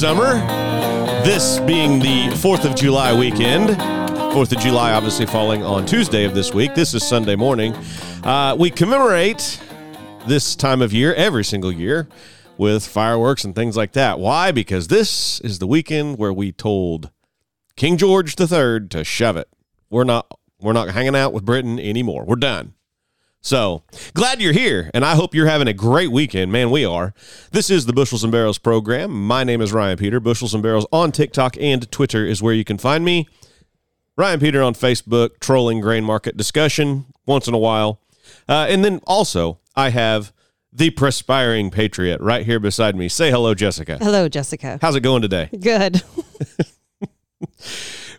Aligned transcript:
summer. 0.00 0.32
This 1.26 1.60
being 1.60 1.98
the 1.98 2.34
4th 2.36 2.64
of 2.64 2.74
July 2.74 3.12
weekend. 3.12 3.68
4th 3.68 4.50
of 4.50 4.58
July, 4.58 4.94
obviously, 4.94 5.26
falling 5.26 5.62
on 5.62 5.84
Tuesday 5.84 6.24
of 6.24 6.34
this 6.34 6.54
week. 6.54 6.74
This 6.74 6.94
is 6.94 7.06
Sunday 7.06 7.36
morning. 7.36 7.74
Uh, 8.24 8.56
we 8.58 8.70
commemorate 8.70 9.60
this 10.26 10.56
time 10.56 10.80
of 10.80 10.94
year 10.94 11.12
every 11.12 11.44
single 11.44 11.70
year 11.70 12.08
with 12.56 12.86
fireworks 12.86 13.44
and 13.44 13.54
things 13.54 13.76
like 13.76 13.92
that. 13.92 14.18
Why? 14.18 14.52
Because 14.52 14.88
this 14.88 15.38
is 15.42 15.58
the 15.58 15.66
weekend 15.66 16.16
where 16.16 16.32
we 16.32 16.50
told 16.50 17.10
King 17.76 17.98
George 17.98 18.40
III 18.40 18.88
to 18.88 19.04
shove 19.04 19.36
it. 19.36 19.50
We're 19.90 20.04
not 20.04 20.26
we're 20.62 20.72
not 20.72 20.88
hanging 20.88 21.14
out 21.14 21.34
with 21.34 21.44
Britain 21.44 21.78
anymore. 21.78 22.24
We're 22.24 22.36
done. 22.36 22.72
So 23.42 23.82
glad 24.12 24.42
you're 24.42 24.52
here, 24.52 24.90
and 24.92 25.02
I 25.04 25.14
hope 25.14 25.34
you're 25.34 25.46
having 25.46 25.66
a 25.66 25.72
great 25.72 26.10
weekend. 26.12 26.52
Man, 26.52 26.70
we 26.70 26.84
are. 26.84 27.14
This 27.52 27.70
is 27.70 27.86
the 27.86 27.92
Bushels 27.94 28.22
and 28.22 28.30
Barrels 28.30 28.58
program. 28.58 29.10
My 29.26 29.44
name 29.44 29.62
is 29.62 29.72
Ryan 29.72 29.96
Peter. 29.96 30.20
Bushels 30.20 30.52
and 30.52 30.62
Barrels 30.62 30.86
on 30.92 31.10
TikTok 31.10 31.56
and 31.58 31.90
Twitter 31.90 32.26
is 32.26 32.42
where 32.42 32.52
you 32.52 32.64
can 32.64 32.76
find 32.76 33.02
me. 33.02 33.26
Ryan 34.16 34.40
Peter 34.40 34.62
on 34.62 34.74
Facebook, 34.74 35.40
trolling 35.40 35.80
grain 35.80 36.04
market 36.04 36.36
discussion 36.36 37.06
once 37.24 37.48
in 37.48 37.54
a 37.54 37.58
while. 37.58 37.98
Uh, 38.46 38.66
and 38.68 38.84
then 38.84 39.00
also, 39.06 39.58
I 39.74 39.88
have 39.88 40.34
the 40.70 40.90
perspiring 40.90 41.70
patriot 41.70 42.20
right 42.20 42.44
here 42.44 42.60
beside 42.60 42.94
me. 42.94 43.08
Say 43.08 43.30
hello, 43.30 43.54
Jessica. 43.54 43.96
Hello, 44.02 44.28
Jessica. 44.28 44.78
How's 44.82 44.96
it 44.96 45.00
going 45.00 45.22
today? 45.22 45.48
Good. 45.58 46.02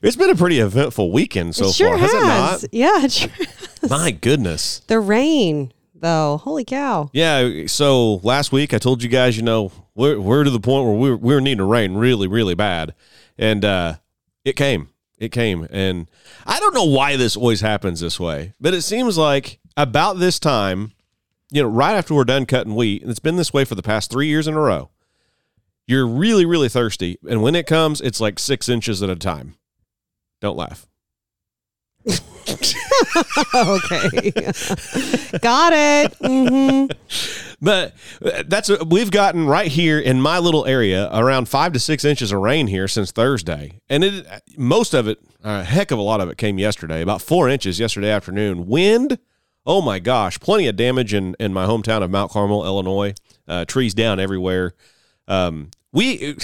It's 0.01 0.15
been 0.15 0.31
a 0.31 0.35
pretty 0.35 0.59
eventful 0.59 1.11
weekend 1.11 1.55
so 1.55 1.71
sure 1.71 1.89
far, 1.89 1.97
has. 1.99 2.11
has 2.11 2.63
it 2.63 2.73
not? 2.73 2.73
Yeah, 2.73 3.03
it 3.05 3.11
sure. 3.11 3.29
My 3.89 4.11
goodness. 4.11 4.79
The 4.87 4.99
rain, 4.99 5.73
though. 5.95 6.37
Holy 6.43 6.65
cow. 6.65 7.09
Yeah. 7.13 7.67
So 7.67 8.15
last 8.17 8.51
week 8.51 8.73
I 8.73 8.77
told 8.77 9.03
you 9.03 9.09
guys, 9.09 9.37
you 9.37 9.43
know, 9.43 9.71
we're, 9.95 10.19
we're 10.19 10.43
to 10.43 10.49
the 10.49 10.59
point 10.59 10.85
where 10.85 10.95
we 10.95 11.09
were, 11.09 11.17
we 11.17 11.33
were 11.33 11.41
needing 11.41 11.57
to 11.59 11.65
rain 11.65 11.95
really, 11.95 12.27
really 12.27 12.55
bad. 12.55 12.93
And 13.37 13.65
uh, 13.65 13.95
it 14.45 14.53
came. 14.53 14.89
It 15.17 15.29
came. 15.31 15.67
And 15.69 16.09
I 16.45 16.59
don't 16.59 16.73
know 16.73 16.85
why 16.85 17.15
this 17.15 17.35
always 17.35 17.61
happens 17.61 17.99
this 17.99 18.19
way, 18.19 18.53
but 18.59 18.73
it 18.73 18.81
seems 18.81 19.17
like 19.17 19.59
about 19.77 20.17
this 20.17 20.39
time, 20.39 20.93
you 21.51 21.61
know, 21.61 21.69
right 21.69 21.95
after 21.95 22.15
we're 22.15 22.23
done 22.23 22.45
cutting 22.45 22.75
wheat, 22.75 23.01
and 23.01 23.11
it's 23.11 23.19
been 23.19 23.35
this 23.35 23.53
way 23.53 23.65
for 23.65 23.75
the 23.75 23.83
past 23.83 24.09
three 24.09 24.27
years 24.27 24.47
in 24.47 24.55
a 24.55 24.59
row, 24.59 24.89
you're 25.85 26.07
really, 26.07 26.45
really 26.45 26.69
thirsty. 26.69 27.19
And 27.29 27.41
when 27.41 27.55
it 27.55 27.67
comes, 27.67 28.01
it's 28.01 28.21
like 28.21 28.39
six 28.39 28.69
inches 28.69 29.03
at 29.03 29.09
a 29.09 29.15
time. 29.15 29.55
Don't 30.39 30.57
laugh. 30.57 30.87
Okay. 33.55 34.31
Got 35.41 35.73
it. 35.73 36.13
hmm 36.21 36.85
But 37.61 37.93
uh, 38.23 38.43
that's 38.47 38.71
we've 38.85 39.11
gotten 39.11 39.45
right 39.45 39.67
here 39.71 39.99
in 39.99 40.21
my 40.21 40.39
little 40.39 40.65
area 40.65 41.09
around 41.13 41.47
five 41.47 41.73
to 41.73 41.79
six 41.79 42.03
inches 42.03 42.31
of 42.31 42.39
rain 42.39 42.67
here 42.67 42.87
since 42.87 43.11
Thursday, 43.11 43.79
and 43.89 44.03
it 44.03 44.25
most 44.57 44.93
of 44.93 45.07
it, 45.07 45.19
a 45.43 45.63
heck 45.63 45.91
of 45.91 45.99
a 45.99 46.01
lot 46.01 46.21
of 46.21 46.29
it, 46.29 46.37
came 46.37 46.57
yesterday. 46.57 47.01
About 47.01 47.21
four 47.21 47.47
inches 47.49 47.79
yesterday 47.79 48.09
afternoon. 48.09 48.65
Wind, 48.67 49.19
oh 49.65 49.81
my 49.81 49.99
gosh, 49.99 50.39
plenty 50.39 50.67
of 50.67 50.75
damage 50.75 51.13
in 51.13 51.35
in 51.39 51.53
my 51.53 51.65
hometown 51.65 52.01
of 52.01 52.09
Mount 52.09 52.31
Carmel, 52.31 52.65
Illinois. 52.65 53.13
Uh, 53.47 53.65
trees 53.65 53.93
down 53.93 54.19
everywhere. 54.19 54.73
Um, 55.27 55.69
we, 55.93 56.35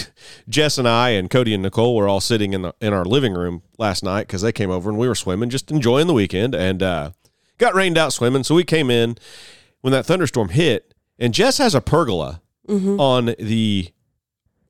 Jess 0.48 0.76
and 0.78 0.86
I 0.88 1.10
and 1.10 1.30
Cody 1.30 1.54
and 1.54 1.62
Nicole 1.62 1.96
were 1.96 2.08
all 2.08 2.20
sitting 2.20 2.52
in 2.52 2.62
the 2.62 2.74
in 2.80 2.92
our 2.92 3.04
living 3.04 3.32
room 3.34 3.62
last 3.78 4.02
night 4.02 4.26
because 4.26 4.42
they 4.42 4.52
came 4.52 4.70
over 4.70 4.90
and 4.90 4.98
we 4.98 5.08
were 5.08 5.14
swimming, 5.14 5.48
just 5.50 5.70
enjoying 5.70 6.06
the 6.06 6.12
weekend, 6.14 6.54
and 6.54 6.82
uh, 6.82 7.10
got 7.58 7.74
rained 7.74 7.96
out 7.96 8.12
swimming. 8.12 8.44
So 8.44 8.54
we 8.54 8.64
came 8.64 8.90
in 8.90 9.16
when 9.80 9.92
that 9.92 10.04
thunderstorm 10.06 10.50
hit, 10.50 10.92
and 11.18 11.32
Jess 11.32 11.58
has 11.58 11.74
a 11.74 11.80
pergola 11.80 12.42
on 12.68 13.34
the 13.38 13.88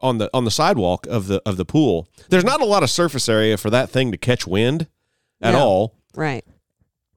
on 0.01 0.19
the 0.19 0.31
on 0.33 0.45
the 0.45 0.51
sidewalk 0.53 1.07
of 1.09 1.27
the 1.27 1.43
of 1.45 1.57
the 1.57 1.65
pool. 1.65 2.09
There's 2.29 2.45
not 2.45 2.61
a 2.61 2.65
lot 2.65 2.85
of 2.85 2.91
surface 2.91 3.29
area 3.29 3.57
for 3.57 3.71
that 3.71 3.91
thing 3.91 4.13
to 4.13 4.17
catch 4.19 4.47
wind 4.47 4.87
at 5.41 5.53
No. 5.55 5.59
all. 5.59 5.95
Right. 6.15 6.45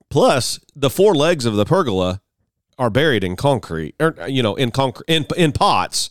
Plus, 0.09 0.59
the 0.75 0.89
four 0.89 1.13
legs 1.16 1.45
of 1.45 1.55
the 1.55 1.66
pergola 1.66 2.21
are 2.79 2.89
buried 2.89 3.23
in 3.23 3.35
concrete, 3.35 3.94
or 4.00 4.16
you 4.27 4.41
know, 4.41 4.55
in 4.55 4.71
concrete 4.71 5.05
in 5.07 5.25
in 5.38 5.51
pots 5.51 6.09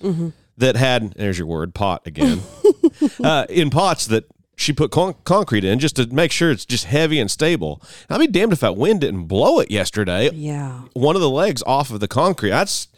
that 0.60 0.76
had. 0.76 1.12
There's 1.14 1.38
your 1.38 1.46
word, 1.46 1.74
pot 1.74 2.06
again. 2.06 2.40
uh, 3.24 3.46
in 3.48 3.70
pots 3.70 4.06
that 4.06 4.24
she 4.56 4.72
put 4.72 4.90
con- 4.90 5.14
concrete 5.24 5.64
in 5.64 5.78
just 5.78 5.96
to 5.96 6.06
make 6.06 6.30
sure 6.30 6.50
it's 6.50 6.66
just 6.66 6.84
heavy 6.84 7.18
and 7.18 7.30
stable. 7.30 7.82
I'd 8.08 8.18
be 8.18 8.26
damned 8.26 8.52
if 8.52 8.60
that 8.60 8.76
wind 8.76 9.00
didn't 9.00 9.24
blow 9.24 9.58
it 9.58 9.70
yesterday. 9.70 10.30
Yeah. 10.32 10.82
One 10.92 11.16
of 11.16 11.22
the 11.22 11.30
legs 11.30 11.62
off 11.66 11.90
of 11.90 12.00
the 12.00 12.08
concrete. 12.08 12.50
That's 12.50 12.88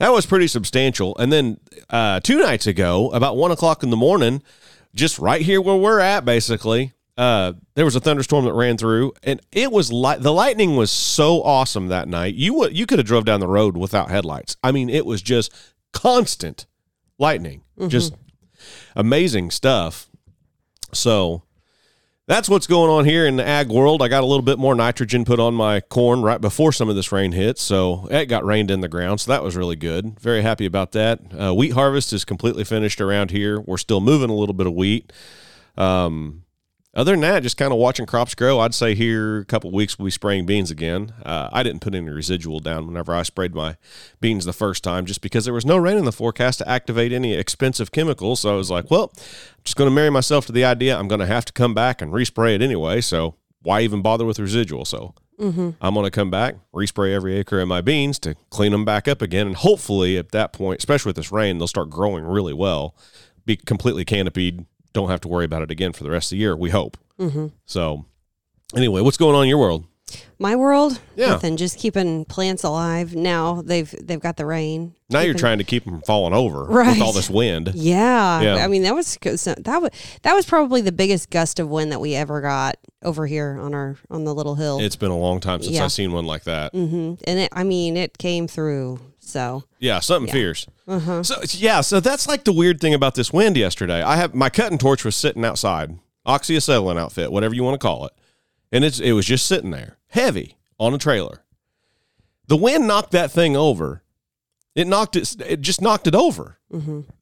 that 0.00 0.12
was 0.12 0.26
pretty 0.26 0.48
substantial. 0.48 1.16
And 1.18 1.32
then 1.32 1.60
uh, 1.88 2.20
two 2.20 2.38
nights 2.38 2.66
ago, 2.66 3.10
about 3.12 3.36
one 3.36 3.52
o'clock 3.52 3.82
in 3.82 3.90
the 3.90 3.96
morning, 3.96 4.42
just 4.94 5.18
right 5.18 5.40
here 5.40 5.60
where 5.60 5.76
we're 5.76 6.00
at, 6.00 6.24
basically, 6.24 6.92
uh, 7.16 7.52
there 7.74 7.84
was 7.84 7.94
a 7.94 8.00
thunderstorm 8.00 8.44
that 8.44 8.52
ran 8.54 8.76
through, 8.76 9.12
and 9.22 9.40
it 9.52 9.70
was 9.70 9.92
light. 9.92 10.20
The 10.20 10.32
lightning 10.32 10.76
was 10.76 10.90
so 10.90 11.42
awesome 11.42 11.88
that 11.88 12.08
night. 12.08 12.34
You 12.34 12.54
would 12.54 12.76
you 12.76 12.86
could 12.86 12.98
have 12.98 13.06
drove 13.06 13.24
down 13.24 13.40
the 13.40 13.46
road 13.46 13.76
without 13.76 14.10
headlights. 14.10 14.56
I 14.64 14.72
mean, 14.72 14.90
it 14.90 15.06
was 15.06 15.22
just 15.22 15.52
constant 15.92 16.66
lightning, 17.18 17.62
just 17.88 18.14
amazing 18.96 19.50
stuff. 19.50 20.08
So 20.92 21.42
that's 22.26 22.48
what's 22.48 22.66
going 22.66 22.90
on 22.90 23.04
here 23.04 23.26
in 23.26 23.36
the 23.36 23.46
ag 23.46 23.68
world. 23.68 24.00
I 24.00 24.08
got 24.08 24.22
a 24.22 24.26
little 24.26 24.44
bit 24.44 24.58
more 24.58 24.74
nitrogen 24.74 25.24
put 25.24 25.38
on 25.38 25.54
my 25.54 25.80
corn 25.80 26.22
right 26.22 26.40
before 26.40 26.72
some 26.72 26.88
of 26.88 26.96
this 26.96 27.12
rain 27.12 27.32
hit, 27.32 27.58
so 27.58 28.08
it 28.10 28.26
got 28.26 28.44
rained 28.44 28.70
in 28.70 28.80
the 28.80 28.88
ground. 28.88 29.20
So 29.20 29.30
that 29.32 29.42
was 29.42 29.56
really 29.56 29.76
good. 29.76 30.18
Very 30.20 30.40
happy 30.42 30.64
about 30.64 30.92
that. 30.92 31.20
Uh, 31.38 31.54
wheat 31.54 31.72
harvest 31.72 32.12
is 32.12 32.24
completely 32.24 32.64
finished 32.64 33.00
around 33.00 33.30
here. 33.30 33.60
We're 33.60 33.76
still 33.76 34.00
moving 34.00 34.30
a 34.30 34.34
little 34.34 34.54
bit 34.54 34.66
of 34.66 34.72
wheat. 34.72 35.12
Um, 35.76 36.43
other 36.94 37.12
than 37.12 37.20
that, 37.20 37.42
just 37.42 37.56
kind 37.56 37.72
of 37.72 37.78
watching 37.78 38.06
crops 38.06 38.34
grow. 38.34 38.60
I'd 38.60 38.74
say 38.74 38.94
here 38.94 39.38
a 39.38 39.44
couple 39.44 39.70
weeks 39.72 39.98
we'll 39.98 40.06
be 40.06 40.10
spraying 40.10 40.46
beans 40.46 40.70
again. 40.70 41.12
Uh, 41.24 41.48
I 41.52 41.62
didn't 41.62 41.80
put 41.80 41.94
any 41.94 42.08
residual 42.10 42.60
down 42.60 42.86
whenever 42.86 43.14
I 43.14 43.22
sprayed 43.24 43.54
my 43.54 43.76
beans 44.20 44.44
the 44.44 44.52
first 44.52 44.84
time, 44.84 45.04
just 45.04 45.20
because 45.20 45.44
there 45.44 45.54
was 45.54 45.66
no 45.66 45.76
rain 45.76 45.98
in 45.98 46.04
the 46.04 46.12
forecast 46.12 46.58
to 46.58 46.68
activate 46.68 47.12
any 47.12 47.34
expensive 47.34 47.90
chemicals. 47.90 48.40
So 48.40 48.52
I 48.52 48.56
was 48.56 48.70
like, 48.70 48.90
well, 48.90 49.12
I'm 49.16 49.64
just 49.64 49.76
going 49.76 49.90
to 49.90 49.94
marry 49.94 50.10
myself 50.10 50.46
to 50.46 50.52
the 50.52 50.64
idea 50.64 50.96
I'm 50.96 51.08
going 51.08 51.20
to 51.20 51.26
have 51.26 51.44
to 51.46 51.52
come 51.52 51.74
back 51.74 52.00
and 52.00 52.12
respray 52.12 52.54
it 52.54 52.62
anyway. 52.62 53.00
So 53.00 53.34
why 53.62 53.80
even 53.80 54.02
bother 54.02 54.24
with 54.24 54.38
residual? 54.38 54.84
So 54.84 55.14
I'm 55.80 55.94
going 55.94 56.04
to 56.04 56.12
come 56.12 56.30
back, 56.30 56.54
respray 56.72 57.12
every 57.12 57.34
acre 57.36 57.58
of 57.60 57.66
my 57.66 57.80
beans 57.80 58.20
to 58.20 58.36
clean 58.50 58.70
them 58.70 58.84
back 58.84 59.08
up 59.08 59.20
again, 59.20 59.48
and 59.48 59.56
hopefully 59.56 60.16
at 60.16 60.30
that 60.30 60.52
point, 60.52 60.78
especially 60.78 61.08
with 61.08 61.16
this 61.16 61.32
rain, 61.32 61.58
they'll 61.58 61.66
start 61.66 61.90
growing 61.90 62.22
really 62.24 62.52
well, 62.54 62.94
be 63.44 63.56
completely 63.56 64.04
canopied. 64.04 64.64
Don't 64.94 65.10
have 65.10 65.20
to 65.22 65.28
worry 65.28 65.44
about 65.44 65.60
it 65.62 65.70
again 65.70 65.92
for 65.92 66.02
the 66.04 66.10
rest 66.10 66.28
of 66.28 66.36
the 66.36 66.40
year. 66.40 66.56
We 66.56 66.70
hope. 66.70 66.96
So, 67.66 68.06
anyway, 68.74 69.02
what's 69.02 69.16
going 69.18 69.36
on 69.36 69.42
in 69.42 69.48
your 69.50 69.58
world? 69.58 69.84
My 70.38 70.54
world, 70.54 71.00
Yeah. 71.16 71.28
nothing. 71.28 71.56
Just 71.56 71.78
keeping 71.78 72.24
plants 72.26 72.62
alive. 72.62 73.14
Now 73.16 73.62
they've 73.62 73.92
they've 74.00 74.20
got 74.20 74.36
the 74.36 74.46
rain. 74.46 74.94
Now 75.10 75.20
you're 75.20 75.34
trying 75.34 75.58
to 75.58 75.64
keep 75.64 75.84
them 75.84 75.94
from 75.94 76.02
falling 76.02 76.34
over 76.34 76.66
with 76.66 77.00
all 77.00 77.12
this 77.12 77.30
wind. 77.30 77.72
Yeah. 77.74 78.40
Yeah. 78.40 78.64
I 78.64 78.68
mean 78.68 78.82
that 78.82 78.94
was 78.94 79.16
that 79.22 79.80
was 79.80 79.90
that 80.22 80.34
was 80.34 80.46
probably 80.46 80.82
the 80.82 80.92
biggest 80.92 81.30
gust 81.30 81.58
of 81.58 81.68
wind 81.68 81.90
that 81.92 82.00
we 82.00 82.14
ever 82.14 82.40
got 82.40 82.76
over 83.02 83.26
here 83.26 83.58
on 83.60 83.74
our 83.74 83.96
on 84.10 84.24
the 84.24 84.34
little 84.34 84.54
hill. 84.56 84.78
It's 84.80 84.96
been 84.96 85.10
a 85.10 85.18
long 85.18 85.40
time 85.40 85.62
since 85.62 85.74
Yeah. 85.74 85.84
I've 85.84 85.92
seen 85.92 86.12
one 86.12 86.26
like 86.26 86.44
that. 86.44 86.72
hmm 86.72 87.14
And 87.26 87.38
it, 87.40 87.48
I 87.52 87.64
mean 87.64 87.96
it 87.96 88.18
came 88.18 88.46
through. 88.46 89.00
So 89.24 89.64
Yeah, 89.78 90.00
something 90.00 90.32
fierce. 90.32 90.66
uh-huh. 90.86 91.22
So 91.22 91.36
yeah, 91.50 91.80
so 91.80 91.98
that's 92.00 92.26
like 92.28 92.44
the 92.44 92.52
weird 92.52 92.80
thing 92.80 92.94
about 92.94 93.14
this 93.14 93.32
wind 93.32 93.56
yesterday. 93.56 94.02
I 94.02 94.16
have 94.16 94.34
my 94.34 94.50
cutting 94.50 94.78
torch 94.78 95.04
was 95.04 95.16
sitting 95.16 95.44
outside, 95.44 95.98
oxyacetylene 96.26 96.98
outfit, 96.98 97.32
whatever 97.32 97.54
you 97.54 97.64
want 97.64 97.80
to 97.80 97.84
call 97.84 98.06
it, 98.06 98.12
and 98.70 98.84
it's 98.84 99.00
it 99.00 99.12
was 99.12 99.26
just 99.26 99.46
sitting 99.46 99.70
there, 99.70 99.96
heavy 100.08 100.56
on 100.78 100.92
a 100.94 100.98
trailer. 100.98 101.42
The 102.46 102.56
wind 102.56 102.86
knocked 102.86 103.12
that 103.12 103.30
thing 103.30 103.56
over. 103.56 104.02
It 104.74 104.86
knocked 104.86 105.16
it. 105.16 105.40
It 105.40 105.60
just 105.60 105.80
knocked 105.80 106.06
it 106.06 106.14
over. 106.14 106.58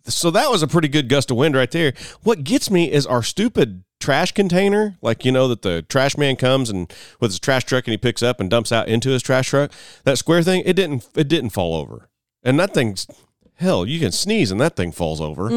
So 0.05 0.31
that 0.31 0.51
was 0.51 0.63
a 0.63 0.67
pretty 0.67 0.89
good 0.89 1.09
gust 1.11 1.31
of 1.31 1.37
wind 1.37 1.55
right 1.55 1.71
there. 1.71 1.93
What 2.23 2.43
gets 2.45 2.71
me 2.71 2.91
is 2.91 3.07
our 3.07 3.23
stupid 3.23 3.85
trash 4.03 4.33
container, 4.33 4.97
like 5.01 5.25
you 5.25 5.33
know 5.33 5.49
that 5.49 5.63
the 5.63 5.83
trash 5.83 6.17
man 6.19 6.37
comes 6.37 6.69
and 6.69 6.93
with 7.21 7.31
his 7.31 7.39
trash 7.41 7.65
truck 7.65 7.87
and 7.87 7.93
he 7.93 7.97
picks 7.99 8.23
up 8.23 8.41
and 8.41 8.51
dumps 8.51 8.73
out 8.73 8.89
into 8.89 9.09
his 9.11 9.23
trash 9.23 9.49
truck. 9.49 9.71
That 10.05 10.19
square 10.19 10.43
thing, 10.43 10.63
it 10.67 10.75
didn't 10.75 11.09
it 11.15 11.29
didn't 11.29 11.51
fall 11.51 11.75
over, 11.77 12.09
and 12.43 12.59
that 12.61 12.75
thing's 12.75 13.07
hell. 13.55 13.87
You 13.87 14.01
can 14.01 14.11
sneeze 14.13 14.51
and 14.51 14.61
that 14.61 14.75
thing 14.77 14.91
falls 14.93 15.21
over. 15.21 15.49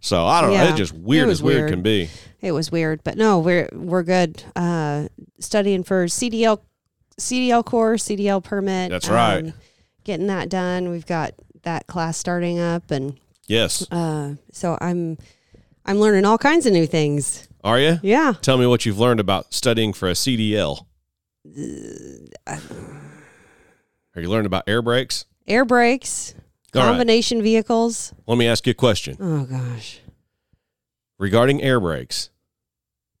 So 0.00 0.24
I 0.26 0.40
don't 0.40 0.52
know. 0.54 0.64
It's 0.68 0.76
just 0.78 0.92
weird 0.94 1.28
It 1.28 1.32
as 1.32 1.42
weird, 1.42 1.58
weird. 1.62 1.70
can 1.70 1.82
be. 1.82 2.08
it 2.40 2.52
was 2.52 2.70
weird, 2.70 3.02
but 3.04 3.16
no, 3.18 3.40
we're 3.40 3.68
we're 3.72 4.04
good. 4.04 4.42
Uh, 4.56 5.08
studying 5.40 5.82
for 5.82 6.06
CDL 6.06 6.60
CDL 7.18 7.64
course, 7.64 8.04
CDL 8.04 8.42
permit. 8.44 8.90
That's 8.90 9.08
right. 9.08 9.44
um, 9.46 9.52
getting 10.04 10.28
that 10.28 10.48
done. 10.48 10.88
We've 10.90 11.06
got 11.06 11.34
that 11.62 11.86
class 11.88 12.16
starting 12.16 12.58
up, 12.60 12.90
and 12.92 13.18
Yes. 13.48 13.84
uh, 13.90 14.34
so 14.52 14.78
I'm 14.80 15.18
I'm 15.84 15.98
learning 15.98 16.24
all 16.26 16.38
kinds 16.38 16.66
of 16.66 16.72
new 16.72 16.86
things. 16.86 17.47
Are 17.68 17.78
you? 17.78 17.98
Yeah. 18.02 18.32
Tell 18.40 18.56
me 18.56 18.64
what 18.66 18.86
you've 18.86 18.98
learned 18.98 19.20
about 19.20 19.52
studying 19.52 19.92
for 19.92 20.08
a 20.08 20.12
CDL. 20.12 20.86
Are 22.46 24.20
you 24.22 24.28
learning 24.30 24.46
about 24.46 24.64
air 24.66 24.80
brakes? 24.80 25.26
Air 25.46 25.66
brakes. 25.66 26.34
All 26.74 26.80
right. 26.82 26.88
Combination 26.88 27.42
vehicles. 27.42 28.14
Let 28.26 28.38
me 28.38 28.46
ask 28.48 28.66
you 28.66 28.70
a 28.70 28.74
question 28.74 29.18
Oh 29.20 29.44
gosh. 29.44 30.00
regarding 31.18 31.62
air 31.62 31.78
brakes. 31.78 32.30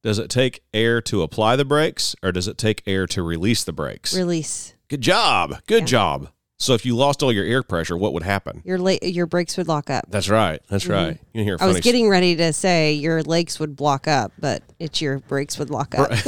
Does 0.02 0.18
it 0.18 0.30
take 0.30 0.62
air 0.72 1.02
to 1.02 1.20
apply 1.22 1.56
the 1.56 1.64
brakes 1.66 2.16
or 2.22 2.32
does 2.32 2.48
it 2.48 2.56
take 2.56 2.82
air 2.86 3.06
to 3.08 3.22
release 3.22 3.64
the 3.64 3.72
brakes? 3.72 4.16
Release. 4.16 4.74
Good 4.88 5.02
job. 5.02 5.56
Good 5.66 5.82
Yeah. 5.82 5.86
job. 5.86 6.28
So 6.60 6.74
if 6.74 6.84
you 6.84 6.96
lost 6.96 7.22
all 7.22 7.32
your 7.32 7.44
air 7.44 7.62
pressure, 7.62 7.96
what 7.96 8.12
would 8.14 8.24
happen? 8.24 8.62
Your 8.64 8.78
la- 8.78 8.96
your 9.00 9.26
brakes 9.26 9.56
would 9.56 9.68
lock 9.68 9.90
up. 9.90 10.06
That's 10.08 10.28
right. 10.28 10.60
That's 10.68 10.86
right. 10.86 11.16
You 11.32 11.44
hear 11.44 11.54
a 11.54 11.58
Mm-hmm. 11.58 11.64
I 11.64 11.68
was 11.68 11.80
getting 11.80 12.08
ready 12.08 12.34
to 12.36 12.52
say 12.52 12.94
your 12.94 13.22
legs 13.22 13.60
would 13.60 13.76
block 13.76 14.08
up, 14.08 14.32
but 14.40 14.64
it's 14.80 15.00
your 15.00 15.20
brakes 15.20 15.56
would 15.60 15.70
lock 15.70 15.94
up. 15.96 16.12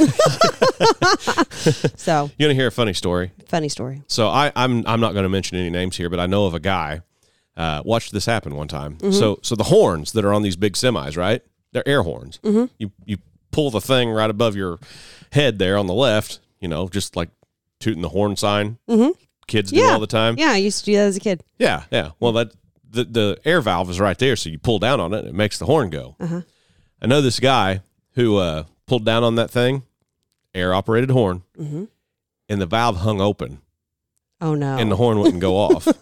so 1.97 2.29
You 2.37 2.45
want 2.45 2.51
to 2.51 2.53
hear 2.55 2.67
a 2.67 2.71
funny 2.71 2.93
story? 2.93 3.31
funny 3.47 3.67
story. 3.67 4.03
So 4.07 4.29
I, 4.29 4.53
I'm 4.55 4.87
I'm 4.87 5.01
not 5.01 5.11
going 5.11 5.23
to 5.23 5.29
mention 5.29 5.57
any 5.57 5.69
names 5.69 5.97
here, 5.97 6.09
but 6.09 6.19
I 6.19 6.27
know 6.27 6.45
of 6.45 6.53
a 6.53 6.59
guy. 6.61 7.01
Uh, 7.57 7.81
watched 7.83 8.13
this 8.13 8.25
happen 8.25 8.55
one 8.55 8.69
time. 8.69 8.95
Mm-hmm. 8.97 9.11
So 9.11 9.39
so 9.43 9.55
the 9.55 9.65
horns 9.65 10.13
that 10.13 10.23
are 10.23 10.33
on 10.33 10.43
these 10.43 10.55
big 10.55 10.73
semis, 10.73 11.17
right? 11.17 11.41
They're 11.73 11.87
air 11.87 12.03
horns. 12.03 12.39
Mm-hmm. 12.43 12.65
You 12.77 12.91
you 13.05 13.17
pull 13.51 13.69
the 13.69 13.81
thing 13.81 14.09
right 14.09 14.29
above 14.29 14.55
your 14.55 14.79
head 15.33 15.59
there 15.59 15.77
on 15.77 15.87
the 15.87 15.93
left. 15.93 16.39
You 16.61 16.69
know, 16.69 16.87
just 16.87 17.17
like 17.17 17.29
tooting 17.81 18.01
the 18.01 18.09
horn 18.09 18.37
sign. 18.37 18.77
Mhm. 18.89 19.11
Kids 19.47 19.71
do 19.71 19.83
all 19.85 19.99
the 19.99 20.07
time. 20.07 20.35
Yeah, 20.37 20.51
I 20.51 20.57
used 20.57 20.79
to 20.79 20.85
do 20.85 20.93
that 20.97 21.07
as 21.07 21.17
a 21.17 21.19
kid. 21.19 21.43
Yeah, 21.57 21.83
yeah. 21.91 22.11
Well, 22.19 22.31
that 22.33 22.51
the 22.89 23.03
the 23.05 23.39
air 23.45 23.61
valve 23.61 23.89
is 23.89 23.99
right 23.99 24.17
there, 24.17 24.35
so 24.35 24.49
you 24.49 24.57
pull 24.59 24.79
down 24.79 24.99
on 24.99 25.13
it, 25.13 25.19
and 25.19 25.27
it 25.29 25.33
makes 25.35 25.57
the 25.59 25.65
horn 25.65 25.89
go. 25.89 26.15
Uh-huh. 26.19 26.41
I 27.01 27.07
know 27.07 27.21
this 27.21 27.39
guy 27.39 27.81
who 28.15 28.37
uh, 28.37 28.63
pulled 28.85 29.05
down 29.05 29.23
on 29.23 29.35
that 29.35 29.49
thing, 29.51 29.83
air 30.53 30.73
operated 30.73 31.09
horn, 31.11 31.43
Mhm. 31.59 31.87
and 32.49 32.61
the 32.61 32.65
valve 32.65 32.97
hung 32.97 33.19
open, 33.21 33.59
Oh 34.39 34.53
no. 34.55 34.77
and 34.77 34.91
the 34.91 34.95
horn 34.97 35.19
wouldn't 35.19 35.41
go 35.41 35.55
off. 35.57 35.87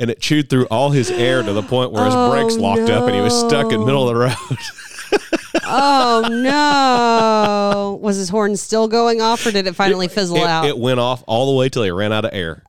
And 0.00 0.10
it 0.12 0.20
chewed 0.20 0.48
through 0.48 0.66
all 0.66 0.90
his 0.90 1.10
air 1.10 1.42
to 1.42 1.52
the 1.52 1.60
point 1.60 1.90
where 1.90 2.04
his 2.04 2.14
Oh, 2.16 2.30
brakes 2.30 2.56
locked 2.56 2.88
up, 2.88 3.06
and 3.08 3.16
he 3.16 3.20
was 3.20 3.36
stuck 3.36 3.72
in 3.72 3.80
the 3.80 3.84
middle 3.86 4.08
of 4.08 4.14
the 4.14 4.20
road. 4.20 5.28
oh 5.64 6.26
no. 6.30 7.98
Was 8.02 8.16
his 8.16 8.28
horn 8.28 8.56
still 8.56 8.88
going 8.88 9.20
off 9.20 9.44
or 9.46 9.50
did 9.50 9.66
it 9.66 9.74
finally 9.74 10.08
fizzle 10.08 10.36
it, 10.38 10.44
out? 10.44 10.64
it 10.66 10.78
went 10.78 11.00
off 11.00 11.22
all 11.26 11.50
the 11.52 11.58
way 11.58 11.68
till 11.68 11.82
he 11.82 11.90
ran 11.90 12.12
out 12.12 12.24
of 12.24 12.32
air. 12.34 12.62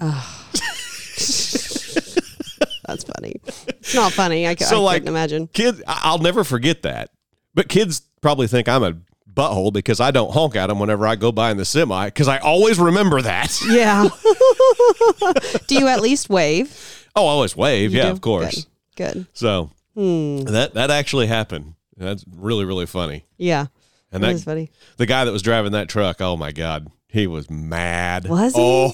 That's 2.85 3.03
funny. 3.03 3.35
It's 3.67 3.93
not 3.93 4.11
funny. 4.13 4.47
I, 4.47 4.55
So, 4.55 4.77
I 4.77 4.79
like- 4.79 4.95
couldn't 5.03 5.09
imagine. 5.09 5.47
kids 5.47 5.81
i'll 5.87 6.17
never 6.19 6.43
forget 6.43 6.81
that 6.83 7.09
but 7.53 7.67
kids 7.69 8.01
probably 8.21 8.47
think 8.47 8.67
i'm 8.67 8.83
a 8.83 8.93
butthole 9.31 9.71
because 9.71 9.99
i 9.99 10.11
don't 10.11 10.31
honk 10.33 10.55
at 10.55 10.67
them 10.67 10.79
whenever 10.79 11.05
i 11.07 11.15
go 11.15 11.31
by 11.31 11.51
in 11.51 11.57
the 11.57 11.65
semi 11.65 12.05
because 12.05 12.27
i 12.27 12.37
always 12.39 12.79
remember 12.79 13.21
that 13.21 13.55
Yeah. 13.67 14.03
do 15.67 15.75
you 15.75 15.87
at 15.87 16.01
least 16.01 16.29
wave? 16.29 17.07
oh 17.15 17.25
i 17.25 17.29
always 17.29 17.55
wave 17.55 17.91
You 17.93 17.99
yeah 17.99 18.05
do? 18.05 18.11
of 18.11 18.21
course 18.21 18.65
Good. 18.95 19.13
Good. 19.13 19.27
so 19.33 19.69
Hmm. 19.95 20.41
that 20.43 20.73
that 20.75 20.91
actually 20.91 21.27
happened 21.27 21.73
that's 22.05 22.23
really 22.35 22.65
really 22.65 22.85
funny 22.85 23.25
Yeah. 23.37 23.67
and 24.11 24.23
that 24.23 24.27
that 24.27 24.35
is 24.35 24.43
funny. 24.43 24.71
the 24.97 25.05
guy 25.05 25.25
that 25.25 25.31
was 25.31 25.41
driving 25.41 25.71
that 25.73 25.89
truck 25.89 26.21
oh 26.21 26.35
my 26.37 26.51
god 26.51 26.87
he 27.07 27.27
was 27.27 27.49
mad 27.49 28.27
Was 28.27 28.53
he? 28.55 28.59
oh 28.61 28.93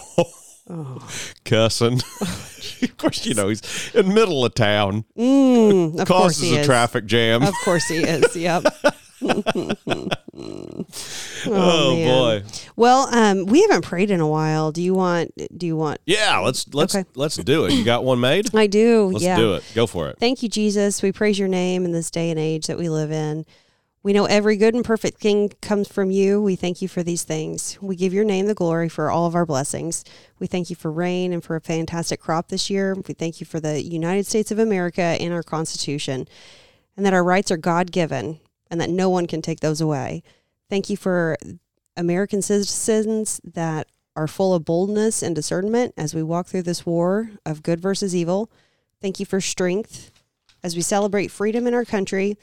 Oh. 0.68 1.08
cussing 1.46 2.02
of 2.22 2.96
course 2.98 3.24
you 3.26 3.36
know 3.36 3.50
he's 3.50 3.92
in 3.94 4.12
middle 4.14 4.44
of 4.44 4.56
town 4.56 5.06
Mm, 5.16 6.00
of 6.00 6.08
course 6.08 6.40
causes 6.40 6.52
a 6.54 6.60
is. 6.62 6.66
traffic 6.66 7.06
jam 7.06 7.44
Of 7.44 7.54
course 7.64 7.86
he 7.88 7.98
is. 7.98 8.36
Yep. 8.36 8.64
oh, 11.48 11.96
man. 11.96 12.08
boy 12.08 12.44
Well, 12.76 13.08
um, 13.14 13.46
we 13.46 13.62
haven't 13.62 13.82
prayed 13.82 14.12
in 14.12 14.20
a 14.20 14.28
while. 14.28 14.72
Do 14.72 14.82
you 14.82 14.94
want? 14.94 15.34
Do 15.58 15.66
you 15.66 15.76
want? 15.76 16.00
yeah 16.06 16.38
let's 16.40 16.72
let's 16.74 16.96
Okay. 16.96 17.08
let's 17.16 17.36
do 17.38 17.66
it 17.66 17.74
you 17.74 17.84
got 17.84 18.04
one 18.04 18.20
made 18.20 18.54
I 18.56 18.68
do. 18.68 19.08
Let's 19.08 19.24
yeah. 19.24 19.38
do 19.38 19.54
it. 19.56 19.64
Go 19.74 19.88
for 19.88 20.10
it. 20.10 20.18
Thank 20.20 20.44
you, 20.44 20.50
Jesus. 20.50 21.02
We 21.02 21.12
praise 21.12 21.40
your 21.40 21.48
name 21.48 21.86
in 21.86 21.92
this 21.92 22.12
day 22.12 22.30
and 22.30 22.40
age 22.40 22.68
that 22.68 22.78
we 22.78 22.90
live 22.90 23.12
in. 23.12 23.46
We 24.04 24.14
know 24.14 24.26
every 24.26 24.56
good 24.58 24.76
and 24.76 24.86
perfect 24.86 25.20
thing 25.20 25.52
comes 25.64 25.88
from 25.88 26.12
you. 26.12 26.40
We 26.40 26.56
thank 26.56 26.80
you 26.80 26.88
for 26.88 27.02
these 27.02 27.24
things. 27.24 27.80
We 27.82 27.96
give 27.96 28.14
your 28.14 28.24
name 28.24 28.46
the 28.46 28.54
glory 28.54 28.88
for 28.88 29.10
all 29.10 29.26
of 29.26 29.34
our 29.34 29.48
blessings. 29.48 30.06
We 30.38 30.46
thank 30.46 30.70
you 30.70 30.76
for 30.76 30.92
rain 30.92 31.34
and 31.34 31.44
for 31.44 31.56
a 31.56 31.62
fantastic 31.62 32.20
crop 32.20 32.50
this 32.50 32.70
year. 32.70 32.94
We 32.94 33.16
thank 33.16 33.40
you 33.40 33.48
for 33.48 33.60
the 33.60 33.82
United 33.82 34.28
States 34.28 34.52
of 34.52 34.60
America 34.60 35.02
and 35.02 35.34
our 35.34 35.42
Constitution, 35.42 36.28
and 36.96 37.04
that 37.04 37.16
our 37.16 37.24
rights 37.24 37.50
are 37.50 37.58
God 37.58 37.92
given 37.92 38.40
and 38.76 38.82
that 38.82 38.90
no 38.90 39.10
one 39.10 39.26
can 39.26 39.42
take 39.42 39.62
those 39.62 39.80
away. 39.80 40.22
Thank 40.70 40.90
you 40.90 40.98
for 40.98 41.38
American 41.96 42.42
citizens 42.42 43.40
that 43.46 43.88
are 44.18 44.28
full 44.28 44.54
of 44.54 44.66
boldness 44.66 45.24
and 45.24 45.34
discernment 45.34 45.94
as 45.96 46.14
we 46.14 46.22
walk 46.22 46.48
through 46.48 46.64
this 46.64 46.86
war 46.86 47.32
of 47.46 47.64
good 47.64 47.80
versus 47.80 48.14
evil. 48.14 48.52
Thank 49.02 49.18
you 49.22 49.26
for 49.26 49.40
strength 49.40 50.12
as 50.62 50.76
we 50.76 50.82
celebrate 50.82 51.32
freedom 51.32 51.68
in 51.68 51.74
our 51.74 51.86
country. 51.86 52.38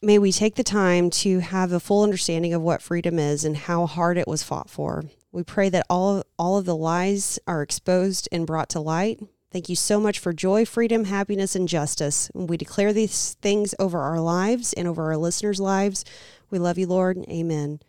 May 0.00 0.18
we 0.18 0.32
take 0.32 0.54
the 0.54 0.64
time 0.64 1.10
to 1.10 1.40
have 1.40 1.72
a 1.72 1.80
full 1.80 2.02
understanding 2.02 2.54
of 2.54 2.62
what 2.62 2.80
freedom 2.80 3.18
is 3.18 3.44
and 3.44 3.54
how 3.54 3.84
hard 3.84 4.16
it 4.16 4.26
was 4.26 4.42
fought 4.42 4.70
for. 4.70 5.04
We 5.30 5.42
pray 5.42 5.68
that 5.68 5.84
all 5.90 6.24
all 6.38 6.56
of 6.56 6.64
the 6.64 6.74
lies 6.76 7.38
are 7.46 7.60
exposed 7.60 8.30
and 8.32 8.46
brought 8.46 8.70
to 8.70 8.80
light. 8.80 9.20
Thank 9.52 9.68
you 9.68 9.74
so 9.76 9.98
much 9.98 10.20
for 10.20 10.32
joy, 10.32 10.64
freedom, 10.64 11.06
happiness, 11.06 11.56
and 11.56 11.68
justice. 11.68 12.30
We 12.34 12.56
declare 12.56 12.92
these 12.92 13.34
things 13.42 13.74
over 13.80 13.98
our 13.98 14.20
lives 14.20 14.72
and 14.72 14.86
over 14.86 15.06
our 15.06 15.16
listeners' 15.16 15.60
lives. 15.60 16.04
We 16.50 16.58
love 16.58 16.78
you, 16.78 16.86
Lord. 16.86 17.18
Amen. 17.28 17.80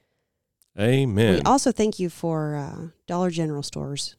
Amen. 0.80 1.36
We 1.36 1.42
also 1.42 1.72
thank 1.72 2.00
you 2.00 2.10
for 2.10 2.56
uh, 2.56 2.88
Dollar 3.06 3.30
General 3.30 3.62
stores. 3.62 4.16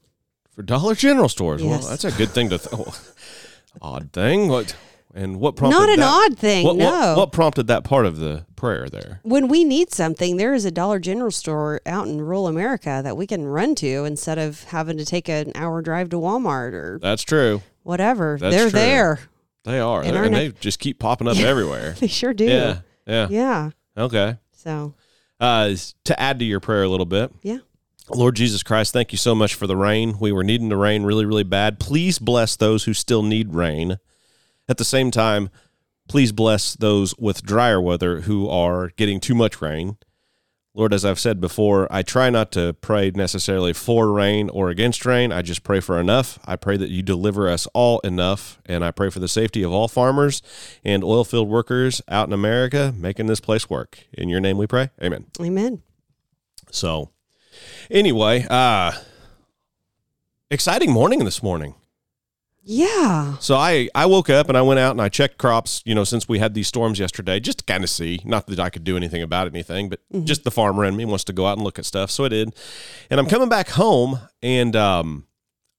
For 0.51 0.63
Dollar 0.63 0.95
General 0.95 1.29
stores. 1.29 1.63
Yes. 1.63 1.83
Well, 1.83 1.91
that's 1.91 2.05
a 2.05 2.13
good 2.13 2.31
thing 2.31 2.51
to. 2.51 2.59
Th- 2.59 2.87
odd 3.83 4.13
thing. 4.13 4.49
What? 4.49 4.77
And 5.15 5.39
what 5.41 5.57
prompted 5.57 5.79
Not 5.79 5.89
an 5.91 6.01
that? 6.01 6.09
odd 6.33 6.39
thing, 6.39 6.65
What, 6.65 6.77
no. 6.77 6.85
what, 6.91 7.17
what 7.19 7.33
prompted 7.33 7.67
that 7.67 7.85
part 7.85 8.07
of 8.07 8.17
the 8.19 8.47
prayer 8.57 8.89
there? 8.89 9.21
when 9.25 9.47
we 9.49 9.63
need 9.63 9.93
something, 9.93 10.39
there 10.39 10.55
is 10.55 10.65
a 10.65 10.71
Dollar 10.71 10.99
General 10.99 11.31
store 11.31 11.81
out 11.85 12.07
in 12.07 12.19
rural 12.23 12.47
America 12.47 13.01
that 13.05 13.15
we 13.17 13.27
can 13.27 13.45
run 13.45 13.75
to 13.77 14.05
instead 14.05 14.39
of 14.39 14.65
having 14.65 14.97
to 14.97 15.05
take 15.05 15.29
an 15.29 15.53
hour 15.55 15.83
drive 15.83 16.09
to 16.11 16.17
Walmart 16.17 16.73
or 16.73 16.99
That's 17.03 17.23
true. 17.25 17.61
whatever. 17.83 18.39
That's 18.41 18.55
They're 18.57 18.71
true. 18.71 18.79
there. 18.79 19.21
They 19.65 19.79
are, 19.81 20.03
and 20.03 20.15
ne- 20.33 20.49
they 20.49 20.49
just 20.61 20.79
keep 20.79 20.99
popping 20.99 21.29
up 21.29 21.37
everywhere. 21.41 21.93
They 22.01 22.07
sure 22.09 22.33
do. 22.33 22.47
Yeah, 22.47 22.79
yeah. 23.07 23.29
Yeah. 23.31 23.71
Okay. 23.97 24.39
So, 24.53 24.95
Uh, 25.39 25.75
to 26.05 26.19
add 26.21 26.39
to 26.39 26.45
your 26.47 26.59
prayer 26.61 26.85
a 26.85 26.89
little 26.89 27.05
bit, 27.07 27.31
yeah. 27.43 27.59
Lord 28.09 28.35
Jesus 28.35 28.63
Christ, 28.63 28.93
thank 28.93 29.13
you 29.13 29.19
so 29.19 29.35
much 29.35 29.55
for 29.55 29.67
the 29.67 29.77
rain. 29.77 30.17
We 30.19 30.33
were 30.33 30.43
needing 30.43 30.69
the 30.71 30.77
rain 30.77 31.03
really, 31.05 31.25
really 31.27 31.45
bad. 31.45 31.79
Please 31.79 32.19
bless 32.19 32.57
those 32.57 32.85
who 32.85 32.95
still 32.95 33.23
need 33.23 33.55
rain. 33.55 33.99
At 34.73 34.79
the 34.79 34.85
same 34.87 35.11
time, 35.11 35.51
please 36.09 36.33
bless 36.33 36.73
those 36.73 37.15
with 37.19 37.43
drier 37.43 37.79
weather 37.79 38.23
who 38.23 38.49
are 38.49 38.89
getting 38.97 39.21
too 39.21 39.35
much 39.35 39.61
rain. 39.61 39.99
Lord, 40.73 40.95
as 40.95 41.05
I've 41.05 41.21
said 41.21 41.43
before, 41.43 41.87
I 41.91 42.01
try 42.01 42.31
not 42.31 42.51
to 42.53 42.73
pray 42.73 43.11
necessarily 43.15 43.75
for 43.75 44.11
rain 44.11 44.49
or 44.49 44.71
against 44.71 45.05
rain. 45.05 45.31
I 45.31 45.43
just 45.43 45.63
pray 45.63 45.81
for 45.81 46.01
enough. 46.01 46.39
I 46.47 46.57
pray 46.57 46.79
that 46.79 46.89
you 46.89 47.03
deliver 47.03 47.51
us 47.51 47.67
all 47.75 47.99
enough. 47.99 48.63
And 48.65 48.83
I 48.83 48.93
pray 48.93 49.11
for 49.11 49.21
the 49.21 49.29
safety 49.29 49.63
of 49.63 49.73
all 49.73 49.89
farmers 49.89 50.41
and 50.83 51.05
oil 51.05 51.25
field 51.25 51.51
workers 51.51 52.01
out 52.09 52.29
in 52.29 52.33
America 52.33 52.95
making 52.97 53.27
this 53.27 53.41
place 53.41 53.69
work. 53.69 53.99
In 54.15 54.31
your 54.31 54.41
name 54.41 54.57
we 54.57 54.67
pray. 54.67 54.89
Amen. 55.03 55.27
Amen. 55.39 55.83
So, 56.71 57.11
anyway, 57.91 58.47
uh, 58.49 58.93
exciting 60.51 60.91
morning 60.91 61.27
this 61.27 61.43
morning. 61.43 61.75
Yeah. 62.65 63.37
So 63.39 63.57
I 63.57 63.89
I 63.95 64.07
woke 64.07 64.31
up 64.31 64.49
and 64.49 64.57
I 64.57 64.63
went 64.63 64.79
out 64.79 64.93
and 64.93 65.01
I 65.01 65.09
checked 65.09 65.39
crops. 65.39 65.83
You 65.85 65.95
know, 65.95 66.05
since 66.05 66.29
we 66.29 66.39
had 66.39 66.55
these 66.55 66.69
storms 66.69 66.99
yesterday, 66.99 67.41
just 67.41 67.59
to 67.59 67.65
kind 67.65 67.83
of 67.83 67.91
see. 67.91 68.21
Not 68.25 68.47
that 68.47 68.61
I 68.61 68.71
could 68.71 68.85
do 68.85 68.97
anything 68.97 69.23
about 69.23 69.49
anything, 69.49 69.89
but 69.89 70.01
just 70.25 70.45
the 70.45 70.51
farmer 70.51 70.85
in 70.85 70.97
me 70.97 71.05
wants 71.05 71.25
to 71.25 71.33
go 71.33 71.47
out 71.47 71.59
and 71.59 71.65
look 71.65 71.79
at 71.79 71.85
stuff. 71.85 72.11
So 72.11 72.25
I 72.25 72.29
did, 72.29 72.55
and 73.11 73.19
I'm 73.19 73.27
coming 73.27 73.49
back 73.49 73.71
home 73.71 74.21
and 74.43 74.77
um, 74.77 75.27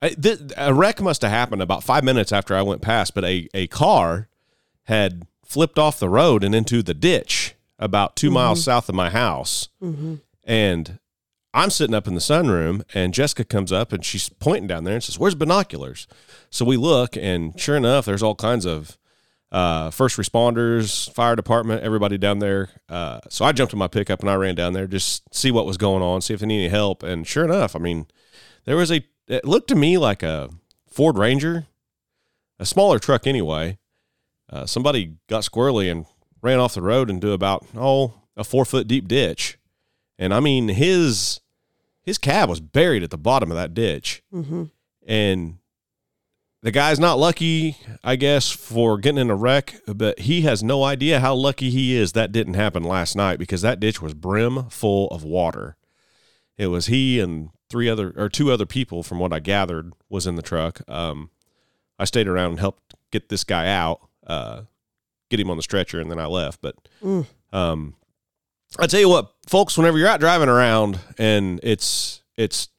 I, 0.01 0.09
th- 0.09 0.39
a 0.57 0.73
wreck 0.73 1.01
must 1.01 1.21
have 1.21 1.31
happened 1.31 1.61
about 1.61 1.83
five 1.83 2.03
minutes 2.03 2.33
after 2.33 2.53
I 2.55 2.61
went 2.61 2.81
past. 2.81 3.15
But 3.15 3.23
a 3.23 3.47
a 3.53 3.67
car 3.67 4.27
had 4.83 5.25
flipped 5.45 5.79
off 5.79 5.99
the 5.99 6.09
road 6.09 6.43
and 6.43 6.53
into 6.53 6.83
the 6.83 6.93
ditch 6.93 7.55
about 7.79 8.15
2 8.15 8.31
miles 8.31 8.63
south 8.63 8.89
of 8.89 8.95
my 8.95 9.09
house. 9.09 9.69
Mm-hmm. 9.81 10.15
And 10.45 10.99
I'm 11.53 11.69
sitting 11.69 11.93
up 11.93 12.07
in 12.07 12.15
the 12.15 12.19
sunroom, 12.19 12.83
and 12.93 13.13
Jessica 13.13 13.43
comes 13.43 13.71
up 13.71 13.93
and 13.93 14.03
she's 14.03 14.29
pointing 14.29 14.67
down 14.67 14.83
there 14.83 14.95
and 14.95 15.03
says, 15.03 15.19
Where's 15.19 15.35
binoculars? 15.35 16.07
So 16.53 16.65
we 16.65 16.77
look, 16.77 17.17
and 17.17 17.60
sure 17.60 17.75
enough, 17.75 18.05
there's 18.05 18.22
all 18.22 18.36
kinds 18.36 18.65
of 18.65 19.00
uh, 19.51 19.89
first 19.89 20.17
responders, 20.17 21.12
fire 21.12 21.36
department, 21.36 21.81
everybody 21.81 22.15
down 22.19 22.38
there. 22.38 22.69
Uh, 22.88 23.22
so 23.27 23.43
I 23.43 23.53
jumped 23.53 23.74
in 23.74 23.79
my 23.79 23.88
pickup 23.88 24.19
and 24.19 24.29
I 24.29 24.36
ran 24.36 24.53
down 24.53 24.74
there 24.74 24.86
just 24.86 25.24
see 25.33 25.50
what 25.50 25.65
was 25.65 25.77
going 25.77 26.03
on, 26.03 26.22
see 26.22 26.31
if 26.36 26.41
they 26.41 26.45
need 26.45 26.65
any 26.65 26.69
help. 26.69 27.01
And 27.01 27.25
sure 27.27 27.43
enough, 27.43 27.75
I 27.75 27.79
mean, 27.79 28.05
there 28.65 28.75
was 28.75 28.91
a, 28.91 29.03
it 29.27 29.45
looked 29.45 29.67
to 29.69 29.75
me 29.75 29.98
like 29.98 30.22
a 30.22 30.51
Ford 30.88 31.17
Ranger, 31.17 31.65
a 32.60 32.67
smaller 32.67 33.00
truck 33.00 33.25
anyway. 33.25 33.79
Uh, 34.48 34.67
somebody 34.67 35.15
got 35.27 35.41
squirrely 35.41 35.91
and 35.91 36.05
ran 36.43 36.60
off 36.60 36.75
the 36.75 36.83
road 36.83 37.10
into 37.10 37.31
about, 37.31 37.65
oh, 37.75 38.13
a 38.38 38.43
four 38.43 38.63
foot 38.63 38.88
deep 38.88 39.07
ditch. 39.07 39.57
And 40.19 40.31
I 40.36 40.39
mean, 40.39 40.67
his 40.67 41.39
his 42.03 42.19
cab 42.19 42.48
was 42.48 42.60
buried 42.60 43.01
at 43.01 43.10
the 43.10 43.17
bottom 43.17 43.50
of 43.50 43.57
that 43.57 43.74
ditch. 43.74 44.22
Mm-hmm. 44.31 44.65
And 45.07 45.57
the 46.63 46.72
guy's 46.72 47.00
not 47.00 47.20
lucky, 47.20 47.77
I 48.03 48.15
guess, 48.15 48.50
for 48.50 48.98
getting 48.98 49.20
in 49.20 49.29
a 49.29 49.36
wreck, 49.36 49.75
but 49.86 50.20
he 50.20 50.41
has 50.41 50.63
no 50.63 50.84
idea 50.84 51.20
how 51.20 51.36
lucky 51.36 51.70
he 51.70 51.96
is 51.96 52.13
that 52.13 52.32
didn't 52.32 52.53
happen 52.55 52.84
last 52.84 53.15
night 53.15 53.38
because 53.38 53.62
that 53.62 53.79
ditch 53.79 54.01
was 54.01 54.13
brim 54.13 54.70
full 54.70 55.08
of 55.10 55.24
water. 55.24 55.75
It 56.58 56.67
was 56.67 56.86
he 56.88 57.20
and 57.20 57.50
three 57.70 57.89
other 57.89 58.13
or 58.15 58.29
two 58.29 58.50
other 58.51 58.65
people, 58.65 59.03
from 59.03 59.20
what 59.20 59.34
I 59.34 59.39
gathered, 59.39 59.91
was 60.10 60.25
in 60.25 60.36
the 60.36 60.41
truck. 60.41 60.82
Um, 60.89 61.29
I 62.00 62.05
stayed 62.05 62.27
around 62.27 62.51
and 62.51 62.60
helped 62.60 62.93
get 63.12 63.29
this 63.29 63.43
guy 63.43 63.67
out, 63.67 64.00
uh, 64.25 64.62
get 65.29 65.39
him 65.39 65.50
on 65.50 65.58
the 65.58 65.63
stretcher, 65.63 66.00
and 66.00 66.10
then 66.10 66.20
I 66.20 66.25
left. 66.27 66.62
But 66.62 66.75
Mm. 67.03 67.25
um, 67.51 67.96
I 68.79 68.88
tell 68.88 69.00
you 69.01 69.10
what, 69.10 69.34
folks, 69.48 69.77
whenever 69.77 69.98
you're 69.98 70.08
out 70.08 70.20
driving 70.20 70.50
around 70.50 70.98
and 71.17 71.60
it's 71.62 72.22
it's 72.38 72.70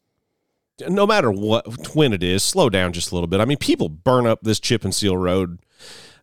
no 0.88 1.06
matter 1.06 1.30
what 1.30 1.94
when 1.94 2.12
it 2.12 2.22
is, 2.22 2.42
slow 2.42 2.68
down 2.68 2.92
just 2.92 3.12
a 3.12 3.14
little 3.14 3.28
bit. 3.28 3.40
I 3.40 3.44
mean, 3.44 3.58
people 3.58 3.88
burn 3.88 4.26
up 4.26 4.40
this 4.42 4.60
chip 4.60 4.84
and 4.84 4.94
seal 4.94 5.16
road 5.16 5.58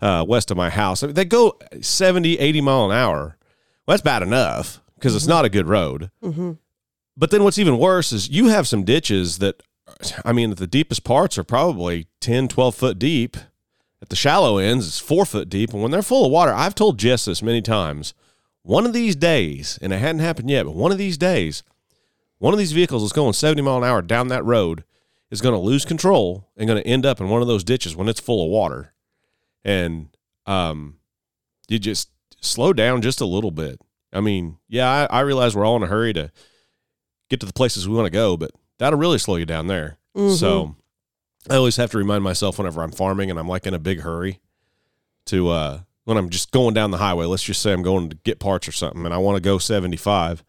uh, 0.02 0.26
west 0.28 0.52
of 0.52 0.58
my 0.58 0.70
house. 0.70 1.04
I 1.04 1.08
mean, 1.08 1.16
they 1.16 1.26
go 1.26 1.58
70, 1.80 2.40
80 2.40 2.62
mile 2.62 2.92
an 2.92 2.98
hour. 2.98 3.38
Well, 3.86 3.94
that's 3.94 4.02
bad 4.02 4.24
enough 4.24 4.82
because 4.96 5.16
it's 5.16 5.28
not 5.28 5.46
a 5.46 5.50
good 5.50 5.68
road. 5.68 6.12
Mm-hmm. 6.24 6.54
But 7.18 7.32
then 7.32 7.44
what's 7.44 7.60
even 7.60 7.78
worse 7.78 8.12
is 8.12 8.30
you 8.30 8.48
have 8.48 8.68
some 8.68 8.84
ditches 8.84 9.40
that, 9.40 9.62
I 10.26 10.34
mean, 10.34 10.56
the 10.56 10.68
deepest 10.68 11.04
parts 11.04 11.38
are 11.38 11.44
probably 11.44 12.08
10, 12.20 12.48
12 12.48 12.76
foot 12.76 13.00
deep. 13.00 13.38
At 14.02 14.10
the 14.10 14.16
shallow 14.16 14.58
ends, 14.58 14.88
it's 14.88 15.00
four 15.00 15.26
foot 15.26 15.48
deep. 15.48 15.74
And 15.74 15.82
when 15.82 15.92
they're 15.92 16.02
full 16.02 16.26
of 16.26 16.32
water, 16.32 16.54
I've 16.54 16.74
told 16.74 16.98
Jess 16.98 17.26
this 17.26 17.44
many 17.44 17.62
times. 17.62 18.14
One 18.64 18.86
of 18.86 18.94
these 18.94 19.16
days, 19.16 19.78
and 19.82 19.94
it 19.94 19.98
hadn't 19.98 20.22
happened 20.22 20.50
yet, 20.50 20.66
but 20.66 20.76
one 20.76 20.92
of 20.92 20.98
these 20.98 21.18
days, 21.18 21.64
one 22.42 22.54
of 22.56 22.58
these 22.58 22.72
vehicles 22.72 23.04
that's 23.04 23.14
going 23.14 23.34
70 23.34 23.62
mile 23.62 23.78
an 23.78 23.84
hour 23.84 24.02
down 24.02 24.30
that 24.30 24.44
road 24.44 24.84
is 25.30 25.42
going 25.42 25.54
to 25.54 25.60
lose 25.60 25.86
control 25.86 26.50
and 26.58 26.68
going 26.68 26.82
to 26.82 26.90
end 26.90 27.06
up 27.06 27.22
in 27.22 27.30
one 27.30 27.44
of 27.44 27.48
those 27.48 27.64
ditches 27.64 27.96
when 27.96 28.10
it's 28.10 28.20
full 28.20 28.44
of 28.44 28.50
water. 28.50 28.94
And 29.64 30.08
um, 30.48 30.96
you 31.68 31.78
just 31.78 32.10
slow 32.42 32.74
down 32.74 33.04
just 33.04 33.22
a 33.22 33.28
little 33.28 33.52
bit. 33.52 33.80
I 34.12 34.22
mean, 34.22 34.58
yeah, 34.68 34.90
I, 35.12 35.18
I 35.18 35.20
realize 35.22 35.56
we're 35.56 35.66
all 35.66 35.76
in 35.76 35.84
a 35.84 35.88
hurry 35.88 36.14
to 36.14 36.32
get 37.30 37.40
to 37.42 37.46
the 37.46 37.54
places 37.54 37.88
we 37.88 37.94
want 37.96 38.08
to 38.08 38.12
go, 38.12 38.36
but 38.38 38.50
that'll 38.80 38.98
really 38.98 39.20
slow 39.20 39.36
you 39.36 39.46
down 39.46 39.68
there. 39.68 40.00
Mhm. 40.18 40.36
So 40.36 40.76
I 41.48 41.58
always 41.58 41.76
have 41.76 41.92
to 41.92 42.00
remind 42.00 42.24
myself 42.24 42.58
whenever 42.58 42.82
I'm 42.82 42.92
farming 42.92 43.30
and 43.30 43.38
I'm 43.40 43.48
like 43.48 43.68
in 43.68 43.76
a 43.76 43.80
big 43.80 44.02
hurry 44.02 44.40
to 45.28 45.50
uh 45.50 45.80
when 46.06 46.18
I'm 46.18 46.30
just 46.30 46.50
going 46.52 46.74
down 46.74 46.90
the 46.90 46.98
highway, 46.98 47.28
let's 47.28 47.44
just 47.44 47.62
say 47.62 47.72
I'm 47.72 47.84
going 47.84 48.10
to 48.10 48.18
get 48.24 48.40
parts 48.40 48.68
or 48.68 48.72
something 48.72 49.06
and 49.06 49.14
I 49.14 49.20
want 49.20 49.36
to 49.38 49.42
go 49.42 49.60
75. 49.60 50.44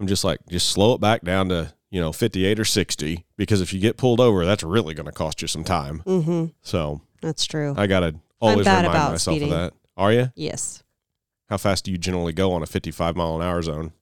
I'm 0.00 0.06
just 0.06 0.24
like 0.24 0.40
just 0.48 0.70
slow 0.70 0.94
it 0.94 1.00
back 1.00 1.22
down 1.22 1.48
to, 1.48 1.72
you 1.90 2.00
know, 2.00 2.12
58 2.12 2.60
or 2.60 2.64
60 2.64 3.24
because 3.36 3.60
if 3.60 3.72
you 3.72 3.80
get 3.80 3.96
pulled 3.96 4.20
over, 4.20 4.44
that's 4.44 4.62
really 4.62 4.94
going 4.94 5.06
to 5.06 5.12
cost 5.12 5.42
you 5.42 5.48
some 5.48 5.64
time. 5.64 6.02
Mm-hmm. 6.06 6.46
So, 6.62 7.00
That's 7.20 7.44
true. 7.46 7.74
I 7.76 7.86
got 7.86 8.00
to 8.00 8.14
always 8.40 8.66
remind 8.66 8.86
myself 8.86 9.20
speeding. 9.36 9.52
of 9.52 9.58
that. 9.58 9.72
Are 9.96 10.12
you? 10.12 10.32
yes. 10.36 10.82
How 11.48 11.56
fast 11.56 11.86
do 11.86 11.90
you 11.90 11.96
generally 11.96 12.34
go 12.34 12.52
on 12.52 12.62
a 12.62 12.66
55 12.66 13.16
mile 13.16 13.34
an 13.34 13.42
hour 13.42 13.62
zone? 13.62 13.92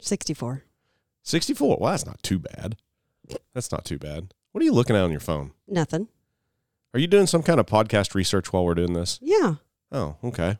64. 0.00 0.64
64. 1.22 1.78
Well, 1.80 1.90
that's 1.90 2.06
not 2.06 2.22
too 2.22 2.38
bad. 2.38 2.76
That's 3.54 3.72
not 3.72 3.84
too 3.84 3.98
bad. 3.98 4.34
What 4.52 4.60
are 4.60 4.64
you 4.64 4.72
looking 4.72 4.96
at 4.96 5.02
on 5.02 5.10
your 5.10 5.20
phone? 5.20 5.52
Nothing. 5.66 6.08
Are 6.94 7.00
you 7.00 7.06
doing 7.06 7.26
some 7.26 7.42
kind 7.42 7.60
of 7.60 7.66
podcast 7.66 8.14
research 8.14 8.52
while 8.52 8.64
we're 8.64 8.74
doing 8.74 8.92
this? 8.92 9.18
Yeah. 9.22 9.54
Oh, 9.92 10.16
okay. 10.24 10.58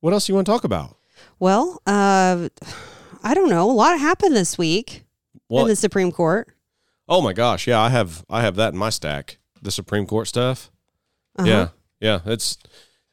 What 0.00 0.12
else 0.12 0.28
you 0.28 0.34
want 0.34 0.46
to 0.46 0.52
talk 0.52 0.64
about? 0.64 0.96
Well, 1.38 1.80
uh, 1.86 2.48
I 3.22 3.34
don't 3.34 3.48
know. 3.50 3.70
A 3.70 3.72
lot 3.72 3.98
happened 3.98 4.34
this 4.36 4.56
week 4.58 5.04
Well, 5.48 5.64
in 5.64 5.68
the 5.68 5.76
Supreme 5.76 6.12
Court. 6.12 6.48
oh 7.08 7.20
my 7.22 7.32
gosh, 7.32 7.66
yeah, 7.66 7.80
I 7.80 7.88
have 7.90 8.24
I 8.30 8.42
have 8.42 8.56
that 8.56 8.72
in 8.72 8.78
my 8.78 8.90
stack. 8.90 9.38
The 9.62 9.70
Supreme 9.70 10.06
Court 10.06 10.28
stuff. 10.28 10.70
Uh-huh. 11.38 11.48
Yeah, 11.48 11.68
yeah. 12.00 12.20
It's 12.26 12.56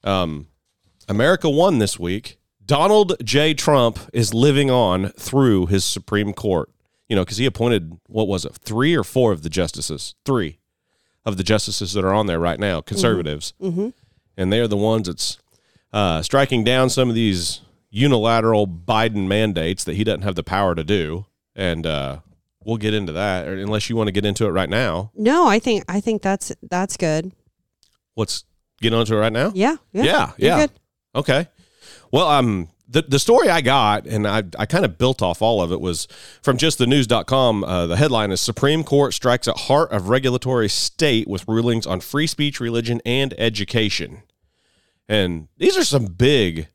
um, 0.03 0.47
America 1.07 1.49
won 1.49 1.79
this 1.79 1.99
week. 1.99 2.37
Donald 2.65 3.13
J. 3.23 3.53
Trump 3.53 3.99
is 4.13 4.33
living 4.33 4.71
on 4.71 5.09
through 5.17 5.65
his 5.67 5.83
Supreme 5.83 6.33
Court. 6.33 6.69
You 7.09 7.15
know, 7.17 7.23
because 7.23 7.37
he 7.37 7.45
appointed 7.45 7.97
what 8.07 8.27
was 8.27 8.45
it, 8.45 8.53
three 8.55 8.95
or 8.95 9.03
four 9.03 9.31
of 9.33 9.43
the 9.43 9.49
justices, 9.49 10.15
three 10.25 10.59
of 11.25 11.35
the 11.37 11.43
justices 11.43 11.93
that 11.93 12.03
are 12.05 12.13
on 12.13 12.27
there 12.27 12.39
right 12.39 12.59
now, 12.59 12.79
conservatives, 12.81 13.53
Mm-hmm. 13.61 13.89
and 14.37 14.51
they 14.53 14.59
are 14.59 14.67
the 14.67 14.77
ones 14.77 15.07
that's 15.07 15.37
uh, 15.91 16.21
striking 16.21 16.63
down 16.63 16.89
some 16.89 17.09
of 17.09 17.15
these 17.15 17.61
unilateral 17.93 18.67
Biden 18.67 19.27
mandates 19.27 19.83
that 19.83 19.95
he 19.95 20.03
doesn't 20.03 20.23
have 20.23 20.35
the 20.35 20.43
power 20.43 20.73
to 20.73 20.83
do. 20.83 21.27
And 21.55 21.85
uh, 21.85 22.19
we'll 22.65 22.77
get 22.77 22.95
into 22.95 23.13
that, 23.13 23.47
or 23.47 23.53
unless 23.53 23.89
you 23.89 23.95
want 23.95 24.07
to 24.07 24.11
get 24.11 24.25
into 24.25 24.45
it 24.45 24.49
right 24.49 24.69
now. 24.69 25.11
No, 25.15 25.47
I 25.47 25.59
think 25.59 25.85
I 25.87 26.01
think 26.01 26.23
that's 26.23 26.51
that's 26.69 26.97
good. 26.97 27.31
Let's 28.17 28.45
get 28.81 28.93
onto 28.93 29.15
it 29.15 29.19
right 29.19 29.31
now. 29.31 29.51
Yeah. 29.53 29.77
Yeah. 29.91 30.03
Yeah, 30.03 30.31
yeah. 30.37 30.57
good. 30.61 30.71
Okay. 31.15 31.47
Well, 32.11 32.27
um, 32.27 32.69
the 32.87 33.03
the 33.03 33.19
story 33.19 33.49
I 33.49 33.61
got, 33.61 34.07
and 34.07 34.27
I 34.27 34.41
I 34.57 34.65
kind 34.65 34.85
of 34.85 34.97
built 34.97 35.21
off 35.21 35.43
all 35.43 35.61
of 35.61 35.71
it 35.71 35.79
was 35.79 36.07
from 36.41 36.57
justthenews.com. 36.57 37.63
Uh, 37.63 37.85
the 37.85 37.97
headline 37.97 38.31
is 38.31 38.41
Supreme 38.41 38.83
Court 38.83 39.13
strikes 39.13 39.47
at 39.47 39.55
heart 39.55 39.91
of 39.91 40.09
regulatory 40.09 40.67
state 40.69 41.27
with 41.27 41.47
rulings 41.47 41.85
on 41.85 41.99
free 41.99 42.25
speech, 42.25 42.59
religion, 42.59 43.01
and 43.05 43.35
education. 43.37 44.23
And 45.07 45.49
these 45.57 45.77
are 45.77 45.83
some 45.83 46.05
big, 46.05 46.69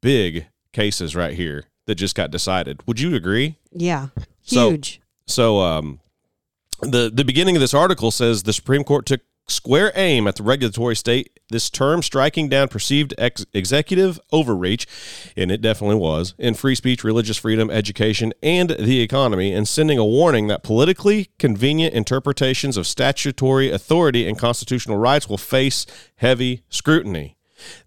big 0.00 0.46
cases 0.72 1.16
right 1.16 1.34
here 1.34 1.64
that 1.86 1.96
just 1.96 2.14
got 2.14 2.30
decided. 2.30 2.80
Would 2.86 3.00
you 3.00 3.14
agree? 3.14 3.56
Yeah. 3.72 4.08
So- 4.42 4.70
Huge. 4.70 5.00
So 5.26 5.60
um, 5.60 6.00
the 6.80 7.08
the 7.12 7.24
beginning 7.24 7.54
of 7.54 7.60
this 7.60 7.74
article 7.74 8.10
says 8.10 8.42
the 8.42 8.52
Supreme 8.52 8.82
Court 8.82 9.06
took 9.06 9.20
square 9.46 9.92
aim 9.94 10.26
at 10.26 10.36
the 10.36 10.42
regulatory 10.42 10.94
state 10.96 11.38
this 11.50 11.70
term, 11.70 12.02
striking 12.02 12.48
down 12.48 12.68
perceived 12.68 13.12
ex- 13.18 13.44
executive 13.52 14.18
overreach, 14.32 14.86
and 15.36 15.50
it 15.50 15.60
definitely 15.60 15.96
was 15.96 16.34
in 16.38 16.54
free 16.54 16.74
speech, 16.76 17.02
religious 17.04 17.36
freedom, 17.36 17.70
education, 17.70 18.32
and 18.42 18.70
the 18.70 19.00
economy, 19.00 19.52
and 19.52 19.66
sending 19.68 19.98
a 19.98 20.04
warning 20.04 20.46
that 20.46 20.62
politically 20.62 21.30
convenient 21.38 21.94
interpretations 21.94 22.76
of 22.76 22.86
statutory 22.86 23.70
authority 23.70 24.26
and 24.28 24.38
constitutional 24.38 24.96
rights 24.98 25.28
will 25.28 25.38
face 25.38 25.86
heavy 26.16 26.62
scrutiny. 26.68 27.36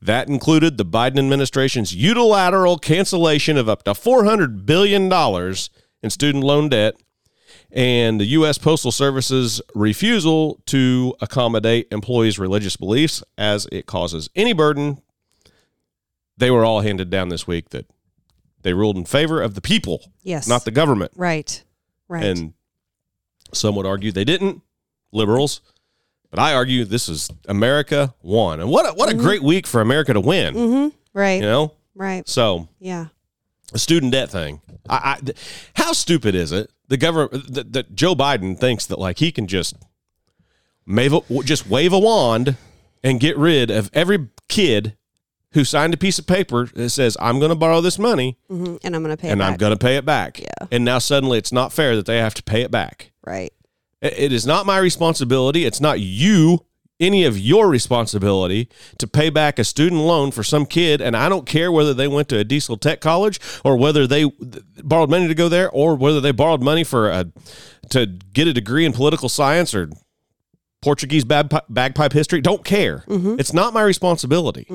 That 0.02 0.28
included 0.28 0.78
the 0.78 0.86
Biden 0.86 1.18
administration's 1.20 1.94
unilateral 1.96 2.78
cancellation 2.78 3.58
of 3.58 3.68
up 3.70 3.84
to 3.84 3.92
$400 3.92 4.66
billion 4.66 5.12
in 6.02 6.10
student 6.10 6.44
loan 6.44 6.70
debt 6.70 6.96
and 7.72 8.20
the 8.20 8.26
U.S. 8.26 8.58
Postal 8.60 8.92
Service's 8.92 9.62
refusal 9.74 10.62
to 10.68 11.16
accommodate 11.22 11.88
employees' 11.92 12.38
religious 12.38 12.76
beliefs 12.76 13.24
as 13.38 13.68
it 13.72 13.86
causes 13.88 14.30
any 14.36 14.54
burden. 14.54 15.02
They 16.38 16.52
were 16.52 16.66
all 16.66 16.82
handed 16.82 17.10
down 17.10 17.30
this 17.30 17.48
week 17.48 17.70
that 17.70 17.88
they 18.62 18.74
ruled 18.74 18.98
in 18.98 19.06
favor 19.06 19.42
of 19.42 19.56
the 19.56 19.62
people, 19.62 20.02
Yes. 20.24 20.48
not 20.48 20.66
the 20.66 20.72
government. 20.72 21.12
right. 21.16 21.64
Right. 22.08 22.24
And 22.26 22.54
some 23.54 23.76
would 23.76 23.86
argue 23.86 24.12
they 24.12 24.26
didn't, 24.26 24.62
liberals. 25.12 25.62
But 26.34 26.40
I 26.42 26.56
argue 26.56 26.84
this 26.84 27.10
is 27.10 27.30
America 27.48 28.12
won. 28.24 28.60
And 28.60 28.68
what 28.68 28.88
a, 28.90 28.94
what 28.94 29.08
a 29.08 29.14
great 29.16 29.44
week 29.44 29.68
for 29.68 29.82
America 29.82 30.14
to 30.14 30.20
win, 30.20 30.56
mm-hmm. 30.56 30.88
Right. 31.14 31.36
you 31.36 31.42
know? 31.48 31.74
Right. 31.94 32.28
So 32.28 32.68
Yeah. 32.80 33.06
a 33.72 33.78
student 33.78 34.14
debt 34.14 34.32
thing. 34.32 34.60
I, 34.90 35.20
I 35.28 35.32
how 35.76 35.92
stupid 35.94 36.34
is 36.34 36.52
it? 36.52 36.72
The 36.88 36.98
government 36.98 37.54
that, 37.54 37.74
that 37.74 37.94
Joe 37.94 38.16
Biden 38.16 38.58
thinks 38.60 38.88
that 38.88 38.98
like 38.98 39.20
he 39.20 39.32
can 39.32 39.46
just 39.46 39.76
wave 40.88 41.14
a, 41.14 41.22
just 41.44 41.68
wave 41.70 41.94
a 41.94 42.00
wand 42.00 42.58
and 43.04 43.20
get 43.20 43.38
rid 43.38 43.70
of 43.70 43.92
every 43.94 44.30
kid 44.50 44.98
who 45.52 45.64
signed 45.64 45.94
a 45.94 45.98
piece 45.98 46.18
of 46.18 46.26
paper 46.26 46.66
that 46.74 46.90
says 46.90 47.16
I'm 47.20 47.38
going 47.38 47.50
to 47.50 47.56
borrow 47.56 47.80
this 47.80 48.00
money 48.00 48.40
hmm 48.50 48.78
And 48.84 48.96
I'm 48.96 49.04
going 49.04 49.16
to 49.16 49.22
pay. 49.22 49.30
and 49.30 49.40
it 49.40 49.44
I'm 49.44 49.52
back. 49.54 49.60
going 49.60 49.74
to 49.74 49.78
pay 49.78 49.98
it 49.98 50.04
back. 50.06 50.40
Yeah. 50.40 50.68
And 50.72 50.84
now 50.84 50.98
suddenly 50.98 51.38
it's 51.38 51.52
not 51.52 51.72
fair 51.72 51.96
that 51.96 52.08
they 52.08 52.18
have 52.18 52.34
to 52.34 52.44
pay 52.44 52.64
it 52.64 52.72
back. 52.72 53.12
Right. 53.24 53.54
It- 54.04 54.32
is 54.34 54.46
not 54.46 54.66
my 54.66 54.78
responsibility. 54.78 55.66
It's 55.66 55.82
not 55.82 56.00
you, 56.00 56.66
any 57.00 57.26
of 57.26 57.38
your 57.38 57.68
responsibility 57.68 58.70
to 59.00 59.08
pay 59.08 59.30
back 59.30 59.58
a 59.60 59.64
student 59.64 60.02
loan 60.02 60.32
for 60.32 60.44
some 60.44 60.66
kid. 60.66 61.02
And 61.02 61.18
I 61.18 61.28
don't 61.30 61.46
care 61.46 61.72
whether 61.72 61.94
they 61.94 62.08
went 62.08 62.30
to 62.30 62.38
a 62.38 62.44
diesel 62.44 62.78
tech 62.78 63.02
college 63.02 63.40
or 63.66 63.76
whether 63.78 64.06
they 64.08 64.32
borrowed 64.84 65.10
money 65.10 65.28
to 65.28 65.36
go 65.36 65.50
there 65.50 65.70
or 65.72 65.96
whether 65.96 66.22
they 66.22 66.32
borrowed 66.32 66.62
money 66.62 66.84
for 66.84 67.10
a, 67.10 67.26
to 67.90 68.06
get 68.06 68.48
a 68.48 68.54
degree 68.54 68.86
in 68.86 68.94
political 68.94 69.28
science 69.28 69.74
or 69.74 69.90
Portuguese 70.82 71.24
bagpipe 71.26 72.14
history. 72.14 72.42
Don't 72.42 72.64
care. 72.64 73.04
Mm-hmm. 73.08 73.36
It's 73.40 73.54
not 73.54 73.74
my 73.74 73.82
responsibility. 73.84 74.68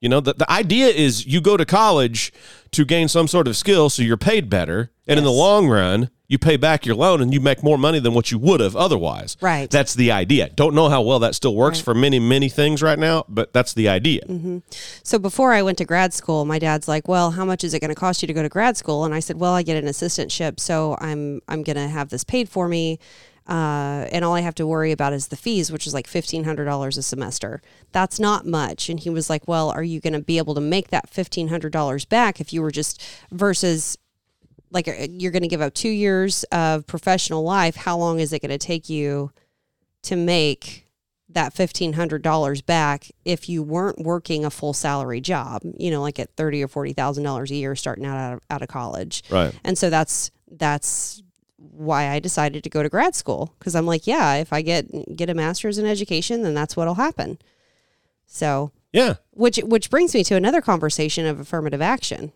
You 0.00 0.08
know, 0.08 0.20
the, 0.20 0.34
the 0.34 0.50
idea 0.50 0.86
is 0.88 1.26
you 1.26 1.40
go 1.40 1.56
to 1.56 1.64
college 1.64 2.32
to 2.70 2.84
gain 2.84 3.08
some 3.08 3.26
sort 3.26 3.48
of 3.48 3.56
skill 3.56 3.90
so 3.90 4.02
you're 4.02 4.16
paid 4.16 4.48
better. 4.48 4.90
And 5.08 5.18
in 5.18 5.24
the 5.24 5.32
long 5.32 5.68
run, 5.68 6.10
you 6.28 6.38
pay 6.38 6.56
back 6.58 6.84
your 6.84 6.94
loan 6.94 7.22
and 7.22 7.32
you 7.32 7.40
make 7.40 7.62
more 7.62 7.78
money 7.78 7.98
than 7.98 8.12
what 8.12 8.30
you 8.30 8.38
would 8.38 8.60
have 8.60 8.76
otherwise. 8.76 9.36
Right. 9.40 9.68
That's 9.70 9.94
the 9.94 10.12
idea. 10.12 10.50
Don't 10.50 10.74
know 10.74 10.90
how 10.90 11.00
well 11.00 11.18
that 11.20 11.34
still 11.34 11.56
works 11.56 11.78
Right. 11.78 11.84
for 11.86 11.94
many, 11.94 12.18
many 12.20 12.50
things 12.50 12.82
right 12.82 12.98
now, 12.98 13.24
but 13.28 13.52
that's 13.54 13.72
the 13.72 13.88
idea. 13.88 14.20
Mm-hmm. 14.28 14.58
So 15.02 15.18
before 15.18 15.52
I 15.54 15.62
went 15.62 15.78
to 15.78 15.86
grad 15.86 16.12
school, 16.12 16.44
my 16.44 16.58
dad's 16.58 16.86
like, 16.86 17.08
"Well, 17.08 17.30
how 17.30 17.46
much 17.46 17.64
is 17.64 17.72
it 17.72 17.80
going 17.80 17.88
to 17.88 17.94
cost 17.94 18.22
you 18.22 18.26
to 18.26 18.34
go 18.34 18.42
to 18.42 18.48
grad 18.50 18.76
school?" 18.76 19.04
And 19.06 19.14
I 19.14 19.20
said, 19.20 19.40
"Well, 19.40 19.54
I 19.54 19.62
get 19.62 19.82
an 19.82 19.88
assistantship, 19.90 20.60
so 20.60 20.96
I'm 21.00 21.40
I'm 21.48 21.62
going 21.62 21.76
to 21.76 21.88
have 21.88 22.10
this 22.10 22.22
paid 22.22 22.50
for 22.50 22.68
me." 22.68 22.98
Uh, 23.48 24.06
and 24.12 24.24
all 24.26 24.34
I 24.34 24.40
have 24.40 24.54
to 24.56 24.66
worry 24.66 24.92
about 24.92 25.14
is 25.14 25.28
the 25.28 25.36
fees, 25.36 25.72
which 25.72 25.86
is 25.86 25.94
like 25.94 26.06
fifteen 26.06 26.44
hundred 26.44 26.66
dollars 26.66 26.98
a 26.98 27.02
semester. 27.02 27.62
That's 27.92 28.20
not 28.20 28.46
much. 28.46 28.90
And 28.90 29.00
he 29.00 29.08
was 29.08 29.30
like, 29.30 29.48
"Well, 29.48 29.70
are 29.70 29.82
you 29.82 30.00
going 30.00 30.12
to 30.12 30.20
be 30.20 30.36
able 30.36 30.54
to 30.54 30.60
make 30.60 30.88
that 30.88 31.08
fifteen 31.08 31.48
hundred 31.48 31.72
dollars 31.72 32.04
back 32.04 32.40
if 32.40 32.52
you 32.52 32.60
were 32.60 32.70
just 32.70 33.02
versus 33.32 33.96
like 34.70 34.86
uh, 34.86 35.06
you're 35.10 35.32
going 35.32 35.42
to 35.42 35.48
give 35.48 35.62
up 35.62 35.72
two 35.72 35.88
years 35.88 36.44
of 36.44 36.86
professional 36.86 37.42
life? 37.42 37.76
How 37.76 37.96
long 37.96 38.20
is 38.20 38.34
it 38.34 38.42
going 38.42 38.50
to 38.50 38.58
take 38.58 38.90
you 38.90 39.32
to 40.02 40.16
make 40.16 40.86
that 41.30 41.54
fifteen 41.54 41.94
hundred 41.94 42.20
dollars 42.20 42.60
back 42.60 43.10
if 43.24 43.48
you 43.48 43.62
weren't 43.62 43.98
working 43.98 44.44
a 44.44 44.50
full 44.50 44.74
salary 44.74 45.22
job? 45.22 45.62
You 45.78 45.90
know, 45.90 46.02
like 46.02 46.18
at 46.18 46.36
thirty 46.36 46.62
or 46.62 46.68
forty 46.68 46.92
thousand 46.92 47.24
dollars 47.24 47.50
a 47.50 47.54
year 47.54 47.74
starting 47.74 48.04
out 48.04 48.18
out 48.18 48.32
of, 48.34 48.40
out 48.50 48.62
of 48.62 48.68
college. 48.68 49.22
Right. 49.30 49.58
And 49.64 49.78
so 49.78 49.88
that's 49.88 50.30
that's 50.50 51.22
why 51.58 52.08
I 52.10 52.18
decided 52.20 52.62
to 52.64 52.70
go 52.70 52.82
to 52.82 52.88
grad 52.88 53.14
school 53.14 53.52
because 53.58 53.74
I'm 53.74 53.86
like, 53.86 54.06
yeah, 54.06 54.34
if 54.36 54.52
I 54.52 54.62
get 54.62 55.16
get 55.16 55.28
a 55.30 55.34
master's 55.34 55.76
in 55.78 55.86
education, 55.86 56.42
then 56.42 56.54
that's 56.54 56.76
what'll 56.76 56.94
happen. 56.94 57.38
So, 58.26 58.70
Yeah. 58.92 59.14
which 59.30 59.56
which 59.58 59.90
brings 59.90 60.14
me 60.14 60.22
to 60.24 60.36
another 60.36 60.60
conversation 60.60 61.26
of 61.26 61.40
affirmative 61.40 61.82
action. 61.82 62.32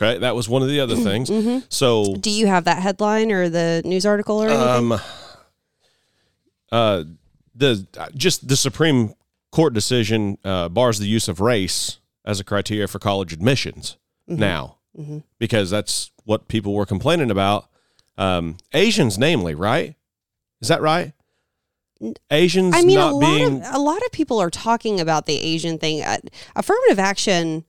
Okay. 0.00 0.18
That 0.18 0.36
was 0.36 0.48
one 0.48 0.62
of 0.62 0.68
the 0.68 0.78
other 0.80 0.96
things. 0.96 1.28
Mm-hmm. 1.30 1.66
So, 1.70 2.14
Do 2.16 2.30
you 2.30 2.46
have 2.46 2.64
that 2.64 2.82
headline 2.82 3.32
or 3.32 3.48
the 3.48 3.82
news 3.84 4.04
article 4.06 4.42
or 4.42 4.48
anything? 4.48 4.92
um, 4.92 5.00
uh, 6.70 7.04
the 7.54 7.86
just 8.14 8.48
the 8.48 8.56
Supreme 8.56 9.14
Court 9.50 9.72
decision 9.72 10.38
uh, 10.44 10.68
bars 10.68 10.98
the 10.98 11.06
use 11.06 11.26
of 11.28 11.40
race 11.40 11.98
as 12.24 12.38
a 12.38 12.44
criteria 12.44 12.86
for 12.86 12.98
college 12.98 13.32
admissions 13.32 13.96
Mm-hmm. 14.28 14.40
now, 14.40 14.76
because 15.38 15.70
that's 15.70 16.10
what 16.24 16.48
people 16.48 16.74
were 16.74 16.84
complaining 16.84 17.30
about. 17.30 17.67
Um, 18.18 18.56
Asians, 18.74 19.16
namely, 19.16 19.54
right? 19.54 19.94
Is 20.60 20.68
that 20.68 20.82
right? 20.82 21.12
Asians 22.30 22.74
I 22.76 22.82
mean, 22.82 22.98
a 22.98 23.10
lot 23.12 23.20
being 23.20 23.62
of 23.64 23.74
a 23.74 23.78
lot 23.78 24.00
of 24.04 24.12
people 24.12 24.38
are 24.40 24.50
talking 24.50 25.00
about 25.00 25.26
the 25.26 25.36
Asian 25.36 25.78
thing. 25.78 26.02
Uh, 26.02 26.18
affirmative 26.54 26.98
action 26.98 27.64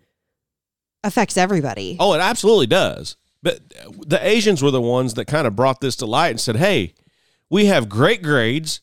affects 1.04 1.38
everybody. 1.38 1.98
Oh, 2.00 2.14
it 2.14 2.20
absolutely 2.20 2.68
does. 2.68 3.16
But 3.42 3.60
the 4.06 4.20
Asians 4.22 4.62
were 4.62 4.70
the 4.72 4.82
ones 4.82 5.14
that 5.16 5.26
kind 5.26 5.48
of 5.48 5.56
brought 5.56 5.82
this 5.82 5.96
to 5.98 6.06
light 6.06 6.30
and 6.30 6.40
said, 6.40 6.58
"Hey, 6.58 6.94
we 7.50 7.66
have 7.66 7.90
great 7.90 8.22
grades. 8.22 8.82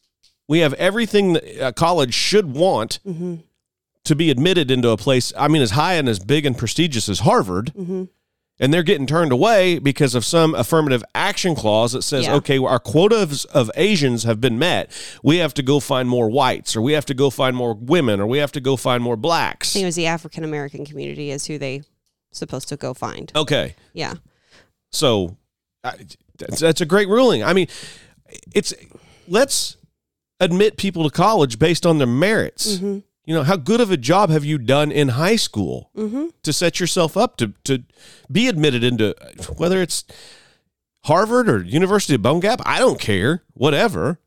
We 0.49 0.61
have 0.61 0.73
everything 0.75 1.35
that 1.35 1.69
a 1.69 1.73
college 1.73 2.15
should 2.15 2.55
want 2.55 2.99
Mm-hmm. 3.07 3.37
to 4.05 4.15
be 4.17 4.31
admitted 4.31 4.71
into 4.71 4.91
a 4.91 4.97
place. 4.97 5.33
I 5.37 5.47
mean, 5.49 5.63
as 5.63 5.73
high 5.73 5.95
and 5.95 6.09
as 6.09 6.19
big 6.19 6.45
and 6.47 6.57
prestigious 6.59 7.09
as 7.09 7.21
Harvard." 7.21 7.73
Mm-hmm. 7.77 8.05
And 8.59 8.73
they're 8.73 8.83
getting 8.83 9.07
turned 9.07 9.33
away 9.33 9.79
because 9.79 10.15
of 10.15 10.25
some 10.25 10.55
affirmative 10.55 11.05
action 11.15 11.55
clause 11.55 11.93
that 11.93 12.03
says, 12.03 12.25
Yeah. 12.25 12.37
okay, 12.37 12.59
our 12.59 12.79
quotas 12.79 13.45
of, 13.47 13.71
Asians 13.77 14.23
have 14.25 14.41
been 14.41 14.59
met. 14.59 14.91
We 15.23 15.37
have 15.39 15.53
to 15.55 15.63
go 15.63 15.79
find 15.79 16.09
more 16.09 16.31
whites, 16.31 16.75
or 16.75 16.81
we 16.81 16.93
have 16.95 17.05
to 17.07 17.15
go 17.15 17.29
find 17.29 17.55
more 17.55 17.75
women, 17.75 18.19
or 18.19 18.27
we 18.27 18.39
have 18.39 18.53
to 18.53 18.61
go 18.61 18.77
find 18.77 19.03
more 19.03 19.13
I 19.15 19.17
blacks. 19.17 19.73
think 19.75 19.83
it 19.83 19.87
was 19.87 19.97
the 19.97 20.07
African 20.07 20.43
American 20.43 20.87
community 20.87 21.31
is 21.31 21.47
who 21.47 21.59
they 21.59 21.83
supposed 22.33 22.69
to 22.69 22.77
go 22.77 22.95
find. 22.95 23.31
Okay. 23.37 23.75
Yeah. 23.93 24.15
So 24.91 25.37
I, 25.85 25.95
that's, 26.39 26.61
that's 26.61 26.81
a 26.81 26.87
great 26.87 27.09
ruling. 27.09 27.45
I 27.45 27.53
mean, 27.53 27.67
it's 28.55 28.73
let's 29.29 29.77
admit 30.41 30.77
people 30.79 31.05
to 31.05 31.11
college 31.11 31.59
based 31.59 31.85
on 31.85 31.99
their 31.99 32.07
merits. 32.07 32.77
Mm-hmm. 32.77 32.99
You 33.27 33.35
know, 33.35 33.43
how 33.43 33.57
good 33.57 33.81
of 33.81 33.91
a 33.91 33.97
job 33.97 34.31
have 34.31 34.45
you 34.45 34.57
done 34.57 34.91
in 34.93 35.09
high 35.09 35.37
school 35.37 35.91
Mm-hmm. 35.97 36.27
to 36.43 36.53
set 36.53 36.79
yourself 36.81 37.17
up 37.17 37.37
to 37.39 37.53
to 37.65 37.83
be 38.31 38.47
admitted 38.49 38.85
into 38.85 39.15
whether 39.57 39.83
it's 39.83 40.05
Harvard 41.05 41.49
or 41.49 41.63
University 41.63 42.15
of 42.15 42.23
Bone 42.23 42.41
Gap? 42.41 42.61
I 42.65 42.79
don't 42.79 43.01
care, 43.01 43.43
whatever. 43.55 44.21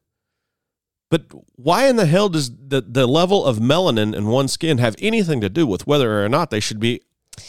But 1.10 1.24
why 1.56 1.88
in 1.88 1.96
the 1.96 2.06
hell 2.06 2.30
does 2.30 2.52
the, 2.52 2.82
the 2.82 3.08
level 3.08 3.44
of 3.44 3.58
melanin 3.58 4.14
in 4.16 4.28
one's 4.28 4.52
skin 4.52 4.78
have 4.78 4.96
anything 5.00 5.42
to 5.42 5.50
do 5.50 5.66
with 5.66 5.88
whether 5.88 6.24
or 6.24 6.30
not 6.30 6.52
they 6.52 6.60
should 6.60 6.80
be 6.80 7.02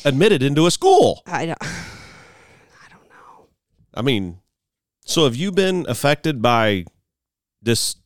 admitted 0.05 0.43
into 0.43 0.67
a 0.67 0.71
school? 0.71 1.23
I 1.27 1.47
don't. 1.47 1.59
I 1.63 2.89
don't 2.89 3.09
know. 3.11 3.49
I 3.93 4.01
mean, 4.03 4.39
so 5.05 5.25
have 5.25 5.37
you 5.37 5.53
been 5.53 5.85
affected 5.89 6.41
by 6.41 6.85
this 7.61 7.97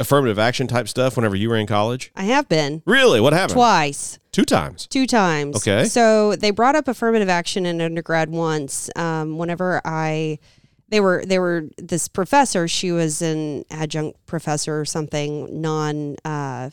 affirmative 0.00 0.38
action 0.38 0.66
type 0.66 0.88
stuff 0.88 1.16
whenever 1.16 1.36
you 1.36 1.48
were 1.48 1.56
in 1.56 1.66
college? 1.66 2.10
I 2.16 2.24
have 2.24 2.48
been 2.48 2.82
Really? 2.86 3.20
What 3.20 3.32
happened? 3.32 3.54
twice. 3.54 4.18
Two 4.32 4.44
times. 4.44 4.86
Two 4.86 5.06
times. 5.06 5.56
Okay. 5.56 5.84
So 5.86 6.36
they 6.36 6.50
brought 6.50 6.76
up 6.76 6.86
affirmative 6.88 7.28
action 7.28 7.66
in 7.66 7.80
undergrad 7.80 8.30
once. 8.30 8.88
Um, 8.94 9.36
whenever 9.38 9.80
I, 9.84 10.38
they 10.88 11.00
were 11.00 11.24
they 11.26 11.38
were 11.38 11.64
this 11.76 12.08
professor. 12.08 12.68
She 12.68 12.92
was 12.92 13.20
an 13.20 13.64
adjunct 13.70 14.24
professor 14.26 14.80
or 14.80 14.84
something. 14.84 15.60
Non. 15.60 16.16
Uh, 16.24 16.70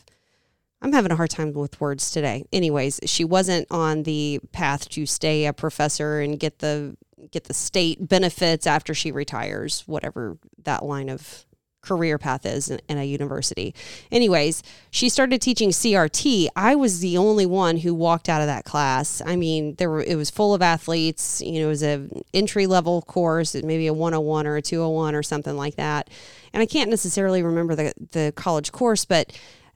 I'm 0.81 0.93
having 0.93 1.11
a 1.11 1.15
hard 1.15 1.31
time 1.31 1.53
with 1.53 1.81
words 1.81 2.11
today. 2.11 2.45
Anyways, 2.53 2.99
she 3.05 3.23
wasn't 3.23 3.65
on 3.71 4.03
the 4.03 4.39
path 4.51 4.87
to 4.89 5.05
stay 5.07 5.45
a 5.47 5.53
professor 5.53 6.19
and 6.19 6.39
get 6.39 6.59
the 6.59 6.95
get 7.31 7.45
the 7.45 7.53
state 7.55 8.07
benefits 8.07 8.67
after 8.67 8.93
she 8.93 9.11
retires, 9.11 9.81
whatever 9.87 10.37
that 10.63 10.85
line 10.85 11.09
of 11.09 11.45
career 11.85 12.17
path 12.17 12.45
is 12.45 12.69
in, 12.69 12.79
in 12.89 12.97
a 12.97 13.03
university. 13.03 13.73
Anyways, 14.11 14.63
she 14.91 15.09
started 15.09 15.41
teaching 15.41 15.69
CRT. 15.69 16.47
I 16.55 16.75
was 16.75 16.99
the 16.99 17.17
only 17.17 17.45
one 17.45 17.77
who 17.77 17.93
walked 17.93 18.27
out 18.27 18.41
of 18.41 18.47
that 18.47 18.65
class. 18.65 19.21
I 19.25 19.35
mean, 19.35 19.75
there 19.75 19.89
were 19.89 20.01
it 20.01 20.15
was 20.15 20.29
full 20.29 20.53
of 20.53 20.61
athletes. 20.61 21.41
You 21.41 21.61
know, 21.61 21.65
it 21.67 21.69
was 21.69 21.83
a 21.83 22.07
entry 22.33 22.67
level 22.67 23.01
course, 23.03 23.55
maybe 23.55 23.87
a 23.87 23.93
101 23.93 24.47
or 24.47 24.57
a 24.57 24.61
201 24.61 25.15
or 25.15 25.23
something 25.23 25.55
like 25.55 25.75
that. 25.75 26.09
And 26.53 26.61
I 26.61 26.65
can't 26.65 26.89
necessarily 26.89 27.43
remember 27.43 27.75
the 27.75 27.93
the 28.11 28.33
college 28.35 28.71
course, 28.71 29.05
but 29.05 29.31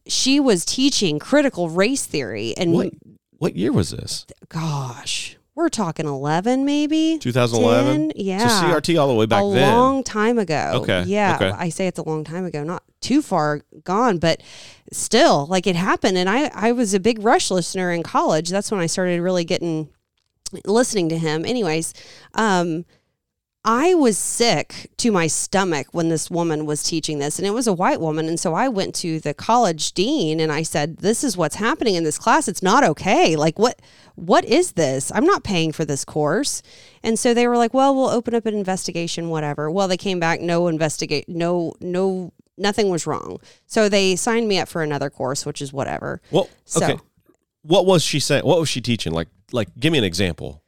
she 0.08 0.40
was 0.40 0.66
teaching 0.66 1.20
critical 1.20 1.70
race 1.70 2.06
theory 2.06 2.54
and 2.58 2.74
What 2.74 2.94
what 3.38 3.56
year 3.56 3.72
was 3.72 3.92
this? 3.92 4.26
gosh, 4.50 5.38
we're 5.60 5.70
talking 5.70 6.06
11 6.08 6.66
maybe. 6.66 7.18
2011? 7.20 8.10
10? 8.10 8.12
Yeah. 8.16 8.48
So 8.48 8.66
CRT 8.66 9.00
all 9.00 9.08
the 9.08 9.14
way 9.14 9.26
back 9.26 9.44
a 9.44 9.50
then. 9.54 9.74
long 9.76 10.04
time 10.04 10.40
ago. 10.40 10.72
Okay, 10.76 11.04
Yeah. 11.06 11.36
okay. 11.36 11.52
I 11.52 11.70
say 11.70 11.88
it's 11.88 12.00
a 12.00 12.04
long 12.04 12.24
time 12.24 12.46
ago, 12.46 12.64
not 12.64 12.84
too 13.02 13.22
far 13.22 13.62
gone, 13.84 14.18
but 14.18 14.42
still, 14.92 15.46
like 15.48 15.68
it 15.68 15.76
happened. 15.76 16.18
And 16.18 16.30
I, 16.30 16.50
I 16.56 16.72
was 16.72 16.94
a 16.94 17.00
big 17.00 17.24
Rush 17.24 17.52
listener 17.52 17.92
in 17.92 18.02
college. 18.04 18.50
That's 18.50 18.72
when 18.72 18.80
I 18.80 18.88
started 18.88 19.22
really 19.22 19.44
getting 19.46 19.90
listening 20.66 21.10
to 21.10 21.18
him. 21.18 21.46
Anyways, 21.46 21.94
um, 22.34 22.86
I 23.72 23.94
was 23.94 24.18
sick 24.18 24.90
to 24.98 25.12
my 25.12 25.28
stomach 25.28 25.90
when 25.92 26.10
this 26.10 26.32
woman 26.32 26.66
was 26.66 26.82
teaching 26.82 27.20
this, 27.20 27.38
and 27.38 27.46
it 27.46 27.52
was 27.52 27.68
a 27.68 27.74
white 27.74 28.02
woman. 28.02 28.28
And 28.28 28.40
so 28.40 28.56
I 28.56 28.68
went 28.68 28.96
to 28.96 29.20
the 29.20 29.36
college 29.36 29.92
dean 29.92 30.40
and 30.40 30.52
I 30.52 30.64
said, 30.64 30.98
"This 30.98 31.24
is 31.24 31.38
what's 31.38 31.58
happening 31.58 31.94
in 31.94 32.04
this 32.04 32.18
class. 32.18 32.48
It's 32.48 32.64
not 32.64 32.84
okay. 32.84 33.36
Like, 33.36 33.60
what, 33.60 33.80
what 34.16 34.44
is 34.44 34.72
this? 34.72 35.12
I'm 35.14 35.24
not 35.24 35.44
paying 35.44 35.72
for 35.72 35.86
this 35.86 36.04
course." 36.04 36.64
And 37.04 37.20
so 37.20 37.36
they 37.36 37.48
were 37.48 37.58
like, 37.58 37.76
"Well, 37.76 37.94
we'll 37.94 38.10
open 38.10 38.34
up 38.34 38.48
an 38.48 38.56
investigation, 38.56 39.30
whatever." 39.30 39.70
Well, 39.70 39.88
they 39.88 39.98
came 39.98 40.20
back, 40.20 40.42
no 40.42 40.68
investigate, 40.68 41.30
no, 41.30 41.74
no, 41.80 42.34
nothing 42.58 42.90
was 42.90 43.06
wrong. 43.06 43.38
So 43.68 43.88
they 43.88 44.16
signed 44.16 44.48
me 44.48 44.58
up 44.58 44.68
for 44.68 44.82
another 44.82 45.12
course, 45.12 45.46
which 45.46 45.62
is 45.62 45.72
whatever. 45.72 46.24
Well, 46.32 46.50
So- 46.66 46.84
okay. 46.84 46.98
What 47.62 47.86
was 47.86 48.02
she 48.02 48.20
saying? 48.20 48.46
What 48.46 48.60
was 48.60 48.68
she 48.70 48.82
teaching? 48.82 49.14
Like 49.14 49.28
like 49.52 49.68
give 49.80 49.92
me 49.92 50.00
an 50.00 50.06
example. 50.06 50.64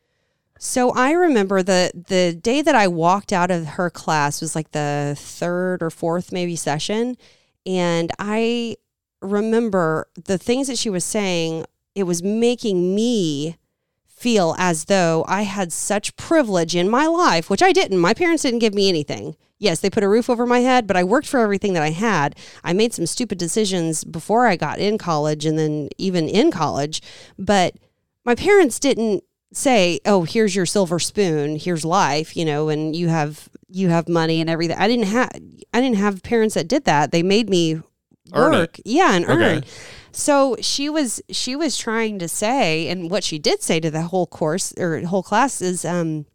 So 0.64 0.92
I 0.92 1.14
remember 1.14 1.64
the 1.64 1.92
the 2.08 2.36
day 2.40 2.62
that 2.62 2.76
I 2.76 2.88
walked 2.88 3.34
out 3.34 3.50
of 3.50 3.66
her 3.66 3.90
class 3.90 4.42
was 4.42 4.54
like 4.54 4.74
the 4.74 5.16
third 5.18 5.82
or 5.82 5.90
fourth 5.90 6.32
maybe 6.32 6.56
session 6.56 7.18
and 7.66 8.12
I 8.20 8.76
remember 9.24 10.08
the 10.24 10.38
things 10.38 10.68
that 10.68 10.78
she 10.78 10.92
was 10.92 11.04
saying 11.04 11.66
it 11.96 12.04
was 12.04 12.22
making 12.22 12.94
me 12.94 13.58
feel 14.06 14.54
as 14.60 14.86
though 14.86 15.26
I 15.28 15.42
had 15.42 15.74
such 15.74 16.16
privilege 16.16 16.76
in 16.76 16.92
my 16.92 17.08
life, 17.08 17.50
which 17.50 17.64
I 17.64 17.72
didn't. 17.72 17.98
My 17.98 18.14
parents 18.14 18.44
didn't 18.44 18.60
give 18.60 18.76
me 18.76 18.88
anything. 18.88 19.36
Yes, 19.58 19.80
they 19.80 19.90
put 19.90 20.04
a 20.04 20.08
roof 20.08 20.30
over 20.30 20.46
my 20.46 20.60
head, 20.60 20.86
but 20.86 20.96
I 20.96 21.04
worked 21.04 21.28
for 21.28 21.40
everything 21.40 21.74
that 21.74 21.82
I 21.82 21.90
had. 21.90 22.36
I 22.64 22.74
made 22.74 22.94
some 22.94 23.08
stupid 23.08 23.40
decisions 23.40 24.04
before 24.04 24.46
I 24.46 24.58
got 24.58 24.78
in 24.78 25.00
college 25.00 25.44
and 25.44 25.58
then 25.58 25.90
even 25.98 26.30
in 26.30 26.52
college, 26.52 27.02
but 27.40 27.78
my 28.24 28.36
parents 28.36 28.80
didn't 28.80 29.24
say, 29.54 30.00
"Oh, 30.06 30.24
here's 30.24 30.56
your 30.56 30.66
silver 30.66 31.00
spoon, 31.00 31.58
here's 31.58 31.84
life," 31.86 32.36
you 32.38 32.46
know, 32.46 32.70
and 32.70 32.96
you 32.96 33.08
have 33.10 33.50
you 33.70 33.90
have 33.90 34.08
money 34.10 34.42
and 34.42 34.50
everything. 34.50 34.78
I 34.78 34.88
didn't 34.88 35.08
have 35.08 35.30
I 35.74 35.82
didn't 35.82 35.98
have 35.98 36.24
parents 36.24 36.56
that 36.56 36.68
did 36.68 36.86
that. 36.86 37.12
They 37.12 37.24
made 37.24 37.50
me 37.50 37.82
work. 38.34 38.80
Yeah, 38.86 39.14
and 39.16 39.26
Okay. 39.26 39.56
earn. 39.58 39.64
So 40.14 40.58
she 40.62 40.90
was 40.90 41.22
she 41.30 41.56
was 41.56 41.78
trying 41.78 42.20
to 42.20 42.28
say, 42.28 42.88
and 42.90 43.10
what 43.10 43.24
she 43.24 43.40
did 43.40 43.62
say 43.62 43.80
to 43.80 43.90
the 43.92 44.04
whole 44.04 44.28
course 44.28 44.74
or 44.78 45.00
whole 45.06 45.24
class 45.24 45.62
is, 45.62 45.86
um, 45.86 46.26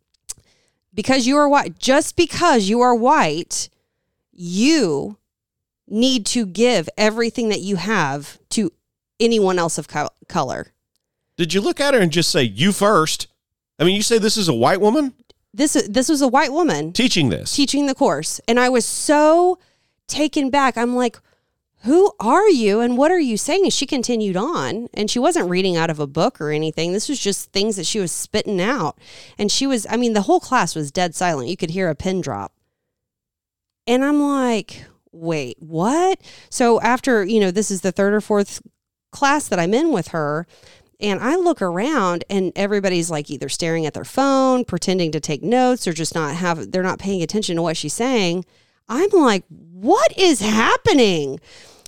because 0.95 1.27
you 1.27 1.37
are 1.37 1.49
white, 1.49 1.79
just 1.79 2.17
because 2.17 2.69
you 2.71 2.81
are 2.81 2.95
white, 2.95 3.69
you 4.33 5.19
need 5.89 6.25
to 6.27 6.47
give 6.47 6.89
everything 6.97 7.49
that 7.51 7.61
you 7.61 7.77
have 7.77 8.39
to 8.51 8.73
anyone 9.21 9.59
else 9.59 9.77
of 9.79 9.89
co- 9.89 10.09
color. 10.29 10.73
Did 11.37 11.53
you 11.53 11.61
look 11.61 11.81
at 11.81 11.95
her 11.95 12.01
and 12.01 12.11
just 12.11 12.31
say 12.31 12.43
you 12.43 12.73
first? 12.73 13.27
I 13.79 13.85
mean, 13.85 13.97
you 13.97 14.03
say 14.03 14.19
this 14.19 14.37
is 14.37 14.49
a 14.49 14.55
white 14.55 14.81
woman 14.81 15.15
This 15.53 15.75
this 15.89 16.09
was 16.09 16.23
a 16.23 16.29
white 16.29 16.53
woman 16.53 16.93
teaching 16.93 17.29
this. 17.29 17.55
teaching 17.55 17.87
the 17.87 17.95
course, 17.95 18.41
and 18.49 18.59
I 18.59 18.69
was 18.69 18.85
so 18.85 19.59
taken 20.07 20.51
back. 20.51 20.77
I'm 20.79 20.95
like, 20.95 21.19
who 21.83 22.13
are 22.19 22.49
you 22.49 22.81
and 22.81 22.99
what 22.99 23.11
are 23.11 23.21
you 23.21 23.37
saying? 23.37 23.65
And 23.65 23.73
she 23.73 23.87
continued 23.87 24.37
on 24.37 24.89
and 24.93 25.11
she 25.11 25.19
wasn't 25.19 25.49
reading 25.49 25.77
out 25.77 25.91
of 25.91 26.01
a 26.01 26.07
book 26.07 26.41
or 26.41 26.51
anything. 26.51 26.93
This 26.93 27.09
was 27.09 27.21
just 27.21 27.53
things 27.53 27.77
that 27.77 27.87
she 27.87 28.01
was 28.01 28.11
spitting 28.11 28.61
out. 28.61 28.99
And 29.39 29.53
she 29.53 29.67
was, 29.67 29.87
I 29.89 29.97
mean, 29.97 30.13
the 30.13 30.23
whole 30.23 30.41
class 30.41 30.75
was 30.75 30.91
dead 30.91 31.15
silent. 31.15 31.49
You 31.49 31.57
could 31.57 31.71
hear 31.71 31.89
a 31.89 31.95
pin 31.95 32.21
drop. 32.21 32.53
And 33.87 34.05
I'm 34.05 34.21
like, 34.21 34.85
wait, 35.13 35.59
what? 35.61 36.21
So 36.51 36.81
after, 36.81 37.25
you 37.25 37.39
know, 37.39 37.53
this 37.53 37.71
is 37.71 37.83
the 37.83 37.93
third 37.93 38.15
or 38.15 38.21
fourth 38.21 38.61
class 39.13 39.47
that 39.47 39.61
I'm 39.61 39.75
in 39.75 39.93
with 39.93 40.09
her. 40.09 40.47
And 41.01 41.21
I 41.21 41.37
look 41.37 41.61
around 41.61 42.25
and 42.31 42.53
everybody's 42.57 43.11
like 43.11 43.31
either 43.31 43.49
staring 43.49 43.85
at 43.87 43.95
their 43.95 44.05
phone, 44.05 44.65
pretending 44.65 45.13
to 45.13 45.21
take 45.21 45.43
notes, 45.43 45.87
or 45.87 45.93
just 45.93 46.15
not 46.15 46.35
have, 46.37 46.71
they're 46.73 46.83
not 46.83 46.99
paying 46.99 47.23
attention 47.23 47.57
to 47.57 47.63
what 47.63 47.77
she's 47.77 47.93
saying. 47.95 48.45
I'm 48.89 49.11
like, 49.11 49.45
what 49.49 50.17
is 50.17 50.41
happening? 50.41 51.39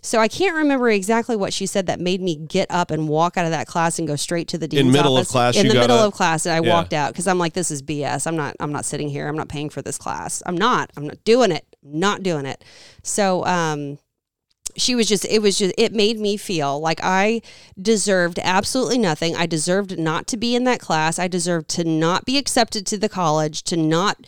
So 0.03 0.21
I 0.21 0.29
can't 0.29 0.55
remember 0.55 0.89
exactly 0.91 1.37
what 1.37 1.53
she 1.53 1.67
said 1.67 1.87
that 1.87 2.01
made 2.01 2.21
me 2.21 2.37
get 2.37 2.67
up 2.71 2.91
and 2.91 3.09
walk 3.09 3.37
out 3.37 3.45
of 3.47 3.51
that 3.51 3.67
class 3.67 3.99
and 3.99 4.07
go 4.07 4.15
straight 4.17 4.47
to 4.49 4.59
the 4.59 4.69
dean's 4.69 4.83
In 4.87 4.93
middle 4.93 5.17
of 5.17 5.23
office. 5.23 5.31
class, 5.33 5.57
In 5.57 5.69
the 5.69 5.75
middle 5.75 5.99
up? 5.99 6.09
of 6.09 6.15
class, 6.15 6.47
and 6.47 6.53
I 6.55 6.61
Yeah. 6.67 6.73
walked 6.75 6.93
out 6.93 7.13
because 7.13 7.27
I'm 7.27 7.39
like, 7.39 7.53
this 7.53 7.71
is 7.71 7.83
BS. 7.83 8.27
I'm 8.27 8.37
not. 8.37 8.55
I'm 8.61 8.73
not 8.73 8.85
sitting 8.85 9.09
here. 9.09 9.27
I'm 9.29 9.37
not 9.37 9.49
paying 9.49 9.71
for 9.71 9.83
this 9.83 9.99
class. 9.99 10.41
I'm 10.47 10.57
not. 10.57 10.91
I'm 10.97 11.07
not 11.07 11.23
doing 11.25 11.51
it. 11.51 11.65
I'm 11.85 11.99
not 11.99 12.23
doing 12.23 12.47
it. 12.47 12.63
So, 13.03 13.45
um, 13.45 13.99
she 14.79 14.95
was 14.95 15.09
just 15.09 15.25
it 15.27 15.41
was 15.41 15.59
just 15.59 15.75
it 15.77 15.93
made 15.93 16.19
me 16.19 16.37
feel 16.37 16.81
like 16.81 17.01
i 17.03 17.41
deserved 17.81 18.39
absolutely 18.43 18.99
nothing. 18.99 19.37
I 19.37 19.47
deserved 19.47 19.99
not 19.99 20.27
to 20.29 20.37
be 20.37 20.55
in 20.55 20.65
that 20.65 20.81
class. 20.81 21.19
I 21.19 21.29
deserved 21.29 21.69
to 21.71 21.85
not 21.85 22.25
be 22.25 22.39
accepted 22.39 22.87
to 22.87 22.99
the 22.99 23.09
college 23.09 23.63
to 23.65 23.77
not 23.77 24.27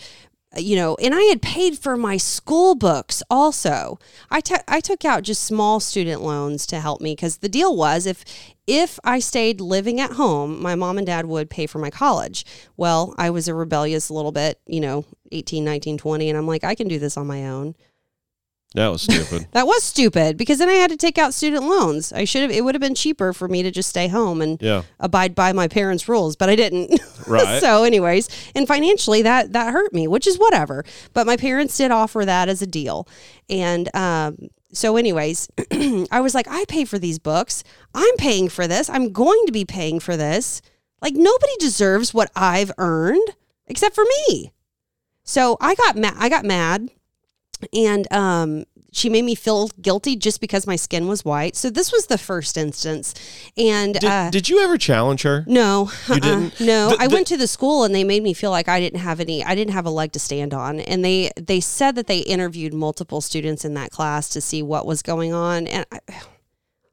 you 0.57 0.75
know 0.75 0.97
and 0.97 1.15
i 1.15 1.23
had 1.23 1.41
paid 1.41 1.79
for 1.79 1.97
my 1.97 2.17
school 2.17 2.75
books 2.75 3.23
also. 3.31 3.99
I 4.31 4.41
I 4.67 4.81
took 4.81 5.05
out 5.05 5.23
just 5.23 5.45
small 5.45 5.79
student 5.81 6.23
loans 6.23 6.67
to 6.67 6.81
help 6.81 7.01
me 7.01 7.13
because 7.15 7.39
the 7.39 7.49
deal 7.49 7.77
was 7.77 8.07
if 8.07 8.25
if 8.67 8.99
i 9.05 9.19
stayed 9.21 9.61
living 9.61 10.01
at 10.01 10.13
home 10.13 10.61
my 10.61 10.75
mom 10.75 10.99
and 10.99 11.07
dad 11.07 11.27
would 11.27 11.51
pay 11.51 11.67
for 11.67 11.79
my 11.79 11.91
college. 11.91 12.45
Well 12.77 13.15
i 13.19 13.31
was 13.31 13.49
a 13.49 13.55
rebellious 13.55 14.11
little 14.11 14.33
bit 14.33 14.61
you 14.67 14.81
know 14.81 15.05
18 15.33 15.65
19 15.65 15.99
20 15.99 16.29
and 16.29 16.37
i'm 16.39 16.47
like 16.47 16.65
i 16.65 16.75
can 16.75 16.89
do 16.89 16.99
this 16.99 17.17
on 17.17 17.27
my 17.27 17.47
own 17.47 17.75
That 18.75 18.89
was 18.89 19.03
stupid. 19.03 19.49
that 19.53 19.67
was 19.67 19.83
stupid 19.83 20.37
because 20.37 20.59
then 20.59 20.69
I 20.69 20.75
had 20.75 20.91
to 20.91 20.97
take 20.97 21.19
out 21.19 21.35
student 21.35 21.65
loans. 21.65 22.13
I 22.13 22.25
should 22.25 22.43
have. 22.43 22.53
It 22.53 22.63
would 22.65 22.75
have 22.77 22.81
been 22.81 22.95
cheaper 22.95 23.33
for 23.33 23.49
me 23.49 23.65
to 23.65 23.71
just 23.73 23.89
stay 23.89 24.07
home 24.07 24.41
and 24.41 24.63
Yeah. 24.63 24.83
abide 25.01 25.35
by 25.35 25.53
my 25.53 25.67
parents' 25.67 26.09
rules, 26.09 26.37
but 26.37 26.49
I 26.49 26.57
didn't. 26.57 26.99
Right. 27.27 27.61
so, 27.61 27.85
anyways, 27.85 28.29
and 28.57 28.67
financially, 28.67 29.23
that 29.23 29.53
that 29.53 29.73
hurt 29.73 29.93
me, 29.93 30.09
which 30.09 30.27
is 30.27 30.39
whatever. 30.39 30.85
But 31.13 31.27
my 31.27 31.37
parents 31.37 31.77
did 31.77 31.91
offer 31.91 32.25
that 32.25 32.49
as 32.49 32.63
a 32.63 32.67
deal, 32.67 33.07
and 33.49 33.95
um, 33.95 34.49
so, 34.73 34.97
anyways, 34.97 35.49
I 36.11 36.21
was 36.21 36.35
like, 36.35 36.47
I 36.49 36.65
pay 36.67 36.85
for 36.87 36.99
these 36.99 37.19
books. 37.19 37.63
I'm 37.95 38.17
paying 38.17 38.49
for 38.49 38.67
this. 38.67 38.89
I'm 38.89 39.13
going 39.13 39.45
to 39.47 39.53
be 39.53 39.65
paying 39.65 40.01
for 40.01 40.17
this. 40.17 40.63
Like 41.03 41.15
nobody 41.15 41.53
deserves 41.59 42.13
what 42.15 42.31
I've 42.35 42.73
earned 42.79 43.37
except 43.67 43.95
for 43.95 44.05
me. 44.29 44.53
So 45.25 45.57
I 45.61 45.75
got 45.75 45.97
mad. 45.97 46.15
I 46.19 46.29
got 46.29 46.45
mad 46.45 46.89
and 47.75 48.11
um 48.13 48.65
she 48.93 49.09
made 49.09 49.25
me 49.25 49.37
feel 49.37 49.69
guilty 49.81 50.17
just 50.17 50.41
because 50.41 50.67
my 50.67 50.75
skin 50.75 51.07
was 51.07 51.25
white. 51.25 51.55
So 51.55 51.71
this 51.71 51.93
was 51.93 52.07
the 52.07 52.19
first 52.19 52.57
instance. 52.57 53.15
And 53.57 53.95
Did, 53.95 54.05
uh 54.05 54.31
did 54.31 54.49
you 54.49 54.61
ever 54.61 54.77
challenge 54.77 55.23
her? 55.23 55.45
no, 55.47 55.91
uh-uh. 56.09 56.19
didn't? 56.19 56.61
no. 56.61 56.91
The- 56.91 56.97
I 56.99 57.07
went 57.07 57.27
to 57.29 57.37
the 57.37 57.47
school 57.47 57.85
and 57.85 57.95
they 57.95 58.03
made 58.05 58.23
me 58.23 58.35
feel 58.35 58.51
like 58.51 58.69
I 58.69 58.81
didn't 58.81 59.01
have 59.01 59.21
any. 59.21 59.45
I 59.45 59.55
didn't 59.55 59.75
have 59.75 59.87
a 59.87 59.91
leg 59.91 60.11
to 60.13 60.19
stand 60.19 60.53
on. 60.53 60.81
And 60.81 61.05
they 61.05 61.31
they 61.37 61.61
said 61.61 61.95
that 61.95 62.07
they 62.09 62.19
interviewed 62.19 62.75
multiple 62.75 63.21
students 63.21 63.65
in 63.65 63.75
that 63.75 63.91
class 63.93 64.29
to 64.31 64.41
see 64.41 64.63
what 64.63 64.87
was 64.87 65.03
going 65.03 65.33
on. 65.33 65.67
And 65.69 65.87
I, 65.93 66.01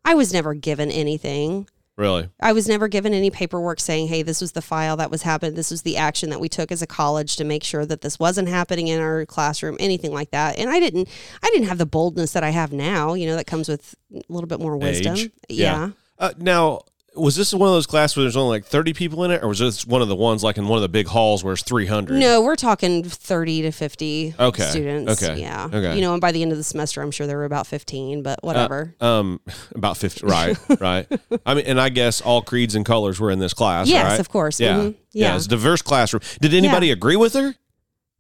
I 0.06 0.14
was 0.14 0.32
never 0.32 0.54
given 0.54 0.92
anything. 0.92 1.68
Really? 1.98 2.30
I 2.40 2.54
was 2.54 2.68
never 2.68 2.88
given 2.88 3.12
any 3.14 3.32
paperwork 3.32 3.80
saying, 3.80 4.08
"Hey, 4.08 4.22
this 4.22 4.40
was 4.40 4.52
the 4.52 4.62
file 4.62 4.98
that 4.98 5.10
was 5.10 5.24
happening. 5.24 5.56
This 5.56 5.72
was 5.72 5.82
the 5.82 5.98
action 5.98 6.30
that 6.30 6.40
we 6.40 6.48
took 6.48 6.72
as 6.72 6.84
a 6.84 6.88
college 6.88 7.36
to 7.38 7.44
make 7.44 7.64
sure 7.64 7.88
that 7.88 8.02
this 8.02 8.20
wasn't 8.20 8.50
happening 8.50 8.88
in 8.88 9.02
our 9.02 9.26
classroom, 9.26 9.78
anything 9.80 10.14
like 10.14 10.30
that." 10.30 10.60
And 10.60 10.70
I 10.70 10.80
didn't, 10.80 11.10
I 11.42 11.50
didn't 11.52 11.68
have 11.68 11.80
the 11.80 11.88
boldness 11.88 12.34
that 12.34 12.44
I 12.44 12.52
have 12.52 12.72
now. 12.72 13.16
You 13.16 13.26
know, 13.26 13.36
that 13.36 13.48
comes 13.48 13.68
with 13.68 13.96
a 14.14 14.22
little 14.30 14.48
bit 14.48 14.60
more 14.60 14.78
wisdom. 14.78 15.16
Age. 15.16 15.32
Yeah. 15.50 15.90
Uh, 16.20 16.34
now, 16.38 16.82
was 17.18 17.36
this 17.36 17.54
one 17.54 17.68
of 17.68 17.74
those 17.74 17.88
classes 17.88 18.16
where 18.16 18.24
there's 18.24 18.38
only 18.38 18.58
like 18.58 18.66
30 18.66 18.94
people 18.94 19.24
in 19.24 19.32
it, 19.32 19.44
or 19.44 19.48
was 19.50 19.60
this 19.60 19.86
one 19.86 20.02
of 20.02 20.08
the 20.08 20.16
ones 20.16 20.44
like 20.44 20.58
in 20.58 20.68
one 20.68 20.78
of 20.78 20.82
the 20.82 20.90
big 20.90 21.08
halls 21.08 21.44
where 21.44 21.54
it's 21.54 21.64
300? 21.64 22.20
No, 22.20 22.42
we're 22.42 22.56
talking 22.56 23.04
thirty 23.04 23.62
to 23.64 23.72
fifty 23.72 24.34
Okay. 24.40 24.70
students. 24.70 25.22
Okay. 25.22 25.42
Yeah. 25.42 25.66
Okay. 25.66 25.96
You 25.96 26.02
know, 26.02 26.14
and 26.14 26.22
by 26.22 26.32
the 26.32 26.42
end 26.42 26.52
of 26.52 26.58
the 26.58 26.64
semester, 26.64 27.02
I'm 27.02 27.12
sure 27.12 27.28
there 27.28 27.38
were 27.38 27.46
about 27.46 27.68
fifteen, 27.68 28.24
but 28.24 28.44
whatever. 28.44 28.96
Um, 29.02 29.40
about 29.76 29.98
50. 29.98 30.26
Right. 30.26 30.58
right. 30.80 31.08
I 31.46 31.54
mean, 31.54 31.66
and 31.66 31.82
I 31.82 31.90
guess 31.90 32.22
all 32.22 32.42
creeds 32.42 32.76
and 32.76 32.86
colors 32.86 33.20
were 33.20 33.32
in 33.32 33.40
this 33.40 33.54
class. 33.54 33.88
Yes, 33.88 34.06
right? 34.12 34.20
of 34.20 34.30
course. 34.30 34.60
Yeah. 34.60 34.78
Mhm. 34.78 34.96
yeah. 35.12 35.28
Yeah. 35.30 35.36
It's 35.36 35.46
a 35.46 35.50
diverse 35.50 35.82
classroom. 35.82 36.22
Did 36.42 36.54
anybody 36.54 36.92
agree 36.92 37.16
with 37.16 37.34
her 37.34 37.56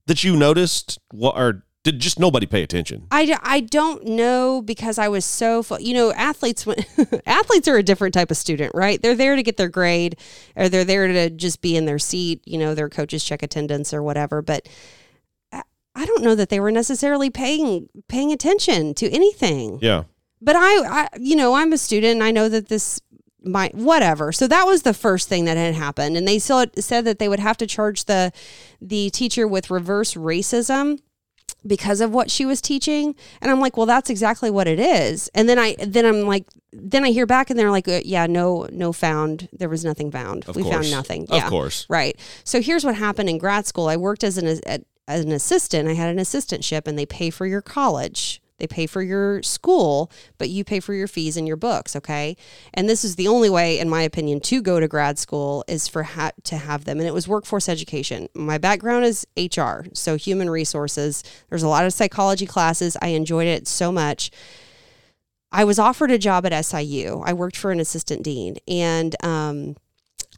that 0.07 0.23
you 0.23 0.35
noticed? 0.35 0.99
What 1.11 1.35
or 1.37 1.63
did 1.87 1.99
just 1.99 2.19
nobody 2.19 2.45
pay 2.45 2.63
attention? 2.63 3.07
I, 3.11 3.37
I 3.41 3.61
don't 3.61 4.05
know 4.05 4.61
because 4.61 4.97
I 4.97 5.07
was 5.07 5.23
so 5.23 5.63
fu- 5.63 5.81
you 5.81 5.93
know 5.93 6.11
athletes 6.13 6.65
when 6.65 6.77
athletes 7.25 7.67
are 7.67 7.77
a 7.77 7.83
different 7.83 8.13
type 8.13 8.29
of 8.29 8.37
student 8.37 8.73
right? 8.75 9.01
They're 9.01 9.15
there 9.15 9.35
to 9.37 9.43
get 9.43 9.55
their 9.57 9.69
grade 9.69 10.17
or 10.55 10.67
they're 10.69 10.83
there 10.85 11.07
to 11.07 11.29
just 11.29 11.61
be 11.61 11.75
in 11.77 11.85
their 11.85 11.99
seat 11.99 12.41
you 12.45 12.57
know 12.57 12.75
their 12.75 12.89
coaches 12.89 13.23
check 13.23 13.41
attendance 13.41 13.93
or 13.93 14.03
whatever 14.03 14.41
but 14.41 14.67
I- 15.51 15.63
I 15.95 16.05
don't 16.05 16.23
know 16.23 16.35
that 16.35 16.49
they 16.49 16.59
were 16.59 16.71
necessarily 16.71 17.29
paying 17.29 17.87
paying 18.07 18.31
attention 18.33 18.93
to 18.95 19.09
anything. 19.09 19.79
Yeah. 19.81 20.03
but 20.41 20.55
I, 20.55 21.03
I 21.03 21.07
you 21.19 21.35
know 21.35 21.53
i'm 21.55 21.71
a 21.73 21.77
student 21.77 22.13
and 22.15 22.23
i 22.23 22.31
know 22.31 22.49
that 22.49 22.67
this 22.67 22.99
might 23.43 23.73
whatever. 23.75 24.33
So 24.33 24.45
that 24.47 24.65
was 24.65 24.81
the 24.81 24.93
first 24.93 25.29
thing 25.29 25.45
that 25.45 25.55
had 25.55 25.73
happened. 25.75 26.17
And 26.17 26.27
they 26.27 26.37
still 26.37 26.65
said 26.79 27.05
that 27.05 27.17
they 27.19 27.29
would 27.29 27.39
have 27.39 27.55
to 27.57 27.67
charge 27.67 28.03
the 28.05 28.33
the 28.81 29.09
teacher 29.11 29.47
with 29.47 29.71
reverse 29.71 30.15
racism 30.15 30.99
because 31.67 32.01
of 32.01 32.11
what 32.11 32.31
she 32.31 32.45
was 32.45 32.61
teaching 32.61 33.15
and 33.41 33.51
i'm 33.51 33.59
like 33.59 33.77
well 33.77 33.85
that's 33.85 34.09
exactly 34.09 34.49
what 34.49 34.67
it 34.67 34.79
is 34.79 35.29
and 35.35 35.47
then 35.47 35.59
i 35.59 35.75
then 35.85 36.05
i'm 36.05 36.21
like 36.21 36.45
then 36.71 37.03
i 37.03 37.09
hear 37.11 37.25
back 37.25 37.49
and 37.49 37.57
they're 37.59 37.71
like 37.71 37.87
uh, 37.87 37.99
yeah 38.05 38.25
no 38.25 38.67
no 38.71 38.91
found 38.93 39.49
there 39.51 39.69
was 39.69 39.83
nothing 39.83 40.09
found 40.11 40.47
Of 40.47 40.55
we 40.55 40.63
course. 40.63 40.75
found 40.75 40.91
nothing 40.91 41.27
yeah. 41.29 41.43
Of 41.43 41.49
course. 41.49 41.85
Right. 41.89 42.17
So 42.43 42.61
here's 42.61 42.83
what 42.85 42.95
happened 42.95 43.29
in 43.29 43.37
grad 43.37 43.65
school. 43.65 43.87
I 43.87 43.97
worked 43.97 44.23
as 44.23 44.37
an 44.37 44.47
as 45.07 45.23
an 45.23 45.31
assistant. 45.31 45.87
I 45.87 45.93
had 45.93 46.09
an 46.09 46.17
assistantship, 46.17 46.87
and 46.87 46.97
they 46.97 47.05
pay 47.05 47.29
for 47.29 47.45
your 47.45 47.61
college. 47.61 48.41
They 48.57 48.67
pay 48.67 48.87
for 48.87 49.01
your 49.01 49.43
school, 49.43 50.11
but 50.37 50.49
you 50.49 50.63
pay 50.63 50.79
for 50.79 50.93
your 50.93 51.07
fees 51.07 51.37
and 51.37 51.47
your 51.47 51.57
books. 51.57 51.95
Okay. 51.95 52.35
And 52.73 52.89
this 52.89 53.03
is 53.03 53.15
the 53.15 53.27
only 53.27 53.49
way, 53.49 53.79
in 53.79 53.89
my 53.89 54.01
opinion, 54.01 54.39
to 54.41 54.61
go 54.61 54.79
to 54.79 54.87
grad 54.87 55.19
school 55.19 55.63
is 55.67 55.87
for 55.87 56.03
ha- 56.03 56.31
to 56.43 56.57
have 56.57 56.85
them. 56.85 56.99
And 56.99 57.07
it 57.07 57.13
was 57.13 57.27
workforce 57.27 57.69
education. 57.69 58.27
My 58.33 58.57
background 58.57 59.05
is 59.05 59.27
HR, 59.37 59.85
so 59.93 60.15
human 60.15 60.49
resources. 60.49 61.23
There's 61.49 61.63
a 61.63 61.67
lot 61.67 61.85
of 61.85 61.93
psychology 61.93 62.45
classes. 62.45 62.97
I 63.01 63.09
enjoyed 63.09 63.47
it 63.47 63.67
so 63.67 63.91
much. 63.91 64.31
I 65.51 65.63
was 65.63 65.79
offered 65.79 66.11
a 66.11 66.17
job 66.17 66.45
at 66.45 66.65
SIU. 66.65 67.21
I 67.25 67.33
worked 67.33 67.55
for 67.55 67.71
an 67.71 67.79
assistant 67.79 68.23
dean, 68.23 68.57
and 68.67 69.15
um, 69.23 69.77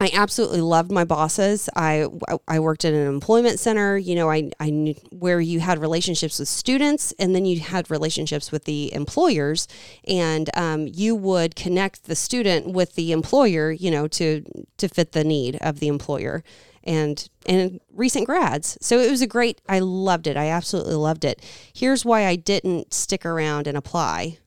I 0.02 0.10
absolutely 0.14 0.62
loved 0.62 0.92
my 0.92 1.04
bosses. 1.04 1.70
I 1.76 2.08
I 2.48 2.60
worked 2.60 2.86
in 2.86 2.94
an 2.94 3.08
employment 3.08 3.60
center. 3.60 3.98
You 3.98 4.16
know, 4.16 4.30
I 4.30 4.50
I 4.60 4.70
knew 4.70 4.96
where 5.12 5.42
you 5.42 5.60
had 5.60 5.80
relationships 5.80 6.40
with 6.40 6.48
students, 6.48 7.12
and 7.20 7.36
then 7.36 7.46
you 7.46 7.60
had 7.60 7.92
relationships 7.92 8.50
with 8.50 8.64
the 8.64 8.94
employers, 8.94 9.68
and 10.08 10.50
um, 10.56 10.88
you 10.88 11.16
would 11.16 11.56
connect 11.56 12.06
the 12.06 12.16
student 12.16 12.68
with 12.72 12.96
the 12.96 13.12
employer. 13.12 13.72
You 13.72 13.92
know, 13.92 14.08
to 14.08 14.44
to 14.78 14.88
fit 14.88 15.12
the 15.12 15.24
need 15.24 15.58
of 15.62 15.80
the 15.80 15.88
employer. 15.88 16.44
And 16.82 17.30
and 17.46 17.82
recent 17.94 18.26
grads. 18.26 18.78
So 18.82 19.00
it 19.00 19.12
was 19.12 19.22
a 19.22 19.28
great 19.28 19.60
I 19.68 19.80
loved 19.80 20.28
it. 20.28 20.38
I 20.38 20.48
absolutely 20.48 20.96
loved 20.96 21.26
it. 21.26 21.44
Here's 21.74 22.06
why 22.06 22.26
I 22.26 22.38
didn't 22.38 22.94
stick 22.94 23.26
around 23.26 23.68
and 23.68 23.78
apply 23.78 24.38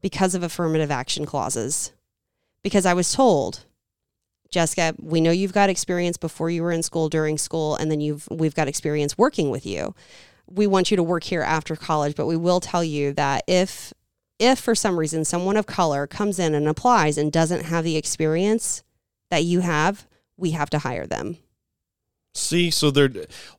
because 0.00 0.34
of 0.34 0.42
affirmative 0.42 0.90
action 0.90 1.26
clauses. 1.26 1.92
Because 2.62 2.86
I 2.86 2.94
was 2.94 3.12
told 3.12 3.66
Jessica, 4.54 4.94
we 5.00 5.20
know 5.20 5.32
you've 5.32 5.52
got 5.52 5.68
experience 5.68 6.16
before 6.16 6.48
you 6.48 6.62
were 6.62 6.70
in 6.70 6.84
school, 6.84 7.08
during 7.08 7.36
school, 7.38 7.74
and 7.74 7.90
then 7.90 8.00
you've 8.00 8.28
we've 8.30 8.54
got 8.54 8.68
experience 8.68 9.18
working 9.18 9.50
with 9.50 9.66
you. 9.66 9.96
We 10.46 10.68
want 10.68 10.92
you 10.92 10.96
to 10.96 11.02
work 11.02 11.24
here 11.24 11.42
after 11.42 11.74
college, 11.74 12.14
but 12.14 12.26
we 12.26 12.36
will 12.36 12.60
tell 12.60 12.84
you 12.84 13.12
that 13.14 13.42
if 13.48 13.92
if 14.38 14.60
for 14.60 14.76
some 14.76 14.96
reason 14.96 15.24
someone 15.24 15.56
of 15.56 15.66
color 15.66 16.06
comes 16.06 16.38
in 16.38 16.54
and 16.54 16.68
applies 16.68 17.18
and 17.18 17.32
doesn't 17.32 17.64
have 17.64 17.82
the 17.82 17.96
experience 17.96 18.84
that 19.28 19.42
you 19.42 19.58
have, 19.58 20.06
we 20.36 20.52
have 20.52 20.70
to 20.70 20.78
hire 20.78 21.06
them. 21.06 21.36
See, 22.32 22.70
so 22.70 22.92
they're 22.92 23.10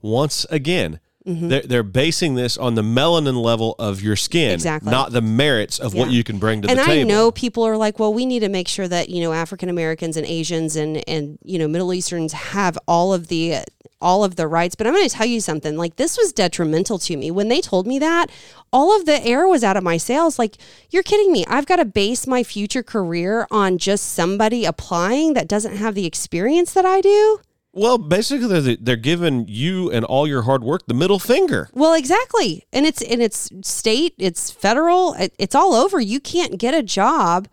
once 0.02 0.46
again 0.50 1.02
Mhm. 1.28 1.50
they're 1.50 1.62
they're 1.62 1.84
basing 1.84 2.36
this 2.36 2.56
on 2.58 2.76
the 2.76 2.82
melanin 2.84 3.42
level 3.42 3.76
of 3.80 4.02
your 4.02 4.16
skin, 4.16 4.52
Exactly. 4.54 4.92
not 4.92 5.12
the 5.12 5.22
merits 5.22 5.80
of 5.80 5.94
what 5.96 6.12
you 6.12 6.24
can 6.24 6.38
bring 6.38 6.62
to 6.62 6.70
and 6.70 6.78
the 6.78 6.84
I 6.84 6.86
table. 6.86 7.02
And 7.02 7.12
I 7.12 7.14
know 7.16 7.32
people 7.32 7.64
are 7.64 7.78
like, 7.78 7.98
well, 8.00 8.14
we 8.14 8.26
need 8.26 8.42
to 8.42 8.50
make 8.50 8.68
sure 8.68 8.88
that 8.88 9.10
you 9.10 9.22
know 9.22 9.34
African 9.34 9.70
Americans 9.70 10.18
and 10.18 10.26
Asians 10.28 10.76
and 10.76 11.04
and 11.10 11.38
you 11.44 11.58
know 11.58 11.68
Middle 11.68 11.94
Easterns 11.94 12.34
have 12.34 12.78
all 12.88 13.14
of 13.14 13.28
the 13.28 13.58
all 14.02 14.24
of 14.24 14.36
the 14.36 14.48
rights, 14.48 14.76
but 14.76 14.86
I'm 14.86 14.94
going 14.94 15.08
to 15.08 15.16
tell 15.16 15.26
you 15.26 15.42
something. 15.42 15.78
Like 15.78 15.96
this 15.96 16.16
was 16.18 16.32
detrimental 16.32 17.00
to 17.00 17.18
me 17.18 17.32
when 17.32 17.48
they 17.48 17.60
told 17.62 17.88
me 17.88 17.98
that. 18.00 18.30
All 18.72 18.96
of 18.96 19.06
the 19.06 19.26
air 19.26 19.48
was 19.48 19.64
out 19.64 19.78
of 19.78 19.84
my 19.84 19.98
sails. 19.98 20.38
Like 20.38 20.58
you're 20.92 21.02
kidding 21.02 21.32
me. 21.32 21.44
I've 21.48 21.66
got 21.66 21.78
to 21.78 21.86
base 21.86 22.28
my 22.28 22.44
future 22.44 22.84
career 22.84 23.48
on 23.50 23.78
just 23.80 24.14
somebody 24.14 24.64
applying 24.66 25.34
that 25.34 25.48
doesn't 25.48 25.78
have 25.78 25.96
the 25.96 26.06
experience 26.06 26.74
that 26.74 26.86
I 26.86 27.02
do. 27.02 27.40
Well, 27.78 27.98
basically, 27.98 28.48
they're, 28.62 28.78
they're 28.80 28.96
giving 28.96 29.46
you 29.50 29.92
and 29.92 30.06
all 30.06 30.26
your 30.26 30.44
hard 30.44 30.64
work 30.64 30.88
the 30.88 30.94
middle 30.94 31.20
finger. 31.20 31.70
Well, 31.74 31.94
exactly. 31.94 32.66
And 32.72 32.86
it's 32.86 33.02
and 33.02 33.22
it's 33.22 33.50
state, 33.64 34.16
it's 34.18 34.50
federal, 34.50 35.14
it- 35.16 35.36
it's 35.38 35.54
all 35.54 35.74
over. 35.74 36.00
You 36.00 36.22
can't 36.22 36.58
get 36.58 36.74
a 36.74 36.82
job 36.82 37.50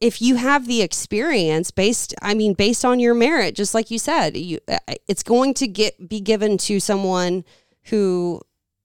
if 0.00 0.20
you 0.22 0.36
have 0.36 0.66
the 0.68 0.82
experience 0.82 1.70
based 1.70 2.14
I 2.22 2.34
mean 2.34 2.52
based 2.52 2.84
on 2.84 3.00
your 3.00 3.14
merit, 3.14 3.54
just 3.54 3.72
like 3.74 3.90
you 3.90 3.98
said. 3.98 4.36
You 4.36 4.58
uh, 4.68 4.78
it's 5.08 5.22
going 5.22 5.54
to 5.54 5.66
get 5.66 6.08
be 6.10 6.20
given 6.20 6.58
to 6.58 6.78
someone 6.78 7.42
who 7.84 8.42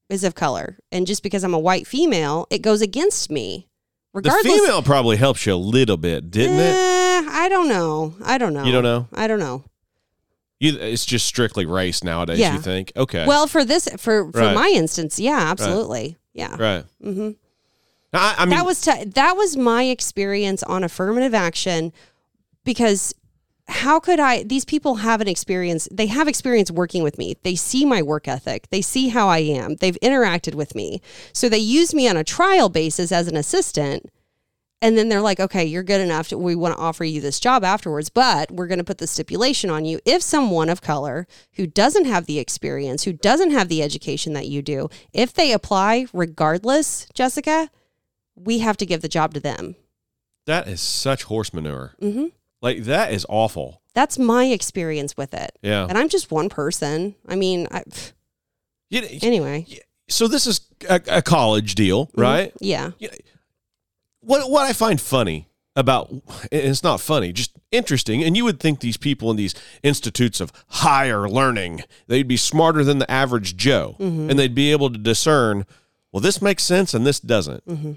is 0.10 0.24
of 0.24 0.34
color. 0.34 0.78
And 0.94 1.06
just 1.06 1.24
because 1.24 1.44
I'm 1.44 1.54
a 1.54 1.60
white 1.60 1.88
female, 1.88 2.48
it 2.50 2.62
goes 2.62 2.82
against 2.82 3.30
me. 3.30 3.68
The 4.14 4.20
Regardless 4.20 4.54
female 4.62 4.82
probably 4.82 5.18
helps 5.18 5.46
you 5.46 5.54
a 5.54 5.56
little 5.56 5.98
bit, 5.98 6.32
didn't 6.32 6.58
it? 6.60 6.76
Eh, 6.76 7.26
I 7.30 7.50
don't 7.50 7.68
know. 7.68 8.14
I 8.24 8.38
don't 8.38 8.54
know. 8.54 8.64
You 8.64 8.72
don't 8.72 8.84
know? 8.84 9.08
I 9.14 9.28
don't 9.28 9.40
know. 9.40 9.66
You, 10.64 10.78
it's 10.80 11.06
just 11.06 11.26
strictly 11.26 11.66
race 11.66 12.04
nowadays. 12.06 12.40
Yeah. 12.40 12.54
You 12.54 12.62
think? 12.62 12.94
Okay. 12.96 13.26
Well, 13.28 13.48
for 13.48 13.66
this 13.66 13.90
for 13.98 14.32
for 14.32 14.40
Right. 14.40 14.56
my 14.56 14.72
instance, 14.74 15.20
yeah, 15.20 15.40
absolutely. 15.40 16.16
Yeah. 16.34 16.56
right. 16.58 16.86
Mm-hmm. 17.04 17.32
I, 18.14 18.36
I 18.38 18.46
mean, 18.46 18.56
that 18.56 18.66
was 18.66 18.80
t- 18.80 19.04
that 19.04 19.36
was 19.36 19.58
my 19.58 19.84
experience 19.84 20.64
on 20.64 20.84
affirmative 20.84 21.34
action 21.34 21.92
because 22.64 23.14
how 23.68 24.00
could 24.00 24.20
I 24.20 24.44
these 24.44 24.64
people 24.66 24.96
have 24.96 25.20
an 25.20 25.28
experience 25.28 25.88
they 25.92 26.08
have 26.08 26.28
experience 26.30 26.70
working 26.72 27.02
with 27.04 27.18
me 27.18 27.36
they 27.44 27.56
see 27.56 27.86
my 27.86 28.02
work 28.02 28.28
ethic 28.28 28.68
they 28.70 28.82
see 28.82 29.10
how 29.10 29.28
I 29.30 29.40
am 29.40 29.76
they've 29.76 29.98
interacted 30.02 30.54
with 30.56 30.76
me 30.76 31.02
so 31.34 31.48
they 31.50 31.58
use 31.60 31.94
me 31.94 32.08
on 32.08 32.18
a 32.18 32.24
trial 32.24 32.70
basis 32.70 33.12
as 33.12 33.28
an 33.28 33.36
assistant 33.38 34.10
and 34.84 34.96
then 34.98 35.10
they're 35.10 35.22
like 35.22 35.40
okay 35.40 35.64
you're 35.66 35.82
good 35.82 36.02
enough 36.02 36.28
to, 36.28 36.38
we 36.38 36.54
want 36.56 36.76
to 36.76 36.80
offer 36.80 37.04
you 37.04 37.20
this 37.22 37.40
job 37.40 37.64
afterwards 37.64 38.10
but 38.10 38.52
we're 38.52 38.68
going 38.68 38.78
to 38.78 38.84
put 38.84 39.00
the 39.00 39.08
stipulation 39.08 39.70
on 39.72 39.86
you 39.86 40.00
if 40.06 40.22
someone 40.22 40.70
of 40.70 40.82
color 40.82 41.26
who 41.54 41.66
doesn't 41.66 42.06
have 42.06 42.26
the 42.28 42.38
experience 42.38 43.04
who 43.04 43.14
doesn't 43.14 43.50
have 43.52 43.68
the 43.70 43.82
education 43.82 44.34
that 44.34 44.48
you 44.48 44.62
do 44.62 44.90
if 45.14 45.34
they 45.34 45.52
apply 45.52 46.06
regardless 46.14 47.08
Jessica 47.16 47.70
we 48.36 48.60
have 48.60 48.78
to 48.78 48.86
give 48.86 49.02
the 49.02 49.08
job 49.08 49.34
to 49.34 49.40
them. 49.40 49.76
that 50.46 50.68
is 50.68 50.82
such 50.82 51.24
horse 51.24 51.54
manure. 51.54 51.94
hmm 52.00 52.26
Like 52.62 52.84
that 52.84 53.12
is 53.14 53.26
awful. 53.30 53.82
That's 53.94 54.18
my 54.18 54.46
experience 54.46 55.16
with 55.16 55.34
it. 55.36 55.52
Yeah. 55.62 55.86
And 55.88 55.98
I'm 56.00 56.10
just 56.10 56.32
one 56.32 56.50
person. 56.50 57.14
I 57.28 57.36
mean, 57.36 57.68
I, 57.70 57.84
You- 58.90 59.04
anyway. 59.22 59.68
so 60.10 60.28
this 60.28 60.48
is 60.48 60.62
a, 60.90 61.00
a 61.08 61.22
college 61.22 61.76
deal, 61.76 62.08
Mhm. 62.08 62.22
right? 62.22 62.54
Yeah. 62.60 62.92
What 64.26 64.50
what 64.50 64.66
I 64.70 64.74
find 64.74 65.00
funny 65.02 65.48
about 65.76 66.10
and 66.12 66.22
it's 66.52 66.84
not 66.84 67.02
funny, 67.02 67.34
just 67.34 67.52
interesting, 67.72 68.24
and 68.24 68.38
you 68.38 68.44
would 68.46 68.60
think 68.60 68.80
these 68.80 68.96
people 68.98 69.32
in 69.32 69.38
these 69.38 69.56
institutes 69.82 70.40
of 70.40 70.52
higher 70.68 71.28
learning, 71.28 71.84
they'd 72.08 72.28
be 72.28 72.38
smarter 72.38 72.84
than 72.84 73.00
the 73.00 73.10
average 73.10 73.58
Joe, 73.58 73.96
Mhm. 74.00 74.30
and 74.30 74.38
they'd 74.40 74.54
be 74.54 74.72
able 74.72 74.92
to 74.92 75.00
discern, 75.00 75.66
well, 76.12 76.22
this 76.22 76.42
makes 76.44 76.64
sense 76.64 76.94
and 76.94 77.06
this 77.08 77.20
doesn't. 77.20 77.64
hmm 77.64 77.94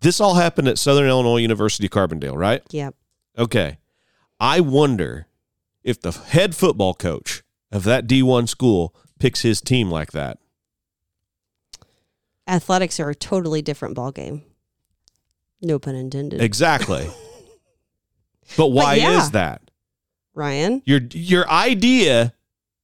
This 0.00 0.20
all 0.20 0.34
happened 0.34 0.68
at 0.68 0.78
Southern 0.78 1.08
Illinois 1.08 1.38
University 1.38 1.88
Carbondale, 1.88 2.36
right? 2.36 2.62
Yep. 2.70 2.94
Okay. 3.38 3.78
I 4.38 4.60
wonder 4.60 5.26
if 5.82 6.00
the 6.00 6.12
head 6.12 6.54
football 6.54 6.94
coach 6.94 7.42
of 7.72 7.82
that 7.84 8.06
D1 8.06 8.46
school 8.46 8.94
picks 9.18 9.40
his 9.42 9.60
team 9.60 9.90
like 9.90 10.12
that. 10.12 10.38
Athletics 12.46 13.00
are 13.00 13.10
a 13.10 13.14
totally 13.14 13.62
different 13.62 13.96
ballgame. 13.96 14.42
No 15.64 15.78
pun 15.78 15.94
intended. 15.94 16.40
Exactly. 16.40 17.08
but 18.56 18.68
why 18.68 18.94
yeah. 18.94 19.18
is 19.18 19.30
that? 19.32 19.62
Ryan. 20.34 20.82
Your 20.84 21.00
your 21.12 21.48
idea 21.48 22.34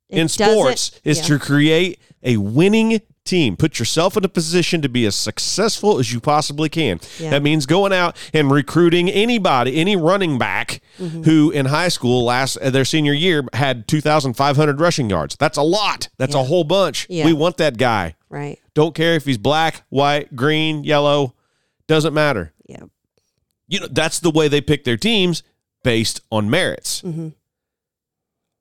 in 0.09 0.29
sports 0.29 1.01
is 1.05 1.19
yeah. 1.19 1.25
to 1.25 1.39
create 1.39 2.01
a 2.23 2.37
winning 2.37 3.01
team. 3.25 3.57
Put 3.57 3.79
yourself 3.79 4.17
in 4.17 4.25
a 4.25 4.29
position 4.29 4.83
to 4.83 4.89
be 4.89 5.07
as 5.07 5.15
successful 5.15 5.99
as 5.99 6.13
you 6.13 6.21
possibly 6.21 6.69
can. 6.69 7.01
Yeah. 7.19 7.31
That 7.31 7.43
means 7.43 7.67
going 7.67 7.93
out 7.93 8.17
and 8.33 8.51
recruiting 8.51 9.09
anybody, 9.09 9.77
any 9.77 9.95
running 9.95 10.39
back 10.39 10.81
Mhm. 10.99 11.25
who 11.25 11.51
in 11.51 11.67
high 11.67 11.89
school 11.89 12.25
last 12.25 12.57
uh, 12.57 12.71
their 12.71 12.85
senior 12.85 13.13
year 13.13 13.45
had 13.53 13.87
2,500 13.87 14.81
rushing 14.81 15.11
yards. 15.11 15.37
That's 15.39 15.59
a 15.59 15.63
lot. 15.63 16.09
That's 16.19 16.35
a 16.35 16.45
whole 16.45 16.65
bunch. 16.65 17.07
Yeah. 17.09 17.27
We 17.27 17.33
want 17.33 17.57
that 17.59 17.77
guy. 17.79 18.17
Right. 18.29 18.59
Don't 18.75 18.95
care 18.95 19.15
if 19.15 19.25
he's 19.25 19.39
black, 19.39 19.83
white, 19.91 20.35
green, 20.35 20.85
yellow, 20.85 21.35
doesn't 21.87 22.15
matter. 22.15 22.53
Yeah. 22.71 22.85
You 23.69 23.81
know, 23.81 23.89
that's 23.91 24.19
the 24.21 24.31
way 24.31 24.49
they 24.49 24.61
pick 24.61 24.85
their 24.85 24.97
teams 24.97 25.43
based 25.85 26.21
on 26.31 26.49
merits. 26.51 27.01
hmm 27.01 27.29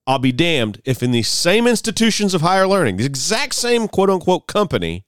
I'll 0.08 0.18
be 0.20 0.32
damned 0.32 0.82
if 0.86 1.04
in 1.04 1.12
these 1.12 1.28
same 1.28 1.68
institutions 1.68 2.34
of 2.34 2.42
higher 2.42 2.68
learning, 2.68 2.98
the 2.98 3.06
exact 3.06 3.54
same 3.54 3.88
quote 3.88 4.10
unquote 4.10 4.48
company, 4.48 5.06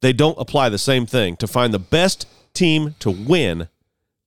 they 0.00 0.14
don't 0.14 0.38
apply 0.40 0.70
the 0.70 0.78
same 0.78 1.04
thing 1.04 1.36
to 1.36 1.46
find 1.46 1.74
the 1.74 1.78
best 1.78 2.26
team 2.54 2.94
to 3.00 3.10
win 3.10 3.68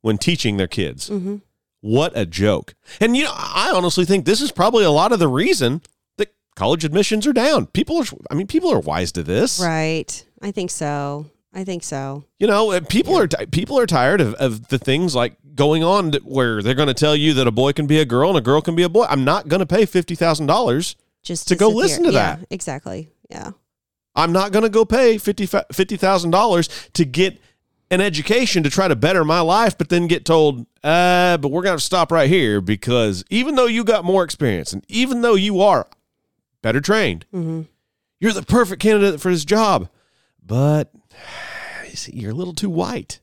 when 0.02 0.18
teaching 0.20 0.58
their 0.58 0.68
kids. 0.68 1.08
hmm 1.08 1.38
What 1.82 2.12
a 2.16 2.26
joke. 2.28 2.76
And 3.02 3.18
you 3.18 3.24
know, 3.24 3.34
I 3.34 3.72
honestly 3.74 4.06
think 4.06 4.26
this 4.26 4.42
is 4.42 4.52
probably 4.52 4.84
a 4.84 4.92
lot 4.92 5.12
of 5.12 5.18
the 5.20 5.28
reason 5.28 5.82
that 6.18 6.34
college 6.56 6.86
admissions 6.86 7.26
are 7.26 7.34
down. 7.34 7.66
People 7.68 7.98
are 7.98 8.06
I 8.30 8.36
mean, 8.36 8.46
people 8.48 8.72
are 8.72 8.80
wise 8.80 9.12
to 9.14 9.24
this. 9.24 9.60
Right. 9.60 10.24
I 10.42 10.52
think 10.52 10.70
so. 10.70 11.26
I 11.54 11.64
think 11.64 11.84
so. 11.84 12.26
You 12.38 12.48
know, 12.48 12.72
uh, 12.72 12.82
people 12.82 13.18
are 13.18 13.28
ti- 13.28 13.48
people 13.48 13.80
are 13.80 13.88
tired 13.88 14.22
of, 14.22 14.34
of 14.36 14.68
the 14.68 14.78
things 14.78 15.16
like 15.16 15.36
going 15.56 15.84
on 15.84 16.14
where 16.24 16.62
they're 16.62 16.76
going 16.76 16.88
to 16.88 16.94
tell 16.94 17.16
you 17.16 17.34
that 17.34 17.48
a 17.48 17.52
boy 17.52 17.74
can 17.74 17.88
be 17.88 18.00
a 18.00 18.06
girl 18.06 18.30
and 18.30 18.38
a 18.38 18.42
girl 18.42 18.62
can 18.62 18.76
be 18.76 18.84
a 18.84 18.90
boy. 18.90 19.06
I'm 19.10 19.24
not 19.24 19.48
going 19.48 19.60
to 19.60 19.66
pay 19.66 19.86
fifty 19.86 20.14
thousand 20.16 20.46
dollars. 20.48 20.96
Just 21.24 21.48
To 21.50 21.56
go 21.56 21.70
listen 21.70 22.04
to 22.04 22.12
Yeah, 22.12 22.36
that. 22.38 22.48
Exactly. 22.50 23.10
Yeah. 23.30 23.52
I'm 24.16 24.32
not 24.32 24.52
going 24.52 24.64
to 24.64 24.70
go 24.70 24.86
pay 24.86 25.18
fifty 25.18 25.46
thousand 25.46 26.32
dollars 26.32 26.70
to 26.94 27.04
get 27.06 27.40
an 27.92 28.00
education 28.02 28.62
to 28.64 28.70
try 28.70 28.88
to 28.88 28.96
better 28.96 29.26
my 29.26 29.40
life, 29.40 29.76
but 29.76 29.90
then 29.90 30.06
get 30.06 30.24
told, 30.24 30.68
uh, 30.84 31.38
but 31.38 31.50
we're 31.50 31.64
going 31.64 31.78
to 31.78 31.84
stop 31.84 32.12
right 32.12 32.30
here 32.30 32.62
because 32.62 33.24
even 33.32 33.56
though 33.56 33.66
you 33.66 33.84
got 33.84 34.06
more 34.06 34.24
experience 34.24 34.72
and 34.74 34.86
even 34.88 35.22
though 35.22 35.34
you 35.34 35.60
are 35.62 35.88
better 36.62 36.80
trained, 36.82 37.26
hmm 37.32 37.64
you're 38.20 38.34
the 38.34 38.44
perfect 38.44 38.82
candidate 38.82 39.20
for 39.22 39.32
this 39.32 39.46
job, 39.46 39.90
but 40.46 40.92
you're 42.08 42.32
a 42.32 42.36
little 42.36 42.54
too 42.54 42.70
white. 42.70 43.20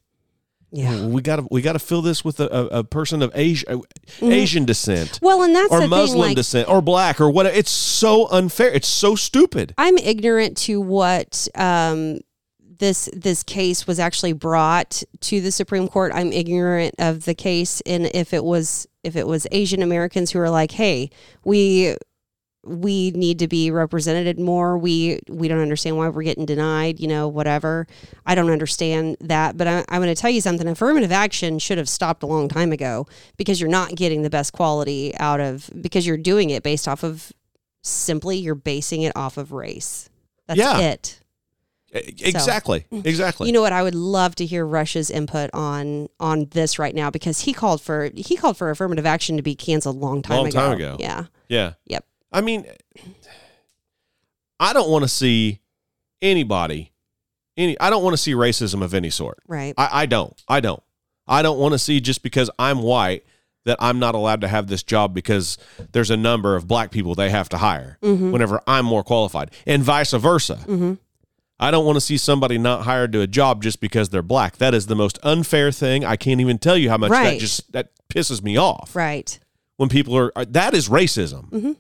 Yeah. 0.73 1.07
we 1.07 1.23
got 1.23 1.37
to 1.37 1.47
we 1.51 1.63
got 1.63 1.75
to 1.75 1.79
fill 1.79 2.03
this 2.03 2.25
with 2.25 2.41
a, 2.41 2.49
a, 2.53 2.79
a 2.81 2.85
person 2.85 3.23
of 3.23 3.31
Asian 3.35 3.83
Asian 4.21 4.65
descent 4.65 5.21
Well, 5.23 5.43
and 5.43 5.55
that's 5.55 5.73
or 5.73 5.81
the 5.81 5.89
Muslim 5.89 6.21
thing. 6.21 6.29
Like, 6.29 6.37
descent 6.37 6.69
or 6.69 6.83
black 6.83 7.21
or 7.21 7.31
whatever. 7.31 7.57
It's 7.57 7.71
so 7.71 8.29
unfair. 8.29 8.71
It's 8.73 8.89
so 8.89 9.15
stupid. 9.15 9.75
I'm 9.79 9.97
ignorant 9.97 10.57
to 10.59 10.81
what 10.81 11.47
um, 11.55 12.19
this 12.61 13.09
this 13.15 13.43
case 13.43 13.87
was 13.87 13.99
actually 13.99 14.33
brought 14.33 15.03
to 15.21 15.41
the 15.41 15.53
Supreme 15.53 15.89
Court. 15.89 16.13
I'm 16.15 16.33
ignorant 16.33 16.97
of 16.99 17.25
the 17.25 17.35
case 17.35 17.81
and 17.87 18.11
if 18.13 18.35
it 18.35 18.45
was 18.45 18.87
if 19.05 19.17
it 19.17 19.27
was 19.27 19.47
Asian 19.53 19.83
Americans 19.83 20.33
who 20.33 20.41
were 20.41 20.51
like, 20.51 20.73
"Hey, 20.73 21.11
we 21.45 21.97
we 22.67 23.13
need 23.13 23.39
to 23.39 23.49
be 23.49 23.71
represented 23.71 24.39
more. 24.41 24.77
We 24.77 25.21
we 25.29 25.49
don't 25.49 25.61
understand 25.61 25.97
why 25.97 26.09
we're 26.09 26.25
getting 26.25 26.45
denied. 26.47 26.99
You 27.01 27.09
know, 27.09 27.29
whatever. 27.29 27.87
I 28.27 28.35
don't 28.35 28.51
understand 28.51 29.17
that. 29.21 29.57
But 29.57 29.67
I, 29.67 29.85
I'm 29.89 30.03
going 30.03 30.15
to 30.15 30.21
tell 30.21 30.31
you 30.31 30.41
something. 30.41 30.67
Affirmative 30.67 31.13
action 31.13 31.59
should 31.59 31.79
have 31.79 31.89
stopped 31.89 32.23
a 32.23 32.27
long 32.27 32.49
time 32.49 32.73
ago 32.73 33.07
because 33.37 33.61
you're 33.61 33.71
not 33.71 33.95
getting 33.95 34.23
the 34.23 34.31
best 34.31 34.53
quality 34.53 35.15
out 35.19 35.41
of 35.41 35.71
because 35.81 36.07
you're 36.07 36.17
doing 36.17 36.51
it 36.51 36.63
based 36.63 36.89
off 36.89 37.03
of 37.05 37.33
simply 37.83 38.37
you're 38.37 38.55
basing 38.57 39.03
it 39.03 39.13
off 39.17 39.37
of 39.37 39.53
race. 39.53 40.11
That's 40.49 40.59
Yeah. 40.59 40.81
it. 40.81 41.21
Exactly. 41.93 42.85
Mm. 42.93 43.07
Exactly. 43.07 43.47
You 43.47 43.53
know 43.55 43.63
what? 43.63 43.73
I 43.73 43.83
would 43.83 43.95
love 43.95 44.35
to 44.37 44.45
hear 44.45 44.67
Rush's 44.67 45.11
input 45.11 45.49
on 45.55 46.09
on 46.21 46.47
this 46.51 46.79
right 46.79 46.95
now 46.95 47.11
because 47.11 47.41
he 47.41 47.53
called 47.55 47.81
for 47.81 48.11
he 48.15 48.37
called 48.37 48.57
for 48.57 48.71
affirmative 48.71 49.07
action 49.07 49.37
to 49.37 49.43
be 49.43 49.55
canceled 49.55 49.97
a 49.97 49.99
long 49.99 50.21
time 50.21 50.39
Long 50.39 50.47
ago. 50.49 50.59
time 50.59 50.73
ago. 50.73 50.97
Yeah. 50.99 51.25
yeah. 51.49 51.73
Yep. 51.87 52.05
I 52.33 52.41
mean, 52.41 52.67
I 54.59 54.73
don't 54.73 54.91
want 54.91 55.03
to 55.05 55.09
see 55.09 55.61
anybody. 56.23 56.93
Any. 57.57 57.79
I 57.81 57.89
don't 57.91 58.03
want 58.03 58.15
to 58.15 58.19
see 58.19 58.33
racism 58.33 58.83
of 58.83 58.93
any 58.95 59.11
sort. 59.11 59.39
Right. 59.47 59.75
I, 59.79 59.89
I 60.03 60.07
don't. 60.07 60.41
I 60.49 60.61
don't. 60.61 60.83
I 61.27 61.43
don't 61.43 61.59
want 61.59 61.73
to 61.73 61.79
see 61.79 62.01
just 62.01 62.23
because 62.23 62.51
I'm 62.59 62.83
white 62.83 63.25
that 63.65 63.79
I'm 63.81 63.99
not 63.99 64.15
allowed 64.15 64.43
to 64.43 64.49
have 64.49 64.69
this 64.69 64.83
job 64.83 65.13
because 65.15 65.59
there's 65.93 66.11
a 66.11 66.17
number 66.17 66.55
of 66.55 66.69
black 66.69 66.91
people 66.93 67.15
they 67.17 67.31
have 67.31 67.49
to 67.49 67.57
hire 67.57 67.99
Mhm. 68.03 68.31
whenever 68.31 68.61
I'm 68.67 68.85
more 68.87 69.03
qualified, 69.03 69.51
and 69.67 69.83
vice 69.83 70.13
versa. 70.13 70.57
Mm-hmm. 70.67 70.95
I 71.59 71.71
don't 71.71 71.85
want 71.87 71.97
to 71.97 72.01
see 72.03 72.17
somebody 72.19 72.59
not 72.59 72.83
hired 72.83 73.13
to 73.13 73.23
a 73.23 73.27
job 73.27 73.63
just 73.63 73.81
because 73.81 74.11
they're 74.11 74.23
black. 74.23 74.59
That 74.59 74.73
is 74.75 74.87
the 74.87 74.95
most 74.95 75.19
unfair 75.23 75.73
thing. 75.73 76.05
I 76.05 76.17
can't 76.17 76.41
even 76.41 76.59
tell 76.59 76.77
you 76.77 76.91
how 76.91 76.99
much 76.99 77.11
that 77.11 77.41
just 77.41 77.73
that 77.73 77.91
pisses 78.13 78.43
me 78.43 78.57
off 78.59 78.95
Right. 78.95 79.37
when 79.79 79.89
people 79.89 80.17
are, 80.17 80.31
that 80.45 80.75
is 80.75 80.89
racism. 80.89 81.49
Mhm. 81.51 81.77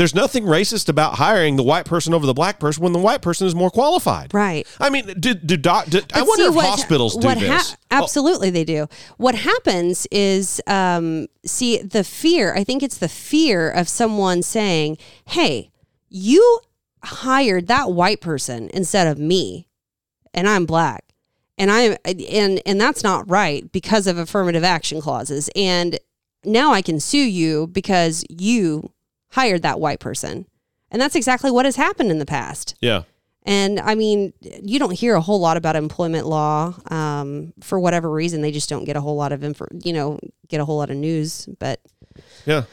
There's 0.00 0.14
nothing 0.14 0.44
racist 0.44 0.88
about 0.88 1.16
hiring 1.16 1.56
the 1.56 1.62
white 1.62 1.84
person 1.84 2.14
over 2.14 2.24
the 2.24 2.32
black 2.32 2.58
person 2.58 2.82
when 2.82 2.94
the 2.94 2.98
white 2.98 3.20
person 3.20 3.46
is 3.46 3.54
more 3.54 3.68
qualified. 3.68 4.32
Right. 4.32 4.66
I 4.80 4.88
mean, 4.88 5.04
do, 5.20 5.34
do, 5.34 5.58
doc, 5.58 5.90
do 5.90 6.00
I 6.14 6.22
wonder 6.22 6.46
if 6.46 6.54
what- 6.54 6.64
hospitals 6.64 7.18
do 7.18 7.26
what 7.26 7.38
this. 7.38 7.74
Oh, 7.74 7.76
absolutely, 7.90 8.48
they 8.48 8.64
do. 8.64 8.86
What 9.18 9.34
happens 9.34 10.06
is, 10.10 10.62
um, 10.66 11.26
see, 11.44 11.82
the 11.82 12.02
fear. 12.02 12.54
I 12.54 12.64
think 12.64 12.82
it's 12.82 12.96
the 12.96 13.10
fear 13.10 13.68
of 13.70 13.90
someone 13.90 14.42
saying, 14.42 14.96
"Hey, 15.26 15.70
you 16.08 16.60
hired 17.04 17.66
that 17.66 17.92
white 17.92 18.22
person 18.22 18.70
instead 18.72 19.06
of 19.06 19.18
me, 19.18 19.68
and 20.32 20.48
I'm 20.48 20.64
black." 20.64 21.12
And 21.58 21.70
I 21.70 21.98
and 22.06 22.62
and 22.64 22.80
that's 22.80 23.04
not 23.04 23.28
right 23.28 23.70
because 23.70 24.06
of 24.06 24.16
affirmative 24.16 24.64
action 24.64 25.02
clauses. 25.02 25.50
And 25.54 25.98
now 26.42 26.72
I 26.72 26.80
can 26.80 27.00
sue 27.00 27.18
you 27.18 27.66
because 27.66 28.24
you 28.30 28.92
hired 29.32 29.62
that 29.62 29.80
white 29.80 30.00
person. 30.00 30.46
And 30.90 31.00
that's 31.00 31.14
exactly 31.14 31.50
what 31.50 31.64
has 31.64 31.76
happened 31.76 32.10
in 32.10 32.18
the 32.18 32.26
past. 32.26 32.74
yeah. 32.80 33.02
And 33.44 33.80
I 33.80 33.94
mean, 33.94 34.34
you 34.62 34.78
don't 34.78 34.92
hear 34.92 35.14
a 35.14 35.20
whole 35.22 35.40
lot 35.40 35.56
about 35.56 35.74
employment 35.74 36.26
law 36.26 36.74
um, 36.90 37.54
for 37.62 37.80
whatever 37.80 38.10
reason. 38.10 38.42
They 38.42 38.52
just 38.52 38.68
don't 38.68 38.84
get 38.84 38.96
a 38.96 39.00
whole 39.00 39.16
lot 39.16 39.32
of 39.32 39.42
info, 39.42 39.66
you 39.82 39.94
know, 39.94 40.18
get 40.48 40.60
a 40.60 40.64
whole 40.66 40.76
lot 40.76 40.90
of 40.90 40.96
news. 40.98 41.48
But 41.58 41.80
Yeah. 42.44 42.64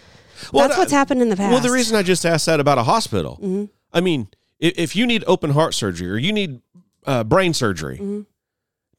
that's 0.51 0.77
what's 0.77 0.91
happened 0.91 1.21
in 1.21 1.29
the 1.29 1.37
past. 1.37 1.53
Well, 1.53 1.61
the 1.61 1.71
reason 1.71 1.95
I 1.95 2.03
just 2.03 2.25
asked 2.25 2.47
that 2.47 2.59
about 2.59 2.77
a 2.77 2.83
hospital, 2.83 3.37
Mm-hmm. 3.41 3.65
I 3.93 4.01
mean, 4.01 4.27
if, 4.59 4.73
if 4.77 4.95
you 4.95 5.07
need 5.07 5.23
open 5.25 5.51
heart 5.51 5.73
surgery 5.73 6.11
or 6.11 6.17
you 6.17 6.33
need 6.33 6.59
uh, 7.05 7.23
brain 7.23 7.53
surgery, 7.53 7.95
Mm-hmm. 7.99 8.21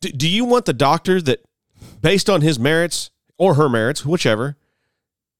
do, 0.00 0.08
do 0.12 0.26
you 0.28 0.46
want 0.46 0.64
the 0.64 0.72
doctor 0.72 1.20
that, 1.20 1.44
based 2.00 2.30
on 2.30 2.40
his 2.40 2.58
merits 2.58 3.10
or 3.36 3.54
her 3.54 3.68
merits, 3.68 4.06
whichever, 4.06 4.56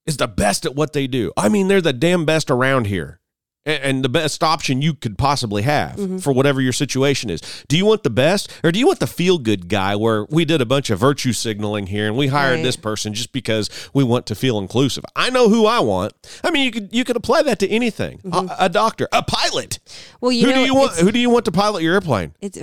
is 0.09 0.17
the 0.17 0.27
best 0.29 0.65
at 0.67 0.75
what 0.75 0.93
they 0.93 1.07
do? 1.07 1.33
I 1.37 1.49
mean, 1.49 1.69
they're 1.69 1.81
the 1.81 1.93
damn 1.93 2.25
best 2.25 2.51
around 2.51 2.87
here. 2.89 3.21
And 3.67 4.03
the 4.03 4.09
best 4.09 4.43
option 4.43 4.81
you 4.81 4.95
could 4.95 5.19
possibly 5.19 5.61
have 5.61 5.97
Mm-hmm. 5.97 6.19
for 6.19 6.33
whatever 6.33 6.59
your 6.63 6.73
situation 6.73 7.29
is. 7.29 7.43
Do 7.69 7.77
you 7.77 7.85
want 7.85 8.03
the 8.03 8.09
best, 8.09 8.51
or 8.65 8.73
do 8.73 8.79
you 8.79 8.87
want 8.87 8.99
the 8.99 9.07
feel 9.07 9.37
good 9.37 9.69
guy 9.69 9.95
where 9.95 10.25
we 10.31 10.47
did 10.47 10.63
a 10.63 10.65
bunch 10.65 10.89
of 10.89 10.99
virtue 10.99 11.35
signaling 11.35 11.89
here 11.89 12.07
and 12.07 12.17
we 12.17 12.29
hired 12.29 12.55
Right. 12.55 12.63
this 12.63 12.77
person 12.77 13.13
just 13.13 13.31
because 13.31 13.69
we 13.93 14.05
want 14.05 14.25
to 14.27 14.35
feel 14.35 14.59
inclusive. 14.59 15.05
I 15.15 15.29
know 15.29 15.51
who 15.51 15.67
I 15.67 15.81
want. 15.81 16.15
I 16.43 16.51
mean, 16.51 16.65
you 16.65 16.71
could 16.71 16.89
you 16.93 17.05
could 17.05 17.17
apply 17.17 17.43
that 17.43 17.59
to 17.59 17.69
anything. 17.69 18.21
A, 18.33 18.49
a 18.61 18.69
doctor, 18.71 19.07
a 19.13 19.23
pilot. 19.23 19.81
well, 20.23 20.33
Mm-hmm. 20.33 20.41
you 20.41 20.47
who 20.47 20.53
know, 20.55 20.61
do 20.63 20.65
you 20.65 20.75
want? 20.75 20.93
Who 20.97 21.13
do 21.13 21.19
you 21.19 21.29
want 21.29 21.45
to 21.45 21.53
pilot 21.53 21.83
your 21.83 21.93
airplane? 21.93 22.33
it's, 22.41 22.59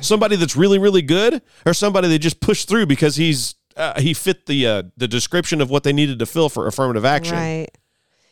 Somebody 0.00 0.34
that's 0.34 0.56
really 0.56 0.80
really 0.80 1.02
good, 1.02 1.40
or 1.66 1.72
somebody 1.74 2.08
that 2.08 2.18
just 2.18 2.40
pushed 2.40 2.66
through 2.68 2.86
because 2.86 3.14
he's 3.14 3.54
uh, 3.78 4.00
he 4.00 4.12
fit 4.12 4.46
the 4.46 4.66
uh, 4.66 4.82
the 4.96 5.08
description 5.08 5.60
of 5.60 5.70
what 5.70 5.84
they 5.84 5.92
needed 5.92 6.18
to 6.18 6.26
fill 6.26 6.48
for 6.48 6.66
affirmative 6.66 7.04
action. 7.04 7.36
right. 7.36 7.68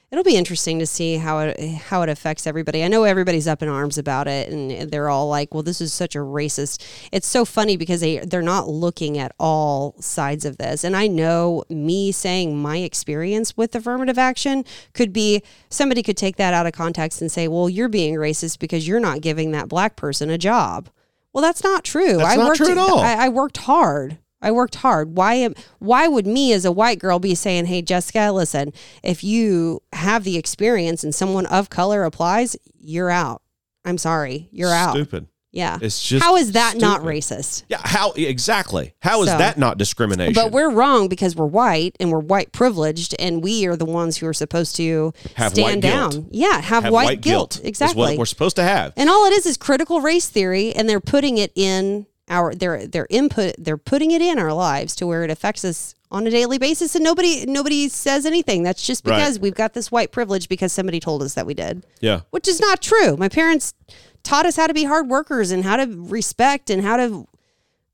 It'll 0.08 0.22
be 0.22 0.36
interesting 0.36 0.78
to 0.78 0.86
see 0.86 1.16
how 1.16 1.40
it 1.40 1.60
how 1.74 2.02
it 2.02 2.08
affects 2.08 2.46
everybody. 2.46 2.84
I 2.84 2.88
know 2.88 3.02
everybody's 3.02 3.48
up 3.48 3.60
in 3.60 3.68
arms 3.68 3.98
about 3.98 4.28
it, 4.28 4.48
and 4.48 4.88
they're 4.88 5.08
all 5.08 5.28
like, 5.28 5.52
"Well, 5.52 5.64
this 5.64 5.80
is 5.80 5.92
such 5.92 6.14
a 6.14 6.20
racist." 6.20 6.80
It's 7.10 7.26
so 7.26 7.44
funny 7.44 7.76
because 7.76 8.02
they 8.02 8.18
they're 8.18 8.40
not 8.40 8.68
looking 8.68 9.18
at 9.18 9.32
all 9.40 9.96
sides 10.00 10.44
of 10.44 10.58
this. 10.58 10.84
And 10.84 10.96
I 10.96 11.08
know 11.08 11.64
me 11.68 12.12
saying 12.12 12.56
my 12.56 12.78
experience 12.78 13.56
with 13.56 13.74
affirmative 13.74 14.16
action 14.16 14.64
could 14.94 15.12
be 15.12 15.42
somebody 15.70 16.04
could 16.04 16.16
take 16.16 16.36
that 16.36 16.54
out 16.54 16.66
of 16.66 16.72
context 16.72 17.20
and 17.20 17.30
say, 17.30 17.48
"Well, 17.48 17.68
you're 17.68 17.88
being 17.88 18.14
racist 18.14 18.60
because 18.60 18.86
you're 18.86 19.00
not 19.00 19.22
giving 19.22 19.50
that 19.52 19.68
black 19.68 19.96
person 19.96 20.30
a 20.30 20.38
job." 20.38 20.88
Well, 21.32 21.42
that's 21.42 21.64
not 21.64 21.82
true. 21.82 22.18
That's 22.18 22.30
I 22.30 22.36
not 22.36 22.46
worked 22.46 22.58
true 22.58 22.70
at 22.70 22.78
all. 22.78 23.00
I, 23.00 23.26
I 23.26 23.28
worked 23.28 23.58
hard. 23.58 24.18
I 24.42 24.50
worked 24.52 24.76
hard. 24.76 25.16
Why 25.16 25.34
am 25.34 25.54
why 25.78 26.08
would 26.08 26.26
me 26.26 26.52
as 26.52 26.64
a 26.64 26.72
white 26.72 26.98
girl 26.98 27.18
be 27.18 27.34
saying, 27.34 27.66
"Hey 27.66 27.82
Jessica, 27.82 28.30
listen, 28.32 28.72
if 29.02 29.24
you 29.24 29.80
have 29.92 30.24
the 30.24 30.36
experience 30.36 31.02
and 31.02 31.14
someone 31.14 31.46
of 31.46 31.70
color 31.70 32.04
applies, 32.04 32.56
you're 32.78 33.10
out." 33.10 33.42
I'm 33.84 33.98
sorry, 33.98 34.48
you're 34.52 34.72
out. 34.72 34.92
Stupid. 34.94 35.28
Yeah. 35.52 35.78
It's 35.80 36.06
just 36.06 36.22
How 36.22 36.36
is 36.36 36.52
that 36.52 36.76
not 36.76 37.00
racist? 37.00 37.62
Yeah. 37.70 37.80
How 37.82 38.10
exactly? 38.12 38.92
How 39.00 39.22
is 39.22 39.30
So- 39.30 39.38
that 39.38 39.56
not 39.56 39.78
discrimination? 39.78 40.34
But 40.34 40.52
we're 40.52 40.68
wrong 40.70 41.08
because 41.08 41.34
we're 41.34 41.46
white 41.46 41.96
and 41.98 42.12
we're 42.12 42.18
white 42.18 42.52
privileged, 42.52 43.14
and 43.18 43.42
we 43.42 43.64
are 43.66 43.74
the 43.74 43.86
ones 43.86 44.18
who 44.18 44.26
are 44.26 44.34
supposed 44.34 44.76
to 44.76 45.14
Have 45.36 45.52
stand 45.52 45.82
white 45.82 45.90
guilt. 45.92 46.12
down. 46.12 46.26
Yeah, 46.30 46.60
have, 46.60 46.82
have 46.84 46.92
white, 46.92 47.22
guilt. 47.22 47.56
Is 47.60 47.64
Exactly. 47.64 47.96
what 47.98 48.18
we're 48.18 48.26
supposed 48.26 48.56
to 48.56 48.64
have. 48.64 48.92
And 48.98 49.08
all 49.08 49.24
it 49.24 49.32
is 49.32 49.46
is 49.46 49.56
critical 49.56 50.02
race 50.02 50.28
theory, 50.28 50.74
and 50.74 50.90
they're 50.90 51.00
putting 51.00 51.38
it 51.38 51.52
in 51.54 52.04
our 52.28 52.54
their 52.54 52.86
their 52.86 53.06
input. 53.10 53.54
They're 53.58 53.76
putting 53.76 54.10
it 54.10 54.20
in 54.22 54.38
our 54.38 54.52
lives 54.52 54.94
to 54.96 55.06
where 55.06 55.22
it 55.24 55.30
affects 55.30 55.64
us 55.64 55.94
on 56.10 56.26
a 56.26 56.30
daily 56.30 56.58
basis, 56.58 56.94
and 56.94 57.02
nobody 57.04 57.44
nobody 57.46 57.88
says 57.88 58.26
anything. 58.26 58.62
That's 58.62 58.82
just 58.86 59.06
Right. 59.06 59.16
because 59.18 59.38
we've 59.40 59.54
got 59.54 59.74
this 59.74 59.90
white 59.92 60.12
privilege 60.12 60.48
because 60.48 60.72
somebody 60.72 61.00
told 61.00 61.22
us 61.22 61.34
that 61.34 61.46
we 61.46 61.54
did, 61.54 61.84
Yeah. 62.00 62.20
which 62.30 62.46
is 62.48 62.60
not 62.60 62.80
true. 62.82 63.16
My 63.16 63.28
parents 63.28 63.74
taught 64.22 64.46
us 64.46 64.56
how 64.56 64.66
to 64.66 64.74
be 64.74 64.84
hard 64.84 65.08
workers 65.08 65.50
and 65.50 65.64
how 65.64 65.76
to 65.76 65.86
respect 65.86 66.70
and 66.70 66.82
how 66.82 66.96
to 66.96 67.26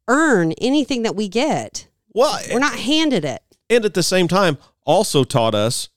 earn 0.08 0.52
anything 0.52 1.02
that 1.02 1.14
we 1.16 1.28
get. 1.28 1.86
Well, 2.14 2.38
We're 2.50 2.58
not 2.58 2.78
handed 2.78 3.24
it. 3.24 3.42
and 3.70 3.84
at 3.84 3.94
the 3.94 4.02
same 4.02 4.28
time 4.28 4.58
also 4.84 5.24
taught 5.24 5.54
us 5.54 5.88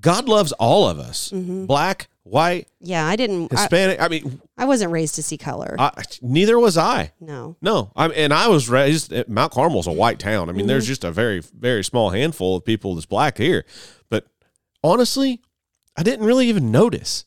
God 0.00 0.28
loves 0.28 0.52
all 0.52 0.88
of 0.88 0.98
us, 0.98 1.30
Mm-hmm. 1.30 1.66
black, 1.66 2.08
white, 2.22 2.68
Yeah, 2.80 3.06
I 3.06 3.16
didn't. 3.16 3.52
I, 3.52 3.60
Hispanic. 3.60 4.00
I, 4.00 4.08
mean, 4.08 4.40
I 4.60 4.64
wasn't 4.66 4.92
raised 4.92 5.14
to 5.16 5.22
see 5.22 5.38
color. 5.38 5.74
I, 5.78 5.90
neither 6.22 6.58
was 6.58 6.76
I. 6.76 7.12
no. 7.18 7.56
No, 7.62 7.90
I 7.96 8.08
and 8.08 8.32
I 8.32 8.48
was 8.48 8.68
raised. 8.68 9.12
Mount 9.28 9.52
Carmel's 9.52 9.86
a 9.86 9.92
white 9.92 10.18
town. 10.18 10.48
I 10.48 10.52
mean, 10.52 10.66
there's 10.66 10.84
Mm-hmm. 10.84 10.90
just 10.90 11.04
a 11.04 11.10
very 11.10 11.40
very 11.40 11.82
small 11.82 12.10
handful 12.10 12.56
of 12.56 12.64
people 12.64 12.94
that's 12.94 13.06
black 13.06 13.38
here. 13.38 13.64
But 14.10 14.26
honestly, 14.84 15.40
I 15.96 16.02
didn't 16.02 16.26
really 16.26 16.46
even 16.48 16.70
notice. 16.70 17.24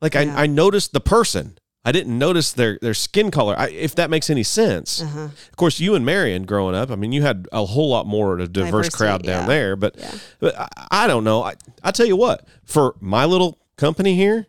Like 0.00 0.14
Yeah. 0.14 0.34
I, 0.36 0.42
I 0.42 0.46
noticed 0.46 0.92
the 0.92 1.00
person. 1.00 1.58
I 1.84 1.92
didn't 1.92 2.18
notice 2.18 2.52
their 2.52 2.78
their 2.82 2.92
skin 2.94 3.30
color. 3.30 3.54
I, 3.56 3.68
if 3.70 3.94
that 3.94 4.10
makes 4.10 4.28
any 4.28 4.42
sense. 4.42 5.00
Uh-huh. 5.00 5.28
Of 5.50 5.56
course, 5.56 5.80
you 5.80 5.94
and 5.94 6.04
Marion 6.04 6.44
growing 6.44 6.74
up. 6.74 6.90
I 6.90 6.96
mean, 6.96 7.12
you 7.12 7.22
had 7.22 7.46
a 7.52 7.64
whole 7.64 7.88
lot 7.88 8.06
more 8.06 8.34
of 8.34 8.40
a 8.40 8.48
diverse 8.48 8.86
Diversity, 8.88 8.96
crowd 8.96 9.22
down 9.22 9.42
yeah. 9.42 9.46
there. 9.46 9.76
But 9.76 9.96
Yeah. 9.96 10.10
but 10.40 10.58
I, 10.58 10.68
I 10.90 11.06
don't 11.06 11.24
know. 11.24 11.42
I 11.44 11.54
I 11.82 11.92
tell 11.92 12.04
you 12.06 12.16
what, 12.16 12.46
for 12.64 12.94
my 13.00 13.24
little 13.24 13.58
company 13.76 14.16
here, 14.16 14.48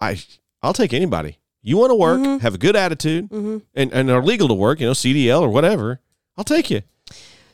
I 0.00 0.22
I'll 0.62 0.72
take 0.72 0.92
anybody. 0.94 1.38
You 1.62 1.76
want 1.76 1.90
to 1.90 1.94
work, 1.94 2.20
Mm-hmm. 2.20 2.38
have 2.38 2.54
a 2.54 2.58
good 2.58 2.76
attitude, 2.76 3.30
and 3.30 3.62
and 3.92 4.10
are 4.10 4.22
legal 4.22 4.48
to 4.48 4.54
work. 4.54 4.80
You 4.80 4.86
know, 4.86 4.92
CDL 4.92 5.42
or 5.42 5.48
whatever. 5.50 6.00
I'll 6.36 6.44
take 6.44 6.70
you. 6.70 6.82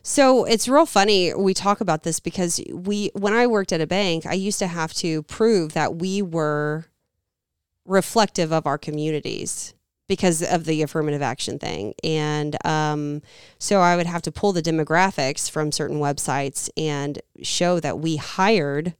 So 0.02 0.44
it's 0.44 0.68
real 0.68 0.86
funny 0.86 1.34
we 1.34 1.52
talk 1.54 1.80
about 1.80 2.04
this 2.04 2.20
because 2.20 2.60
we 2.72 3.10
when 3.14 3.34
I 3.34 3.46
worked 3.48 3.72
at 3.72 3.80
a 3.80 3.86
bank, 3.86 4.24
I 4.24 4.34
used 4.34 4.60
to 4.60 4.68
have 4.68 4.94
to 4.94 5.22
prove 5.24 5.72
that 5.72 5.96
we 5.96 6.22
were 6.22 6.86
reflective 7.84 8.52
of 8.52 8.66
our 8.66 8.78
communities 8.78 9.74
because 10.08 10.42
of 10.42 10.64
the 10.64 10.82
affirmative 10.82 11.22
action 11.22 11.58
thing. 11.58 11.94
And 12.04 12.56
um, 12.64 13.22
so 13.58 13.80
I 13.80 13.96
would 13.96 14.06
have 14.06 14.22
to 14.22 14.30
pull 14.32 14.52
the 14.52 14.62
demographics 14.62 15.50
from 15.50 15.72
certain 15.72 15.98
websites 15.98 16.70
and 16.76 17.20
show 17.42 17.80
that 17.80 17.98
we 17.98 18.14
hired 18.16 18.94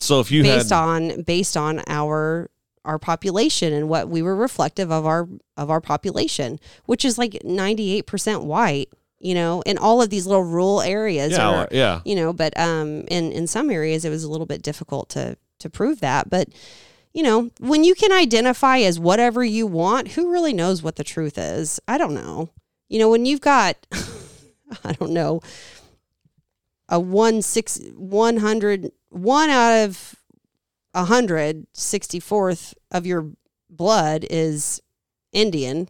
So 0.00 0.20
if 0.20 0.30
you 0.30 0.42
based 0.42 0.70
had 0.70 0.76
on 0.76 1.22
based 1.22 1.56
on 1.58 1.82
our 1.86 2.48
our 2.84 2.98
population 2.98 3.72
and 3.72 3.88
what 3.88 4.08
we 4.08 4.22
were 4.22 4.36
reflective 4.36 4.90
of 4.90 5.06
our 5.06 5.28
of 5.56 5.70
our 5.70 5.80
population, 5.80 6.58
which 6.86 7.04
is 7.04 7.18
like 7.18 7.32
98% 7.44 8.44
white, 8.44 8.88
you 9.18 9.34
know, 9.34 9.62
in 9.62 9.76
all 9.78 10.00
of 10.00 10.10
these 10.10 10.26
little 10.26 10.44
rural 10.44 10.80
areas 10.80 11.32
yeah 11.32 11.62
or 11.62 11.68
yeah 11.70 12.00
you 12.04 12.14
know, 12.14 12.32
but 12.32 12.58
um 12.58 13.02
in 13.08 13.32
in 13.32 13.46
some 13.46 13.70
areas 13.70 14.04
it 14.04 14.10
was 14.10 14.24
a 14.24 14.30
little 14.30 14.46
bit 14.46 14.62
difficult 14.62 15.08
to 15.10 15.36
to 15.58 15.70
prove 15.70 16.00
that, 16.00 16.30
but 16.30 16.48
you 17.12 17.22
know, 17.22 17.50
when 17.58 17.82
you 17.82 17.94
can 17.94 18.12
identify 18.12 18.78
as 18.78 19.00
whatever 19.00 19.42
you 19.44 19.66
want, 19.66 20.12
who 20.12 20.30
really 20.30 20.52
knows 20.52 20.80
what 20.82 20.94
the 20.94 21.02
truth 21.02 21.36
is? 21.38 21.80
I 21.88 21.98
don't 21.98 22.14
know. 22.14 22.50
You 22.88 23.00
know, 23.00 23.10
when 23.10 23.26
you've 23.26 23.40
got 23.40 23.76
I 24.84 24.92
don't 24.92 25.12
know 25.12 25.40
a 26.90 26.98
one 26.98 27.40
six 27.40 27.80
one 27.96 28.38
hundred 28.38 28.90
one 29.08 29.48
out 29.48 29.84
of 29.84 30.16
a 30.94 31.04
hundred 31.04 31.66
sixty 31.72 32.20
fourth 32.20 32.74
of 32.90 33.06
your 33.06 33.30
blood 33.68 34.26
is 34.30 34.80
Indian, 35.32 35.88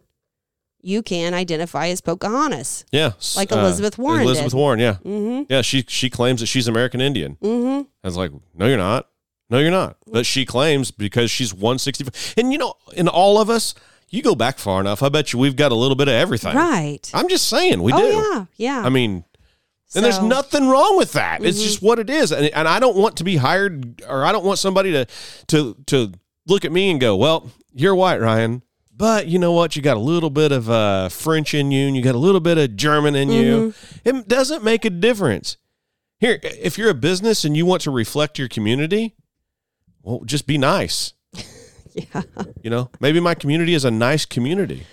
you 0.83 1.03
can 1.03 1.35
identify 1.35 1.89
as 1.89 2.01
Pocahontas. 2.01 2.85
yeah 2.93 3.13
Like 3.37 3.51
Elizabeth 3.53 3.99
Warren 3.99 4.23
Elizabeth 4.23 4.53
did. 4.53 4.57
Warren. 4.59 4.81
Yeah 4.81 4.97
Mm-hmm. 5.05 5.43
yeah. 5.49 5.63
She 5.63 5.85
she 5.89 6.11
claims 6.11 6.41
that 6.41 6.47
she's 6.47 6.69
American 6.69 7.01
Indian. 7.01 7.37
Mm-hmm. 7.43 7.83
I 8.05 8.07
was 8.09 8.17
like, 8.17 8.31
no, 8.55 8.67
you're 8.67 8.79
not. 8.79 9.09
No, 9.51 9.59
you're 9.59 9.71
not. 9.73 9.97
But 10.07 10.27
she 10.27 10.45
claims 10.47 10.91
because 10.93 11.31
she's 11.31 11.53
165. 11.53 12.35
And 12.37 12.53
you 12.53 12.59
know, 12.59 12.75
in 12.95 13.09
all 13.09 13.41
of 13.41 13.51
us, 13.51 13.75
you 14.09 14.23
go 14.23 14.35
back 14.35 14.59
far 14.59 14.81
enough, 14.81 15.03
I 15.03 15.09
bet 15.09 15.33
you 15.33 15.39
we've 15.39 15.57
got 15.57 15.73
a 15.73 15.75
little 15.75 15.97
bit 15.97 16.07
of 16.09 16.15
everything. 16.15 16.55
Right. 16.55 17.11
I'm 17.15 17.29
just 17.29 17.49
saying, 17.49 17.83
we 17.83 17.93
oh 17.93 17.99
do. 17.99 18.07
yeah, 18.07 18.45
yeah. 18.79 18.87
I 18.87 18.91
mean, 18.91 19.25
and 19.95 20.05
there's 20.05 20.16
So- 20.16 20.20
Mm-hmm. 20.22 20.28
nothing 20.28 20.68
wrong 20.68 20.97
with 20.97 21.12
that. 21.12 21.43
It's 21.45 21.62
just 21.62 21.82
what 21.82 21.99
it 21.99 22.11
is. 22.11 22.32
And, 22.32 22.47
and 22.47 22.66
I 22.68 22.78
don't 22.80 22.97
want 22.97 23.16
to 23.18 23.24
be 23.24 23.36
hired 23.36 24.03
or 24.09 24.24
I 24.24 24.32
don't 24.32 24.45
want 24.45 24.59
somebody 24.59 24.93
to 24.93 25.07
to 25.49 25.76
to 25.86 26.12
look 26.47 26.64
at 26.64 26.72
me 26.72 26.91
and 26.91 27.01
go, 27.01 27.16
"Well, 27.16 27.51
you're 27.72 27.95
white, 27.95 28.20
Ryan." 28.20 28.62
But 28.97 29.28
you 29.28 29.38
know 29.38 29.53
what? 29.53 29.76
You 29.76 29.82
got 29.82 29.97
a 29.97 30.01
little 30.01 30.28
bit 30.28 30.53
of 30.53 30.68
uh, 30.68 31.09
French 31.09 31.55
in 31.55 31.70
you, 31.70 31.86
and 31.86 31.97
you 31.97 32.03
got 32.03 32.14
a 32.14 32.18
little 32.18 32.41
bit 32.41 32.59
of 32.59 32.76
German 32.76 33.14
in 33.16 33.30
you. 33.30 33.72
Mm-hmm. 33.72 34.09
It 34.16 34.28
doesn't 34.28 34.62
make 34.62 34.84
a 34.84 34.91
difference. 34.91 35.57
Here, 36.18 36.38
if 36.43 36.76
you're 36.76 36.91
a 36.91 36.95
business 36.95 37.45
and 37.47 37.57
you 37.57 37.64
want 37.64 37.80
to 37.82 37.91
reflect 37.91 38.38
your 38.38 38.47
community, 38.49 39.14
well, 40.03 40.20
just 40.26 40.47
be 40.47 40.59
nice. 40.59 41.14
Yeah. 41.93 42.22
You 42.62 42.70
know, 42.70 42.88
maybe 43.01 43.18
my 43.18 43.34
community 43.34 43.74
is 43.74 43.84
a 43.84 43.91
nice 43.91 44.24
community. 44.24 44.86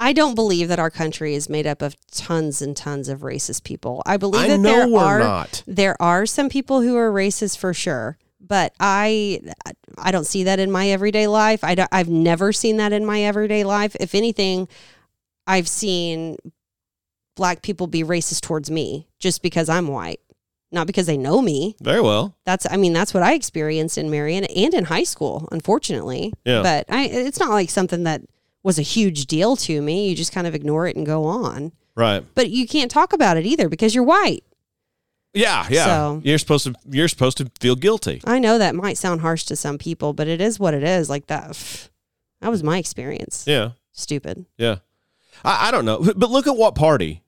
I 0.00 0.12
don't 0.12 0.34
believe 0.34 0.68
that 0.68 0.78
our 0.78 0.90
country 0.90 1.34
is 1.34 1.48
made 1.48 1.66
up 1.66 1.80
of 1.80 1.96
tons 2.10 2.60
and 2.60 2.76
tons 2.76 3.08
of 3.08 3.20
racist 3.20 3.64
people. 3.64 4.02
I 4.04 4.16
believe 4.16 4.42
I 4.42 4.48
that 4.48 4.62
there 4.62 4.96
are 4.96 5.18
not. 5.18 5.62
there 5.66 6.00
are 6.00 6.26
some 6.26 6.48
people 6.48 6.82
who 6.82 6.96
are 6.96 7.12
racist 7.12 7.58
for 7.58 7.72
sure, 7.72 8.18
but 8.40 8.74
I 8.80 9.40
I 9.98 10.10
don't 10.10 10.26
see 10.26 10.44
that 10.44 10.58
in 10.58 10.70
my 10.70 10.88
everyday 10.88 11.26
life. 11.26 11.62
I 11.62 11.74
don't, 11.74 11.88
I've 11.92 12.08
never 12.08 12.52
seen 12.52 12.76
that 12.78 12.92
in 12.92 13.06
my 13.06 13.22
everyday 13.22 13.64
life. 13.64 13.96
If 14.00 14.14
anything, 14.14 14.68
I've 15.46 15.68
seen 15.68 16.36
black 17.36 17.62
people 17.62 17.86
be 17.86 18.02
racist 18.02 18.40
towards 18.42 18.70
me 18.70 19.08
just 19.18 19.42
because 19.42 19.68
I'm 19.68 19.88
white, 19.88 20.20
not 20.72 20.86
because 20.86 21.06
they 21.06 21.16
know 21.16 21.40
me. 21.40 21.76
Very 21.80 22.00
well. 22.00 22.36
That's 22.44 22.66
I 22.70 22.76
mean 22.76 22.92
that's 22.92 23.14
what 23.14 23.22
I 23.22 23.34
experienced 23.34 23.96
in 23.96 24.10
Marion 24.10 24.44
and 24.44 24.74
in 24.74 24.84
high 24.84 25.04
school, 25.04 25.48
unfortunately. 25.52 26.32
Yeah. 26.44 26.62
But 26.62 26.86
I 26.88 27.04
it's 27.06 27.38
not 27.38 27.50
like 27.50 27.70
something 27.70 28.02
that 28.04 28.22
was 28.64 28.78
a 28.78 28.82
huge 28.82 29.26
deal 29.26 29.54
to 29.56 29.80
me. 29.80 30.08
You 30.08 30.16
just 30.16 30.32
kind 30.32 30.46
of 30.48 30.54
ignore 30.56 30.88
it 30.88 30.96
and 30.96 31.06
go 31.06 31.24
on. 31.24 31.70
Right. 31.94 32.24
But 32.34 32.50
you 32.50 32.66
can't 32.66 32.90
talk 32.90 33.12
about 33.12 33.36
it 33.36 33.46
either 33.46 33.68
because 33.68 33.94
you're 33.94 34.02
white. 34.02 34.42
Yeah, 35.32 35.66
yeah. 35.70 35.84
So- 35.84 36.20
you're 36.24 36.38
supposed 36.38 36.64
to 36.64 36.74
you're 36.88 37.08
supposed 37.08 37.36
to 37.38 37.50
feel 37.60 37.76
guilty. 37.76 38.20
I 38.24 38.38
know 38.38 38.58
that 38.58 38.74
might 38.74 38.98
sound 38.98 39.20
harsh 39.20 39.44
to 39.44 39.56
some 39.56 39.78
people, 39.78 40.12
but 40.12 40.26
it 40.28 40.40
is 40.40 40.58
what 40.60 40.74
it 40.74 40.82
is. 40.84 41.08
Like 41.10 41.26
that 41.26 41.88
that 42.40 42.50
was 42.50 42.62
my 42.62 42.78
experience. 42.78 43.44
Yeah. 43.46 43.70
Stupid. 43.92 44.46
Yeah. 44.56 44.76
I, 45.44 45.68
I 45.68 45.70
don't 45.70 45.84
know. 45.84 45.98
But 46.16 46.30
look 46.30 46.46
at 46.46 46.56
what 46.56 46.74
party 46.74 47.22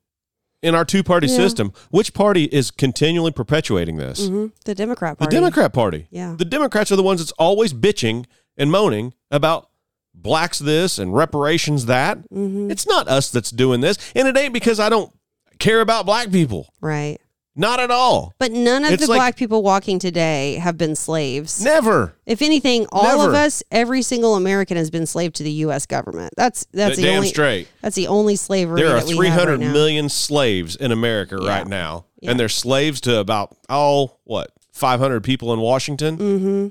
in 0.63 0.75
our 0.75 0.85
two 0.85 1.03
party 1.03 1.27
Yeah. 1.27 1.37
system, 1.37 1.73
which 1.91 2.15
party 2.15 2.45
is 2.45 2.71
continually 2.71 3.31
perpetuating 3.33 3.97
this? 3.97 4.29
hmm 4.29 4.47
The 4.65 4.75
Democrat 4.75 5.19
Party. 5.19 5.35
The 5.35 5.41
Democrat 5.41 5.73
Party. 5.73 6.07
Yeah. 6.11 6.35
The 6.39 6.45
Democrats 6.45 6.91
are 6.93 6.97
the 6.97 7.03
ones 7.03 7.21
that's 7.21 7.33
always 7.33 7.73
bitching 7.73 8.27
and 8.57 8.71
moaning 8.71 9.15
about 9.31 9.69
blacks 10.17 10.59
this 10.59 10.99
and 10.99 11.15
reparations 11.15 11.87
that. 11.87 12.19
hmm 12.31 12.71
It's 12.71 12.87
not 12.87 13.07
us 13.09 13.31
that's 13.31 13.51
doing 13.51 13.81
this. 13.81 13.99
And 14.15 14.27
it 14.27 14.37
ain't 14.37 14.53
because 14.55 14.81
I 14.81 14.89
don't 14.89 15.13
care 15.59 15.81
about 15.81 16.07
black 16.07 16.31
people. 16.31 16.73
Right. 16.81 17.19
Not 17.59 17.81
at 17.81 17.91
all. 17.91 18.35
But 18.39 18.53
none 18.53 18.85
of 18.85 18.93
It's 18.93 19.05
the 19.05 19.09
like- 19.09 19.19
black 19.19 19.37
people 19.37 19.63
walking 19.63 19.99
today 19.99 20.57
have 20.57 20.77
been 20.77 20.95
slaves. 20.95 21.65
Never. 21.65 22.13
If 22.27 22.43
anything, 22.43 22.87
all 22.93 23.23
of 23.23 23.33
us, 23.33 23.63
every 23.71 24.03
single 24.03 24.35
American 24.35 24.77
has 24.77 24.91
been 24.91 25.07
slave 25.07 25.33
to 25.35 25.43
the 25.43 25.51
U.S. 25.53 25.87
government. 25.87 26.35
That's 26.37 26.67
that's 26.73 26.97
the 26.97 27.05
Damn 27.05 27.17
only 27.17 27.29
straight. 27.29 27.69
that's 27.81 27.97
the 27.97 28.09
only 28.09 28.37
slavery 28.37 28.83
There 28.83 28.91
are 28.91 29.01
that 29.01 29.09
have 29.09 29.17
300 29.17 29.61
right 29.61 29.73
million 29.73 30.11
slaves 30.11 30.77
in 30.77 30.93
America 30.93 31.39
Yeah. 31.41 31.49
right 31.49 31.67
now. 31.67 32.05
Yeah. 32.21 32.33
And 32.33 32.41
they're 32.41 32.51
slaves 32.51 33.01
to 33.03 33.19
about, 33.21 33.57
all 33.71 34.21
what, 34.25 34.51
500 34.75 35.25
people 35.25 35.55
in 35.55 35.61
Washington? 35.61 36.19
Mm-hmm. 36.19 36.67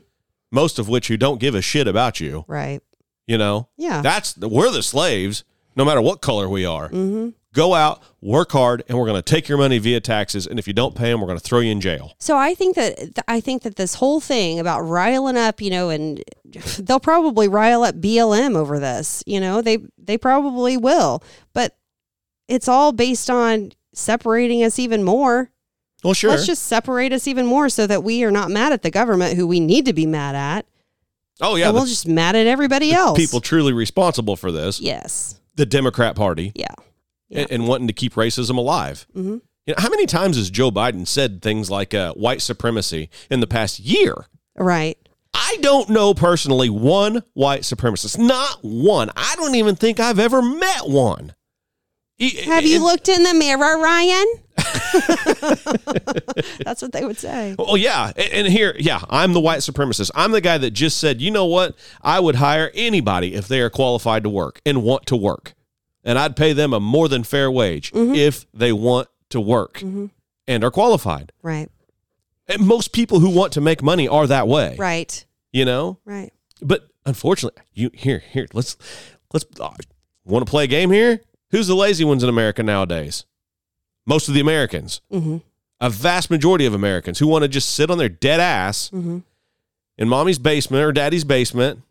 Most 0.52 0.78
of 0.78 0.88
which 0.88 1.08
who 1.08 1.18
don't 1.18 1.40
give 1.40 1.56
a 1.56 1.62
shit 1.64 1.88
about 1.88 2.20
you. 2.20 2.46
Right. 2.48 2.82
You 3.28 3.38
know, 3.38 3.68
Yeah. 3.78 4.02
that's 4.02 4.38
we're 4.38 4.72
the 4.72 4.84
slaves, 4.84 5.44
no 5.76 5.84
matter 5.86 6.02
what 6.02 6.22
color 6.22 6.48
we 6.50 6.66
are. 6.66 6.90
mm-hmm. 6.90 7.30
Go 7.54 7.74
out, 7.74 8.04
work 8.20 8.52
hard, 8.52 8.84
and 8.90 8.98
we're 8.98 9.06
going 9.06 9.16
to 9.16 9.22
take 9.22 9.48
your 9.48 9.58
money 9.58 9.78
via 9.78 10.02
taxes. 10.02 10.46
And 10.46 10.60
if 10.60 10.68
you 10.68 10.74
don't 10.74 10.94
pay 10.94 11.10
them, 11.10 11.22
we're 11.22 11.28
going 11.28 11.40
to 11.40 11.44
throw 11.44 11.60
you 11.62 11.72
in 11.72 11.80
jail. 11.80 12.12
So 12.20 12.36
I 12.36 12.54
think 12.54 12.76
that 12.76 13.24
I 13.30 13.40
think 13.40 13.62
that 13.64 13.78
this 13.78 13.94
whole 13.96 14.20
thing 14.20 14.60
about 14.60 14.82
riling 14.82 15.38
up, 15.38 15.62
you 15.62 15.70
know, 15.70 15.90
and 15.90 16.22
they'll 16.80 17.00
probably 17.00 17.48
rile 17.48 17.84
up 17.84 17.96
BLM 17.96 18.58
over 18.58 18.78
this. 18.78 19.24
You 19.26 19.40
know, 19.40 19.62
they 19.62 19.78
they 19.98 20.18
probably 20.18 20.76
will, 20.76 21.24
but 21.54 21.78
it's 22.50 22.68
all 22.68 22.92
based 22.92 23.30
on 23.30 23.72
separating 23.94 24.62
us 24.62 24.78
even 24.78 25.04
more. 25.06 25.50
Well, 26.04 26.14
sure. 26.14 26.32
Let's 26.32 26.46
just 26.46 26.64
separate 26.64 27.14
us 27.14 27.26
even 27.26 27.46
more 27.46 27.70
so 27.70 27.88
that 27.88 28.04
we 28.04 28.26
are 28.26 28.32
not 28.32 28.52
mad 28.52 28.74
at 28.74 28.82
the 28.82 28.92
government, 28.92 29.38
who 29.38 29.48
we 29.48 29.62
need 29.62 29.86
to 29.86 29.94
be 29.94 30.06
mad 30.06 30.36
at, 30.36 30.66
oh, 31.42 31.56
yeah. 31.56 31.68
and 31.68 31.76
The, 31.76 31.80
we'll 31.80 31.88
just 31.88 32.08
mad 32.08 32.36
at 32.36 32.48
everybody 32.48 32.92
else. 32.94 33.18
people 33.18 33.42
truly 33.42 33.74
responsible 33.74 34.36
for 34.36 34.52
this, 34.52 34.80
yes, 34.80 35.40
the 35.56 35.66
Democrat 35.66 36.16
Party, 36.16 36.52
yeah, 36.56 36.68
Yeah. 37.30 37.42
and, 37.42 37.52
and 37.52 37.68
wanting 37.68 37.88
to 37.88 37.94
keep 37.94 38.14
racism 38.16 38.58
alive. 38.58 39.06
hmm 39.14 39.38
You 39.66 39.74
know, 39.74 39.76
how 39.78 39.90
many 39.90 40.06
times 40.06 40.38
has 40.38 40.50
Joe 40.50 40.72
Biden 40.72 41.08
said 41.08 41.42
things 41.42 41.70
like 41.72 41.94
uh, 41.94 42.14
white 42.14 42.42
supremacy 42.42 43.10
in 43.30 43.40
the 43.40 43.48
past 43.48 43.80
year? 43.80 44.28
right. 44.56 44.98
I 45.38 45.58
don't 45.60 45.90
know 45.90 46.14
personally 46.14 46.70
one 46.70 47.22
white 47.34 47.64
supremacist. 47.64 48.18
Not 48.18 48.60
one. 48.62 49.10
I 49.18 49.34
don't 49.36 49.56
even 49.56 49.76
think 49.76 50.00
I've 50.00 50.18
ever 50.18 50.42
met 50.42 50.88
one. 50.88 51.36
Have 52.46 52.66
you 52.66 52.82
looked 52.82 53.10
in 53.10 53.24
the 53.24 53.34
mirror, 53.34 53.78
Ryan? 53.82 54.26
That's 56.64 56.82
what 56.82 56.92
they 56.92 57.06
would 57.06 57.18
say. 57.18 57.56
Well, 57.58 57.78
yeah. 57.78 58.12
And, 58.16 58.48
here, 58.48 58.76
yeah, 58.80 59.02
I'm 59.10 59.34
the 59.34 59.40
white 59.40 59.60
supremacist. 59.60 60.12
I'm 60.16 60.32
the 60.32 60.42
guy 60.42 60.58
that 60.58 60.72
just 60.72 60.98
said, 60.98 61.22
you 61.22 61.32
know 61.32 61.46
what? 61.46 61.76
I 62.02 62.20
would 62.20 62.36
hire 62.36 62.72
anybody 62.74 63.36
if 63.36 63.48
they 63.48 63.62
are 63.62 63.70
qualified 63.70 64.24
to 64.24 64.30
work 64.30 64.62
and 64.66 64.84
want 64.84 65.06
to 65.08 65.16
work. 65.16 65.54
And 66.04 66.20
I'd 66.20 66.36
pay 66.36 66.54
them 66.54 66.74
a 66.74 66.80
more 66.80 67.08
than 67.08 67.24
fair 67.24 67.52
wage 67.52 67.92
if 67.94 68.46
they 68.54 68.72
want 68.72 69.08
to 69.30 69.42
work 69.42 69.82
and 69.82 70.64
are 70.64 70.72
qualified. 70.72 71.32
Right. 71.42 71.70
And 72.48 72.66
most 72.66 72.94
people 72.94 73.20
who 73.20 73.30
want 73.30 73.54
to 73.54 73.62
make 73.62 73.82
money 73.82 74.08
are 74.08 74.28
that 74.28 74.48
way. 74.48 74.76
Right. 74.78 75.26
You 75.52 75.66
know? 75.66 76.00
Right. 76.06 76.32
But 76.62 76.88
unfortunately, 77.06 77.62
you 77.74 77.90
here, 77.94 78.20
here, 78.20 78.48
let's 78.54 78.78
let's 79.34 79.46
uh, 79.60 79.74
want 80.24 80.46
to 80.46 80.50
play 80.50 80.66
a 80.66 80.68
game 80.68 80.92
here? 80.92 81.22
Who's 81.52 81.68
the 81.68 81.76
lazy 81.76 82.04
ones 82.04 82.24
in 82.24 82.30
America 82.30 82.64
nowadays? 82.64 83.26
Most 84.06 84.28
of 84.28 84.34
the 84.34 84.40
Americans. 84.40 85.02
hmm 85.10 85.38
A 85.80 85.90
vast 85.90 86.30
majority 86.32 86.66
of 86.66 86.74
Americans 86.74 87.20
who 87.20 87.28
want 87.28 87.44
to 87.44 87.48
just 87.48 87.74
sit 87.74 87.90
on 87.92 87.98
their 87.98 88.10
dead 88.10 88.40
ass 88.40 88.90
hmm 88.90 89.20
in 89.98 90.10
mommy's 90.10 90.40
basement 90.40 90.84
or 90.84 90.92
daddy's 90.92 91.24
basement 91.24 91.82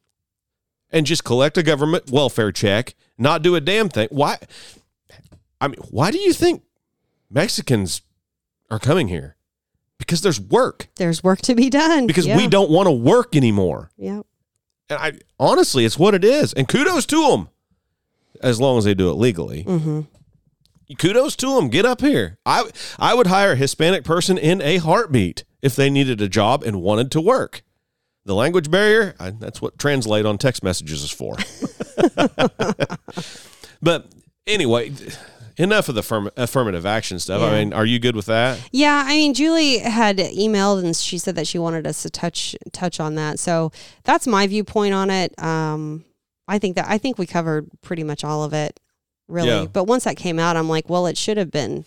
and 0.90 1.06
just 1.06 1.24
collect 1.24 1.56
a 1.58 1.62
government 1.62 2.10
welfare 2.10 2.52
check, 2.52 2.94
not 3.18 3.42
do 3.42 3.54
a 3.54 3.60
damn 3.60 3.88
thing. 3.88 4.08
Why? 4.10 4.38
I 5.60 5.68
mean, 5.68 5.80
why 5.90 6.10
do 6.10 6.18
you 6.18 6.32
think 6.32 6.62
Mexicans 7.30 8.02
are 8.70 8.78
coming 8.78 9.08
here? 9.08 9.36
Because 9.98 10.20
there's 10.20 10.40
work. 10.40 10.88
There's 10.96 11.24
work 11.24 11.40
to 11.42 11.54
be 11.54 11.70
done. 11.70 12.06
Because 12.06 12.26
yeah. 12.26 12.36
we 12.36 12.46
don't 12.46 12.70
want 12.70 12.86
to 12.86 12.92
work 12.92 13.34
anymore. 13.34 13.90
Yeah. 13.96 14.22
And 14.90 14.98
I 14.98 15.12
honestly, 15.40 15.84
it's 15.84 15.98
what 15.98 16.14
it 16.14 16.24
is. 16.24 16.52
And 16.52 16.68
kudos 16.68 17.06
to 17.06 17.30
them, 17.30 17.48
as 18.42 18.60
long 18.60 18.76
as 18.76 18.84
they 18.84 18.94
do 18.94 19.10
it 19.10 19.14
legally. 19.14 19.62
hmm 19.62 20.02
Kudos 20.98 21.36
to 21.36 21.54
them. 21.56 21.68
Get 21.68 21.84
up 21.86 22.00
here. 22.00 22.38
I 22.44 22.70
I 22.98 23.14
would 23.14 23.28
hire 23.28 23.52
a 23.52 23.56
Hispanic 23.56 24.04
person 24.04 24.36
in 24.38 24.60
a 24.62 24.78
heartbeat 24.78 25.44
if 25.62 25.74
they 25.76 25.90
needed 25.90 26.20
a 26.20 26.28
job 26.28 26.62
and 26.62 26.82
wanted 26.82 27.10
to 27.12 27.20
work. 27.20 27.62
The 28.26 28.34
language 28.34 28.70
barrier, 28.70 29.14
I, 29.20 29.30
that's 29.30 29.60
what 29.60 29.78
translate 29.78 30.24
on 30.24 30.38
text 30.38 30.62
messages 30.62 31.02
is 31.02 31.10
for. 31.10 31.36
but 33.82 34.06
anyway, 34.46 34.92
enough 35.56 35.88
of 35.88 35.94
the 35.94 36.00
affirm- 36.00 36.30
affirmative 36.36 36.86
action 36.86 37.18
stuff. 37.18 37.42
I 37.42 37.58
mean, 37.58 37.72
are 37.72 37.84
you 37.84 37.98
good 37.98 38.16
with 38.16 38.26
that? 38.26 38.66
Yeah, 38.72 39.02
I 39.06 39.14
mean, 39.14 39.34
Julie 39.34 39.78
had 39.78 40.18
emailed 40.18 40.84
and 40.84 40.96
she 40.96 41.18
said 41.18 41.36
that 41.36 41.46
she 41.46 41.58
wanted 41.58 41.86
us 41.86 42.02
to 42.02 42.10
touch 42.10 42.56
touch 42.72 43.00
on 43.00 43.14
that. 43.16 43.38
So 43.38 43.72
that's 44.04 44.26
my 44.26 44.46
viewpoint 44.46 44.94
on 44.94 45.10
it. 45.10 45.38
Um, 45.42 46.04
I 46.48 46.58
think 46.58 46.76
that 46.76 46.86
I 46.88 46.98
think 46.98 47.18
we 47.18 47.26
covered 47.26 47.68
pretty 47.82 48.04
much 48.04 48.24
all 48.24 48.44
of 48.44 48.52
it, 48.52 48.78
really. 49.28 49.48
Yeah. 49.48 49.66
But 49.72 49.84
once 49.84 50.04
that 50.04 50.16
came 50.16 50.38
out, 50.38 50.56
I'm 50.56 50.68
like, 50.68 50.88
well, 50.88 51.06
it 51.06 51.16
should 51.16 51.36
have 51.36 51.50
been 51.50 51.84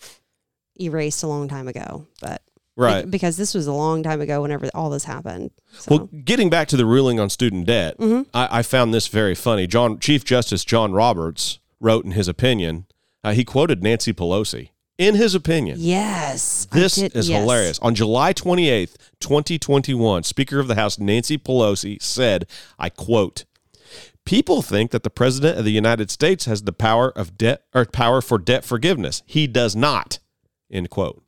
erased 0.80 1.22
a 1.22 1.26
long 1.26 1.48
time 1.48 1.68
ago. 1.68 2.06
But 2.20 2.42
Right. 2.76 3.10
because 3.10 3.36
this 3.36 3.54
was 3.54 3.66
a 3.66 3.72
long 3.72 4.02
time 4.04 4.20
ago, 4.20 4.40
whenever 4.42 4.68
all 4.74 4.88
this 4.90 5.04
happened. 5.04 5.50
So. 5.78 5.96
Well, 5.96 6.08
getting 6.24 6.48
back 6.48 6.68
to 6.68 6.76
the 6.76 6.86
ruling 6.86 7.18
on 7.18 7.28
student 7.28 7.66
debt, 7.66 7.98
Mhm. 7.98 8.26
I, 8.32 8.58
I 8.58 8.62
found 8.62 8.94
this 8.94 9.08
very 9.08 9.34
funny. 9.34 9.66
John 9.66 9.98
Chief 9.98 10.24
Justice 10.24 10.64
John 10.64 10.92
Roberts 10.92 11.58
wrote 11.80 12.04
in 12.04 12.12
his 12.12 12.28
opinion, 12.28 12.86
uh, 13.24 13.32
he 13.32 13.44
quoted 13.44 13.82
Nancy 13.82 14.12
Pelosi 14.12 14.68
in 14.96 15.16
his 15.16 15.34
opinion. 15.34 15.78
yes, 15.80 16.68
This 16.70 16.94
did- 16.96 17.16
is 17.16 17.28
yes. 17.28 17.40
hilarious. 17.40 17.78
On 17.80 17.94
July 17.96 18.32
28th, 18.32 18.96
2021, 19.20 20.22
Speaker 20.22 20.60
of 20.60 20.68
the 20.68 20.74
House 20.76 20.98
Nancy 21.00 21.36
Pelosi 21.36 22.00
said, 22.00 22.46
I 22.78 22.88
quote, 22.90 23.44
People 24.28 24.60
think 24.60 24.90
that 24.90 25.04
the 25.04 25.08
President 25.08 25.58
of 25.58 25.64
the 25.64 25.72
United 25.72 26.10
States 26.10 26.44
has 26.44 26.64
the 26.64 26.72
power 26.74 27.08
of 27.08 27.38
debt 27.38 27.62
or 27.74 27.86
power 27.86 28.20
for 28.20 28.36
debt 28.36 28.62
forgiveness. 28.62 29.22
He 29.24 29.46
does 29.46 29.74
not. 29.74 30.18
End 30.70 30.90
quote. 30.90 31.24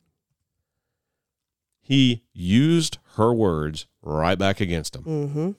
He 1.80 2.24
used 2.34 2.98
her 3.14 3.32
words 3.32 3.86
right 4.02 4.38
back 4.38 4.60
against 4.60 4.96
him. 4.96 5.04
Mm-hmm. 5.04 5.50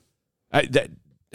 I, 0.52 0.66
that, 0.66 0.90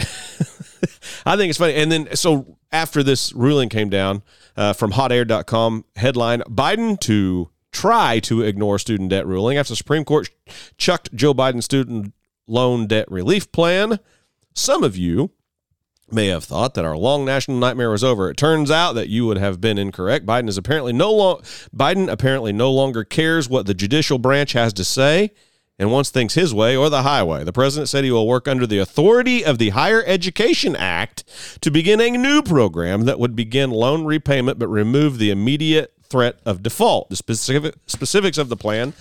I 1.26 1.36
think 1.36 1.50
it's 1.50 1.58
funny. 1.58 1.74
And 1.74 1.92
then, 1.92 2.16
so 2.16 2.58
after 2.72 3.04
this 3.04 3.34
ruling 3.34 3.68
came 3.68 3.90
down 3.90 4.24
uh, 4.56 4.72
from 4.72 4.94
hotair.com, 4.94 5.84
headline 5.98 6.40
Biden 6.44 6.98
to 7.02 7.50
try 7.74 8.20
to 8.20 8.44
ignore 8.44 8.80
student 8.80 9.10
debt 9.10 9.28
ruling 9.28 9.58
after 9.58 9.76
Supreme 9.76 10.06
Court 10.06 10.30
chucked 10.78 11.14
Joe 11.14 11.34
Biden's 11.34 11.66
student 11.66 12.14
loan 12.48 12.88
debt 12.88 13.12
relief 13.12 13.52
plan. 13.52 14.00
Some 14.54 14.86
of 14.86 14.96
you 14.96 15.32
may 16.12 16.28
have 16.28 16.44
thought 16.44 16.74
that 16.74 16.86
our 16.86 16.98
long 16.98 17.26
national 17.26 17.58
nightmare 17.58 17.90
was 17.90 18.04
over. 18.04 18.30
It 18.30 18.38
turns 18.38 18.72
out 18.72 18.94
that 18.94 19.10
you 19.10 19.26
would 19.28 19.38
have 19.38 19.60
been 19.60 19.78
incorrect. 19.78 20.26
Biden 20.26 20.48
is 20.48 20.58
apparently 20.58 20.94
no 20.94 21.12
long 21.12 21.42
Biden 21.76 22.10
apparently 22.10 22.54
no 22.54 22.72
longer 22.72 23.04
cares 23.04 23.50
what 23.50 23.66
the 23.66 23.74
judicial 23.74 24.18
branch 24.18 24.54
has 24.54 24.74
to 24.74 24.84
say 24.84 25.32
and 25.80 25.92
wants 25.92 26.10
things 26.10 26.34
his 26.34 26.54
way 26.54 26.76
or 26.76 26.90
the 26.90 27.04
highway. 27.04 27.44
The 27.44 27.54
president 27.54 27.90
said 27.90 28.04
he 28.04 28.12
will 28.12 28.28
work 28.28 28.48
under 28.48 28.66
the 28.66 28.80
authority 28.80 29.46
of 29.46 29.58
the 29.58 29.70
Higher 29.70 30.04
Education 30.06 30.76
Act 30.76 31.24
to 31.62 31.70
begin 31.70 32.02
a 32.02 32.18
new 32.18 32.42
program 32.42 33.06
that 33.06 33.20
would 33.20 33.36
begin 33.36 33.70
loan 33.70 34.04
repayment 34.06 34.58
but 34.58 34.68
remove 34.68 35.18
the 35.18 35.30
immediate 35.30 35.94
threat 36.04 36.40
of 36.46 36.64
default. 36.64 37.10
The 37.10 37.16
specific 37.16 37.76
specifics 37.86 38.38
of 38.38 38.50
the 38.50 38.58
plan 38.58 38.94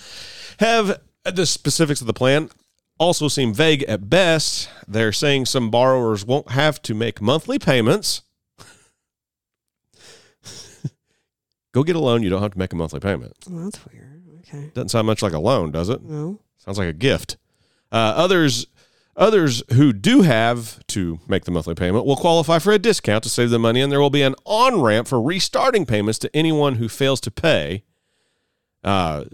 have 0.58 1.00
the 1.24 1.46
specifics 1.46 2.00
of 2.00 2.06
the 2.06 2.12
plan 2.12 2.50
also 2.98 3.28
seem 3.28 3.52
vague 3.54 3.82
at 3.84 4.08
best. 4.08 4.68
They're 4.86 5.12
saying 5.12 5.46
some 5.46 5.70
borrowers 5.70 6.24
won't 6.24 6.50
have 6.50 6.80
to 6.82 6.94
make 6.94 7.20
monthly 7.20 7.58
payments. 7.58 8.22
Go 11.72 11.82
get 11.82 11.96
a 11.96 12.00
loan, 12.00 12.22
you 12.22 12.30
don't 12.30 12.42
have 12.42 12.52
to 12.52 12.58
make 12.58 12.72
a 12.72 12.76
monthly 12.76 13.00
payment. 13.00 13.34
Well, 13.48 13.64
that's 13.64 13.84
weird. 13.86 14.22
Okay. 14.40 14.70
Doesn't 14.74 14.90
sound 14.90 15.06
much 15.06 15.22
like 15.22 15.32
a 15.32 15.38
loan, 15.38 15.72
does 15.72 15.88
it? 15.88 16.02
No. 16.02 16.40
Sounds 16.58 16.78
like 16.78 16.88
a 16.88 16.92
gift. 16.92 17.36
Uh, 17.92 18.14
others 18.16 18.66
others 19.16 19.62
who 19.72 19.92
do 19.92 20.22
have 20.22 20.84
to 20.88 21.18
make 21.26 21.44
the 21.44 21.50
monthly 21.50 21.74
payment 21.74 22.04
will 22.04 22.16
qualify 22.16 22.58
for 22.58 22.72
a 22.72 22.78
discount 22.78 23.24
to 23.24 23.30
save 23.30 23.50
the 23.50 23.58
money, 23.58 23.80
and 23.80 23.90
there 23.90 24.00
will 24.00 24.10
be 24.10 24.22
an 24.22 24.34
on 24.44 24.80
ramp 24.80 25.08
for 25.08 25.20
restarting 25.20 25.86
payments 25.86 26.18
to 26.18 26.36
anyone 26.36 26.74
who 26.76 26.88
fails 26.88 27.20
to 27.22 27.30
pay. 27.30 27.84
Uh, 28.84 29.24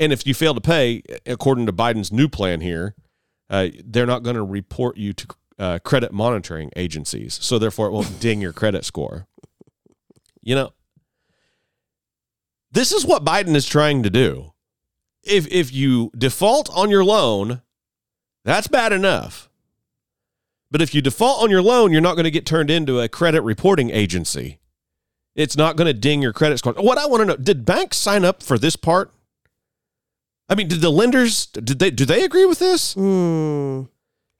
and 0.00 0.12
if 0.12 0.26
you 0.26 0.34
fail 0.34 0.54
to 0.54 0.60
pay, 0.60 1.02
according 1.26 1.66
to 1.66 1.72
Biden's 1.72 2.10
new 2.12 2.28
plan 2.28 2.60
here, 2.60 2.96
uh, 3.48 3.68
they're 3.84 4.06
not 4.06 4.24
going 4.24 4.36
to 4.36 4.42
report 4.42 4.96
you 4.96 5.12
to 5.12 5.26
uh, 5.58 5.78
credit 5.84 6.10
monitoring 6.10 6.70
agencies, 6.74 7.38
so 7.40 7.58
therefore 7.58 7.86
it 7.86 7.92
won't 7.92 8.18
ding 8.20 8.40
your 8.40 8.52
credit 8.52 8.84
score. 8.84 9.28
You 10.42 10.56
know, 10.56 10.72
this 12.72 12.90
is 12.90 13.06
what 13.06 13.24
Biden 13.24 13.54
is 13.54 13.66
trying 13.66 14.02
to 14.02 14.10
do 14.10 14.52
if 15.22 15.46
if 15.48 15.72
you 15.72 16.10
default 16.16 16.70
on 16.70 16.90
your 16.90 17.04
loan, 17.04 17.62
that's 18.44 18.66
bad 18.66 18.92
enough. 18.92 19.48
But 20.70 20.80
if 20.80 20.94
you 20.94 21.02
default 21.02 21.42
on 21.42 21.50
your 21.50 21.62
loan, 21.62 21.92
you're 21.92 22.00
not 22.00 22.14
going 22.14 22.24
to 22.24 22.30
get 22.30 22.46
turned 22.46 22.70
into 22.70 23.00
a 23.00 23.08
credit 23.08 23.42
reporting 23.42 23.90
agency. 23.90 24.60
It's 25.34 25.56
not 25.56 25.76
going 25.76 25.86
to 25.86 25.98
ding 25.98 26.22
your 26.22 26.32
credit 26.32 26.58
score. 26.58 26.74
What 26.74 26.98
I 26.98 27.06
want 27.06 27.22
to 27.22 27.24
know, 27.26 27.36
did 27.36 27.64
banks 27.64 27.96
sign 27.96 28.24
up 28.24 28.42
for 28.42 28.58
this 28.58 28.76
part? 28.76 29.12
I 30.50 30.56
mean, 30.56 30.66
did 30.66 30.80
the 30.80 30.90
lenders 30.90 31.46
did 31.46 31.78
they 31.78 31.92
do 31.92 32.04
they 32.04 32.24
agree 32.24 32.44
with 32.44 32.58
this? 32.58 32.94
Hmm. 32.94 33.82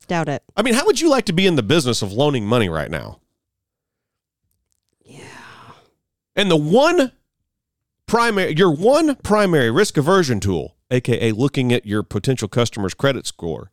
Doubt 0.09 0.29
it. 0.29 0.43
I 0.57 0.63
mean, 0.63 0.75
how 0.75 0.85
would 0.87 1.01
you 1.01 1.09
like 1.09 1.27
to 1.27 1.33
be 1.33 1.47
in 1.47 1.55
the 1.55 1.63
business 1.63 2.03
of 2.03 2.13
loaning 2.13 2.45
money 2.45 2.69
right 2.69 2.91
now? 2.91 3.21
Yeah. 5.05 5.21
And 6.35 6.51
the 6.51 6.57
one 6.57 7.13
primary 8.07 8.57
your 8.57 8.73
one 8.73 9.15
primary 9.23 9.71
risk 9.71 9.97
aversion 9.97 10.41
tool, 10.41 10.75
aka 10.91 11.31
looking 11.31 11.73
at 11.73 11.87
your 11.87 12.03
potential 12.03 12.49
customer's 12.49 12.93
credit 12.93 13.25
score, 13.25 13.71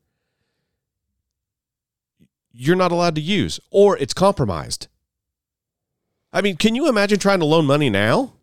you're 2.52 2.76
not 2.76 2.92
allowed 2.92 3.16
to 3.16 3.22
use 3.22 3.60
or 3.72 3.98
it's 3.98 4.14
compromised. 4.14 4.88
I 6.32 6.42
mean, 6.42 6.56
can 6.56 6.76
you 6.76 6.88
imagine 6.88 7.18
trying 7.18 7.40
to 7.40 7.46
loan 7.46 7.66
money 7.66 7.90
now? 7.90 8.34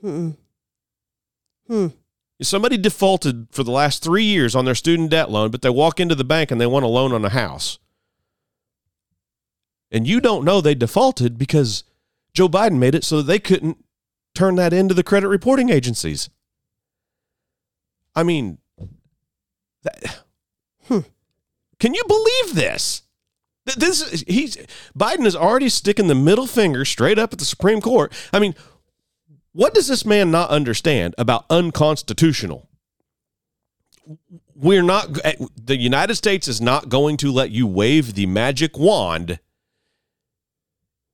Hmm. 0.00 0.30
Hmm. 1.66 1.88
If 2.38 2.46
somebody 2.46 2.76
defaulted 2.76 3.46
for 3.52 3.62
the 3.62 3.70
last 3.70 4.02
3 4.02 4.24
years 4.24 4.54
on 4.56 4.64
their 4.64 4.74
student 4.74 5.10
debt 5.10 5.30
loan, 5.30 5.50
but 5.50 5.62
they 5.62 5.70
walk 5.70 6.00
into 6.00 6.14
the 6.14 6.24
bank 6.24 6.50
and 6.50 6.60
they 6.60 6.66
want 6.66 6.84
a 6.84 6.88
loan 6.88 7.12
on 7.12 7.24
a 7.24 7.28
house. 7.30 7.78
And 9.90 10.06
you 10.06 10.20
don't 10.20 10.44
know 10.44 10.60
they 10.60 10.74
defaulted 10.74 11.38
because 11.38 11.84
Joe 12.32 12.48
Biden 12.48 12.78
made 12.78 12.96
it 12.96 13.04
so 13.04 13.18
that 13.18 13.24
they 13.24 13.38
couldn't 13.38 13.84
turn 14.34 14.56
that 14.56 14.72
into 14.72 14.94
the 14.94 15.04
credit 15.04 15.28
reporting 15.28 15.70
agencies. 15.70 16.28
I 18.16 18.24
mean, 18.24 18.58
that, 19.82 20.24
Hmm. 20.88 21.00
can 21.78 21.94
you 21.94 22.02
believe 22.08 22.54
this? 22.56 23.02
This 23.64 24.02
is- 24.02 24.24
he's 24.26 24.56
Biden 24.98 25.24
is 25.24 25.36
already 25.36 25.68
sticking 25.68 26.08
the 26.08 26.14
middle 26.14 26.46
finger 26.46 26.84
straight 26.84 27.18
up 27.18 27.32
at 27.32 27.38
the 27.38 27.44
Supreme 27.44 27.80
Court. 27.80 28.12
I 28.32 28.40
mean, 28.40 28.54
what 29.54 29.72
does 29.72 29.86
this 29.86 30.04
man 30.04 30.30
not 30.30 30.50
understand 30.50 31.14
about 31.16 31.46
unconstitutional? 31.48 32.68
We're 34.54 34.82
not 34.82 35.14
the 35.56 35.76
United 35.78 36.16
States 36.16 36.46
is 36.48 36.60
not 36.60 36.88
going 36.88 37.16
to 37.18 37.32
let 37.32 37.50
you 37.50 37.66
wave 37.66 38.14
the 38.14 38.26
magic 38.26 38.76
wand 38.78 39.38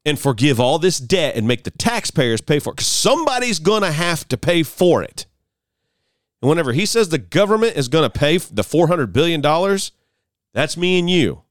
and 0.04 0.18
forgive 0.18 0.58
all 0.58 0.78
this 0.78 0.98
debt 0.98 1.36
and 1.36 1.46
make 1.46 1.64
the 1.64 1.70
taxpayers 1.70 2.40
pay 2.40 2.58
for 2.58 2.72
it 2.72 2.80
somebody's 2.80 3.58
going 3.58 3.82
to 3.82 3.92
have 3.92 4.26
to 4.28 4.36
pay 4.36 4.62
for 4.62 5.02
it. 5.02 5.26
And 6.40 6.48
whenever 6.48 6.72
he 6.72 6.86
says 6.86 7.10
the 7.10 7.18
government 7.18 7.76
is 7.76 7.88
going 7.88 8.10
to 8.10 8.18
pay 8.18 8.38
the 8.38 8.62
$400 8.62 9.12
billion, 9.12 9.42
that's 10.54 10.76
me 10.76 10.98
and 10.98 11.10
you. 11.10 11.42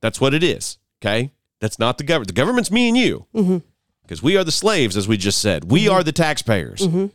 That's 0.00 0.20
what 0.20 0.32
it 0.32 0.42
is. 0.42 0.78
Okay. 1.02 1.32
That's 1.60 1.78
not 1.78 1.98
the 1.98 2.04
government. 2.04 2.28
The 2.28 2.34
government's 2.34 2.70
me 2.70 2.88
and 2.88 2.96
you 2.96 3.26
Mm-hmm. 3.34 3.58
Because 4.08 4.22
we 4.22 4.38
are 4.38 4.42
the 4.44 4.50
slaves, 4.50 4.96
as 4.96 5.06
we 5.06 5.18
just 5.18 5.38
said. 5.42 5.70
We 5.70 5.86
are 5.86 6.02
the 6.02 6.12
taxpayers. 6.12 6.80
Mhm. 6.80 7.10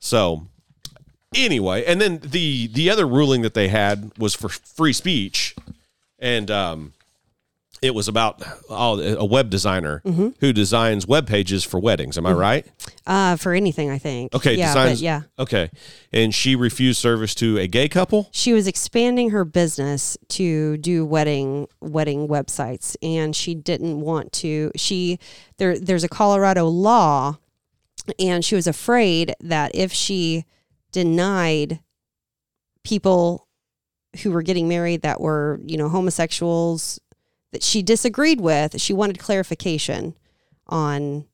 So, 0.00 0.48
anyway, 1.34 1.84
and 1.84 2.00
then 2.00 2.18
the 2.24 2.66
the 2.66 2.90
other 2.90 3.06
ruling 3.06 3.42
that 3.42 3.54
they 3.54 3.68
had 3.68 4.10
was 4.18 4.34
for 4.34 4.48
free 4.48 4.92
speech, 4.92 5.54
and 6.18 6.50
um, 6.50 6.92
it 7.82 7.94
was 7.94 8.08
about 8.08 8.42
oh, 8.68 9.00
a 9.00 9.24
web 9.24 9.48
designer 9.50 10.02
who 10.40 10.52
designs 10.52 11.06
web 11.06 11.26
pages 11.26 11.64
for 11.64 11.80
weddings. 11.80 12.18
Am 12.18 12.26
I 12.26 12.32
right? 12.32 12.66
Uh, 13.06 13.36
for 13.36 13.54
anything, 13.54 13.90
I 13.90 13.98
think. 13.98 14.34
Okay, 14.34 14.54
Yeah, 14.54 14.66
designs. 14.68 15.02
yeah. 15.02 15.22
Okay, 15.38 15.70
and 16.12 16.34
she 16.34 16.54
refused 16.56 17.00
service 17.00 17.34
to 17.36 17.58
a 17.58 17.66
gay 17.66 17.88
couple. 17.88 18.28
She 18.32 18.52
was 18.52 18.66
expanding 18.66 19.30
her 19.30 19.44
business 19.44 20.18
to 20.30 20.76
do 20.76 21.06
wedding 21.06 21.68
wedding 21.80 22.28
websites, 22.28 22.96
and 23.02 23.34
she 23.34 23.54
didn't 23.54 24.00
want 24.00 24.32
to. 24.34 24.70
She 24.76 25.18
there 25.56 25.78
there's 25.78 26.04
a 26.04 26.08
Colorado 26.08 26.66
law, 26.66 27.38
and 28.18 28.44
she 28.44 28.54
was 28.54 28.66
afraid 28.66 29.34
that 29.40 29.70
if 29.74 29.92
she 29.92 30.44
denied 30.92 31.80
people 32.84 33.46
who 34.22 34.32
were 34.32 34.42
getting 34.42 34.68
married 34.68 35.02
that 35.02 35.20
were 35.20 35.60
you 35.64 35.78
know 35.78 35.88
homosexuals 35.88 36.98
that 37.52 37.62
she 37.62 37.82
disagreed 37.82 38.40
with, 38.40 38.80
she 38.80 38.92
wanted 38.92 39.18
clarification 39.18 40.14
on 40.68 41.26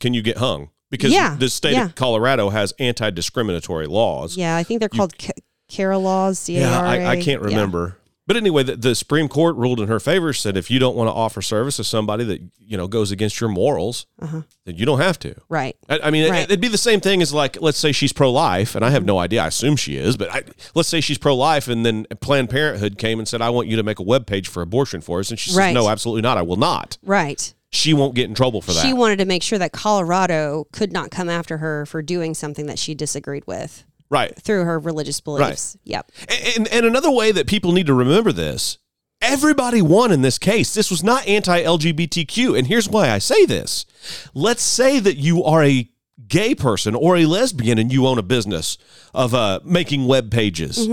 Can 0.00 0.14
you 0.14 0.22
get 0.22 0.36
hung? 0.38 0.70
Because 0.90 1.12
Yeah, 1.12 1.36
the 1.38 1.48
state 1.48 1.72
yeah. 1.74 1.86
of 1.86 1.94
Colorado 1.94 2.50
has 2.50 2.74
anti-discriminatory 2.78 3.86
laws. 3.86 4.36
yeah, 4.36 4.56
I 4.56 4.62
think 4.64 4.80
they're 4.80 4.88
called 4.88 5.16
Ca- 5.18 5.32
CARA 5.68 5.98
laws. 5.98 6.38
C 6.38 6.56
A 6.56 6.60
Yeah. 6.62 6.80
I, 6.80 7.06
I 7.12 7.22
can't 7.22 7.40
remember. 7.40 7.96
But 8.30 8.36
anyway, 8.36 8.62
the, 8.62 8.76
the 8.76 8.94
Supreme 8.94 9.26
Court 9.26 9.56
ruled 9.56 9.80
in 9.80 9.88
her 9.88 9.98
favor, 9.98 10.32
said 10.32 10.56
if 10.56 10.70
you 10.70 10.78
don't 10.78 10.94
want 10.94 11.08
to 11.08 11.12
offer 11.12 11.42
service 11.42 11.78
to 11.78 11.82
somebody 11.84 12.22
that 12.22 12.40
you 12.64 12.76
know 12.76 12.86
goes 12.86 13.10
against 13.10 13.40
your 13.40 13.50
morals, 13.50 14.06
Uh-huh. 14.22 14.42
then 14.66 14.76
you 14.76 14.86
don't 14.86 15.00
have 15.00 15.18
to. 15.18 15.34
Right. 15.48 15.76
I, 15.88 15.98
I 16.04 16.10
mean, 16.12 16.30
Right. 16.30 16.44
it, 16.44 16.48
would 16.50 16.60
be 16.60 16.68
the 16.68 16.78
same 16.78 17.00
thing 17.00 17.22
as 17.22 17.34
like, 17.34 17.60
let's 17.60 17.76
say 17.78 17.90
she's 17.90 18.12
pro-life, 18.12 18.76
and 18.76 18.84
I 18.84 18.90
have 18.90 19.04
no 19.04 19.18
idea. 19.18 19.42
I 19.42 19.48
assume 19.48 19.74
she 19.74 19.96
is, 19.96 20.16
but 20.16 20.30
I, 20.32 20.44
let's 20.76 20.88
say 20.88 21.00
she's 21.00 21.18
pro-life, 21.18 21.66
and 21.66 21.84
then 21.84 22.06
Planned 22.20 22.50
Parenthood 22.50 22.98
came 22.98 23.18
and 23.18 23.26
said, 23.26 23.42
"I 23.42 23.50
want 23.50 23.66
you 23.66 23.74
to 23.74 23.82
make 23.82 23.98
a 23.98 24.04
web 24.04 24.26
page 24.28 24.46
for 24.46 24.62
abortion 24.62 25.00
for 25.00 25.18
us," 25.18 25.30
and 25.30 25.36
she 25.38 25.50
says, 25.50 25.56
Right. 25.58 25.74
"No, 25.74 25.88
absolutely 25.88 26.22
not. 26.22 26.38
I 26.38 26.42
will 26.42 26.54
not." 26.54 26.98
Right. 27.02 27.52
She 27.72 27.94
won't 27.94 28.14
get 28.14 28.28
in 28.28 28.34
trouble 28.36 28.62
for 28.62 28.72
that. 28.72 28.84
She 28.86 28.92
wanted 28.92 29.18
to 29.18 29.24
make 29.24 29.42
sure 29.42 29.58
that 29.58 29.72
Colorado 29.72 30.68
could 30.72 30.92
not 30.92 31.10
come 31.10 31.28
after 31.28 31.58
her 31.58 31.84
for 31.84 32.00
doing 32.00 32.34
something 32.34 32.66
that 32.66 32.78
she 32.78 32.94
disagreed 32.94 33.42
with 33.48 33.84
right. 34.10 34.34
through 34.36 34.64
her 34.64 34.78
religious 34.78 35.20
beliefs. 35.20 35.76
Yep. 35.84 36.12
And, 36.56 36.68
and 36.68 36.86
another 36.86 37.10
way 37.10 37.32
that 37.32 37.46
people 37.46 37.72
need 37.72 37.86
to 37.86 37.94
remember 37.94 38.32
this 38.32 38.78
everybody 39.22 39.82
won 39.82 40.12
in 40.12 40.22
this 40.22 40.38
case. 40.38 40.74
This 40.74 40.90
was 40.90 41.02
not 41.02 41.26
anti 41.26 41.62
LGBTQ. 41.62 42.58
And 42.58 42.66
here's 42.66 42.88
why 42.88 43.10
I 43.10 43.18
say 43.18 43.44
this. 43.46 43.86
Let's 44.34 44.62
say 44.62 44.98
that 44.98 45.16
you 45.16 45.44
are 45.44 45.62
a 45.64 45.88
gay 46.26 46.54
person 46.54 46.94
or 46.94 47.16
a 47.16 47.26
lesbian 47.26 47.78
and 47.78 47.92
you 47.92 48.06
own 48.06 48.18
a 48.18 48.22
business 48.22 48.78
of 49.14 49.34
uh, 49.34 49.60
making 49.64 50.06
web 50.06 50.30
pages. 50.30 50.88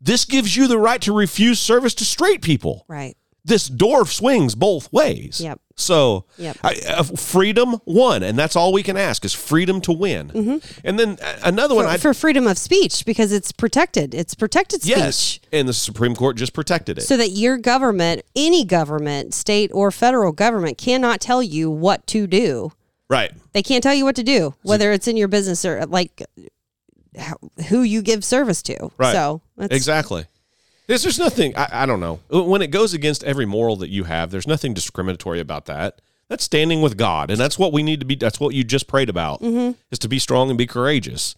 This 0.00 0.24
gives 0.24 0.56
you 0.56 0.66
the 0.66 0.78
right 0.78 1.00
to 1.02 1.12
refuse 1.12 1.60
service 1.60 1.94
to 1.94 2.04
straight 2.04 2.40
people. 2.40 2.86
Right. 2.88 3.16
This 3.44 3.68
door 3.68 4.06
swings 4.06 4.54
both 4.54 4.92
ways. 4.92 5.40
Yep. 5.40 5.60
So, 5.76 6.26
Yep. 6.36 6.58
I, 6.62 6.76
uh, 6.88 7.02
freedom 7.04 7.76
won, 7.86 8.22
and 8.22 8.38
that's 8.38 8.54
all 8.54 8.70
we 8.72 8.82
can 8.82 8.98
ask 8.98 9.24
is 9.24 9.32
freedom 9.32 9.80
to 9.82 9.92
win. 9.92 10.60
And 10.84 10.98
then 10.98 11.16
uh, 11.22 11.36
another 11.44 11.74
one, 11.74 11.86
For, 11.86 11.90
I 11.90 11.96
for 11.96 12.12
freedom 12.12 12.46
of 12.46 12.58
speech 12.58 13.06
because 13.06 13.32
it's 13.32 13.50
protected. 13.50 14.14
It's 14.14 14.34
protected 14.34 14.82
speech. 14.82 14.96
yes, 14.98 15.40
and 15.52 15.66
the 15.66 15.72
Supreme 15.72 16.14
Court 16.14 16.36
just 16.36 16.52
protected 16.52 16.98
it. 16.98 17.02
So 17.02 17.16
that 17.16 17.30
your 17.30 17.56
government, 17.56 18.22
any 18.36 18.62
government, 18.66 19.32
state 19.32 19.70
or 19.72 19.90
federal 19.90 20.32
government, 20.32 20.76
cannot 20.76 21.20
tell 21.22 21.42
you 21.42 21.70
what 21.70 22.06
to 22.08 22.26
do. 22.26 22.72
right. 23.08 23.32
They 23.52 23.62
can't 23.62 23.82
tell 23.82 23.94
you 23.94 24.04
what 24.04 24.16
to 24.16 24.22
do, 24.22 24.54
whether 24.62 24.92
it's 24.92 25.08
in 25.08 25.16
your 25.16 25.28
business 25.28 25.64
or 25.64 25.84
like 25.86 26.22
how, 27.18 27.36
who 27.68 27.82
you 27.82 28.02
give 28.02 28.22
service 28.24 28.62
to. 28.64 28.90
Right. 28.98 29.12
So 29.12 29.40
that's, 29.56 29.74
Exactly. 29.74 30.26
There's, 30.90 31.02
there's 31.04 31.18
nothing, 31.18 31.56
I, 31.56 31.68
I 31.82 31.86
don't 31.86 32.00
know. 32.00 32.20
When 32.30 32.62
it 32.62 32.68
goes 32.72 32.92
against 32.94 33.22
every 33.24 33.46
moral 33.46 33.76
that 33.76 33.90
you 33.90 34.04
have, 34.04 34.30
there's 34.30 34.46
nothing 34.46 34.74
discriminatory 34.74 35.38
about 35.40 35.66
that. 35.66 36.00
That's 36.28 36.44
standing 36.44 36.82
with 36.82 36.96
God. 36.96 37.30
And 37.30 37.38
that's 37.40 37.58
what 37.58 37.72
we 37.72 37.82
need 37.82 38.00
to 38.00 38.06
be, 38.06 38.16
that's 38.16 38.38
what 38.40 38.54
you 38.54 38.64
just 38.64 38.86
prayed 38.88 39.08
about, 39.08 39.40
Mm-hmm. 39.40 39.78
is 39.90 39.98
to 40.00 40.08
be 40.08 40.18
strong 40.18 40.48
and 40.50 40.58
be 40.58 40.66
courageous. 40.66 41.34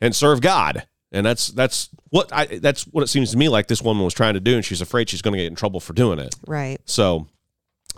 and 0.00 0.16
serve 0.16 0.40
God. 0.40 0.86
And 1.12 1.26
that's 1.26 1.48
that's 1.48 1.88
what 2.10 2.32
I 2.32 2.46
that's 2.46 2.84
what 2.84 3.02
it 3.02 3.08
seems 3.08 3.32
to 3.32 3.36
me 3.36 3.48
like 3.48 3.66
this 3.66 3.82
woman 3.82 4.04
was 4.04 4.14
trying 4.14 4.34
to 4.34 4.40
do, 4.40 4.54
and 4.54 4.64
she's 4.64 4.80
afraid 4.80 5.08
she's 5.10 5.22
going 5.22 5.32
to 5.34 5.38
get 5.38 5.48
in 5.48 5.56
trouble 5.56 5.80
for 5.80 5.92
doing 5.92 6.18
it. 6.20 6.34
Right. 6.46 6.78
So 6.84 7.26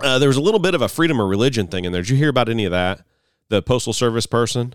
uh, 0.02 0.18
there 0.18 0.28
was 0.28 0.38
a 0.38 0.40
little 0.40 0.58
bit 0.60 0.74
of 0.74 0.80
a 0.82 0.88
freedom 0.88 1.20
of 1.20 1.28
religion 1.28 1.66
thing 1.66 1.84
in 1.84 1.92
there. 1.92 2.00
Did 2.02 2.08
you 2.08 2.16
hear 2.16 2.30
about 2.30 2.48
any 2.48 2.64
of 2.64 2.70
that? 2.70 3.02
The 3.50 3.60
postal 3.62 3.92
service 3.92 4.24
person. 4.26 4.74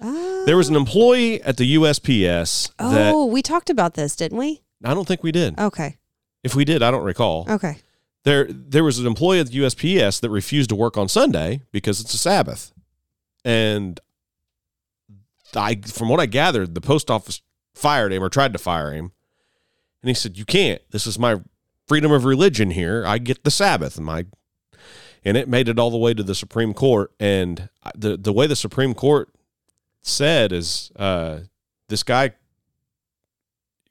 Uh, 0.00 0.46
There 0.46 0.56
was 0.56 0.68
an 0.70 0.76
employee 0.76 1.42
at 1.42 1.58
the 1.58 1.74
USPS 1.76 2.70
that 2.78 3.12
oh, 3.14 3.26
we 3.26 3.42
talked 3.42 3.68
about 3.68 3.94
this, 3.94 4.16
didn't 4.16 4.38
we? 4.38 4.62
I 4.84 4.94
don't 4.94 5.06
think 5.06 5.22
we 5.22 5.32
did. 5.32 5.58
Okay. 5.58 5.96
If 6.44 6.54
we 6.54 6.64
did, 6.64 6.82
I 6.82 6.90
don't 6.90 7.04
recall. 7.04 7.46
Okay. 7.48 7.78
There 8.24 8.46
there 8.50 8.84
was 8.84 8.98
an 8.98 9.06
employee 9.06 9.40
at 9.40 9.48
the 9.48 9.58
USPS 9.58 10.20
that 10.20 10.30
refused 10.30 10.70
to 10.70 10.76
work 10.76 10.96
on 10.96 11.08
Sunday 11.08 11.62
because 11.72 12.00
it's 12.00 12.14
a 12.14 12.18
Sabbath. 12.18 12.72
And 13.44 14.00
I 15.54 15.76
from 15.86 16.08
what 16.08 16.20
I 16.20 16.26
gathered, 16.26 16.74
the 16.74 16.80
post 16.80 17.10
office 17.10 17.40
fired 17.74 18.12
him 18.12 18.22
or 18.22 18.28
tried 18.28 18.52
to 18.52 18.58
fire 18.58 18.92
him. 18.92 19.12
And 20.02 20.08
he 20.08 20.14
said, 20.14 20.36
"You 20.36 20.44
can't. 20.44 20.82
This 20.90 21.06
is 21.06 21.18
my 21.18 21.40
freedom 21.86 22.12
of 22.12 22.24
religion 22.24 22.70
here. 22.70 23.04
I 23.06 23.18
get 23.18 23.44
the 23.44 23.50
Sabbath." 23.50 23.96
And 23.96 24.06
my 24.06 24.26
and 25.24 25.36
it 25.36 25.48
made 25.48 25.68
it 25.68 25.78
all 25.78 25.90
the 25.90 25.96
way 25.96 26.14
to 26.14 26.22
the 26.22 26.34
Supreme 26.34 26.74
Court 26.74 27.12
and 27.18 27.68
the 27.94 28.16
the 28.16 28.32
way 28.32 28.46
the 28.46 28.56
Supreme 28.56 28.94
Court 28.94 29.28
said 30.02 30.52
is 30.52 30.92
uh 30.96 31.40
this 31.88 32.02
guy 32.02 32.32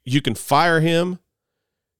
you 0.08 0.20
can 0.22 0.34
fire 0.34 0.80
him 0.80 1.18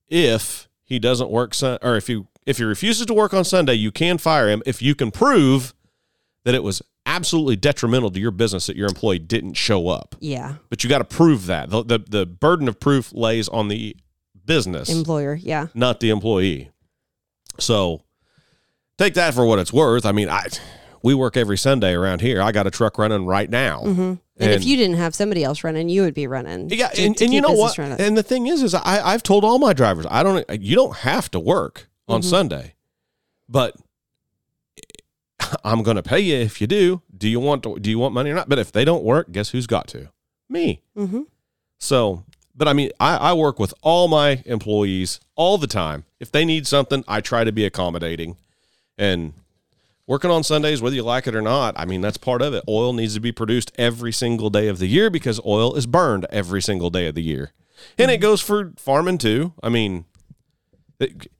if 0.08 0.68
he 0.84 0.98
doesn't 0.98 1.30
work 1.30 1.54
sun 1.54 1.78
or 1.82 1.96
if 1.96 2.06
he 2.06 2.24
if 2.46 2.56
he 2.58 2.64
refuses 2.64 3.04
to 3.06 3.14
work 3.14 3.34
on 3.34 3.44
Sunday, 3.44 3.74
you 3.74 3.90
can 3.92 4.16
fire 4.18 4.48
him 4.48 4.62
if 4.64 4.80
you 4.80 4.94
can 4.94 5.10
prove 5.10 5.74
that 6.44 6.54
it 6.54 6.62
was 6.62 6.80
absolutely 7.04 7.56
detrimental 7.56 8.10
to 8.10 8.20
your 8.20 8.30
business 8.30 8.66
that 8.66 8.76
your 8.76 8.88
employee 8.88 9.18
didn't 9.18 9.54
show 9.54 9.88
up. 9.88 10.14
Yeah. 10.20 10.54
But 10.70 10.82
you 10.82 10.88
got 10.90 10.98
to 10.98 11.04
prove 11.04 11.46
that. 11.46 11.68
The, 11.70 11.84
the 11.84 11.98
the 11.98 12.26
burden 12.26 12.68
of 12.68 12.80
proof 12.80 13.12
lays 13.12 13.48
on 13.48 13.68
the 13.68 13.96
business, 14.46 14.88
Employer. 14.88 15.34
Yeah. 15.34 15.66
not 15.74 16.00
the 16.00 16.08
employee. 16.10 16.70
So 17.58 18.02
take 18.96 19.14
that 19.14 19.34
for 19.34 19.44
what 19.44 19.58
it's 19.58 19.72
worth. 19.72 20.06
I 20.06 20.12
mean, 20.12 20.30
I 20.30 20.46
we 21.02 21.12
work 21.14 21.36
every 21.36 21.58
Sunday 21.58 21.92
around 21.92 22.22
here. 22.22 22.40
I 22.40 22.50
got 22.52 22.66
a 22.66 22.70
truck 22.70 22.96
running 22.98 23.26
right 23.26 23.48
now. 23.50 23.80
hmm 23.80 24.14
And, 24.40 24.52
if 24.52 24.64
you 24.64 24.76
didn't 24.76 24.96
have 24.96 25.14
somebody 25.14 25.42
else 25.42 25.64
running, 25.64 25.88
you 25.88 26.02
would 26.02 26.14
be 26.14 26.26
running. 26.26 26.70
Yeah, 26.70 26.88
to- 26.88 27.02
and, 27.02 27.16
to 27.16 27.24
and 27.24 27.34
you 27.34 27.40
know 27.40 27.52
what? 27.52 27.76
running. 27.76 28.00
And 28.00 28.16
the 28.16 28.22
thing 28.22 28.46
is, 28.46 28.62
is 28.62 28.72
I 28.74 29.00
I've 29.04 29.22
told 29.22 29.44
all 29.44 29.58
my 29.58 29.72
drivers 29.72 30.06
I 30.08 30.22
don't 30.22 30.44
you 30.60 30.76
don't 30.76 30.96
have 30.98 31.30
to 31.32 31.40
work 31.40 31.88
on 32.06 32.20
Mhm. 32.20 32.24
Sunday, 32.24 32.74
but 33.48 33.74
I'm 35.64 35.82
going 35.82 35.96
to 35.96 36.02
pay 36.02 36.20
you 36.20 36.36
if 36.36 36.60
you 36.60 36.66
do. 36.66 37.02
Do 37.16 37.28
you 37.28 37.40
want 37.40 37.62
to, 37.62 37.78
do 37.78 37.90
you 37.90 37.98
want 37.98 38.12
money 38.14 38.30
or 38.30 38.34
not? 38.34 38.48
But 38.48 38.58
if 38.58 38.72
they 38.72 38.84
don't 38.84 39.04
work, 39.04 39.30
guess 39.32 39.50
who's 39.50 39.66
got 39.66 39.88
to? 39.88 40.08
Me. 40.48 40.82
hmm 40.96 41.22
So, 41.78 42.24
but 42.54 42.68
I 42.68 42.72
mean, 42.72 42.90
I, 42.98 43.16
I 43.16 43.32
work 43.34 43.58
with 43.58 43.72
all 43.82 44.08
my 44.08 44.42
employees 44.46 45.20
all 45.36 45.58
the 45.58 45.66
time. 45.66 46.04
If 46.20 46.32
they 46.32 46.44
need 46.44 46.66
something, 46.66 47.04
I 47.06 47.20
try 47.20 47.44
to 47.44 47.52
be 47.52 47.64
accommodating, 47.64 48.36
and 48.96 49.32
working 50.08 50.30
on 50.32 50.42
Sundays, 50.42 50.82
whether 50.82 50.96
you 50.96 51.04
like 51.04 51.28
it 51.28 51.36
or 51.36 51.42
not, 51.42 51.74
I 51.78 51.84
mean, 51.84 52.00
that's 52.00 52.16
part 52.16 52.42
of 52.42 52.52
it. 52.54 52.64
Oil 52.66 52.92
needs 52.92 53.14
to 53.14 53.20
be 53.20 53.30
produced 53.30 53.70
every 53.78 54.12
single 54.12 54.50
day 54.50 54.66
of 54.66 54.78
the 54.80 54.88
year 54.88 55.10
because 55.10 55.38
oil 55.46 55.76
is 55.76 55.86
burned 55.86 56.26
every 56.30 56.60
single 56.62 56.90
day 56.90 57.06
of 57.06 57.14
the 57.14 57.22
year. 57.22 57.52
And 57.96 58.10
it 58.10 58.18
goes 58.18 58.40
for 58.40 58.72
farming 58.76 59.18
too. 59.18 59.52
I 59.62 59.68
mean, 59.68 60.06
it- 60.98 61.30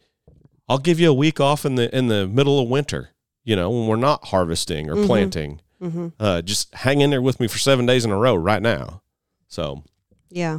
I'll 0.69 0.79
give 0.79 1.01
you 1.01 1.11
a 1.11 1.14
week 1.14 1.41
off 1.41 1.64
in 1.64 1.75
the 1.77 1.93
in 1.97 2.09
the 2.09 2.29
middle 2.29 2.61
of 2.61 2.69
winter, 2.69 3.11
you 3.43 3.57
know, 3.57 3.71
when 3.71 3.87
we're 3.87 3.97
not 3.97 4.27
harvesting 4.27 4.89
or 4.91 4.95
Mhm. 4.97 5.07
planting. 5.07 5.61
hmm 5.81 6.09
Uh, 6.21 6.43
just 6.43 6.75
hang 6.75 7.01
in 7.01 7.09
there 7.11 7.23
with 7.23 7.39
me 7.41 7.47
for 7.49 7.57
seven 7.59 7.87
days 7.87 8.05
in 8.05 8.11
a 8.11 8.16
row 8.19 8.35
right 8.35 8.61
now. 8.62 9.01
So 9.49 9.83
Yeah. 10.31 10.59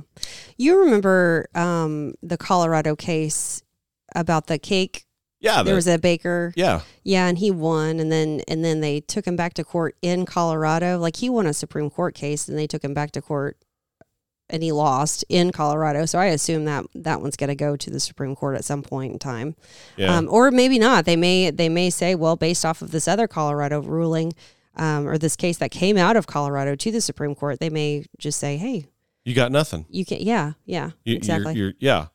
You 0.57 0.79
remember 0.79 1.47
um, 1.53 2.15
the 2.23 2.37
Colorado 2.37 2.95
case 2.95 3.61
about 4.15 4.47
the 4.47 4.57
cake? 4.57 5.05
Yeah, 5.39 5.63
there 5.63 5.75
was 5.75 5.87
a 5.87 5.97
baker. 5.97 6.53
yeah, 6.55 6.81
Yeah, 7.03 7.27
and 7.27 7.37
he 7.37 7.49
won, 7.49 7.99
and 7.99 8.11
then 8.11 8.41
and 8.47 8.63
then 8.63 8.81
they 8.81 8.99
took 8.99 9.25
him 9.25 9.35
back 9.35 9.53
to 9.55 9.63
court 9.63 9.95
in 10.01 10.25
Colorado. 10.25 10.99
Like 10.99 11.17
he 11.17 11.29
won 11.29 11.47
a 11.47 11.53
Supreme 11.53 11.89
Court 11.89 12.13
case, 12.13 12.47
and 12.49 12.57
they 12.57 12.67
took 12.67 12.83
him 12.83 12.93
back 12.93 13.11
to 13.11 13.21
court, 13.21 13.57
and 14.49 14.61
he 14.61 14.71
lost 14.73 15.23
in 15.29 15.51
Colorado. 15.51 16.05
So 16.05 16.19
I 16.19 16.25
assume 16.25 16.65
that 16.65 16.85
that 16.93 17.21
one's 17.21 17.37
going 17.37 17.49
to 17.49 17.55
go 17.55 17.77
to 17.77 17.89
the 17.89 18.01
Supreme 18.01 18.35
Court 18.35 18.57
at 18.57 18.65
some 18.65 18.81
point 18.81 19.13
in 19.13 19.19
time, 19.19 19.55
yeah. 19.95 20.17
um, 20.17 20.27
or 20.29 20.51
maybe 20.51 20.77
not. 20.77 21.05
They 21.05 21.15
may 21.15 21.51
they 21.51 21.69
may 21.69 21.89
say, 21.89 22.15
well, 22.15 22.35
based 22.35 22.65
off 22.65 22.81
of 22.81 22.91
this 22.91 23.07
other 23.07 23.27
Colorado 23.27 23.81
ruling. 23.81 24.33
Um, 24.75 25.09
or 25.09 25.17
this 25.17 25.35
case 25.35 25.57
that 25.57 25.71
came 25.71 25.97
out 25.97 26.15
of 26.15 26.25
Colorado 26.25 26.73
to 26.73 26.91
the 26.91 27.01
Supreme 27.01 27.35
Court, 27.35 27.59
they 27.59 27.69
may 27.69 28.05
just 28.17 28.39
say, 28.39 28.55
"Hey, 28.55 28.85
you 29.25 29.33
got 29.33 29.51
nothing. 29.51 29.85
you 29.89 30.05
can't. 30.05 30.21
yeah, 30.21 30.53
yeah, 30.63 30.91
You, 31.03 31.17
exactly." 31.17 31.55
You're, 31.55 31.65
you're, 31.65 31.73
yeah. 31.79 32.05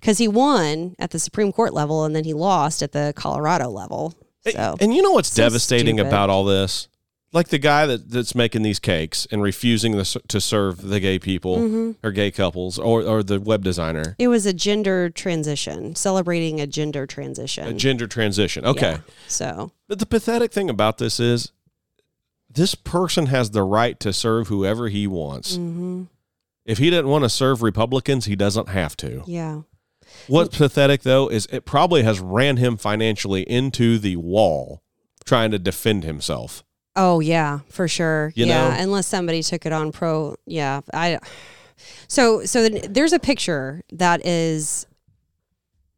Because 0.00 0.18
he 0.18 0.28
won 0.28 0.94
at 0.98 1.10
the 1.10 1.18
Supreme 1.18 1.52
Court 1.52 1.72
level 1.74 2.04
and 2.04 2.14
then 2.14 2.24
he 2.24 2.32
lost 2.34 2.82
at 2.82 2.92
the 2.92 3.12
Colorado 3.16 3.68
level. 3.68 4.14
So 4.50 4.76
And 4.80 4.94
you 4.94 5.02
know 5.02 5.12
what's 5.12 5.30
So 5.32 5.42
devastating 5.42 5.96
stupid. 5.96 6.08
about 6.08 6.30
all 6.30 6.44
this? 6.44 6.88
Like 7.32 7.48
the 7.48 7.58
guy 7.58 7.86
that, 7.86 8.10
that's 8.10 8.34
making 8.34 8.62
these 8.62 8.80
cakes 8.80 9.24
and 9.30 9.40
refusing 9.40 9.92
the, 9.96 10.20
to 10.28 10.40
serve 10.40 10.82
the 10.82 10.98
gay 10.98 11.18
people 11.20 11.58
Mhm. 11.58 11.94
or 12.02 12.10
gay 12.10 12.32
couples 12.32 12.76
or, 12.76 13.02
or 13.02 13.22
the 13.22 13.38
web 13.38 13.62
designer. 13.62 14.16
it 14.18 14.26
was 14.28 14.46
a 14.46 14.52
gender 14.52 15.10
transition, 15.10 15.94
celebrating 15.94 16.60
a 16.60 16.66
gender 16.66 17.06
transition. 17.06 17.68
A 17.68 17.72
gender 17.72 18.08
transition. 18.08 18.64
Okay. 18.66 18.92
Yeah. 18.92 18.98
So 19.28 19.70
But 19.86 20.00
the 20.00 20.06
pathetic 20.06 20.52
thing 20.52 20.68
about 20.68 20.98
this 20.98 21.20
is 21.20 21.52
this 22.52 22.74
person 22.74 23.26
has 23.26 23.50
the 23.52 23.62
right 23.62 24.00
to 24.00 24.12
serve 24.12 24.48
whoever 24.48 24.88
he 24.88 25.06
wants. 25.06 25.54
hmm 25.54 26.04
If 26.66 26.78
he 26.78 26.90
didn't 26.90 27.08
want 27.08 27.22
to 27.24 27.30
serve 27.30 27.62
Republicans, 27.62 28.24
he 28.24 28.34
doesn't 28.34 28.68
have 28.70 28.96
to. 28.98 29.22
yeah, 29.26 29.60
What's 30.28 30.56
pathetic 30.56 31.02
though 31.02 31.28
is 31.28 31.46
it 31.50 31.64
probably 31.64 32.02
has 32.02 32.20
ran 32.20 32.56
him 32.56 32.76
financially 32.76 33.42
into 33.42 33.98
the 33.98 34.16
wall 34.16 34.82
trying 35.24 35.50
to 35.50 35.58
defend 35.58 36.04
himself. 36.04 36.62
oh 36.96 37.20
yeah, 37.20 37.60
for 37.68 37.86
sure. 37.88 38.32
You 38.34 38.46
yeah, 38.46 38.68
know? 38.70 38.76
unless 38.78 39.06
somebody 39.06 39.42
took 39.42 39.66
it 39.66 39.72
on 39.72 39.92
pro. 39.92 40.36
Yeah, 40.46 40.80
I. 40.92 41.18
So 42.08 42.44
so 42.44 42.68
there's 42.68 43.12
a 43.12 43.18
picture 43.18 43.82
that 43.92 44.24
is 44.26 44.86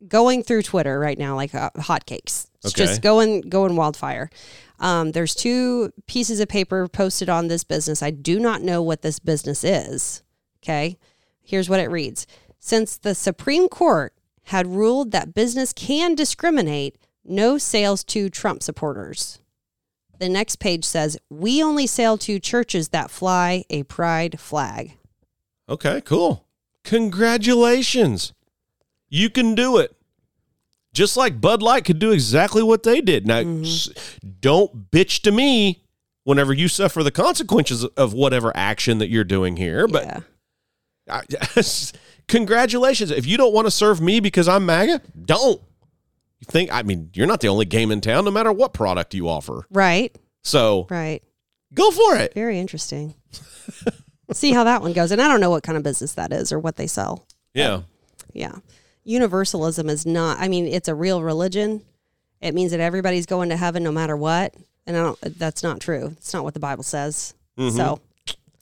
going 0.09 0.43
through 0.43 0.63
Twitter 0.63 0.99
right 0.99 1.19
now 1.19 1.37
like 1.37 1.55
uh, 1.55 1.71
hotcakes. 1.77 2.47
It's 2.65 2.75
Okay. 2.75 2.85
just 2.87 3.03
going 3.03 3.43
going 3.43 3.77
wildfire. 3.77 4.31
Um, 4.79 5.13
there's 5.13 5.35
two 5.35 5.93
pieces 6.07 6.41
of 6.41 6.49
paper 6.49 6.89
posted 6.89 7.29
on 7.29 7.49
this 7.49 7.63
business. 7.65 8.03
I 8.03 8.11
do 8.11 8.39
not 8.41 8.63
know 8.63 8.83
what 8.83 9.03
this 9.03 9.19
business 9.19 9.63
is. 9.65 10.23
Okay, 10.63 10.99
here's 11.43 11.69
what 11.69 11.81
it 11.81 11.91
reads: 11.91 12.27
Since 12.65 12.97
the 12.99 13.17
Supreme 13.17 13.69
Court 13.69 14.15
had 14.45 14.69
ruled 14.69 15.11
that 15.11 15.35
business 15.35 15.73
can 15.73 16.15
discriminate, 16.15 16.97
no 17.25 17.59
sales 17.59 18.05
to 18.05 18.31
Trump 18.31 18.63
supporters. 18.63 19.41
The 20.21 20.29
next 20.29 20.57
page 20.61 20.85
says, 20.85 21.19
"We 21.29 21.61
only 21.61 21.89
sell 21.89 22.17
to 22.19 22.39
churches 22.39 22.91
that 22.91 23.11
fly 23.11 23.65
a 23.69 23.83
pride 23.83 24.39
flag." 24.39 24.97
Okay, 25.69 26.01
cool. 26.03 26.47
Congratulations. 26.85 28.33
You 29.09 29.29
can 29.29 29.57
do 29.57 29.79
it. 29.79 29.97
Just 30.95 31.17
like 31.17 31.41
Bud 31.41 31.63
Light 31.63 31.85
could 31.85 31.99
do 31.99 32.13
exactly 32.13 32.63
what 32.63 32.85
they 32.85 33.01
did. 33.01 33.27
Now, 33.27 33.43
Mhm. 33.43 33.67
s- 33.67 33.89
don't 34.41 34.91
bitch 34.93 35.21
to 35.23 35.33
me 35.33 35.83
whenever 36.23 36.53
you 36.53 36.69
suffer 36.69 37.03
the 37.03 37.11
consequences 37.11 37.85
of 37.85 38.13
whatever 38.13 38.57
action 38.57 38.99
that 38.99 39.09
you're 39.09 39.25
doing 39.25 39.57
here. 39.57 39.89
But 39.89 40.05
yeah. 40.05 40.21
I, 41.09 41.23
congratulations. 42.29 43.11
If 43.11 43.27
you 43.27 43.37
don't 43.37 43.53
want 43.53 43.66
to 43.66 43.70
serve 43.70 44.01
me 44.01 44.20
because 44.20 44.49
I'm 44.49 44.66
MAGA, 44.66 45.01
don't. 45.25 45.61
You 46.41 46.47
think, 46.47 46.73
I 46.73 46.83
mean, 46.83 47.11
you're 47.14 47.27
not 47.27 47.41
the 47.41 47.49
only 47.49 47.64
game 47.66 47.91
in 47.93 48.01
town, 48.01 48.25
no 48.25 48.31
matter 48.31 48.53
what 48.53 48.73
product 48.73 49.14
you 49.14 49.29
offer. 49.29 49.64
right, 49.70 50.16
So 50.43 50.87
right. 50.91 51.23
go 51.73 51.91
for 51.91 52.16
it. 52.16 52.35
Very 52.35 52.59
interesting. 52.59 53.14
See 54.33 54.53
how 54.53 54.64
that 54.64 54.81
one 54.83 54.93
goes. 54.93 55.11
And 55.12 55.20
I 55.23 55.29
don't 55.29 55.41
know 55.41 55.51
what 55.51 55.62
kind 55.62 55.77
of 55.77 55.85
business 55.85 56.14
that 56.14 56.33
is 56.33 56.53
or 56.53 56.59
what 56.59 56.77
they 56.77 56.87
sell. 56.87 57.27
Yeah. 57.55 57.83
Yeah. 58.33 58.57
Universalism 59.05 59.89
is 59.91 60.07
not, 60.07 60.39
I 60.41 60.49
mean, 60.49 60.66
it's 60.66 60.89
a 60.89 60.95
real 60.95 61.23
religion. 61.23 61.83
It 62.41 62.55
means 62.55 62.70
that 62.73 62.81
everybody's 62.81 63.27
going 63.27 63.51
to 63.51 63.57
heaven 63.57 63.83
no 63.85 63.93
matter 63.93 64.16
what. 64.16 64.55
And 64.87 64.97
I 64.97 65.03
don't, 65.03 65.39
that's 65.39 65.62
not 65.62 65.81
true. 65.81 66.14
It's 66.16 66.33
not 66.33 66.43
what 66.45 66.55
the 66.55 66.61
Bible 66.61 66.83
says. 66.83 67.35
Mhm. 67.59 67.77
So 67.77 68.01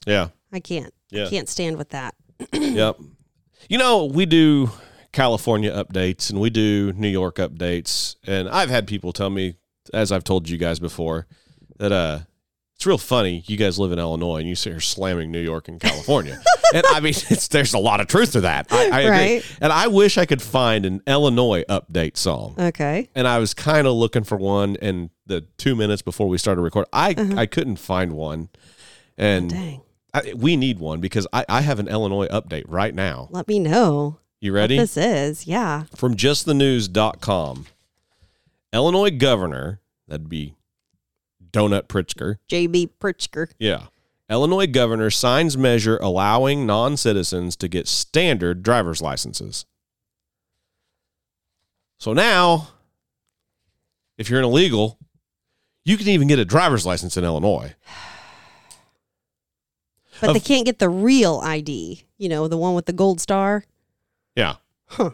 Yeah. 0.05 0.27
I 0.51 0.59
can't, 0.59 0.93
Yeah. 1.09 1.27
can't 1.29 1.47
stand 1.49 1.77
with 1.77 1.89
that. 1.89 2.13
yep. 2.53 2.97
You 3.71 3.77
know, 3.77 4.03
we 4.03 4.25
do 4.25 4.69
California 5.13 5.71
updates 5.71 6.29
and 6.29 6.41
we 6.41 6.49
do 6.49 6.91
New 6.91 7.07
York 7.07 7.37
updates. 7.37 8.17
And 8.27 8.49
I've 8.49 8.69
had 8.69 8.85
people 8.85 9.13
tell 9.13 9.29
me, 9.29 9.55
as 9.93 10.11
I've 10.11 10.25
told 10.25 10.49
you 10.49 10.57
guys 10.57 10.77
before, 10.77 11.25
that 11.77 11.93
uh 11.93 12.19
it's 12.75 12.85
real 12.85 12.97
funny. 12.97 13.45
You 13.47 13.55
guys 13.55 13.79
live 13.79 13.93
in 13.93 13.99
Illinois 13.99 14.39
and 14.39 14.49
you 14.49 14.55
sit 14.55 14.71
here 14.73 14.81
slamming 14.81 15.31
New 15.31 15.39
York 15.39 15.69
and 15.69 15.79
California. 15.79 16.41
and 16.73 16.83
I 16.87 16.99
mean, 16.99 17.13
it's, 17.29 17.47
there's 17.47 17.73
a 17.73 17.79
lot 17.79 18.01
of 18.01 18.07
truth 18.07 18.33
to 18.33 18.41
that. 18.41 18.67
I, 18.73 18.89
I 18.89 18.99
agree. 19.01 19.09
Right. 19.35 19.57
And 19.61 19.71
I 19.71 19.87
wish 19.87 20.17
I 20.17 20.25
could 20.25 20.41
find 20.41 20.85
an 20.85 21.01
Illinois 21.07 21.63
update 21.69 22.17
song. 22.17 22.55
Okay. 22.59 23.07
And 23.15 23.25
I 23.25 23.37
was 23.39 23.53
kind 23.53 23.87
of 23.87 23.93
looking 23.93 24.25
for 24.25 24.35
one. 24.35 24.75
And 24.81 25.11
the 25.27 25.45
two 25.57 25.77
minutes 25.77 26.01
before 26.01 26.27
we 26.27 26.37
started 26.37 26.59
recording, 26.61 26.89
I, 26.91 27.13
Uh-huh. 27.13 27.35
I 27.37 27.45
couldn't 27.45 27.77
find 27.77 28.11
one. 28.11 28.49
And 29.17 29.51
Dang. 29.51 29.81
I, 30.13 30.33
we 30.35 30.57
need 30.57 30.79
one 30.79 30.99
because 30.99 31.25
I, 31.31 31.45
I 31.47 31.61
have 31.61 31.79
an 31.79 31.87
Illinois 31.87 32.27
update 32.27 32.65
right 32.67 32.93
now. 32.93 33.27
Let 33.31 33.47
me 33.47 33.59
know 33.59 34.19
You 34.41 34.51
ready? 34.53 34.77
this 34.77 34.97
is. 34.97 35.47
Yeah. 35.47 35.85
From 35.95 36.15
justthenews.com. 36.15 37.65
Illinois 38.73 39.11
governor, 39.11 39.79
that'd 40.07 40.29
be 40.29 40.55
Donut 41.51 41.83
Pritzker. 41.83 42.37
JB 42.49 42.91
Pritzker. 42.99 43.51
Yeah. 43.59 43.87
Illinois 44.29 44.67
governor 44.67 45.09
signs 45.09 45.57
measure 45.57 45.97
allowing 45.97 46.65
non 46.65 46.95
citizens 46.97 47.55
to 47.57 47.67
get 47.67 47.87
standard 47.87 48.63
driver's 48.63 49.01
licenses. 49.01 49.65
So 51.97 52.13
now, 52.13 52.69
if 54.17 54.29
you're 54.29 54.39
an 54.39 54.45
illegal, 54.45 54.97
you 55.83 55.97
can 55.97 56.07
even 56.07 56.27
get 56.27 56.39
a 56.39 56.45
driver's 56.45 56.85
license 56.85 57.17
in 57.17 57.23
Illinois. 57.23 57.75
But 60.21 60.29
Of- 60.29 60.33
they 60.35 60.39
can't 60.39 60.65
get 60.65 60.79
the 60.79 60.89
real 60.89 61.41
ID, 61.43 62.05
you 62.17 62.29
know, 62.29 62.47
the 62.47 62.57
one 62.57 62.75
with 62.75 62.85
the 62.85 62.93
gold 62.93 63.19
star. 63.19 63.65
Yeah. 64.35 64.55
Huh. 64.85 65.11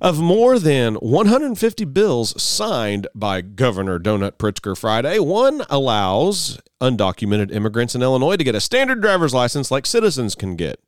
Of 0.00 0.18
more 0.18 0.58
than 0.58 0.96
150 0.96 1.84
bills 1.84 2.42
signed 2.42 3.06
by 3.14 3.40
Governor 3.40 4.00
Donut 4.00 4.32
Pritzker 4.32 4.76
Friday, 4.76 5.20
one 5.20 5.62
allows 5.70 6.58
undocumented 6.80 7.54
immigrants 7.54 7.94
in 7.94 8.02
Illinois 8.02 8.36
to 8.36 8.42
get 8.42 8.56
a 8.56 8.60
standard 8.60 9.00
driver's 9.00 9.32
license 9.32 9.70
like 9.70 9.86
citizens 9.86 10.34
can 10.34 10.56
get. 10.56 10.80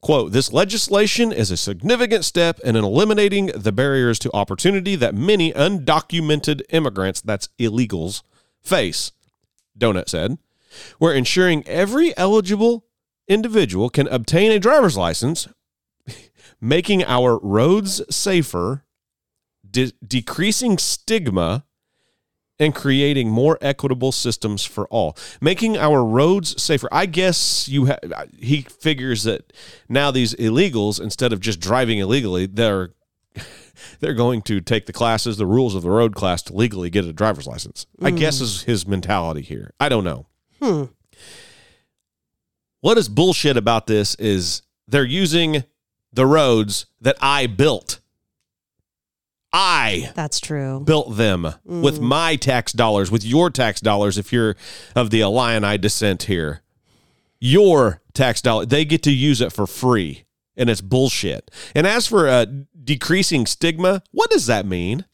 Quote, 0.00 0.30
this 0.30 0.52
legislation 0.52 1.32
is 1.32 1.50
a 1.50 1.56
significant 1.56 2.24
step 2.24 2.60
in 2.60 2.76
eliminating 2.76 3.46
the 3.46 3.72
barriers 3.72 4.20
to 4.20 4.30
opportunity 4.32 4.94
that 4.94 5.14
many 5.14 5.52
undocumented 5.52 6.62
immigrants, 6.70 7.20
that's 7.20 7.48
illegals, 7.58 8.22
face, 8.60 9.10
Donut 9.76 10.08
said. 10.08 10.38
We're 10.98 11.14
ensuring 11.14 11.66
every 11.66 12.16
eligible 12.16 12.86
individual 13.28 13.90
can 13.90 14.08
obtain 14.08 14.52
a 14.52 14.58
driver's 14.58 14.96
license 14.96 15.48
making 16.60 17.04
our 17.04 17.38
roads 17.38 18.02
safer, 18.14 18.84
de- 19.68 19.92
decreasing 20.06 20.78
stigma, 20.78 21.64
and 22.58 22.74
creating 22.74 23.28
more 23.28 23.58
equitable 23.60 24.12
systems 24.12 24.64
for 24.64 24.86
all. 24.88 25.16
Making 25.40 25.76
our 25.76 26.04
roads 26.04 26.62
safer. 26.62 26.88
I 26.92 27.06
guess 27.06 27.68
you 27.68 27.86
ha- 27.86 28.24
he 28.38 28.62
figures 28.62 29.24
that 29.24 29.52
now 29.88 30.10
these 30.10 30.34
illegals 30.34 31.00
instead 31.00 31.32
of 31.32 31.40
just 31.40 31.58
driving 31.58 31.98
illegally, 31.98 32.46
they're 32.46 32.90
they're 34.00 34.14
going 34.14 34.42
to 34.42 34.60
take 34.60 34.86
the 34.86 34.92
classes, 34.92 35.38
the 35.38 35.46
rules 35.46 35.74
of 35.74 35.82
the 35.82 35.90
road 35.90 36.14
class 36.14 36.42
to 36.42 36.54
legally 36.54 36.90
get 36.90 37.04
a 37.04 37.12
driver's 37.12 37.46
license. 37.46 37.86
I 38.00 38.10
guess 38.10 38.38
mm. 38.38 38.42
is 38.42 38.62
his 38.62 38.86
mentality 38.86 39.42
here. 39.42 39.72
I 39.80 39.88
don't 39.88 40.04
know. 40.04 40.26
Hmm. 40.62 40.84
What 42.82 42.96
is 42.96 43.08
bullshit 43.08 43.56
about 43.56 43.88
this 43.88 44.14
is 44.14 44.62
they're 44.86 45.04
using 45.04 45.64
the 46.12 46.24
roads 46.24 46.86
that 47.00 47.16
I 47.20 47.48
built. 47.48 47.98
I 49.52 50.12
That's 50.14 50.38
true. 50.38 50.80
built 50.80 51.16
them 51.16 51.54
with 51.64 52.00
my 52.00 52.36
tax 52.36 52.72
dollars, 52.72 53.10
with 53.10 53.24
your 53.24 53.50
tax 53.50 53.80
dollars, 53.80 54.16
if 54.16 54.32
you're 54.32 54.56
of 54.94 55.10
the 55.10 55.20
Illini 55.20 55.76
descent 55.78 56.22
here. 56.24 56.62
Your 57.40 58.00
tax 58.14 58.40
dollar, 58.40 58.64
they 58.64 58.84
get 58.84 59.02
to 59.02 59.12
use 59.12 59.40
it 59.40 59.52
for 59.52 59.66
free, 59.66 60.24
and 60.56 60.70
it's 60.70 60.80
bullshit. 60.80 61.50
And 61.74 61.88
as 61.88 62.06
for 62.06 62.28
uh, 62.28 62.46
decreasing 62.84 63.46
stigma, 63.46 64.02
what 64.12 64.30
does 64.30 64.46
that 64.46 64.64
mean? 64.64 65.06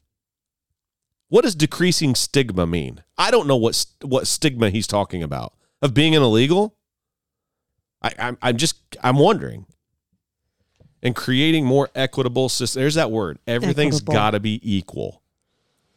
What 1.28 1.42
does 1.42 1.54
decreasing 1.54 2.14
stigma 2.14 2.66
mean? 2.66 3.02
I 3.16 3.30
don't 3.30 3.46
know 3.46 3.56
what 3.56 3.86
what 4.02 4.26
stigma 4.26 4.70
he's 4.70 4.86
talking 4.86 5.22
about 5.22 5.52
of 5.82 5.94
being 5.94 6.16
an 6.16 6.22
illegal. 6.22 6.74
I, 8.02 8.12
I'm 8.18 8.38
I'm 8.40 8.56
just 8.56 8.76
I'm 9.02 9.18
wondering. 9.18 9.66
And 11.00 11.14
creating 11.14 11.64
more 11.64 11.90
equitable 11.94 12.48
system. 12.48 12.80
There's 12.80 12.96
that 12.96 13.12
word. 13.12 13.38
Everything's 13.46 14.00
got 14.00 14.32
to 14.32 14.40
be 14.40 14.60
equal. 14.64 15.22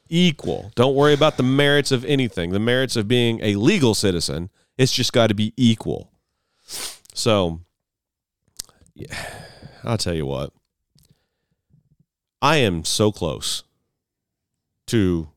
Equal. 0.09 0.71
Don't 0.75 0.93
worry 0.93 1.13
about 1.13 1.37
the 1.37 1.43
merits 1.43 1.91
of 1.91 2.05
anything. 2.05 2.51
The 2.51 2.59
merits 2.59 2.95
of 2.95 3.07
being 3.07 3.39
a 3.41 3.55
legal 3.55 3.95
citizen. 3.95 4.51
It's 4.77 4.91
just 4.91 5.11
got 5.11 5.27
to 5.27 5.33
be 5.33 5.53
equal. 5.57 6.11
So, 7.15 7.61
yeah, 8.93 9.15
I'll 9.83 9.97
tell 9.97 10.13
you 10.13 10.27
what. 10.27 10.53
I 12.39 12.57
am 12.57 12.83
so 12.85 13.11
close 13.11 13.63
to 14.91 15.29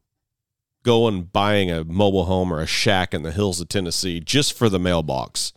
going 0.84 1.22
buying 1.24 1.70
a 1.70 1.82
mobile 1.84 2.26
home 2.26 2.52
or 2.52 2.60
a 2.60 2.66
shack 2.66 3.14
in 3.14 3.22
the 3.22 3.32
hills 3.32 3.60
of 3.60 3.68
Tennessee 3.68 4.20
just 4.20 4.52
for 4.52 4.68
the 4.68 4.78
mailbox. 4.78 5.52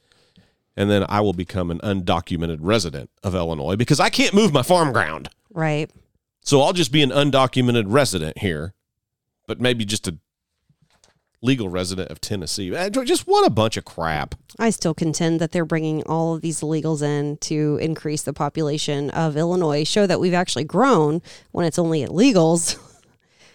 And 0.75 0.89
then 0.89 1.05
I 1.09 1.21
will 1.21 1.33
become 1.33 1.71
an 1.71 1.79
undocumented 1.79 2.59
resident 2.61 3.09
of 3.23 3.33
Illinois 3.35 3.75
because 3.75 3.99
I 3.99 4.09
can't 4.09 4.33
move 4.33 4.53
my 4.53 4.61
farm 4.61 4.93
ground. 4.93 5.29
Right. 5.51 5.89
So 6.41 6.61
I'll 6.61 6.73
just 6.73 6.91
be 6.91 7.01
an 7.01 7.09
undocumented 7.09 7.85
resident 7.87 8.37
here, 8.37 8.73
but 9.47 9.59
maybe 9.59 9.83
just 9.83 10.07
a 10.07 10.17
legal 11.41 11.67
resident 11.67 12.09
of 12.09 12.21
Tennessee. 12.21 12.73
Eh, 12.75 12.89
Just 12.89 13.27
what 13.27 13.45
a 13.45 13.49
bunch 13.49 13.75
of 13.77 13.85
crap. 13.85 14.35
I 14.57 14.69
still 14.69 14.93
contend 14.93 15.39
that 15.41 15.51
they're 15.51 15.65
bringing 15.65 16.03
all 16.03 16.35
of 16.35 16.41
these 16.41 16.61
illegals 16.61 17.01
in 17.01 17.37
to 17.37 17.77
increase 17.81 18.23
the 18.23 18.33
population 18.33 19.09
of 19.11 19.35
Illinois, 19.35 19.83
show 19.83 20.07
that 20.07 20.19
we've 20.19 20.33
actually 20.33 20.63
grown 20.63 21.21
when 21.51 21.65
it's 21.65 21.79
only 21.79 22.05
illegals. 22.05 22.79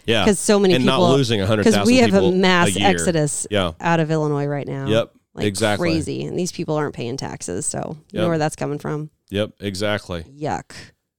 Yeah. 0.07 0.24
Because 0.24 0.38
so 0.38 0.59
many 0.59 0.74
and 0.74 0.84
people, 0.84 1.00
not 1.09 1.12
losing 1.12 1.40
100,000 1.40 1.72
because 1.72 1.86
we 1.86 1.98
have 1.98 2.14
a 2.14 2.32
mass 2.32 2.76
year. 2.76 2.88
exodus 2.88 3.46
Yeah. 3.50 3.72
out 3.80 4.00
of 4.00 4.11
Illinois 4.11 4.46
right 4.46 4.66
now. 4.66 4.86
Yep. 4.86 5.12
like 5.34 5.46
exactly. 5.46 5.90
crazy, 5.90 6.24
and 6.24 6.38
these 6.38 6.53
people 6.53 6.76
aren't 6.76 6.94
paying 6.94 7.16
taxes, 7.16 7.64
so 7.66 7.96
you 8.11 8.20
know 8.20 8.28
where 8.28 8.38
that's 8.38 8.57
coming 8.57 8.78
from. 8.78 9.11
Yep. 9.30 9.53
Exactly. 9.61 10.24
Yuck. 10.24 10.72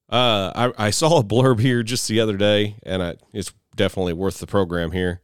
Uh, 0.09 0.71
I, 0.77 0.87
I 0.87 0.89
saw 0.91 1.17
a 1.19 1.23
blurb 1.23 1.59
here 1.59 1.81
just 1.81 2.07
the 2.07 2.19
other 2.19 2.37
day, 2.37 2.75
and 2.83 3.01
I, 3.01 3.15
it's 3.33 3.51
definitely 3.75 4.13
worth 4.13 4.37
the 4.39 4.45
program 4.47 4.91
here. 4.91 5.21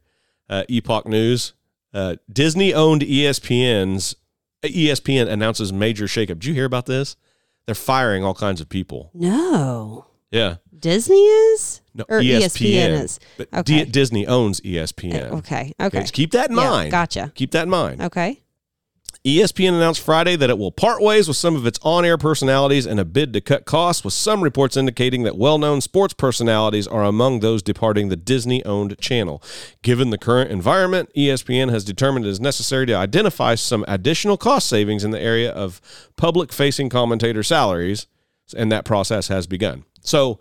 Uh, 0.48 0.64
Epoch 0.68 1.06
News. 1.06 1.52
Uh, 1.94 2.16
Disney 2.32 2.74
owned 2.74 3.02
ESPN's 3.02 4.16
ESPN 4.64 5.28
announces 5.28 5.72
major 5.72 6.04
shakeup. 6.06 6.26
Did 6.40 6.46
you 6.46 6.54
hear 6.54 6.64
about 6.64 6.86
this? 6.86 7.16
They're 7.66 7.74
firing 7.74 8.24
all 8.24 8.34
kinds 8.34 8.60
of 8.60 8.68
people. 8.68 9.10
No, 9.14 10.06
Yeah. 10.30 10.56
Disney 10.78 11.24
is 11.24 11.80
No, 11.94 12.04
or 12.08 12.20
E 12.20 12.30
ESPN, 12.30 13.02
is. 13.02 13.20
But 13.36 13.48
Okay. 13.52 13.84
D- 13.84 13.90
Disney 13.90 14.26
owns 14.26 14.60
ESPN. 14.60 15.14
Eh, 15.14 15.28
okay. 15.28 15.74
Okay. 15.80 16.00
just 16.00 16.14
keep 16.14 16.30
that 16.32 16.50
in 16.50 16.56
Yeah, 16.56 16.70
mind. 16.70 16.90
gotcha. 16.90 17.32
Keep 17.34 17.50
that 17.50 17.64
in 17.64 17.70
mind. 17.70 18.00
Okay. 18.00 18.40
ESPN 19.22 19.74
announced 19.74 20.00
Friday 20.00 20.34
that 20.36 20.48
it 20.48 20.56
will 20.56 20.72
part 20.72 21.02
ways 21.02 21.28
with 21.28 21.36
some 21.36 21.54
of 21.54 21.66
its 21.66 21.78
on 21.82 22.06
air 22.06 22.16
personalities 22.16 22.86
in 22.86 22.98
a 22.98 23.04
bid 23.04 23.34
to 23.34 23.42
cut 23.42 23.66
costs, 23.66 24.02
with 24.02 24.14
some 24.14 24.42
reports 24.42 24.78
indicating 24.78 25.24
that 25.24 25.36
well 25.36 25.58
known 25.58 25.82
sports 25.82 26.14
personalities 26.14 26.86
are 26.86 27.04
among 27.04 27.40
those 27.40 27.62
departing 27.62 28.08
the 28.08 28.16
Disney 28.16 28.64
owned 28.64 28.98
channel. 28.98 29.42
Given 29.82 30.08
the 30.08 30.16
current 30.16 30.50
environment, 30.50 31.10
ESPN 31.14 31.68
has 31.70 31.84
determined 31.84 32.24
it 32.24 32.30
is 32.30 32.40
necessary 32.40 32.86
to 32.86 32.94
identify 32.94 33.56
some 33.56 33.84
additional 33.86 34.38
cost 34.38 34.66
savings 34.66 35.04
in 35.04 35.10
the 35.10 35.20
area 35.20 35.50
of 35.52 35.82
public 36.16 36.50
facing 36.50 36.88
commentator 36.88 37.42
salaries, 37.42 38.06
and 38.56 38.72
that 38.72 38.86
process 38.86 39.28
has 39.28 39.46
begun. 39.46 39.84
So, 40.00 40.40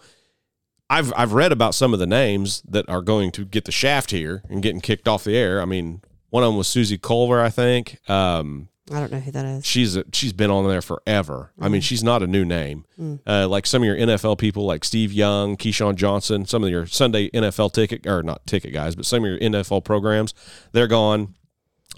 I've 0.89 1.14
I've 1.16 1.34
read 1.34 1.51
about 1.51 1.76
some 1.76 1.93
of 1.93 1.99
the 1.99 2.07
names 2.07 2.62
that 2.68 2.89
are 2.89 3.01
going 3.01 3.32
to 3.34 3.45
get 3.45 3.66
the 3.66 3.72
shaft 3.72 4.12
here 4.12 4.41
and 4.49 4.64
getting 4.64 4.82
kicked 4.82 5.07
off 5.07 5.24
the 5.24 5.38
air. 5.38 5.62
I 5.62 5.66
mean, 5.66 6.01
one 6.30 6.43
of 6.43 6.47
them 6.49 6.57
was 6.57 6.68
Suzy 6.68 6.97
Kolber, 6.97 7.39
I 7.41 7.49
think. 7.49 7.99
Um, 8.10 8.70
I 8.91 8.99
don't 8.99 9.12
know 9.12 9.20
who 9.20 9.32
that 9.32 9.45
is. 9.45 9.66
she's 9.68 9.95
a, 9.95 10.03
she's 10.14 10.34
been 10.34 10.49
on 10.49 10.68
there 10.68 10.82
forever. 10.82 11.51
I 11.62 11.70
mean, 11.70 11.82
she's 11.82 12.03
not 12.03 12.24
a 12.24 12.28
new 12.28 12.43
name. 12.43 12.86
Uh, 13.28 13.47
like 13.47 13.68
some 13.68 13.84
of 13.84 13.86
your 13.86 13.95
NFL 13.95 14.39
people, 14.39 14.66
like 14.66 14.84
Steve 14.84 15.14
Young, 15.14 15.57
Keyshawn 15.57 15.93
Johnson, 15.95 16.45
some 16.45 16.64
of 16.64 16.72
your 16.72 16.88
Sunday 16.88 17.30
NFL 17.30 17.72
ticket 17.74 18.07
or 18.07 18.24
not 18.24 18.47
ticket 18.47 18.74
guys, 18.74 18.95
but 18.95 19.05
some 19.05 19.24
of 19.24 19.30
your 19.30 19.39
NFL 19.39 19.84
programs, 19.84 20.34
they're 20.72 20.88
gone. 20.88 21.36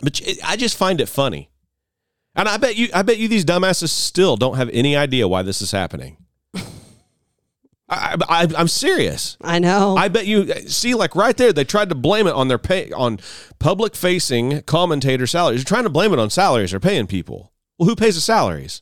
But 0.02 0.20
I 0.44 0.58
just 0.58 0.76
find 0.76 1.00
it 1.00 1.08
funny, 1.08 1.50
and 2.36 2.50
I 2.50 2.58
bet 2.58 2.76
you, 2.76 2.90
I 2.94 3.04
bet 3.04 3.20
you, 3.20 3.30
these 3.30 3.46
dumbasses 3.46 3.90
still 3.90 4.36
don't 4.36 4.58
have 4.58 4.70
any 4.74 4.98
idea 4.98 5.30
why 5.30 5.44
this 5.44 5.62
is 5.62 5.72
happening. 5.72 6.18
I, 7.92 8.16
I, 8.30 8.48
I'm 8.58 8.70
serious. 8.70 9.38
I 9.42 9.60
know. 9.60 9.98
I 9.98 10.08
bet 10.08 10.26
you 10.26 10.52
see, 10.68 10.96
like 10.96 11.14
right 11.14 11.36
there, 11.36 11.52
they 11.52 11.66
tried 11.66 11.90
to 11.90 11.96
blame 11.96 12.26
it 12.26 12.34
on 12.34 12.48
their 12.48 12.58
pay 12.58 12.90
on 12.92 13.20
public 13.60 13.96
facing 13.96 14.62
commentator 14.62 15.28
salaries. 15.28 15.60
They're 15.60 15.76
trying 15.76 15.84
to 15.84 15.90
blame 15.90 16.14
it 16.14 16.20
on 16.20 16.30
salaries 16.30 16.72
they're 16.72 16.80
paying 16.80 17.06
people. 17.06 17.52
Well, 17.78 17.90
who 17.90 17.96
pays 17.98 18.16
the 18.16 18.22
salaries? 18.22 18.82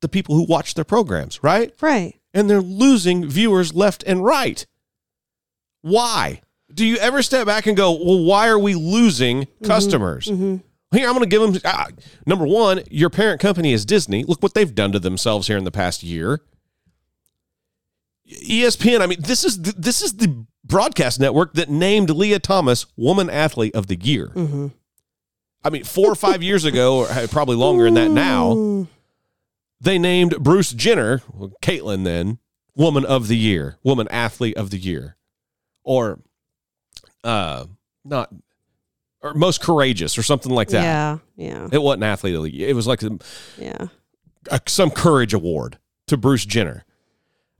The 0.00 0.08
people 0.08 0.36
who 0.36 0.44
watch 0.44 0.74
their 0.74 0.84
programs, 0.84 1.42
right? 1.42 1.74
right. 1.80 2.14
And 2.32 2.48
they're 2.48 2.60
losing 2.60 3.28
viewers 3.28 3.74
left 3.74 4.04
and 4.06 4.24
right. 4.24 4.64
Why? 5.82 6.42
Do 6.72 6.86
you 6.86 6.96
ever 6.98 7.22
step 7.22 7.46
back 7.46 7.66
and 7.66 7.76
go, 7.76 7.90
well, 7.90 8.22
why 8.22 8.48
are 8.48 8.58
we 8.58 8.74
losing 8.74 9.48
customers? 9.64 10.26
Here, 10.26 11.06
I'm 11.06 11.14
going 11.14 11.20
to 11.20 11.26
give 11.26 11.42
them 11.42 11.60
uh, 11.64 11.86
number 12.24 12.46
one, 12.46 12.82
your 12.90 13.10
parent 13.10 13.40
company 13.40 13.72
is 13.72 13.84
Disney. 13.84 14.22
Look 14.22 14.42
what 14.42 14.54
they've 14.54 14.74
done 14.74 14.92
to 14.92 15.00
themselves 15.00 15.48
here 15.48 15.58
in 15.58 15.64
the 15.64 15.70
past 15.72 16.02
year. 16.04 16.40
ESPN. 18.28 19.00
I 19.00 19.06
mean, 19.06 19.20
this 19.20 19.44
is 19.44 19.60
the, 19.60 19.72
this 19.72 20.02
is 20.02 20.16
the 20.16 20.46
broadcast 20.64 21.18
network 21.18 21.54
that 21.54 21.68
named 21.68 22.10
Lia 22.10 22.38
Thomas 22.38 22.86
Woman 22.96 23.30
Athlete 23.30 23.74
of 23.74 23.86
the 23.86 23.96
Year. 23.96 24.28
Mm-hmm. 24.34 24.68
I 25.64 25.70
mean, 25.70 25.84
four 25.84 26.10
or 26.10 26.14
five 26.14 26.42
years 26.42 26.64
ago, 26.64 26.98
or 26.98 27.10
uh, 27.10 27.26
probably 27.30 27.56
longer 27.56 27.84
than 27.84 27.94
that 27.94 28.10
now, 28.10 28.54
mm. 28.54 28.86
they 29.80 29.98
named 29.98 30.36
Bruce 30.38 30.72
Jenner, 30.72 31.22
well, 31.32 31.52
Caitlyn 31.62 32.04
then, 32.04 32.38
Woman 32.76 33.04
of 33.04 33.28
the 33.28 33.36
Year, 33.36 33.76
Woman 33.82 34.06
Athlete 34.10 34.56
of 34.56 34.70
the 34.70 34.78
Year, 34.78 35.16
or 35.82 36.20
uh, 37.24 37.64
not, 38.04 38.32
or 39.20 39.34
Most 39.34 39.60
Courageous, 39.60 40.16
or 40.16 40.22
something 40.22 40.52
like 40.52 40.68
that. 40.68 40.84
Yeah, 40.84 41.18
yeah, 41.36 41.68
It 41.72 41.82
wasn't 41.82 42.04
Athlete 42.04 42.36
of 42.36 42.44
the 42.44 42.54
Year. 42.54 42.68
It 42.68 42.74
was 42.74 42.86
like 42.86 43.02
a, 43.02 43.18
yeah. 43.58 43.88
a, 44.50 44.60
some 44.66 44.90
courage 44.90 45.34
award 45.34 45.78
to 46.06 46.16
Bruce 46.16 46.46
Jenner. 46.46 46.84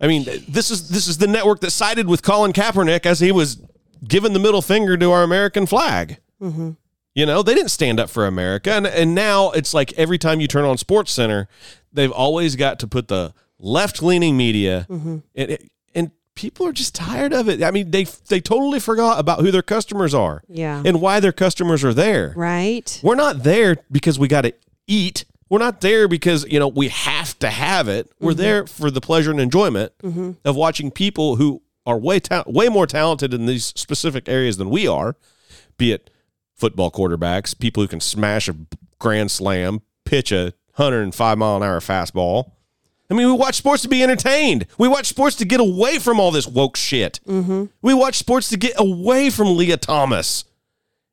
I 0.01 0.07
mean, 0.07 0.25
this 0.49 0.71
is 0.71 0.89
this 0.89 1.09
is 1.09 1.19
the 1.19 1.27
network 1.27 1.61
that 1.61 1.71
sided 1.71 2.07
with 2.09 2.23
Colin 2.23 2.53
Kaepernick 2.53 3.05
as 3.07 3.21
he 3.21 3.33
was 3.33 3.61
giving 4.07 4.33
the 4.33 4.39
middle 4.39 4.63
finger 4.63 4.97
to 4.97 5.11
our 5.11 5.23
American 5.23 5.67
flag. 5.67 6.19
Mm-hmm. 6.41 6.71
You 7.15 7.27
know, 7.27 7.43
they 7.43 7.55
didn't 7.55 7.71
stand 7.71 7.99
up 7.99 8.09
for 8.11 8.27
America, 8.27 8.71
and 8.73 8.87
and 8.87 9.15
now 9.15 9.51
it's 9.51 9.75
like 9.75 9.93
every 9.95 10.19
time 10.19 10.41
you 10.41 10.47
turn 10.47 10.65
on 10.65 10.77
SportsCenter, 10.77 11.47
they've 11.93 12.13
always 12.13 12.55
got 12.55 12.79
to 12.81 12.87
put 12.87 13.09
the 13.09 13.35
left 13.59 14.03
leaning 14.03 14.37
media, 14.37 14.87
Mm-hmm. 14.89 15.19
and 15.35 15.59
and 15.97 16.11
people 16.37 16.65
are 16.69 16.73
just 16.73 16.95
tired 16.95 17.33
of 17.33 17.49
it. 17.49 17.61
I 17.65 17.73
mean, 17.73 17.91
they 17.91 18.05
they 18.29 18.39
totally 18.41 18.79
forgot 18.79 19.19
about 19.19 19.41
who 19.41 19.51
their 19.51 19.63
customers 19.63 20.15
are 20.15 20.45
Yeah. 20.49 20.81
and 20.87 21.01
why 21.01 21.19
their 21.19 21.33
customers 21.33 21.83
are 21.83 21.93
there. 21.95 22.33
Right. 22.37 23.01
We're 23.03 23.17
not 23.17 23.43
there 23.43 23.79
because 23.91 24.17
we 24.17 24.29
got 24.29 24.43
to 24.43 24.55
eat. 24.87 25.25
We're 25.51 25.59
not 25.59 25.81
there 25.81 26.09
because, 26.09 26.45
you 26.49 26.59
know, 26.59 26.69
we 26.69 26.89
have 26.89 27.39
to 27.39 27.49
have 27.51 27.89
it. 27.89 28.11
We're 28.21 28.33
mm-hmm. 28.33 28.41
there 28.41 28.67
for 28.67 28.91
the 28.91 29.01
pleasure 29.01 29.31
and 29.31 29.41
enjoyment 29.41 29.93
mm-hmm. 30.03 30.33
of 30.45 30.57
watching 30.57 30.91
people 30.91 31.37
who 31.37 31.63
are 31.87 31.99
way 31.99 32.21
ta- 32.21 32.45
way 32.47 32.69
more 32.69 32.87
talented 32.87 33.33
in 33.33 33.47
these 33.47 33.67
specific 33.67 34.29
areas 34.29 34.59
than 34.59 34.69
we 34.69 34.87
are, 34.87 35.17
be 35.79 35.93
it 35.93 36.11
football 36.55 36.91
quarterbacks, 36.91 37.59
people 37.59 37.83
who 37.83 37.89
can 37.89 38.01
smash 38.01 38.49
a 38.49 38.57
grand 38.99 39.31
slam, 39.31 39.81
pitch 40.05 40.33
a 40.33 40.53
105 40.75 41.39
mile 41.39 41.57
an 41.57 41.63
hour 41.63 41.81
fastball. 41.81 42.53
I 43.11 43.15
mean, 43.15 43.27
we 43.27 43.33
watch 43.33 43.55
sports 43.55 43.83
to 43.83 43.89
be 43.89 44.03
entertained. 44.03 44.67
We 44.77 44.87
watch 44.87 45.07
sports 45.07 45.37
to 45.37 45.47
get 45.47 45.61
away 45.61 45.99
from 45.99 46.21
all 46.21 46.31
this 46.31 46.47
woke 46.47 46.77
shit. 46.77 47.21
Mm-hmm. 47.27 47.67
We 47.81 47.95
watch 47.95 48.17
sports 48.17 48.51
to 48.51 48.59
get 48.59 48.75
away 48.77 49.31
from 49.31 49.57
Lia 49.57 49.79
Thomas 49.79 50.45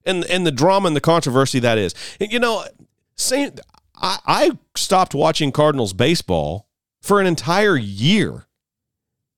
and 0.05 0.25
and 0.25 0.45
the 0.45 0.51
drama 0.51 0.87
and 0.87 0.95
the 0.95 1.01
controversy 1.01 1.59
that 1.59 1.77
is. 1.77 1.95
And, 2.19 2.31
you 2.31 2.39
know, 2.39 2.65
same. 3.15 3.51
I, 4.01 4.19
I 4.25 4.51
stopped 4.75 5.13
watching 5.13 5.51
Cardinals 5.51 5.93
baseball 5.93 6.67
for 7.01 7.19
an 7.21 7.27
entire 7.27 7.77
year 7.77 8.45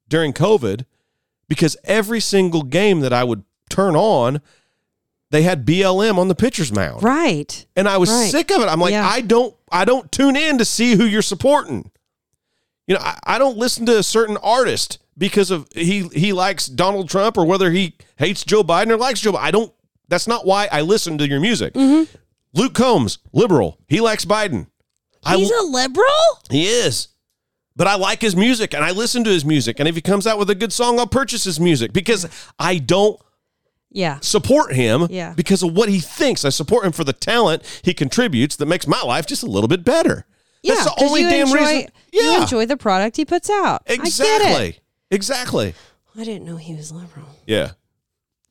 during 0.10 0.34
COVID 0.34 0.86
because 1.50 1.78
every 1.84 2.20
single 2.20 2.64
game 2.64 3.02
that 3.02 3.14
I 3.14 3.24
would 3.24 3.44
turn 3.70 3.96
on, 3.96 4.42
they 5.32 5.42
had 5.44 5.66
BLM 5.66 6.18
on 6.18 6.28
the 6.30 6.36
pitcher's 6.36 6.72
mound, 6.72 7.04
Right. 7.04 7.66
and 7.76 7.88
I 7.88 7.98
was 7.98 8.10
Right. 8.10 8.32
sick 8.32 8.50
of 8.52 8.62
it. 8.62 8.66
I'm 8.68 8.80
like, 8.80 8.92
Yeah. 8.92 9.08
I 9.08 9.22
don't, 9.22 9.54
I 9.72 9.84
don't 9.86 10.12
tune 10.12 10.36
in 10.36 10.58
to 10.58 10.66
see 10.66 10.96
who 10.96 11.04
you're 11.06 11.22
supporting. 11.22 11.92
You 12.88 12.96
know, 12.96 13.02
I, 13.02 13.20
I 13.26 13.38
don't 13.38 13.58
listen 13.58 13.86
to 13.88 13.98
a 13.98 14.04
certain 14.04 14.38
artist 14.38 15.00
because 15.18 15.52
of 15.52 15.68
he 15.74 16.08
he 16.14 16.32
likes 16.32 16.68
Donald 16.68 17.10
Trump 17.10 17.38
or 17.38 17.44
whether 17.46 17.72
he 17.72 17.96
hates 18.16 18.46
Joe 18.46 18.64
Biden 18.64 18.90
or 18.92 18.98
likes 18.98 19.20
Joe. 19.20 19.34
Biden. 19.34 19.40
I 19.42 19.52
don't. 19.52 19.74
That's 20.08 20.28
not 20.28 20.46
why 20.46 20.70
I 20.72 20.80
listen 20.82 21.18
to 21.18 21.28
your 21.28 21.42
music. 21.42 21.74
Mm-hmm. 21.74 22.16
Luke 22.54 22.74
Combs, 22.74 23.20
liberal. 23.34 23.78
He 23.88 24.00
likes 24.02 24.26
Biden. 24.26 24.68
He's 25.28 25.52
I, 25.52 25.60
a 25.60 25.64
liberal. 25.64 26.08
he 26.50 26.66
is. 26.68 27.10
But 27.76 27.88
I 27.88 27.96
like 27.96 28.22
his 28.22 28.36
music 28.36 28.74
and 28.74 28.84
I 28.84 28.92
listen 28.92 29.24
to 29.26 29.30
his 29.30 29.46
music. 29.46 29.80
And 29.80 29.88
if 29.88 29.94
he 29.96 30.02
comes 30.02 30.26
out 30.26 30.40
with 30.40 30.50
a 30.50 30.56
good 30.56 30.74
song, 30.74 30.98
I'll 31.00 31.06
purchase 31.08 31.44
his 31.44 31.60
music 31.60 31.94
because 31.94 32.26
I 32.58 32.78
don't 32.80 33.20
Yeah. 33.92 34.20
support 34.22 34.74
him 34.74 35.08
Yeah. 35.12 35.34
because 35.36 35.62
of 35.62 35.74
what 35.76 35.90
he 35.90 36.00
thinks. 36.00 36.44
I 36.44 36.50
support 36.50 36.86
him 36.86 36.92
for 36.92 37.04
the 37.04 37.14
talent 37.14 37.62
he 37.84 37.94
contributes 37.94 38.56
that 38.56 38.66
makes 38.66 38.88
my 38.88 39.02
life 39.04 39.28
just 39.28 39.44
a 39.44 39.48
little 39.48 39.68
bit 39.68 39.84
better. 39.84 40.26
Yeah. 40.64 40.74
That's 40.76 40.86
the 40.96 41.04
only 41.04 41.22
damn 41.24 41.48
enjoy, 41.48 41.60
reason. 41.60 41.92
You 42.12 42.22
Yeah, 42.24 42.42
enjoy 42.42 42.66
the 42.66 42.78
product 42.78 43.18
he 43.18 43.26
puts 43.26 43.50
out. 43.50 43.84
I 43.88 43.98
get 43.98 44.00
it. 44.00 44.08
exactly. 44.08 44.80
Exactly. 45.12 45.76
I 46.18 46.24
didn't 46.24 46.46
know 46.46 46.58
he 46.58 46.74
was 46.74 46.92
liberal. 46.92 47.28
Yeah. 47.46 47.72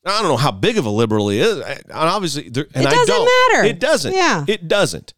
I 0.08 0.20
don't 0.20 0.28
know 0.30 0.36
how 0.36 0.50
big 0.52 0.78
of 0.78 0.86
a 0.86 0.90
liberal 0.90 1.28
he 1.28 1.40
is. 1.40 1.60
I- 1.60 1.72
And 1.72 1.92
obviously, 1.92 2.48
there, 2.48 2.66
and 2.74 2.84
It 2.84 2.88
I 2.88 2.90
doesn't 2.92 3.06
don't. 3.06 3.30
matter. 3.52 3.64
It 3.68 3.80
doesn't. 3.80 4.14
Yeah. 4.14 4.44
It 4.46 4.68
doesn't. 4.68 5.14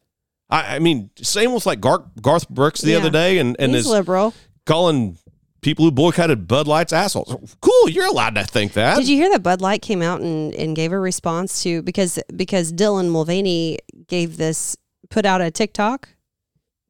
I, 0.50 0.76
I 0.76 0.78
mean, 0.78 1.10
same 1.20 1.52
with 1.52 1.66
like 1.66 1.80
Garth, 1.80 2.02
Garth 2.22 2.48
Brooks 2.48 2.80
the 2.80 2.92
Yeah. 2.92 2.98
other 2.98 3.10
day, 3.10 3.38
and 3.38 3.54
and 3.58 3.72
He's 3.74 3.84
his 3.84 3.90
liberal. 3.92 4.32
calling 4.66 5.18
people 5.60 5.84
who 5.84 5.90
boycotted 5.90 6.46
Bud 6.48 6.66
Light's 6.68 6.92
assholes. 6.92 7.34
Cool, 7.60 7.88
you're 7.90 8.06
allowed 8.06 8.36
to 8.36 8.44
think 8.44 8.72
that. 8.74 8.96
Did 8.96 9.08
you 9.08 9.16
hear 9.16 9.28
that 9.30 9.42
Bud 9.42 9.60
Light 9.60 9.82
came 9.82 10.00
out 10.02 10.20
and, 10.20 10.54
and 10.54 10.74
gave 10.76 10.92
a 10.92 10.98
response 10.98 11.62
to 11.64 11.82
because 11.82 12.18
because 12.34 12.72
Dylan 12.72 13.10
Mulvaney 13.10 13.78
gave 14.06 14.36
this 14.36 14.76
put 15.10 15.26
out 15.26 15.40
a 15.42 15.50
TikTok? 15.50 16.08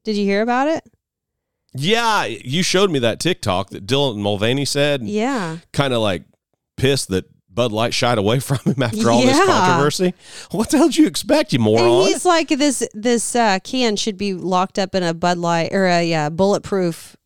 Did 0.04 0.16
you 0.16 0.24
hear 0.24 0.42
about 0.42 0.68
it? 0.68 0.84
yeah, 1.74 2.24
you 2.24 2.62
showed 2.62 2.90
me 2.90 2.98
that 3.00 3.20
TikTok 3.20 3.70
that 3.70 3.86
Dylan 3.86 4.16
Mulvaney 4.18 4.64
said, 4.64 5.02
Yeah. 5.02 5.58
kind 5.72 5.92
of 5.92 6.00
like 6.00 6.24
pissed 6.76 7.08
that 7.08 7.26
Bud 7.58 7.72
Light 7.72 7.92
shied 7.92 8.18
away 8.18 8.38
from 8.48 8.58
him 8.64 8.80
after 8.80 9.10
all 9.10 9.20
this 9.20 9.36
controversy. 9.44 10.14
What 10.52 10.70
the 10.70 10.76
hell 10.78 10.86
did 10.86 10.96
you 10.98 11.06
expect, 11.08 11.52
you 11.52 11.56
And 11.58 11.64
moron? 11.64 12.06
he's 12.06 12.24
like 12.24 12.48
this 12.48 12.86
this 12.94 13.34
uh, 13.34 13.58
can 13.64 13.96
should 13.96 14.16
be 14.16 14.32
locked 14.32 14.78
up 14.78 14.94
in 14.94 15.02
a 15.02 15.12
Bud 15.12 15.38
Light 15.38 15.72
or 15.72 15.86
a 15.86 16.04
yeah, 16.08 16.28
bulletproof 16.28 17.16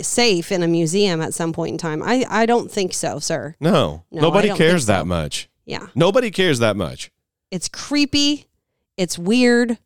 safe 0.00 0.52
in 0.52 0.62
a 0.62 0.68
museum 0.68 1.22
at 1.22 1.32
some 1.32 1.52
point 1.54 1.72
in 1.72 1.78
time. 1.78 2.02
I 2.02 2.26
I 2.28 2.44
don't 2.44 2.70
think 2.70 2.92
so, 2.92 3.18
sir. 3.18 3.56
No, 3.60 4.04
No, 4.10 4.20
nobody 4.22 4.52
cares 4.54 4.84
so. 4.84 4.92
that 4.92 5.06
much. 5.06 5.48
Yeah. 5.64 5.86
Nobody 5.94 6.30
cares 6.30 6.58
that 6.58 6.76
much. 6.76 7.10
It's 7.50 7.68
creepy. 7.68 8.46
It's 8.98 9.18
weird. 9.18 9.78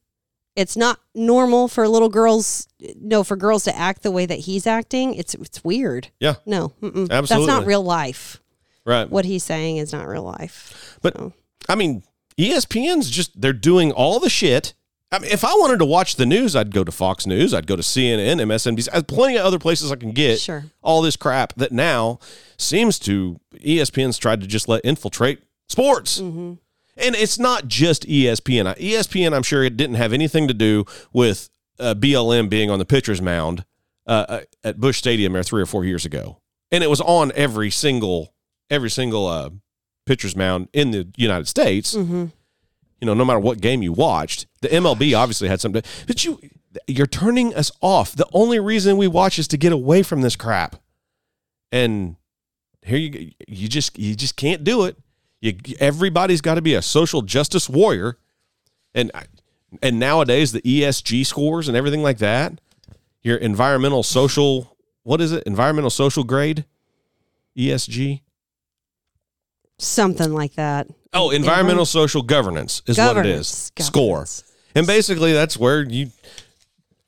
It's 0.56 0.76
not 0.76 0.98
normal 1.14 1.68
for 1.68 1.86
little 1.86 2.08
girls. 2.08 2.66
No, 2.98 3.22
for 3.22 3.36
girls 3.36 3.62
to 3.64 3.76
act 3.76 4.02
the 4.02 4.10
way 4.10 4.26
that 4.26 4.40
he's 4.40 4.66
acting. 4.66 5.14
It's 5.14 5.34
it's 5.34 5.62
weird. 5.62 6.08
Yeah, 6.18 6.36
No, 6.44 6.72
mm-mm. 6.82 7.06
that's 7.08 7.30
not 7.30 7.66
real 7.66 7.82
life. 7.84 8.40
Right. 8.86 9.10
What 9.10 9.24
he's 9.24 9.44
saying 9.44 9.78
is 9.78 9.92
not 9.92 10.06
real 10.06 10.22
life. 10.22 10.98
But 11.02 11.16
So. 11.16 11.32
I 11.68 11.74
mean, 11.74 12.04
ESPN's 12.38 13.10
just 13.10 13.40
they're 13.40 13.52
doing 13.52 13.92
all 13.92 14.20
the 14.20 14.30
shit. 14.30 14.74
I 15.12 15.18
mean, 15.20 15.30
if 15.30 15.44
I 15.44 15.52
wanted 15.54 15.78
to 15.78 15.84
watch 15.84 16.16
the 16.16 16.26
news, 16.26 16.56
I'd 16.56 16.72
go 16.72 16.82
to 16.84 16.90
Fox 16.92 17.26
News, 17.26 17.54
I'd 17.54 17.66
go 17.66 17.76
to 17.76 17.82
CNN, 17.82 18.40
MSNBC, 18.40 19.06
plenty 19.06 19.36
of 19.36 19.44
other 19.46 19.58
places 19.58 19.92
I 19.92 19.96
can 19.96 20.10
get 20.12 20.40
Sure. 20.40 20.64
all 20.82 21.00
this 21.00 21.16
crap 21.16 21.54
that 21.54 21.70
now 21.72 22.18
seems 22.58 22.98
to 23.00 23.40
ESPN's 23.54 24.18
tried 24.18 24.40
to 24.40 24.46
just 24.46 24.68
let 24.68 24.84
infiltrate 24.84 25.40
sports. 25.68 26.20
Mm-hmm. 26.20 26.54
And 26.98 27.14
it's 27.14 27.38
not 27.38 27.68
just 27.68 28.06
ESPN. 28.06 28.76
ESPN, 28.78 29.34
I'm 29.34 29.42
sure 29.42 29.62
it 29.62 29.76
didn't 29.76 29.96
have 29.96 30.12
anything 30.12 30.48
to 30.48 30.54
do 30.54 30.84
with 31.12 31.50
uh, 31.78 31.94
BLM 31.94 32.48
being 32.48 32.70
on 32.70 32.78
the 32.78 32.84
pitcher's 32.86 33.20
mound 33.22 33.64
uh, 34.06 34.26
uh, 34.28 34.40
at 34.64 34.78
Busch 34.80 34.98
Stadium 34.98 35.34
there 35.34 35.42
three 35.42 35.62
or 35.62 35.66
four 35.66 35.84
years 35.84 36.04
ago, 36.04 36.40
and 36.72 36.82
it 36.82 36.90
was 36.90 37.00
on 37.00 37.32
every 37.34 37.70
single 37.70 38.32
every 38.70 38.90
single 38.90 39.26
uh, 39.26 39.50
pitcher's 40.04 40.36
mound 40.36 40.68
in 40.72 40.90
the 40.90 41.08
United 41.16 41.48
States. 41.48 41.94
Mm-hmm. 41.94 42.26
You 43.00 43.06
know, 43.06 43.14
no 43.14 43.24
matter 43.24 43.38
what 43.38 43.60
game 43.60 43.82
you 43.82 43.92
watched, 43.92 44.46
the 44.62 44.68
MLB 44.68 45.16
obviously 45.16 45.48
had 45.48 45.60
something. 45.60 45.82
But 46.06 46.24
you, 46.24 46.40
you're 46.86 47.06
turning 47.06 47.54
us 47.54 47.70
off. 47.80 48.12
The 48.12 48.26
only 48.32 48.58
reason 48.58 48.96
we 48.96 49.08
watch 49.08 49.38
is 49.38 49.48
to 49.48 49.56
get 49.56 49.72
away 49.72 50.02
from 50.02 50.22
this 50.22 50.36
crap, 50.36 50.76
and 51.70 52.16
here 52.82 52.96
you 52.96 53.32
you 53.46 53.68
just 53.68 53.98
you 53.98 54.14
just 54.14 54.36
can't 54.36 54.64
do 54.64 54.84
it. 54.84 54.96
You 55.40 55.54
everybody's 55.78 56.40
got 56.40 56.54
to 56.54 56.62
be 56.62 56.74
a 56.74 56.82
social 56.82 57.20
justice 57.20 57.68
warrior, 57.68 58.16
and 58.94 59.10
and 59.82 59.98
nowadays 59.98 60.52
the 60.52 60.62
ESG 60.62 61.26
scores 61.26 61.68
and 61.68 61.76
everything 61.76 62.02
like 62.02 62.18
that, 62.18 62.60
your 63.22 63.36
environmental 63.36 64.02
social 64.02 64.76
what 65.06 65.20
is 65.20 65.30
it? 65.30 65.44
Environmental 65.44 65.90
social 65.90 66.24
grade, 66.24 66.64
ESG. 67.56 68.22
Something 69.78 70.32
like 70.32 70.54
that. 70.54 70.88
Oh, 71.12 71.30
environmental 71.30 71.84
social 71.86 72.22
governance 72.22 72.82
is 72.86 72.98
what 72.98 73.16
it 73.18 73.26
is. 73.26 73.70
Governance. 73.74 73.86
Score. 73.86 74.08
Governance. 74.16 74.44
And 74.74 74.86
basically 74.86 75.32
that's 75.32 75.56
where 75.58 75.82
you 75.82 76.10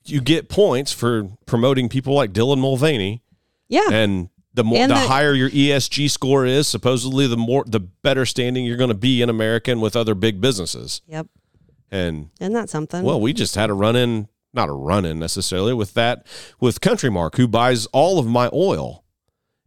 you 0.05 0.21
get 0.23 0.49
points 0.49 0.91
for 0.93 1.29
promoting 1.47 1.89
people 1.91 2.14
like 2.14 2.33
Dylan 2.33 2.59
Mulvaney 2.59 3.23
Yeah. 3.69 3.89
and 3.91 4.31
the 4.55 4.64
more 4.64 4.79
And 4.79 4.91
the, 4.91 4.95
the- 4.95 5.01
higher 5.09 5.35
your 5.35 5.51
ESG 5.51 6.11
score 6.11 6.47
is, 6.47 6.66
supposedly 6.66 7.27
the 7.27 7.37
more 7.37 7.62
the 7.66 7.81
better 7.81 8.25
standing 8.25 8.64
you're 8.64 8.79
going 8.79 8.89
to 8.89 8.95
be 8.97 9.21
in 9.21 9.29
America 9.29 9.71
and 9.71 9.83
with 9.83 9.95
other 9.97 10.14
big 10.14 10.41
businesses. 10.41 11.03
Yep. 11.09 11.27
And 11.91 12.31
Isn't 12.41 12.55
that 12.55 12.71
something? 12.71 13.03
well, 13.03 13.21
we 13.21 13.33
just 13.35 13.55
had 13.55 13.69
a 13.69 13.75
run 13.75 13.97
in, 13.97 14.29
not 14.55 14.69
a 14.71 14.73
run 14.73 15.05
in 15.05 15.19
necessarily 15.19 15.75
with 15.75 15.93
that 15.95 16.27
with 16.59 16.81
CountryMark 16.81 17.37
who 17.37 17.47
buys 17.47 17.85
all 17.87 18.19
of 18.19 18.27
my 18.27 18.49
oil. 18.53 19.05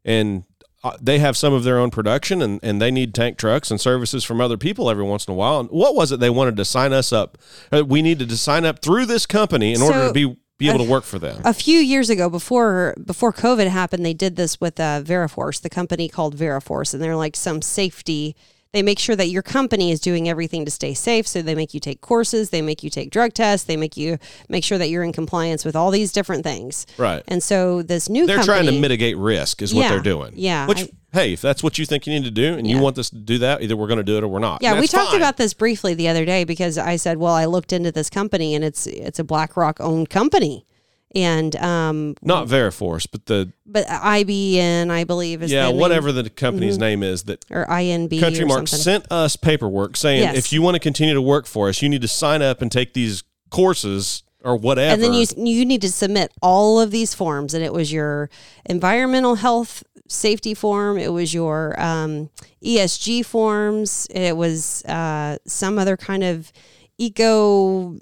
And 0.04 0.43
uh, 0.84 0.97
they 1.01 1.19
have 1.19 1.38
some 1.38 1.53
of 1.53 1.63
their 1.63 1.77
own 1.77 1.91
production 1.91 2.41
and, 2.41 2.59
and 2.63 2.82
they 2.82 2.91
need 2.91 3.13
tank 3.13 3.38
trucks 3.38 3.69
and 3.69 3.79
services 3.79 4.23
from 4.23 4.41
other 4.41 4.57
people 4.57 4.89
every 4.89 5.03
once 5.03 5.27
in 5.27 5.32
a 5.32 5.36
while. 5.36 5.59
And 5.59 5.69
what 5.69 5.95
was 5.95 6.11
it 6.11 6.19
they 6.19 6.29
wanted 6.29 6.57
to 6.57 6.65
sign 6.65 6.91
us 6.93 7.13
up? 7.13 7.38
Uh, 7.71 7.86
we 7.86 8.01
needed 8.01 8.29
to 8.29 8.38
sign 8.38 8.65
up 8.65 8.82
through 8.82 9.05
this 9.05 9.25
company 9.25 9.73
in 9.73 9.82
order 9.82 10.07
to 10.07 10.13
be 10.13 10.36
be 10.57 10.69
able 10.69 10.86
to 10.86 10.91
work 10.91 11.03
for 11.03 11.17
them. 11.17 11.41
a 11.43 11.55
few 11.55 11.79
years 11.79 12.11
ago 12.11 12.29
before 12.29 12.93
before 13.03 13.34
covid 13.34 13.67
happened 13.67 14.05
they 14.05 14.13
did 14.13 14.36
this 14.36 14.61
with 14.61 14.79
uh, 14.79 15.01
veriforce 15.01 15.59
the 15.59 15.71
company 15.71 16.07
called 16.07 16.36
veriforce 16.38 16.93
and 16.93 17.01
they're 17.01 17.15
like 17.15 17.36
some 17.36 17.63
safety 17.63 18.36
They 18.74 18.84
make 18.84 18.99
sure 18.99 19.17
that 19.17 19.28
your 19.28 19.41
company 19.41 19.91
is 19.91 19.99
doing 19.99 20.30
everything 20.30 20.63
to 20.63 20.72
stay 20.72 20.93
safe. 20.93 21.28
So 21.28 21.41
they 21.41 21.55
make 21.55 21.74
you 21.74 21.82
take 21.82 21.99
courses, 21.99 22.51
they 22.51 22.61
make 22.61 22.84
you 22.84 22.89
take 22.89 23.11
drug 23.11 23.34
tests, 23.34 23.65
they 23.65 23.76
make 23.76 23.97
you 23.97 24.17
make 24.47 24.63
sure 24.63 24.78
that 24.78 24.88
you're 24.89 25.03
in 25.03 25.11
compliance 25.11 25.65
with 25.65 25.76
all 25.76 25.91
these 25.91 26.13
different 26.13 26.45
things. 26.45 26.88
Right. 26.97 27.22
And 27.28 27.43
so 27.43 27.82
this 27.82 28.07
new 28.07 28.26
They're 28.26 28.38
company, 28.38 28.61
trying 28.63 28.74
to 28.74 28.80
mitigate 28.80 29.17
risk, 29.17 29.61
is 29.61 29.74
what 29.74 29.82
Yeah, 29.82 29.89
they're 29.89 29.99
doing. 29.99 30.32
yeah, 30.36 30.67
Which, 30.67 30.84
I- 30.84 30.89
hey, 31.11 31.34
if 31.34 31.41
that's 31.41 31.61
what 31.61 31.78
you 31.78 31.86
think 31.86 32.07
you 32.07 32.13
need 32.13 32.24
to 32.24 32.32
do, 32.32 32.53
and 32.53 32.65
you 32.65 32.80
want 32.80 32.97
us 32.97 33.09
to 33.09 33.17
do 33.17 33.39
that, 33.39 33.61
either 33.61 33.76
we're 33.76 33.88
going 33.88 33.97
to 33.97 34.03
do 34.03 34.17
it 34.17 34.24
or 34.24 34.30
we're 34.30 34.39
not. 34.39 34.61
Yeah, 34.61 34.80
we 34.80 34.88
talked 34.88 35.09
fine. 35.09 35.17
about 35.17 35.36
this 35.36 35.53
briefly 35.53 35.93
the 35.93 36.07
other 36.07 36.24
day 36.24 36.45
because 36.45 36.78
I 36.78 36.95
said, 36.95 37.17
well, 37.17 37.34
I 37.34 37.45
looked 37.45 37.74
into 37.74 37.91
this 37.91 38.09
company 38.09 38.55
and 38.55 38.63
it's 38.63 38.88
it's 38.88 39.19
a 39.19 39.24
BlackRock 39.26 39.82
owned 39.82 40.09
company. 40.09 40.65
And 41.14 41.55
um 41.57 42.16
not 42.22 42.47
Veriforce, 42.47 43.05
but 43.12 43.26
the 43.26 43.51
but 43.66 43.86
IBN 43.88 44.89
I 44.89 45.03
believe 45.03 45.43
is 45.43 45.51
yeah, 45.51 45.68
name, 45.68 45.78
whatever 45.78 46.12
the 46.12 46.30
company's 46.30 46.78
name 46.78 47.03
is 47.03 47.24
that 47.24 47.43
or 47.49 47.66
INB 47.66 48.18
Country 48.20 48.43
or 48.43 48.47
Mark 48.47 48.68
something. 48.68 48.84
sent 48.84 49.12
us 49.12 49.36
paperwork 49.36 49.97
saying 49.97 50.22
Yes. 50.22 50.38
if 50.38 50.53
you 50.53 50.62
want 50.62 50.76
to 50.76 50.80
continue 50.80 51.14
to 51.14 51.22
work 51.22 51.45
for 51.47 51.68
us, 51.70 51.82
you 51.82 51.89
need 51.89 52.01
to 52.01 52.07
sign 52.07 52.41
up 52.41 52.62
and 52.62 52.72
take 52.72 52.93
these 52.93 53.24
courses 53.49 54.24
or 54.43 54.55
whatever. 54.55 54.93
and 54.93 55.03
then 55.03 55.14
you 55.14 55.26
you 55.38 55.66
need 55.66 55.82
to 55.82 55.91
submit 55.91 56.32
all 56.41 56.80
of 56.80 56.91
these 56.91 57.14
forms 57.14 57.53
and 57.53 57.64
it 57.64 57.74
was 57.74 57.91
your 57.91 58.30
environmental 58.66 59.36
health 59.36 59.84
safety 60.07 60.53
form 60.53 60.97
it 60.97 61.12
was 61.14 61.34
your 61.34 61.80
um, 61.80 62.30
esg 62.64 63.24
forms 63.26 64.07
it 64.09 64.36
was 64.36 64.84
uh, 64.86 65.38
some 65.45 65.78
other 65.78 65.95
kind 65.95 66.24
of 66.24 66.51
eco 66.97 67.97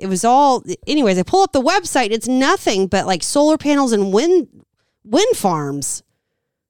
it 0.00 0.06
was 0.06 0.24
all 0.24 0.62
anyways 0.86 1.18
i 1.18 1.22
pull 1.22 1.42
up 1.42 1.52
the 1.52 1.60
website 1.60 2.10
it's 2.10 2.28
nothing 2.28 2.86
but 2.86 3.06
like 3.06 3.22
solar 3.22 3.58
panels 3.58 3.92
and 3.92 4.12
wind 4.12 4.48
wind 5.04 5.36
farms 5.36 6.02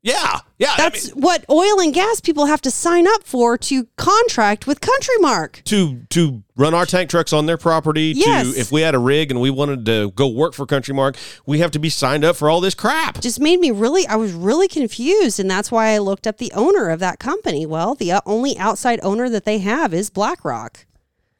yeah, 0.02 0.38
yeah. 0.58 0.72
I 0.72 0.76
that's 0.78 1.14
mean, 1.14 1.22
what 1.22 1.44
oil 1.50 1.78
and 1.78 1.92
gas 1.92 2.20
people 2.20 2.46
have 2.46 2.62
to 2.62 2.70
sign 2.70 3.06
up 3.06 3.24
for 3.24 3.58
to 3.58 3.86
contract 3.96 4.66
with 4.66 4.80
CountryMark 4.80 5.62
to 5.64 6.04
to 6.10 6.42
run 6.56 6.72
our 6.72 6.86
tank 6.86 7.10
trucks 7.10 7.34
on 7.34 7.44
their 7.44 7.58
property. 7.58 8.14
Yes. 8.16 8.54
To 8.54 8.58
if 8.58 8.72
we 8.72 8.80
had 8.80 8.94
a 8.94 8.98
rig 8.98 9.30
and 9.30 9.40
we 9.42 9.50
wanted 9.50 9.84
to 9.86 10.10
go 10.12 10.26
work 10.28 10.54
for 10.54 10.64
CountryMark, 10.64 11.16
we 11.44 11.58
have 11.58 11.70
to 11.72 11.78
be 11.78 11.90
signed 11.90 12.24
up 12.24 12.36
for 12.36 12.48
all 12.48 12.62
this 12.62 12.74
crap. 12.74 13.20
just 13.20 13.40
made 13.40 13.60
me 13.60 13.70
really 13.70 14.06
i 14.06 14.16
was 14.16 14.32
really 14.32 14.68
confused 14.68 15.38
and 15.38 15.50
that's 15.50 15.70
why 15.70 15.88
i 15.88 15.98
looked 15.98 16.26
up 16.26 16.38
the 16.38 16.52
owner 16.54 16.88
of 16.88 16.98
that 17.00 17.18
company 17.18 17.66
well 17.66 17.94
the 17.94 18.10
uh, 18.10 18.20
only 18.24 18.56
outside 18.56 18.98
owner 19.02 19.28
that 19.28 19.44
they 19.44 19.58
have 19.58 19.92
is 19.92 20.08
blackrock 20.08 20.86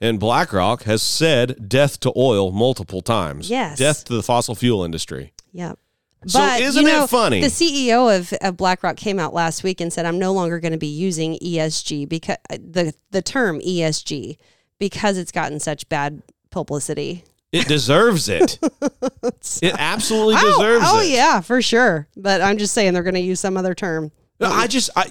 And 0.00 0.18
BlackRock 0.18 0.84
has 0.84 1.02
said 1.02 1.68
death 1.68 2.00
to 2.00 2.12
oil 2.16 2.52
multiple 2.52 3.02
times. 3.02 3.50
Yes. 3.50 3.78
Death 3.78 4.04
to 4.06 4.14
the 4.14 4.22
fossil 4.22 4.54
fuel 4.54 4.82
industry. 4.84 5.32
yep 5.52 5.78
So 6.26 6.38
but 6.38 6.60
isn't 6.60 6.86
you 6.86 7.02
it 7.04 7.10
funny? 7.10 7.40
the 7.40 7.46
ceo 7.48 8.14
of, 8.18 8.32
of 8.40 8.56
blackrock 8.56 8.96
came 8.96 9.18
out 9.18 9.32
last 9.34 9.62
week 9.64 9.80
and 9.80 9.90
said 9.92 10.04
i'm 10.06 10.18
no 10.18 10.32
longer 10.32 10.60
going 10.60 10.72
to 10.72 10.78
be 10.78 10.86
using 10.86 11.38
esg 11.42 12.08
because 12.08 12.36
uh, 12.50 12.56
the 12.60 12.92
the 13.10 13.22
term 13.22 13.58
esg 13.60 14.36
because 14.78 15.16
it's 15.18 15.32
gotten 15.32 15.58
such 15.60 15.88
bad 15.88 16.22
publicity 16.50 17.24
It 17.52 17.66
deserves 17.66 18.28
it. 18.28 18.58
it 19.62 19.74
absolutely 19.78 20.34
oh, 20.38 20.44
deserves 20.58 20.84
oh 20.88 20.98
it. 21.00 21.00
Oh 21.00 21.02
yeah 21.02 21.40
for 21.40 21.60
sure 21.62 22.06
but 22.16 22.40
i'm 22.42 22.58
just 22.58 22.74
saying 22.74 22.92
they're 22.94 23.02
going 23.02 23.14
to 23.14 23.20
use 23.20 23.40
some 23.40 23.56
other 23.56 23.74
term 23.74 24.12
I 24.42 24.66
just 24.68 24.88
I, 24.96 25.04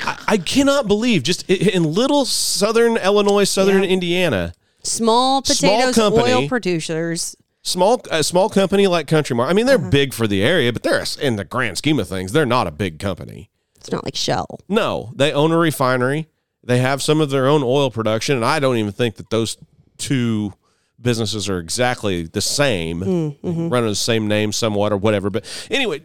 I 0.00 0.16
I 0.28 0.36
cannot 0.38 0.86
believe 0.88 1.22
just 1.22 1.48
in 1.50 1.84
little 1.92 2.24
southern 2.24 2.96
Illinois, 2.96 3.44
southern 3.44 3.82
Yeah. 3.82 3.90
Indiana, 3.90 4.52
small 4.82 5.42
Small 5.44 5.92
company. 5.92 6.32
oil 6.32 6.48
producers 6.48 7.36
small 7.64 8.00
a 8.10 8.22
small 8.24 8.48
company 8.48 8.86
like 8.88 9.06
CountryMark. 9.06 9.48
I 9.48 9.52
mean, 9.52 9.66
they're 9.66 9.76
Uh-huh. 9.78 9.90
big 9.90 10.12
for 10.14 10.26
the 10.26 10.42
area, 10.42 10.72
but 10.72 10.82
they're 10.82 11.04
in 11.20 11.36
the 11.36 11.44
grand 11.44 11.78
scheme 11.78 11.98
of 12.00 12.08
things, 12.08 12.32
they're 12.32 12.44
not 12.46 12.66
a 12.66 12.72
big 12.72 12.98
company. 12.98 13.50
it's 13.76 13.90
not 13.90 14.04
like 14.04 14.14
shell 14.16 14.58
No, 14.68 15.12
they 15.16 15.32
own 15.32 15.50
a 15.52 15.58
refinery. 15.58 16.28
They 16.64 16.78
have 16.78 17.02
some 17.02 17.20
of 17.20 17.30
their 17.30 17.46
own 17.48 17.62
oil 17.64 17.90
production, 17.90 18.36
and 18.36 18.44
I 18.44 18.60
don't 18.60 18.76
even 18.76 18.92
think 18.92 19.16
that 19.16 19.30
those 19.30 19.56
two 19.98 20.52
businesses 21.00 21.48
are 21.48 21.58
exactly 21.58 22.22
the 22.22 22.40
same, 22.40 23.00
Mm, 23.00 23.36
mm-hmm. 23.42 23.68
running 23.68 23.88
the 23.90 23.96
same 23.96 24.28
name 24.28 24.52
somewhat 24.52 24.92
or 24.92 24.96
whatever. 24.96 25.30
But 25.30 25.44
anyway, 25.70 26.00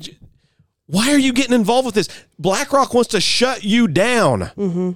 why 0.88 1.14
are 1.14 1.20
you 1.20 1.32
getting 1.32 1.54
involved 1.54 1.86
with 1.86 1.96
this? 1.96 2.10
BlackRock 2.40 2.94
wants 2.94 3.12
to 3.12 3.22
shut 3.22 3.64
you 3.64 3.88
down. 3.88 4.52
Mm-hmm. 4.58 4.92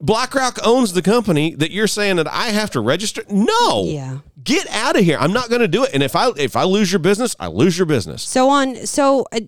BlackRock 0.00 0.58
owns 0.64 0.92
the 0.92 1.02
company 1.02 1.54
that 1.54 1.70
you're 1.70 1.86
saying 1.86 2.16
that 2.16 2.28
I 2.28 2.48
have 2.48 2.70
to 2.72 2.80
register. 2.80 3.22
No, 3.28 3.84
yeah 3.84 4.18
get 4.46 4.66
out 4.70 4.96
of 4.96 5.04
here. 5.04 5.18
I'm 5.20 5.32
not 5.32 5.50
going 5.50 5.60
to 5.60 5.68
do 5.68 5.84
it. 5.84 5.90
And 5.92 6.02
if 6.02 6.16
I 6.16 6.30
if 6.38 6.56
I 6.56 6.62
lose 6.62 6.90
your 6.90 7.00
business, 7.00 7.36
I 7.38 7.48
lose 7.48 7.76
your 7.76 7.86
business. 7.86 8.22
So 8.22 8.48
on 8.48 8.86
so 8.86 9.26
uh, 9.32 9.40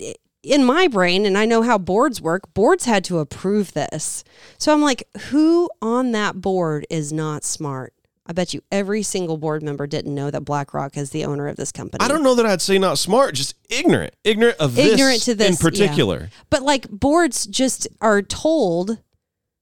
in 0.43 0.65
my 0.65 0.89
brain 0.89 1.25
and 1.25 1.39
I 1.39 1.47
know 1.47 1.63
how 1.63 1.79
boards 1.79 2.21
work, 2.21 2.53
boards 2.53 2.85
had 2.85 3.05
to 3.05 3.19
approve 3.19 3.73
this. 3.73 4.25
So 4.59 4.73
I'm 4.73 4.83
like, 4.83 5.09
who 5.31 5.71
on 5.81 6.13
that 6.13 6.41
board 6.41 6.87
is 6.91 7.13
not 7.13 7.45
smart? 7.45 7.95
I 8.29 8.33
bet 8.35 8.53
you 8.53 8.61
every 8.71 9.03
single 9.03 9.39
board 9.39 9.63
member 9.63 9.87
didn't 9.87 10.15
know 10.15 10.31
that 10.31 10.43
BlackRock 10.43 10.99
is 10.99 11.11
the 11.11 11.25
owner 11.25 11.49
of 11.49 11.57
this 11.57 11.73
company. 11.73 12.05
I 12.05 12.09
don't 12.09 12.23
know 12.23 12.35
that 12.35 12.45
I'd 12.45 12.61
say 12.61 12.79
not 12.79 12.99
smart, 12.99 13.35
just 13.35 13.55
ignorant, 13.71 14.15
ignorant 14.23 14.59
of 14.59 14.79
Ignorant 14.79 15.15
this 15.17 15.25
to 15.25 15.35
this, 15.35 15.49
in 15.49 15.53
yeah. 15.55 15.71
particular. 15.71 16.31
But 16.51 16.63
like 16.63 16.91
boards 16.91 17.47
just 17.47 17.89
are 18.03 18.21
told 18.21 18.99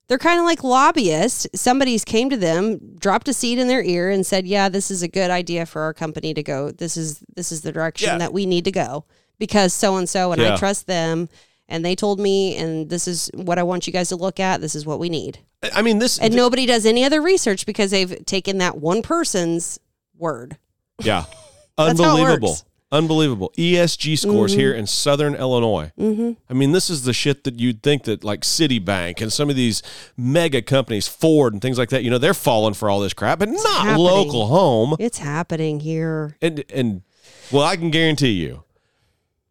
they're 0.08 0.18
kind 0.18 0.38
of 0.40 0.44
like 0.44 0.64
lobbyists. 0.64 1.46
Somebody's 1.54 2.04
came 2.04 2.28
to 2.30 2.36
them, 2.36 2.96
dropped 2.96 3.28
a 3.28 3.32
seed 3.32 3.58
in 3.58 3.68
their 3.68 3.82
ear 3.82 4.10
and 4.10 4.26
said, 4.26 4.46
"Yeah, 4.46 4.68
this 4.68 4.90
is 4.90 5.02
a 5.02 5.08
good 5.08 5.30
idea 5.30 5.64
for 5.66 5.82
our 5.82 5.94
company 5.94 6.34
to 6.34 6.42
go. 6.42 6.70
This 6.72 6.96
is 6.96 7.22
this 7.34 7.52
is 7.52 7.62
the 7.62 7.72
direction 7.72 8.08
Yeah. 8.08 8.18
that 8.18 8.32
we 8.32 8.46
need 8.46 8.64
to 8.64 8.72
go 8.72 9.04
because 9.38 9.72
so 9.72 9.96
and 9.96 10.08
so 10.08 10.32
and 10.32 10.42
I 10.42 10.56
trust 10.56 10.86
them 10.86 11.28
and 11.68 11.84
they 11.84 11.94
told 11.94 12.20
me 12.20 12.56
and 12.56 12.88
this 12.90 13.06
is 13.08 13.30
what 13.34 13.58
I 13.58 13.62
want 13.62 13.86
you 13.86 13.92
guys 13.92 14.08
to 14.10 14.16
look 14.16 14.38
at. 14.40 14.60
This 14.60 14.74
is 14.74 14.84
what 14.86 14.98
we 14.98 15.08
need." 15.08 15.38
I 15.74 15.82
mean, 15.82 15.98
this. 15.98 16.18
And 16.18 16.34
nobody 16.34 16.66
does 16.66 16.86
any 16.86 17.04
other 17.04 17.20
research 17.22 17.66
because 17.66 17.90
they've 17.90 18.24
taken 18.26 18.58
that 18.58 18.78
one 18.78 19.02
person's 19.02 19.78
word. 20.16 20.58
yeah, 21.02 21.24
That's 21.78 22.00
how 22.00 22.16
it 22.16 22.20
unbelievable, 22.20 22.56
unbelievable. 22.92 23.52
ESG 23.58 24.18
scores 24.18 24.52
Mm-hmm. 24.52 24.60
here 24.60 24.72
in 24.74 24.86
Southern 24.86 25.34
Illinois. 25.34 25.92
Mm-hmm. 25.98 26.32
I 26.48 26.54
mean, 26.54 26.72
this 26.72 26.88
is 26.88 27.02
the 27.04 27.12
shit 27.12 27.44
that 27.44 27.58
you'd 27.58 27.82
think 27.82 28.04
that 28.04 28.22
like 28.22 28.42
Citibank 28.42 29.20
and 29.20 29.32
some 29.32 29.50
of 29.50 29.56
these 29.56 29.82
mega 30.16 30.62
companies, 30.62 31.08
Ford 31.08 31.52
and 31.52 31.60
things 31.60 31.78
like 31.78 31.88
that. 31.90 32.04
You 32.04 32.10
know, 32.10 32.18
they're 32.18 32.32
falling 32.34 32.74
for 32.74 32.88
all 32.88 33.00
this 33.00 33.12
crap, 33.12 33.40
but 33.40 33.48
not 33.48 33.66
happening. 33.66 33.96
local 34.04 34.46
home. 34.46 34.94
It's 35.00 35.18
happening 35.18 35.80
here. 35.80 36.36
And 36.40 36.64
and 36.72 37.02
well, 37.50 37.64
I 37.64 37.76
can 37.76 37.90
guarantee 37.90 38.30
you, 38.32 38.62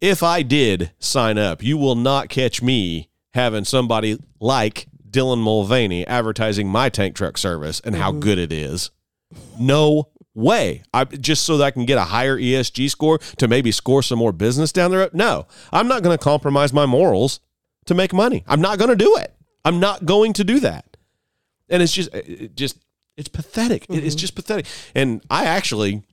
if 0.06 0.22
I 0.22 0.42
did 0.42 0.92
sign 1.00 1.36
up, 1.36 1.64
you 1.64 1.76
will 1.76 1.96
not 1.96 2.28
catch 2.28 2.62
me 2.62 3.10
having 3.34 3.64
somebody 3.64 4.16
like 4.38 4.86
Dylan 5.10 5.42
Mulvaney 5.42 6.06
advertising 6.06 6.68
my 6.68 6.88
tank 6.88 7.16
truck 7.16 7.36
service 7.36 7.80
and 7.80 7.96
how 7.96 8.12
mm-hmm. 8.12 8.20
good 8.20 8.38
it 8.38 8.52
is. 8.52 8.92
No 9.58 10.10
way. 10.32 10.84
I 10.94 11.06
just 11.06 11.42
so 11.42 11.56
that 11.56 11.64
I 11.64 11.70
can 11.72 11.86
get 11.86 11.98
a 11.98 12.04
higher 12.04 12.38
ESG 12.38 12.88
score 12.88 13.18
to 13.18 13.48
maybe 13.48 13.72
score 13.72 14.00
some 14.00 14.20
more 14.20 14.30
business 14.30 14.70
down 14.70 14.92
the 14.92 14.98
road. 14.98 15.12
No, 15.12 15.48
I'm 15.72 15.88
not 15.88 16.04
going 16.04 16.16
to 16.16 16.22
compromise 16.22 16.72
my 16.72 16.86
morals 16.86 17.40
to 17.86 17.94
make 17.94 18.12
money. 18.12 18.44
I'm 18.46 18.60
not 18.60 18.78
going 18.78 18.90
to 18.90 18.96
do 18.96 19.16
it. 19.16 19.34
I'm 19.64 19.80
not 19.80 20.06
going 20.06 20.34
to 20.34 20.44
do 20.44 20.60
that. 20.60 20.96
And 21.68 21.82
it's 21.82 21.92
just, 21.92 22.14
it 22.14 22.54
just, 22.54 22.78
it's 23.16 23.28
pathetic. 23.28 23.86
It 23.88 24.04
is 24.04 24.14
mm-hmm. 24.14 24.20
just 24.20 24.36
pathetic. 24.36 24.66
And 24.94 25.20
I 25.28 25.46
actually, 25.46 26.04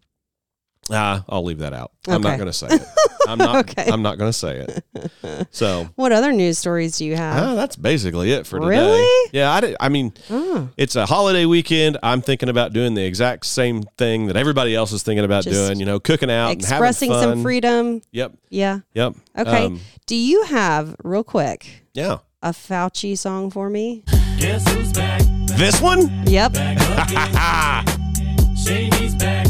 uh, 0.90 1.22
I'll 1.30 1.44
leave 1.44 1.60
that 1.60 1.74
out. 1.74 1.92
I'm 2.08 2.22
not 2.22 2.38
going 2.38 2.48
to 2.50 2.54
say 2.54 2.68
it. 2.70 2.82
I'm 3.28 3.38
not. 3.38 3.56
Okay. 3.70 3.90
I'm 3.90 4.02
not 4.02 4.18
going 4.18 4.30
to 4.30 4.38
say 4.38 4.58
it. 4.68 5.48
So 5.52 5.88
What 5.96 6.12
other 6.12 6.32
news 6.34 6.58
stories 6.58 6.98
do 6.98 7.06
you 7.06 7.16
have? 7.16 7.42
uh, 7.42 7.56
that's 7.56 7.76
basically 7.78 8.32
it 8.32 8.46
for 8.46 8.60
today. 8.60 8.70
Really? 8.70 9.30
Yeah. 9.32 9.52
I, 9.52 9.62
did, 9.62 9.76
I 9.80 9.88
mean, 9.90 10.12
Oh. 10.30 10.70
it's 10.76 10.96
a 10.98 11.06
holiday 11.06 11.46
weekend. 11.46 11.98
I'm 12.04 12.22
thinking 12.22 12.50
about 12.50 12.74
doing 12.74 12.94
the 12.96 13.04
exact 13.04 13.46
same 13.46 13.84
thing 13.98 14.28
that 14.28 14.36
everybody 14.36 14.76
else 14.76 14.92
is 14.92 15.04
thinking 15.04 15.24
about 15.24 15.44
Just 15.46 15.56
doing. 15.56 15.80
You 15.80 15.86
know, 15.86 16.00
cooking 16.00 16.30
out, 16.30 16.52
Expressing 16.52 17.10
and 17.12 17.16
having 17.20 17.30
fun. 17.30 17.38
some 17.38 17.44
freedom. 17.44 18.02
Yep. 18.12 18.34
Yeah. 18.50 18.80
Yep. 18.94 19.14
Okay. 19.38 19.66
Um, 19.68 19.80
Do 20.06 20.16
you 20.16 20.44
have, 20.44 20.96
real 21.04 21.24
quick, 21.24 21.84
yeah. 21.94 22.18
a 22.42 22.50
Fauci 22.50 23.18
song 23.18 23.50
for 23.52 23.70
me? 23.70 24.04
Guess 24.38 24.68
who's 24.74 24.92
back? 24.92 25.22
This 25.56 25.80
one. 25.82 26.28
Yep. 26.28 26.54
Back 26.54 27.10
again. 27.12 28.56
Shady's 28.58 29.16
back. 29.16 29.48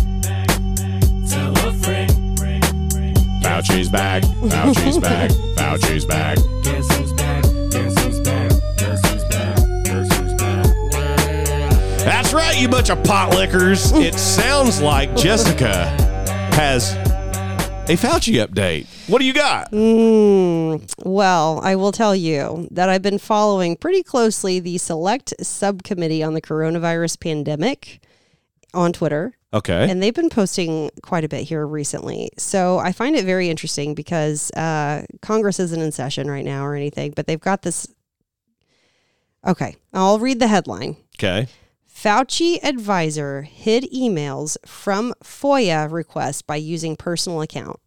Fauci's 3.54 3.88
back. 3.88 4.24
Fauci's 4.24 4.98
back. 4.98 5.30
Fauci's 5.30 6.06
back. 6.06 6.38
That's 12.04 12.34
right, 12.34 12.60
you 12.60 12.68
bunch 12.68 12.90
of 12.90 13.04
pot 13.04 13.36
lickers. 13.36 13.92
it 13.92 14.16
sounds 14.16 14.82
like 14.82 15.16
Jessica 15.16 15.86
has 16.56 16.94
a 16.94 17.96
Fauci 17.96 18.44
update. 18.44 18.88
What 19.08 19.20
do 19.20 19.26
you 19.26 19.34
got? 19.34 19.72
Mm, 19.72 20.92
well, 21.06 21.60
I 21.62 21.76
will 21.76 21.92
tell 21.92 22.16
you 22.16 22.68
that 22.72 22.90
I've 22.90 23.04
been 23.04 23.20
following 23.20 23.76
pretty 23.76 24.02
closely 24.02 24.60
the 24.62 24.80
select 24.80 25.32
subcommittee 25.42 26.24
on 26.24 26.34
the 26.34 26.42
coronavirus 26.42 27.20
pandemic 27.20 28.02
on 28.74 28.94
Twitter. 28.94 29.38
Okay. 29.54 29.88
And 29.90 30.02
they've 30.02 30.14
been 30.14 30.32
posting 30.32 30.90
quite 31.04 31.24
a 31.24 31.30
bit 31.30 31.44
here 31.44 31.66
recently. 31.66 32.32
So 32.38 32.80
I 32.80 32.92
find 32.92 33.16
it 33.16 33.24
very 33.24 33.50
interesting 33.50 33.94
because 33.94 34.50
uh, 34.52 35.06
Congress 35.22 35.60
isn't 35.60 35.80
in 35.80 35.92
session 35.92 36.30
right 36.30 36.44
now 36.44 36.66
or 36.66 36.76
anything, 36.76 37.14
but 37.16 37.28
they've 37.28 37.40
got 37.40 37.62
this. 37.62 37.88
Okay, 39.46 39.76
I'll 39.94 40.20
read 40.20 40.40
the 40.40 40.48
headline. 40.48 40.98
Okay. 41.18 41.48
Fauci 41.94 42.62
advisor 42.64 43.44
hid 43.44 43.84
emails 43.94 44.58
from 44.66 45.14
FOIA 45.24 45.92
requests 45.92 46.42
by 46.42 46.56
using 46.56 46.96
personal 46.96 47.42
account. 47.42 47.80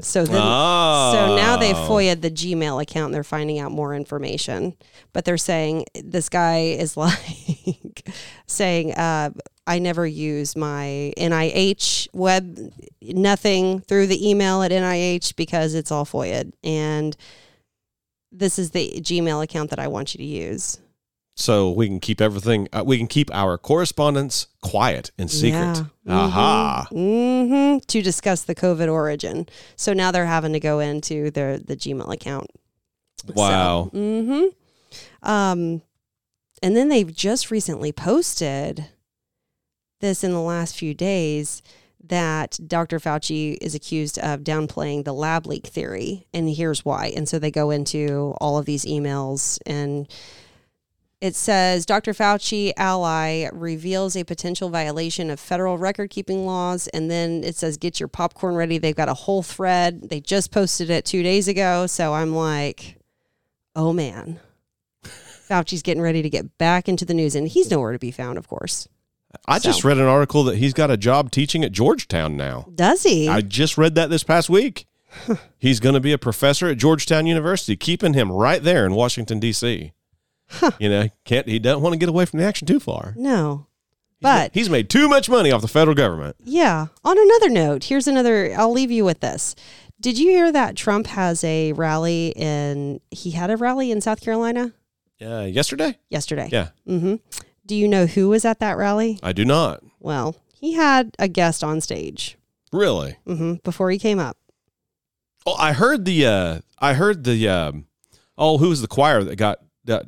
So 0.00 0.24
then, 0.24 0.42
oh. 0.42 1.12
so 1.14 1.36
now 1.36 1.56
they 1.56 1.72
FOIA'd 1.72 2.20
the 2.20 2.30
Gmail 2.30 2.82
account. 2.82 3.06
And 3.06 3.14
they're 3.14 3.24
finding 3.24 3.58
out 3.58 3.70
more 3.70 3.94
information, 3.94 4.74
but 5.12 5.24
they're 5.24 5.38
saying 5.38 5.86
this 5.94 6.28
guy 6.28 6.58
is 6.78 6.96
like 6.96 8.10
saying, 8.46 8.92
uh, 8.94 9.30
"I 9.66 9.78
never 9.78 10.06
use 10.06 10.56
my 10.56 11.12
NIH 11.16 12.08
web 12.12 12.58
nothing 13.02 13.80
through 13.80 14.08
the 14.08 14.28
email 14.28 14.62
at 14.62 14.72
NIH 14.72 15.36
because 15.36 15.74
it's 15.74 15.92
all 15.92 16.04
FOIA'd, 16.04 16.54
and 16.64 17.16
this 18.32 18.58
is 18.58 18.72
the 18.72 19.00
Gmail 19.00 19.44
account 19.44 19.70
that 19.70 19.78
I 19.78 19.86
want 19.86 20.14
you 20.14 20.18
to 20.18 20.24
use." 20.24 20.80
So 21.36 21.70
we 21.72 21.88
can 21.88 21.98
keep 21.98 22.20
everything. 22.20 22.68
Uh, 22.72 22.84
we 22.86 22.96
can 22.96 23.08
keep 23.08 23.28
our 23.34 23.58
correspondence 23.58 24.46
quiet 24.62 25.10
and 25.18 25.28
secret. 25.30 25.82
Yeah. 26.04 26.14
Aha. 26.14 26.86
hmm 26.90 27.78
To 27.78 28.02
discuss 28.02 28.42
the 28.42 28.54
COVID 28.54 28.90
origin. 28.90 29.48
So 29.74 29.92
now 29.92 30.12
they're 30.12 30.26
having 30.26 30.52
to 30.52 30.60
go 30.60 30.78
into 30.78 31.30
their 31.32 31.58
the 31.58 31.76
Gmail 31.76 32.12
account. 32.12 32.50
Wow. 33.34 33.84
hmm 33.92 34.44
Um, 35.22 35.82
and 36.62 36.76
then 36.76 36.88
they've 36.88 37.12
just 37.12 37.50
recently 37.50 37.90
posted 37.90 38.86
this 40.00 40.22
in 40.22 40.30
the 40.32 40.40
last 40.40 40.76
few 40.76 40.94
days 40.94 41.62
that 42.06 42.58
Dr. 42.66 43.00
Fauci 43.00 43.56
is 43.60 43.74
accused 43.74 44.18
of 44.18 44.40
downplaying 44.40 45.04
the 45.04 45.14
lab 45.14 45.46
leak 45.46 45.66
theory, 45.66 46.26
and 46.34 46.48
here's 46.48 46.84
why. 46.84 47.12
And 47.16 47.28
so 47.28 47.38
they 47.38 47.50
go 47.50 47.70
into 47.70 48.34
all 48.40 48.56
of 48.56 48.66
these 48.66 48.84
emails 48.84 49.58
and. 49.66 50.06
It 51.24 51.34
says 51.34 51.86
Dr. 51.86 52.12
Fauci 52.12 52.74
ally 52.76 53.48
reveals 53.50 54.14
a 54.14 54.24
potential 54.24 54.68
violation 54.68 55.30
of 55.30 55.40
federal 55.40 55.78
record 55.78 56.10
keeping 56.10 56.44
laws. 56.44 56.86
And 56.88 57.10
then 57.10 57.42
it 57.42 57.56
says, 57.56 57.78
get 57.78 57.98
your 57.98 58.10
popcorn 58.10 58.54
ready. 58.54 58.76
They've 58.76 58.94
got 58.94 59.08
a 59.08 59.14
whole 59.14 59.42
thread. 59.42 60.10
They 60.10 60.20
just 60.20 60.50
posted 60.50 60.90
it 60.90 61.06
two 61.06 61.22
days 61.22 61.48
ago. 61.48 61.86
So 61.86 62.12
I'm 62.12 62.34
like, 62.34 62.98
oh 63.74 63.94
man. 63.94 64.38
Fauci's 65.02 65.80
getting 65.80 66.02
ready 66.02 66.20
to 66.20 66.28
get 66.28 66.58
back 66.58 66.90
into 66.90 67.06
the 67.06 67.14
news. 67.14 67.34
And 67.34 67.48
he's 67.48 67.70
nowhere 67.70 67.92
to 67.92 67.98
be 67.98 68.10
found, 68.10 68.36
of 68.36 68.46
course. 68.46 68.86
I 69.48 69.60
just 69.60 69.82
read 69.82 69.96
an 69.96 70.04
article 70.04 70.44
that 70.44 70.58
he's 70.58 70.74
got 70.74 70.90
a 70.90 70.98
job 70.98 71.30
teaching 71.30 71.64
at 71.64 71.72
Georgetown 71.72 72.36
now. 72.36 72.68
Does 72.74 73.02
he? 73.02 73.30
I 73.30 73.40
just 73.40 73.78
read 73.78 73.94
that 73.94 74.10
this 74.10 74.24
past 74.24 74.50
week. 74.50 74.86
He's 75.56 75.80
going 75.80 75.94
to 75.94 76.00
be 76.00 76.12
a 76.12 76.18
professor 76.18 76.68
at 76.68 76.76
Georgetown 76.76 77.26
University, 77.26 77.76
keeping 77.76 78.12
him 78.12 78.30
right 78.30 78.62
there 78.62 78.84
in 78.84 78.92
Washington 78.92 79.40
D.C. 79.40 79.94
You 80.78 80.88
know, 80.88 81.08
can't 81.24 81.48
he 81.48 81.58
doesn't 81.58 81.82
want 81.82 81.92
to 81.94 81.98
get 81.98 82.08
away 82.08 82.24
from 82.26 82.38
the 82.40 82.44
action 82.46 82.66
too 82.66 82.80
far. 82.80 83.14
no. 83.16 83.66
But 84.20 84.52
He's 84.54 84.70
made 84.70 84.88
too 84.88 85.06
much 85.06 85.28
money 85.28 85.52
off 85.52 85.60
the 85.60 85.68
federal 85.68 85.94
government. 85.94 86.36
Yeah. 86.42 86.86
On 87.04 87.18
another 87.18 87.50
note, 87.50 87.84
here's 87.84 88.06
another. 88.08 88.54
I'll 88.56 88.72
leave 88.72 88.90
you 88.90 89.04
with 89.04 89.20
this. 89.20 89.54
Did 90.00 90.18
you 90.18 90.30
hear 90.30 90.50
that 90.50 90.76
Trump 90.76 91.08
has 91.08 91.44
a 91.44 91.72
rally 91.72 92.32
in? 92.34 93.00
He 93.10 93.32
had 93.32 93.50
a 93.50 93.56
rally 93.58 93.90
in 93.90 94.00
South 94.00 94.22
Carolina 94.22 94.72
Uh, 95.20 95.40
yesterday? 95.42 95.98
yesterday. 96.08 96.48
Yeah, 96.50 96.68
hmm 96.86 97.16
Do 97.66 97.74
you 97.76 97.86
know 97.86 98.06
who 98.06 98.30
was 98.30 98.46
at 98.46 98.60
that 98.60 98.78
rally? 98.78 99.18
I 99.22 99.32
do 99.34 99.44
not. 99.44 99.82
Well, 100.00 100.36
he 100.58 100.72
had 100.72 101.14
a 101.18 101.28
guest 101.28 101.62
on 101.62 101.82
stage 101.82 102.38
Really? 102.72 103.16
hmm 103.26 103.54
before 103.62 103.90
he 103.90 103.98
came 103.98 104.18
up. 104.18 104.38
Oh, 105.44 105.54
I 105.58 105.74
heard 105.74 106.06
the. 106.06 106.24
Uh, 106.26 106.58
I 106.78 106.94
heard 106.94 107.24
the. 107.24 107.46
Um, 107.48 107.86
oh, 108.38 108.56
who 108.56 108.70
was 108.70 108.80
the 108.80 108.88
choir 108.88 109.22
that 109.24 109.36
got 109.36 109.58
got 109.86 110.06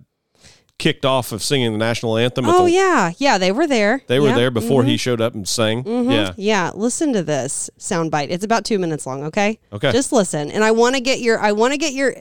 kicked 0.78 1.04
off 1.06 1.32
of 1.32 1.42
singing 1.42 1.72
the 1.72 1.78
national 1.78 2.16
anthem? 2.16 2.44
Oh 2.46 2.64
the- 2.64 2.72
yeah, 2.72 3.12
yeah, 3.18 3.38
they 3.38 3.50
were 3.52 3.66
there. 3.66 4.02
They 4.06 4.20
were 4.20 4.28
Yeah, 4.28 4.34
there 4.36 4.50
before 4.50 4.82
mhm, 4.82 4.88
he 4.88 4.96
showed 4.96 5.20
up 5.20 5.34
and 5.34 5.46
sang. 5.48 5.84
mhm. 5.84 6.12
Yeah. 6.12 6.32
yeah. 6.36 6.70
Listen 6.74 7.12
to 7.14 7.22
this 7.22 7.70
soundbite. 7.78 8.28
It's 8.30 8.44
about 8.44 8.64
two 8.64 8.78
minutes 8.78 9.06
long. 9.06 9.24
Okay, 9.24 9.58
Okay. 9.72 9.92
just 9.92 10.12
listen, 10.12 10.50
and 10.50 10.62
I 10.64 10.70
want 10.72 10.94
to 10.96 11.00
get 11.00 11.20
your 11.20 11.38
I 11.40 11.52
want 11.52 11.72
to 11.72 11.78
get 11.78 11.92
your 11.94 12.14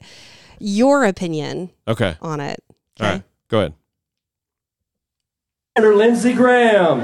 your 0.59 1.03
opinion 1.05 1.69
okay. 1.87 2.15
on 2.21 2.39
it. 2.39 2.63
All 3.01 3.07
right. 3.09 3.23
Go 3.49 3.59
ahead. 3.59 3.73
Senator 5.77 5.95
Lindsey 5.95 6.33
Graham. 6.33 7.01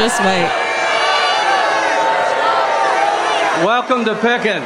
Just 0.00 0.18
wait. 0.20 0.48
Welcome 3.62 4.06
to 4.06 4.14
Pickens. 4.14 4.64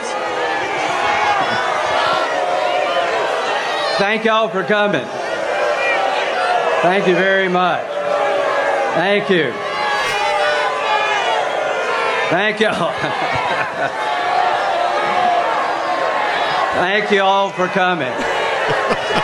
Thank 3.98 4.24
y'all 4.24 4.48
for 4.48 4.62
coming. 4.62 5.04
Thank 6.82 7.08
you 7.08 7.16
very 7.16 7.48
much. 7.48 7.84
Thank 8.94 9.28
you. 9.28 9.50
Thank 12.30 12.60
y'all. 12.60 12.92
Thank 16.74 17.10
you 17.10 17.22
all 17.22 17.50
for 17.50 17.66
coming. 17.66 18.12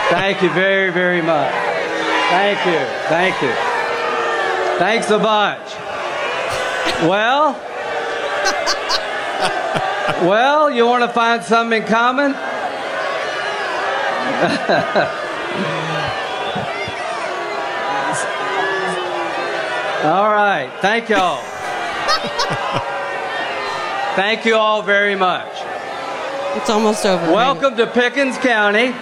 Thank 0.09 0.41
you 0.41 0.49
very, 0.49 0.91
very 0.91 1.21
much. 1.21 1.53
Thank 1.53 2.65
you. 2.65 2.85
Thank 3.07 3.41
you. 3.41 3.53
Thanks 4.77 5.09
a 5.09 5.17
bunch. 5.17 5.90
Well, 7.01 7.53
well, 10.27 10.69
you 10.69 10.85
want 10.85 11.03
to 11.03 11.09
find 11.09 11.43
something 11.43 11.81
in 11.81 11.87
common? 11.87 12.35
all 20.05 20.29
right. 20.29 20.71
Thank 20.81 21.09
y'all. 21.09 21.41
Thank 24.15 24.45
you 24.45 24.53
all 24.53 24.83
very 24.83 25.15
much. 25.15 25.47
It's 26.57 26.69
almost 26.69 27.03
over. 27.03 27.31
Welcome 27.33 27.77
to 27.77 27.87
Pickens 27.87 28.37
County. 28.37 28.93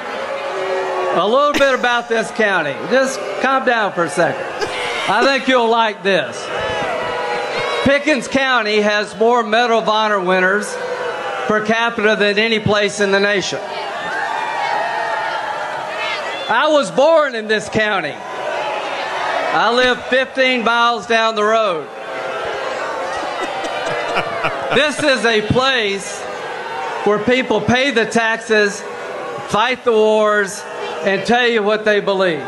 A 1.15 1.27
little 1.27 1.51
bit 1.51 1.77
about 1.77 2.07
this 2.07 2.31
county. 2.31 2.71
Just 2.91 3.19
calm 3.41 3.65
down 3.65 3.91
for 3.91 4.05
a 4.05 4.09
second. 4.09 4.41
I 5.09 5.25
think 5.25 5.49
you'll 5.49 5.69
like 5.69 6.01
this. 6.01 6.48
Pickens 7.83 8.27
County 8.27 8.81
has 8.81 9.15
more 9.17 9.43
Medal 9.43 9.79
of 9.79 9.89
Honor 9.89 10.19
winners 10.19 10.73
per 11.47 11.65
capita 11.65 12.15
than 12.15 12.37
any 12.37 12.59
place 12.59 12.99
in 12.99 13.11
the 13.11 13.19
nation. 13.19 13.59
I 16.51 16.67
was 16.69 16.91
born 16.91 17.35
in 17.35 17.47
this 17.47 17.69
county. 17.69 18.13
I 18.13 19.73
live 19.73 20.03
15 20.05 20.63
miles 20.63 21.07
down 21.07 21.35
the 21.35 21.43
road. 21.43 21.87
This 24.75 25.01
is 25.01 25.25
a 25.25 25.41
place 25.41 26.21
where 27.05 27.19
people 27.19 27.61
pay 27.61 27.91
the 27.91 28.05
taxes, 28.05 28.81
fight 29.47 29.83
the 29.83 29.91
wars, 29.91 30.61
and 31.03 31.25
tell 31.25 31.47
you 31.47 31.63
what 31.63 31.85
they 31.85 31.99
believe. 31.99 32.45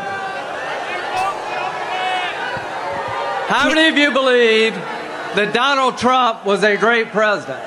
How 3.48 3.68
many 3.68 3.88
of 3.88 3.96
you 3.96 4.12
believe 4.12 4.74
that 5.34 5.52
Donald 5.54 5.98
Trump 5.98 6.44
was 6.44 6.62
a 6.62 6.76
great 6.76 7.10
president? 7.10 7.60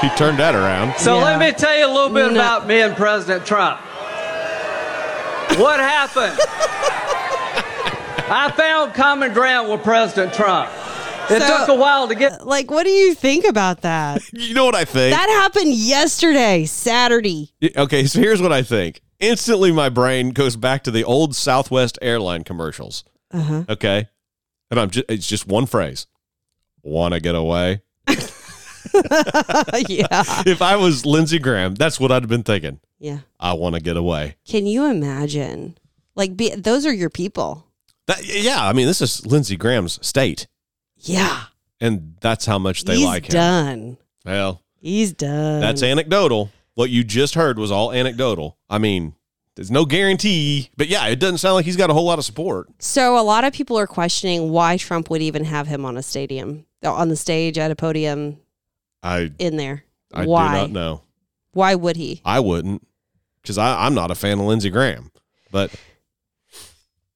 He 0.00 0.08
turned 0.16 0.38
that 0.38 0.54
around. 0.54 0.96
So 0.98 1.18
Yeah. 1.18 1.24
let 1.24 1.38
me 1.38 1.52
tell 1.52 1.76
you 1.76 1.86
a 1.86 1.92
little 1.92 2.08
bit 2.08 2.32
No. 2.32 2.40
about 2.40 2.66
me 2.66 2.80
and 2.80 2.96
President 2.96 3.44
Trump. 3.44 3.78
What 5.58 5.78
happened? 5.78 6.38
I 8.32 8.50
found 8.56 8.94
common 8.94 9.34
ground 9.34 9.68
with 9.68 9.82
President 9.82 10.32
Trump. 10.32 10.70
It 11.28 11.42
So- 11.42 11.58
took 11.58 11.68
a 11.68 11.74
while 11.74 12.08
to 12.08 12.14
get 12.14 12.46
Like, 12.46 12.70
what 12.70 12.84
do 12.84 12.90
you 12.90 13.14
think 13.14 13.44
about 13.44 13.82
that? 13.82 14.22
You 14.32 14.54
know 14.54 14.64
what 14.64 14.74
I 14.74 14.86
think? 14.86 15.14
that 15.14 15.28
happened 15.28 15.74
yesterday, 15.74 16.64
Saturday. 16.64 17.50
okay, 17.76 18.06
so 18.06 18.20
here's 18.20 18.40
what 18.40 18.52
I 18.52 18.62
think. 18.62 19.02
Instantly, 19.18 19.70
my 19.70 19.90
brain 19.90 20.30
goes 20.30 20.56
back 20.56 20.82
to 20.84 20.90
the 20.90 21.04
old 21.04 21.36
Southwest 21.36 21.98
airline 22.00 22.42
commercials. 22.42 23.04
Uh-huh. 23.32 23.64
Okay, 23.68 24.08
and 24.70 24.80
I'm 24.80 24.90
just 24.90 25.06
it's 25.08 25.26
just 25.26 25.46
one 25.46 25.66
phrase. 25.66 26.06
Want 26.82 27.14
to 27.14 27.20
get 27.20 27.34
away? 27.34 27.82
yeah. 28.08 28.16
If 30.46 30.62
I 30.62 30.76
was 30.76 31.04
Lindsey 31.06 31.38
Graham, 31.38 31.74
that's 31.74 32.00
what 32.00 32.10
I'd 32.10 32.22
have 32.22 32.28
been 32.30 32.42
thinking. 32.42 32.80
Yeah. 32.98 33.18
I 33.38 33.52
want 33.54 33.74
to 33.74 33.80
get 33.80 33.96
away. 33.96 34.36
Can 34.46 34.66
you 34.66 34.86
imagine? 34.86 35.76
Like, 36.14 36.36
be, 36.36 36.50
those 36.54 36.86
are 36.86 36.92
your 36.92 37.10
people. 37.10 37.66
That, 38.06 38.24
yeah, 38.24 38.66
I 38.66 38.72
mean, 38.72 38.86
this 38.86 39.00
is 39.00 39.24
Lindsey 39.26 39.56
Graham's 39.56 40.04
state. 40.06 40.46
Yeah. 40.96 41.44
and 41.80 42.16
that's 42.20 42.44
how 42.46 42.58
much 42.58 42.84
they 42.84 42.96
He's 42.96 43.06
like 43.06 43.26
him. 43.26 43.32
done. 43.32 43.96
Well, 44.24 44.62
He's 44.80 45.12
done. 45.12 45.60
that's 45.60 45.82
anecdotal. 45.82 46.50
What 46.74 46.90
you 46.90 47.04
just 47.04 47.34
heard 47.34 47.58
was 47.58 47.70
all 47.70 47.92
anecdotal. 47.92 48.58
I 48.68 48.78
mean, 48.78 49.14
there's 49.60 49.70
no 49.70 49.84
guarantee, 49.84 50.70
but 50.78 50.88
yeah, 50.88 51.06
it 51.08 51.20
doesn't 51.20 51.36
sound 51.36 51.56
like 51.56 51.66
he's 51.66 51.76
got 51.76 51.90
a 51.90 51.92
whole 51.92 52.06
lot 52.06 52.18
of 52.18 52.24
support. 52.24 52.68
So 52.78 53.18
a 53.18 53.20
lot 53.20 53.44
of 53.44 53.52
people 53.52 53.78
are 53.78 53.86
questioning 53.86 54.48
why 54.48 54.78
Trump 54.78 55.10
would 55.10 55.20
even 55.20 55.44
have 55.44 55.66
him 55.66 55.84
on 55.84 55.98
a 55.98 56.02
stadium, 56.02 56.64
on 56.82 57.10
the 57.10 57.16
stage 57.16 57.58
at 57.58 57.70
a 57.70 57.76
podium 57.76 58.38
I 59.02 59.30
in 59.38 59.58
there. 59.58 59.84
I 60.14 60.24
why? 60.24 60.46
do 60.48 60.54
not 60.62 60.70
know. 60.70 61.02
Why 61.52 61.74
would 61.74 61.96
he? 61.96 62.22
I 62.24 62.40
wouldn't, 62.40 62.86
because 63.42 63.58
I'm 63.58 63.92
not 63.92 64.10
a 64.10 64.14
fan 64.14 64.38
of 64.38 64.46
Lindsey 64.46 64.70
Graham. 64.70 65.12
But 65.50 65.70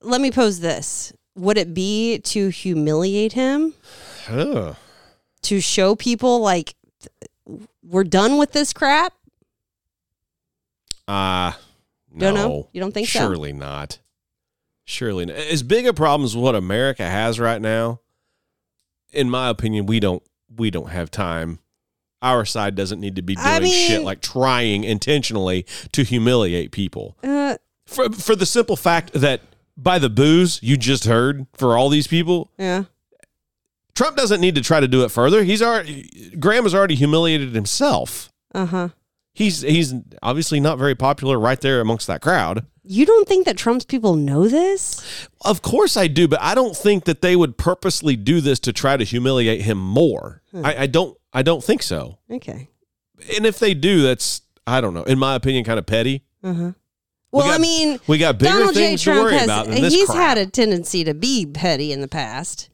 Let 0.02 0.20
me 0.20 0.30
pose 0.30 0.60
this: 0.60 1.14
Would 1.36 1.56
it 1.56 1.72
be 1.72 2.18
to 2.18 2.48
humiliate 2.50 3.32
him, 3.32 3.72
ugh, 4.28 4.76
to 5.44 5.60
show 5.62 5.94
people 5.96 6.40
like 6.40 6.74
we're 7.82 8.04
done 8.04 8.36
with 8.36 8.52
this 8.52 8.74
crap? 8.74 9.14
uh, 11.08 11.52
Don't 12.16 12.34
know. 12.34 12.68
You 12.72 12.80
don't 12.80 12.92
think 12.92 13.08
so? 13.08 13.18
Surely 13.20 13.52
not. 13.52 13.98
Surely 14.84 15.26
not. 15.26 15.36
As 15.36 15.62
big 15.62 15.86
a 15.86 15.92
problem 15.94 16.24
as 16.24 16.36
what 16.36 16.54
America 16.54 17.02
has 17.04 17.40
right 17.40 17.60
now, 17.60 18.00
in 19.12 19.30
my 19.30 19.48
opinion, 19.48 19.86
we 19.86 20.00
don't 20.00 20.22
we 20.54 20.70
don't 20.70 20.90
have 20.90 21.10
time. 21.10 21.58
Our 22.22 22.44
side 22.44 22.74
doesn't 22.74 23.00
need 23.00 23.16
to 23.16 23.22
be 23.22 23.34
doing 23.34 23.46
I 23.46 23.60
mean- 23.60 23.88
shit 23.88 24.02
like 24.02 24.20
trying 24.20 24.84
intentionally 24.84 25.66
to 25.92 26.02
humiliate 26.04 26.70
people. 26.72 27.16
Uh, 27.22 27.56
For 27.86 28.10
for 28.10 28.34
the 28.36 28.46
simple 28.46 28.76
fact 28.76 29.12
that 29.14 29.40
by 29.76 29.98
the 29.98 30.08
booze 30.08 30.60
you 30.62 30.76
just 30.76 31.04
heard 31.04 31.46
for 31.54 31.76
all 31.76 31.88
these 31.88 32.06
people, 32.06 32.50
yeah. 32.58 32.84
Trump 33.94 34.16
doesn't 34.16 34.40
need 34.40 34.54
to 34.56 34.60
try 34.60 34.80
to 34.80 34.88
do 34.88 35.04
it 35.04 35.10
further. 35.10 35.44
He's 35.44 35.62
already 35.62 36.34
Graham 36.38 36.64
has 36.64 36.74
already 36.74 36.94
humiliated 36.94 37.54
himself. 37.54 38.32
Uh 38.54 38.66
huh. 38.66 38.88
He's 39.34 39.62
he's 39.62 39.92
obviously 40.22 40.60
not 40.60 40.78
very 40.78 40.94
popular 40.94 41.38
right 41.38 41.60
there 41.60 41.80
amongst 41.80 42.06
that 42.06 42.20
crowd. 42.22 42.66
You 42.84 43.04
don't 43.04 43.26
think 43.26 43.46
that 43.46 43.56
Trump's 43.56 43.84
people 43.84 44.14
know 44.14 44.46
this? 44.46 45.02
Of 45.44 45.60
course 45.62 45.96
I 45.96 46.06
do, 46.06 46.28
but 46.28 46.40
I 46.40 46.54
don't 46.54 46.76
think 46.76 47.04
that 47.04 47.20
they 47.20 47.34
would 47.34 47.56
purposely 47.58 48.14
do 48.14 48.40
this 48.40 48.60
to 48.60 48.72
try 48.72 48.96
to 48.96 49.04
humiliate 49.04 49.62
him 49.62 49.78
more. 49.78 50.42
I, 50.54 50.82
I 50.82 50.86
don't 50.86 51.18
I 51.32 51.42
don't 51.42 51.64
think 51.64 51.82
so. 51.82 52.18
Okay. 52.30 52.68
And 53.36 53.44
if 53.46 53.58
they 53.58 53.74
do, 53.74 54.02
that's 54.02 54.42
I 54.66 54.80
don't 54.80 54.94
know. 54.94 55.02
In 55.02 55.18
my 55.18 55.34
opinion, 55.34 55.64
kind 55.64 55.78
of 55.80 55.86
petty. 55.86 56.24
Uh 56.42 56.52
huh. 56.54 56.72
Well, 57.32 57.46
got- 57.48 57.54
I 57.54 57.58
mean, 57.58 57.98
We 58.06 58.18
got 58.18 58.38
bigger 58.38 58.52
Donald 58.52 58.74
J. 58.74 58.80
things 58.90 59.00
to 59.00 59.04
Trump 59.10 59.22
worry 59.24 59.34
has 59.34 59.44
about 59.44 59.66
he's 59.66 60.12
had 60.12 60.38
a 60.38 60.46
tendency 60.46 61.02
to 61.02 61.14
be 61.14 61.44
petty 61.44 61.90
in 61.90 62.00
the 62.00 62.06
past. 62.08 62.68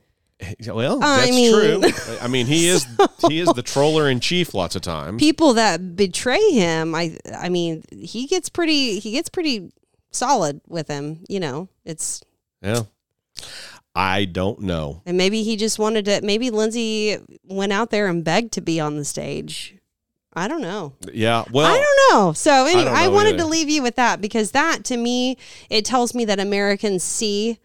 well, 0.66 1.02
I 1.02 1.26
that's 1.26 1.30
mean- 1.30 1.52
true. 1.80 2.16
I 2.20 2.28
mean, 2.28 2.46
he 2.46 2.68
is 2.68 2.86
he 3.28 3.40
is 3.40 3.48
the 3.52 3.62
troller 3.62 4.08
in 4.08 4.20
chief 4.20 4.54
lots 4.54 4.76
of 4.76 4.82
times. 4.82 5.20
People 5.20 5.54
that 5.54 5.96
betray 5.96 6.50
him, 6.52 6.94
I 6.94 7.16
I 7.36 7.48
mean, 7.48 7.82
he 7.90 8.26
gets 8.26 8.48
pretty 8.48 8.98
he 8.98 9.12
gets 9.12 9.28
pretty 9.28 9.72
solid 10.10 10.60
with 10.66 10.88
him. 10.88 11.24
You 11.28 11.40
know, 11.40 11.68
it's 11.84 12.22
Yeah. 12.62 12.82
I 13.94 14.24
don't 14.24 14.60
know. 14.60 15.02
and 15.04 15.16
maybe 15.16 15.42
he 15.42 15.56
just 15.56 15.78
wanted 15.78 16.04
to. 16.04 16.20
Maybe 16.22 16.50
Lindsey 16.50 17.18
went 17.44 17.72
out 17.72 17.90
there 17.90 18.06
and 18.06 18.22
begged 18.24 18.52
to 18.52 18.60
be 18.60 18.78
on 18.78 18.96
the 18.96 19.04
stage. 19.04 19.76
I 20.32 20.46
don't 20.46 20.62
know. 20.62 20.92
Yeah. 21.12 21.42
Well, 21.50 21.66
I 21.66 21.76
don't 21.76 22.14
know. 22.14 22.32
So 22.32 22.66
anyway, 22.66 22.84
don't 22.84 22.94
I, 22.94 23.08
wanted 23.08 23.30
either. 23.34 23.38
to 23.38 23.46
leave 23.46 23.68
you 23.68 23.82
with 23.82 23.96
that 23.96 24.20
because 24.20 24.52
that 24.52 24.84
to 24.84 24.96
me 24.96 25.36
it 25.68 25.84
tells 25.84 26.14
me 26.14 26.24
that 26.26 26.38
Americans 26.38 27.02
see 27.02 27.58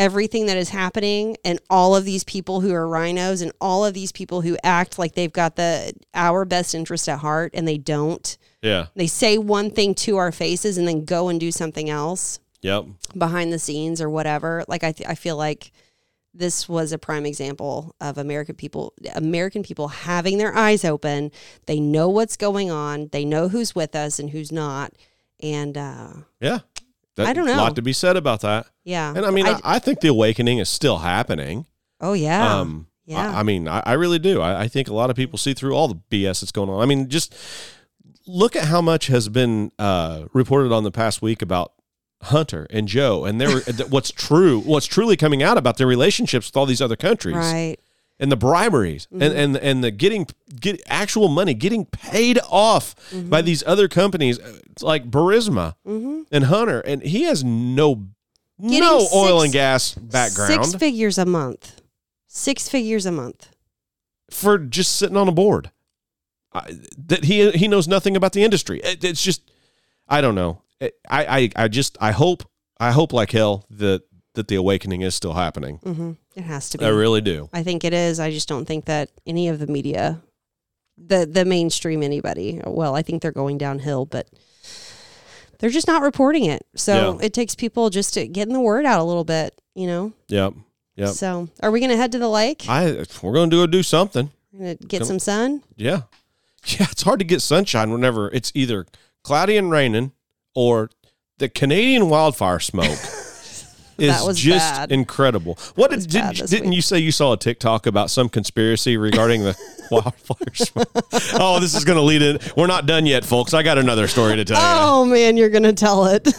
everything 0.00 0.46
that 0.46 0.56
is 0.56 0.70
happening 0.70 1.36
and 1.44 1.60
all 1.68 1.94
of 1.94 2.04
these 2.06 2.24
people 2.24 2.60
who 2.62 2.72
are 2.72 2.86
RINOs 2.86 3.42
and 3.42 3.52
all 3.60 3.84
of 3.84 3.92
these 3.92 4.10
people 4.12 4.40
who 4.40 4.56
act 4.64 4.98
like 4.98 5.14
they've 5.14 5.32
got 5.32 5.56
the 5.56 5.92
our 6.14 6.44
best 6.46 6.74
interest 6.74 7.06
at 7.08 7.18
heart 7.18 7.50
and 7.54 7.68
they 7.68 7.76
don't. 7.78 8.38
yeah. 8.62 8.86
They 8.96 9.06
say 9.06 9.36
one 9.38 9.70
thing 9.70 9.94
to 10.06 10.16
our 10.16 10.32
faces 10.32 10.78
and 10.78 10.88
then 10.88 11.04
go 11.04 11.28
and 11.28 11.38
do 11.38 11.52
something 11.52 11.90
else 11.90 12.40
Yep. 12.62 12.86
behind 13.16 13.52
the 13.52 13.58
scenes 13.58 14.00
or 14.00 14.08
whatever. 14.10 14.64
Like 14.68 14.82
I, 14.84 14.92
th- 14.92 15.08
I 15.08 15.14
feel 15.14 15.36
like 15.36 15.70
this 16.32 16.68
was 16.68 16.92
a 16.92 16.98
prime 16.98 17.26
example 17.26 17.94
of 18.00 18.16
American 18.16 18.54
people, 18.54 18.94
American 19.14 19.62
people 19.62 19.88
having 19.88 20.38
their 20.38 20.54
eyes 20.56 20.84
open. 20.84 21.30
They 21.66 21.78
know 21.80 22.08
what's 22.08 22.36
going 22.36 22.70
on. 22.70 23.08
They 23.12 23.24
know 23.24 23.48
who's 23.48 23.74
with 23.74 23.94
us 23.94 24.18
and 24.18 24.30
who's 24.30 24.52
not. 24.52 24.92
And 25.42 25.76
uh, 25.76 26.12
Yeah. 26.40 26.60
That, 27.16 27.26
I 27.26 27.32
don't 27.32 27.46
know. 27.46 27.54
A 27.54 27.56
lot 27.56 27.76
to 27.76 27.82
be 27.82 27.92
said 27.92 28.16
about 28.16 28.40
that. 28.42 28.66
yeah, 28.84 29.12
And 29.14 29.26
I 29.26 29.30
mean, 29.30 29.46
I, 29.46 29.60
I 29.64 29.78
think 29.78 30.00
the 30.00 30.08
awakening 30.08 30.58
is 30.58 30.68
still 30.68 30.98
happening. 30.98 31.66
oh 32.00 32.12
yeah, 32.12 32.60
Um, 32.60 32.86
yeah. 33.04 33.30
I, 33.32 33.40
I 33.40 33.42
mean, 33.42 33.68
I, 33.68 33.82
I 33.84 33.92
really 33.94 34.18
do. 34.18 34.40
I, 34.40 34.62
I 34.62 34.68
think 34.68 34.88
a 34.88 34.94
lot 34.94 35.10
of 35.10 35.16
people 35.16 35.38
see 35.38 35.52
through 35.54 35.74
all 35.74 35.88
the 35.88 36.00
BS 36.10 36.40
that's 36.40 36.52
going 36.52 36.70
on. 36.70 36.80
I 36.80 36.86
mean, 36.86 37.08
just 37.08 37.34
look 38.26 38.54
at 38.54 38.64
how 38.64 38.80
much 38.80 39.08
has 39.08 39.28
been 39.28 39.72
uh, 39.78 40.26
reported 40.32 40.72
on 40.72 40.84
the 40.84 40.92
past 40.92 41.20
week 41.20 41.42
about 41.42 41.72
Hunter 42.22 42.66
and 42.70 42.86
Joe 42.86 43.24
and 43.24 43.40
their 43.40 43.60
what's 43.88 44.10
true, 44.12 44.60
what's 44.60 44.86
truly 44.86 45.16
coming 45.16 45.42
out 45.42 45.58
about 45.58 45.78
their 45.78 45.86
relationships 45.86 46.48
with 46.48 46.56
all 46.56 46.66
these 46.66 46.80
other 46.82 46.96
countries 46.96 47.34
right. 47.36 47.78
And 48.20 48.30
the 48.30 48.36
briberies 48.36 49.08
and, 49.10 49.22
mm-hmm. 49.22 49.36
and 49.36 49.56
and 49.56 49.82
the 49.82 49.90
getting 49.90 50.26
get 50.60 50.80
actual 50.86 51.28
money 51.28 51.54
getting 51.54 51.86
paid 51.86 52.38
off 52.48 52.94
by 52.94 53.40
mm-hmm. 53.40 53.46
these 53.46 53.64
other 53.66 53.88
companies 53.88 54.38
uh, 54.38 54.58
like 54.82 55.10
Burisma 55.10 55.74
mm-hmm. 55.84 56.22
and 56.30 56.44
Hunter 56.44 56.80
and 56.80 57.02
he 57.02 57.24
has 57.24 57.42
no 57.42 58.06
Getting 58.60 58.80
no 58.80 59.08
oil 59.14 59.42
and 59.42 59.52
gas 59.52 59.94
background 59.94 60.66
Six 60.66 60.74
figures 60.74 61.16
a 61.16 61.24
month. 61.24 61.80
Six 62.26 62.68
figures 62.68 63.06
a 63.06 63.12
month. 63.12 63.48
for 64.30 64.58
just 64.58 64.96
sitting 64.96 65.16
on 65.16 65.28
a 65.28 65.32
board. 65.32 65.70
I, 66.52 66.78
that 67.06 67.24
he 67.24 67.50
he 67.52 67.68
knows 67.68 67.88
nothing 67.88 68.16
about 68.16 68.32
the 68.32 68.44
industry. 68.44 68.80
It, 68.80 69.02
it's 69.02 69.22
just 69.22 69.50
I 70.08 70.20
don't 70.20 70.34
know. 70.34 70.62
I, 70.82 70.90
I 71.08 71.50
I 71.56 71.68
just 71.68 71.96
I 72.00 72.10
hope 72.10 72.42
I 72.78 72.92
hope 72.92 73.12
like 73.12 73.30
hell 73.30 73.64
that 73.70 74.02
that 74.34 74.48
the 74.48 74.54
awakening 74.56 75.02
is 75.02 75.14
still 75.14 75.32
happening. 75.34 75.76
hmm 75.78 76.12
It 76.36 76.42
has 76.44 76.68
to 76.70 76.78
be. 76.78 76.84
I 76.84 76.88
really 76.88 77.20
do. 77.20 77.48
I 77.52 77.62
think 77.62 77.84
it 77.84 77.92
is. 77.92 78.20
I 78.20 78.30
just 78.30 78.48
don't 78.48 78.64
think 78.64 78.84
that 78.86 79.10
any 79.26 79.48
of 79.48 79.58
the 79.58 79.66
media, 79.66 80.20
the 80.96 81.26
the 81.26 81.44
mainstream 81.44 82.02
anybody, 82.02 82.60
well, 82.64 82.94
I 82.94 83.02
think 83.02 83.22
they're 83.22 83.32
going 83.32 83.58
downhill, 83.58 84.06
but 84.06 84.28
they're 85.58 85.70
just 85.70 85.86
not 85.88 86.02
reporting 86.02 86.44
it. 86.44 86.64
So 86.76 87.18
Yeah. 87.20 87.26
it 87.26 87.32
takes 87.34 87.54
people 87.54 87.90
just 87.90 88.14
to 88.14 88.26
getting 88.26 88.54
the 88.54 88.60
word 88.60 88.86
out 88.86 89.00
a 89.00 89.04
little 89.04 89.24
bit, 89.24 89.60
you 89.74 89.86
know. 89.86 90.12
Yep. 90.28 90.54
Yep. 90.96 91.08
So 91.10 91.48
are 91.62 91.70
we 91.70 91.80
going 91.80 91.90
to 91.90 91.96
head 91.96 92.12
to 92.12 92.18
the 92.18 92.28
lake? 92.28 92.64
I 92.68 93.04
we're 93.22 93.32
gonna 93.34 93.50
do 93.50 93.66
do 93.66 93.82
something. 93.82 94.30
Going 94.56 94.76
to 94.76 94.84
get 94.86 94.98
Come- 95.00 95.06
some 95.08 95.18
sun. 95.18 95.62
Yeah. 95.76 96.02
Yeah, 96.66 96.88
it's 96.90 97.00
hard 97.04 97.20
to 97.20 97.24
get 97.24 97.40
sunshine 97.40 97.90
whenever 97.90 98.28
it's 98.32 98.52
either 98.54 98.84
cloudy 99.24 99.56
and 99.56 99.70
raining 99.70 100.12
or 100.54 100.90
the 101.38 101.48
Canadian 101.48 102.10
wildfire 102.10 102.60
smoke 102.60 102.98
is 104.00 104.16
That 104.18 104.26
was 104.26 104.38
just 104.38 104.74
bad. 104.74 104.92
incredible. 104.92 105.58
What 105.74 105.90
did, 105.90 106.08
did, 106.08 106.34
didn't 106.34 106.70
week. 106.70 106.76
you 106.76 106.82
say 106.82 106.98
you 106.98 107.12
saw 107.12 107.32
a 107.32 107.36
TikTok 107.36 107.86
about 107.86 108.10
some 108.10 108.28
conspiracy 108.28 108.96
regarding 108.96 109.42
the 109.44 109.56
wildfire 109.90 110.54
smoke? 110.54 110.90
oh, 111.34 111.58
this 111.60 111.74
is 111.74 111.84
going 111.84 111.96
to 111.98 112.02
lead 112.02 112.22
in. 112.22 112.38
We're 112.56 112.66
not 112.66 112.86
done 112.86 113.06
yet, 113.06 113.24
folks. 113.24 113.54
I 113.54 113.62
got 113.62 113.78
another 113.78 114.06
story 114.08 114.36
to 114.36 114.44
tell 114.44 114.58
Oh 114.60 115.04
man, 115.04 115.36
you're 115.36 115.50
going 115.50 115.62
to 115.64 115.72
tell 115.72 116.06
it. 116.06 116.28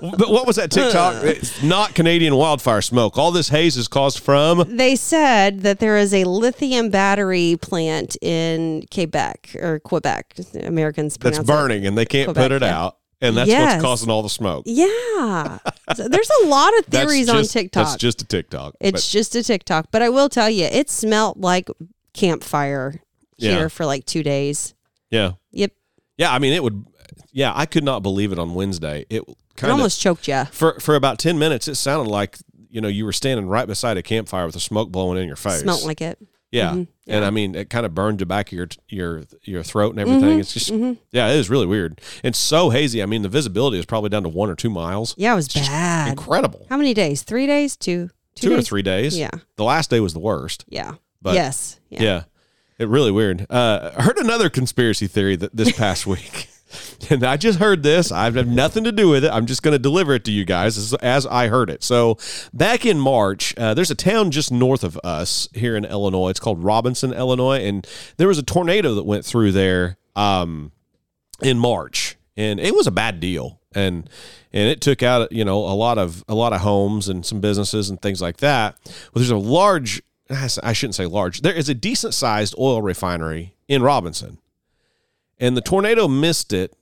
But 0.00 0.28
what 0.30 0.46
was 0.46 0.56
that 0.56 0.70
TikTok? 0.70 1.24
It's 1.24 1.60
not 1.62 1.94
Canadian 1.94 2.36
wildfire 2.36 2.82
smoke. 2.82 3.18
All 3.18 3.32
this 3.32 3.48
haze 3.48 3.76
is 3.76 3.88
caused 3.88 4.20
from. 4.20 4.76
they 4.76 4.94
said 4.94 5.62
that 5.62 5.80
there 5.80 5.96
is 5.96 6.14
a 6.14 6.22
lithium 6.24 6.90
battery 6.90 7.56
plant 7.60 8.16
in 8.22 8.84
Quebec 8.92 9.56
or 9.60 9.80
Quebec. 9.80 10.34
Americans 10.62 11.14
That's 11.16 11.38
pronounce 11.38 11.48
it. 11.48 11.52
burning 11.52 11.86
and 11.86 11.98
they 11.98 12.04
can't 12.06 12.26
Quebec, 12.28 12.44
put 12.44 12.52
it 12.52 12.62
yeah. 12.62 12.78
out. 12.78 12.97
And 13.20 13.36
that's 13.36 13.48
Yes. 13.48 13.74
what's 13.74 13.82
causing 13.82 14.10
all 14.10 14.22
the 14.22 14.28
smoke. 14.28 14.62
Yeah. 14.66 15.58
So 15.96 16.06
there's 16.08 16.30
a 16.44 16.46
lot 16.46 16.76
of 16.78 16.86
theories 16.86 17.26
just, 17.26 17.36
on 17.36 17.44
TikTok. 17.44 17.86
That's 17.86 17.96
just 17.96 18.22
a 18.22 18.24
TikTok. 18.24 18.74
It's 18.80 19.10
just 19.10 19.34
a 19.34 19.42
TikTok, 19.42 19.88
but 19.90 20.02
I 20.02 20.08
will 20.08 20.28
tell 20.28 20.48
you, 20.48 20.66
it 20.66 20.88
smelled 20.88 21.40
like 21.42 21.68
campfire 22.14 23.02
here 23.36 23.52
Yeah. 23.62 23.68
for 23.68 23.86
like 23.86 24.04
two 24.06 24.22
days. 24.22 24.74
Yeah. 25.10 25.32
Yep, 25.52 25.72
Yeah, 26.16 26.32
I 26.32 26.38
mean 26.38 26.52
it 26.52 26.62
would. 26.62 26.84
Yeah, 27.32 27.52
I 27.54 27.66
could 27.66 27.84
not 27.84 28.02
believe 28.02 28.32
it 28.32 28.38
on 28.38 28.54
Wednesday. 28.54 29.04
It 29.10 29.22
kind 29.56 29.70
of 29.70 29.78
almost 29.78 30.00
choked 30.00 30.28
you. 30.28 30.44
for 30.50 30.78
for 30.80 30.94
about 30.94 31.18
ten 31.18 31.38
minutes. 31.38 31.68
It 31.68 31.76
sounded 31.76 32.10
like 32.10 32.38
you 32.70 32.80
know 32.80 32.88
you 32.88 33.04
were 33.04 33.12
standing 33.12 33.46
right 33.48 33.66
beside 33.66 33.96
a 33.96 34.02
campfire 34.02 34.44
with 34.46 34.54
the 34.54 34.60
smoke 34.60 34.90
blowing 34.90 35.20
in 35.20 35.26
your 35.26 35.36
face. 35.36 35.60
Smelled 35.60 35.84
like 35.84 36.00
it. 36.00 36.18
Yeah. 36.50 36.70
Mhm. 36.72 36.88
and 37.06 37.24
I 37.24 37.30
mean 37.30 37.54
it 37.54 37.70
kind 37.70 37.84
of 37.86 37.94
burned 37.94 38.18
the 38.20 38.26
back 38.26 38.48
of 38.48 38.52
your 38.52 38.68
your 38.88 39.22
your 39.42 39.62
throat 39.62 39.90
and 39.90 40.00
everything. 40.00 40.30
Mm-hmm. 40.30 40.40
It's 40.40 40.52
just 40.54 40.70
yeah, 41.12 41.28
it 41.28 41.36
is 41.36 41.50
really 41.50 41.66
weird. 41.66 42.00
It's 42.24 42.38
so 42.38 42.70
hazy. 42.70 43.02
I 43.02 43.06
mean 43.06 43.22
the 43.22 43.28
visibility 43.28 43.78
is 43.78 43.86
probably 43.86 44.10
down 44.10 44.22
to 44.24 44.28
one 44.28 44.48
or 44.50 44.54
two 44.54 44.70
miles. 44.70 45.14
Yeah, 45.18 45.32
it 45.32 45.36
was 45.36 45.46
It's 45.46 45.68
bad. 45.68 46.08
incredible. 46.10 46.66
How 46.68 46.76
many 46.76 46.94
days? 46.94 47.22
Three 47.22 47.46
days? 47.46 47.76
Two? 47.76 48.10
Two, 48.34 48.52
or 48.52 48.56
days? 48.56 48.68
three 48.68 48.82
days. 48.82 49.18
Yeah, 49.18 49.30
The 49.56 49.64
last 49.64 49.90
day 49.90 49.98
was 50.00 50.12
the 50.12 50.20
worst. 50.20 50.64
yeah. 50.68 50.94
But 51.20 51.34
yes. 51.34 51.80
Yeah. 51.90 52.22
It 52.78 52.86
really 52.88 53.10
weird. 53.10 53.44
Uh, 53.50 53.90
I 53.98 54.02
heard 54.02 54.18
another 54.18 54.48
conspiracy 54.48 55.08
theory 55.08 55.34
that 55.34 55.56
this 55.56 55.72
past 55.72 56.06
week. 56.14 56.48
and 57.10 57.24
I 57.24 57.36
just 57.36 57.58
heard 57.58 57.82
this. 57.82 58.12
I 58.12 58.24
have 58.24 58.46
nothing 58.46 58.84
to 58.84 58.92
do 58.92 59.08
with 59.08 59.24
it. 59.24 59.30
I'm 59.30 59.46
just 59.46 59.62
going 59.62 59.72
to 59.72 59.78
deliver 59.78 60.14
it 60.14 60.24
to 60.24 60.32
you 60.32 60.44
guys 60.44 60.76
as, 60.76 60.94
as 60.94 61.26
I 61.26 61.48
heard 61.48 61.70
it. 61.70 61.82
So, 61.82 62.18
back 62.52 62.84
in 62.84 62.98
March, 62.98 63.54
uh, 63.56 63.74
there's 63.74 63.90
a 63.90 63.94
town 63.94 64.30
just 64.30 64.52
north 64.52 64.84
of 64.84 64.98
us 65.04 65.48
here 65.54 65.76
in 65.76 65.84
Illinois. 65.84 66.30
It's 66.30 66.40
called 66.40 66.62
Robinson, 66.62 67.12
Illinois, 67.12 67.64
and 67.64 67.86
there 68.16 68.28
was 68.28 68.38
a 68.38 68.42
tornado 68.42 68.94
that 68.94 69.04
went 69.04 69.24
through 69.24 69.52
there 69.52 69.96
um, 70.16 70.72
in 71.42 71.58
March, 71.58 72.16
and 72.36 72.60
it 72.60 72.74
was 72.74 72.86
a 72.86 72.92
bad 72.92 73.20
deal. 73.20 73.60
And 73.74 74.08
and 74.50 74.68
it 74.68 74.80
took 74.80 75.02
out 75.02 75.30
you 75.30 75.44
know 75.44 75.58
a 75.58 75.76
lot 75.76 75.98
of 75.98 76.24
a 76.26 76.34
lot 76.34 76.54
of 76.54 76.62
homes 76.62 77.08
and 77.08 77.24
some 77.24 77.40
businesses 77.40 77.90
and 77.90 78.00
things 78.00 78.22
like 78.22 78.38
that. 78.38 78.78
Well, 78.86 79.20
there's 79.20 79.30
a 79.30 79.36
large. 79.36 80.02
I 80.30 80.74
shouldn't 80.74 80.94
say 80.94 81.06
large. 81.06 81.40
There 81.40 81.54
is 81.54 81.70
a 81.70 81.74
decent 81.74 82.12
sized 82.12 82.54
oil 82.58 82.82
refinery 82.82 83.54
in 83.66 83.82
Robinson 83.82 84.38
and 85.38 85.56
the 85.56 85.60
tornado 85.60 86.08
missed 86.08 86.52
it. 86.52 86.74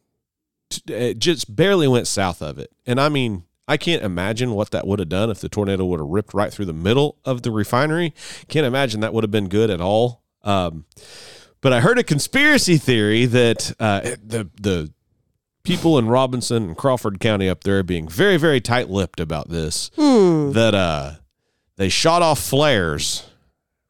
It 0.89 1.19
just 1.19 1.55
barely 1.55 1.87
went 1.87 2.07
south 2.07 2.43
of 2.43 2.59
it. 2.59 2.73
And 2.87 3.01
I 3.01 3.09
mean, 3.09 3.45
I 3.69 3.77
can't 3.77 4.03
imagine 4.03 4.53
what 4.53 4.70
that 4.70 4.87
would 4.87 4.99
have 4.99 5.09
done 5.09 5.31
if 5.31 5.41
the 5.41 5.49
tornado 5.49 5.85
would 5.87 6.01
have 6.01 6.09
ripped 6.09 6.35
right 6.35 6.53
through 6.53 6.66
the 6.66 6.73
middle 6.73 7.19
of 7.24 7.43
the 7.43 7.51
refinery. 7.51 8.15
Can't 8.49 8.66
imagine 8.66 9.01
that 9.01 9.12
would 9.12 9.24
have 9.24 9.31
been 9.31 9.49
good 9.49 9.70
at 9.70 9.81
all. 9.81 10.23
Um, 10.43 10.85
but 11.61 11.73
I 11.73 11.81
heard 11.81 11.99
a 11.99 12.05
conspiracy 12.05 12.77
theory 12.78 13.27
that 13.27 13.73
uh, 13.81 14.01
the 14.24 14.49
the 14.61 14.93
people 15.65 15.99
in 15.99 16.07
Robinson 16.09 16.62
and 16.62 16.77
Crawford 16.77 17.19
County 17.19 17.49
up 17.49 17.65
there 17.65 17.78
are 17.81 17.83
being 17.83 18.09
very 18.09 18.37
very 18.37 18.61
tight 18.61 18.89
lipped 18.89 19.19
about 19.19 19.49
this. 19.49 19.91
That 20.53 20.74
uh, 20.74 21.12
they 21.77 21.89
shot 21.89 22.23
off 22.23 22.39
flares 22.41 23.28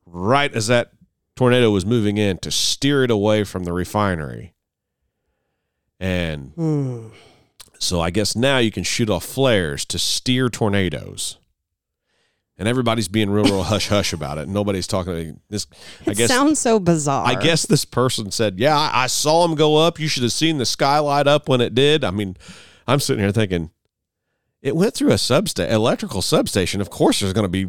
right 0.06 0.52
as 0.54 0.68
that 0.68 0.92
tornado 1.34 1.70
was 1.70 1.84
moving 1.84 2.16
in 2.16 2.38
to 2.38 2.50
steer 2.50 3.04
it 3.04 3.10
away 3.10 3.44
from 3.44 3.64
the 3.64 3.74
refinery. 3.74 4.54
And 5.98 6.52
Hmm. 6.54 7.08
so 7.78 8.00
I 8.00 8.10
guess 8.10 8.36
now 8.36 8.58
you 8.58 8.70
can 8.70 8.82
shoot 8.84 9.08
off 9.10 9.24
flares 9.24 9.84
to 9.86 9.98
steer 9.98 10.48
tornadoes. 10.48 11.38
And 12.58 12.66
everybody's 12.66 13.08
being 13.08 13.28
real, 13.28 13.44
real 13.44 13.62
hush 13.64 13.88
hush 13.88 14.12
about 14.14 14.38
it. 14.38 14.48
Nobody's 14.48 14.86
talking. 14.86 15.40
This, 15.50 15.66
I 16.06 16.12
It 16.12 16.16
guess, 16.16 16.28
sounds 16.28 16.58
so 16.58 16.78
bizarre. 16.80 17.26
I 17.26 17.34
guess 17.34 17.66
this 17.66 17.84
person 17.84 18.30
said, 18.30 18.58
"Yeah, 18.58 18.78
I, 18.78 19.04
I 19.04 19.06
saw 19.08 19.44
him 19.44 19.54
go 19.56 19.76
up. 19.76 20.00
You 20.00 20.08
should 20.08 20.22
have 20.22 20.32
seen 20.32 20.56
the 20.56 20.64
sky 20.64 20.98
light 20.98 21.26
up 21.26 21.50
when 21.50 21.60
it 21.60 21.74
did." 21.74 22.02
I 22.02 22.10
mean, 22.10 22.34
I'm 22.86 22.98
sitting 23.00 23.22
here 23.22 23.30
thinking, 23.32 23.70
it 24.62 24.74
went 24.74 24.94
through 24.94 25.10
a 25.10 25.16
substa- 25.16 25.70
electrical 25.70 26.22
substation. 26.22 26.80
Of 26.80 26.88
course, 26.88 27.20
there's 27.20 27.34
going 27.34 27.44
to 27.44 27.48
be. 27.50 27.66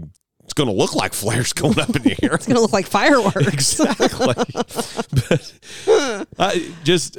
It's 0.48 0.54
going 0.54 0.70
to 0.70 0.74
look 0.74 0.96
like 0.96 1.14
flares 1.14 1.52
going 1.52 1.78
up 1.78 1.94
in 1.94 2.04
the 2.04 2.16
air. 2.24 2.34
it's 2.36 2.48
going 2.48 2.56
to 2.56 2.62
look 2.62 2.72
like 2.72 2.88
fireworks. 2.88 3.36
exactly. 3.82 4.34
but 5.86 6.28
I 6.40 6.72
just, 6.86 7.18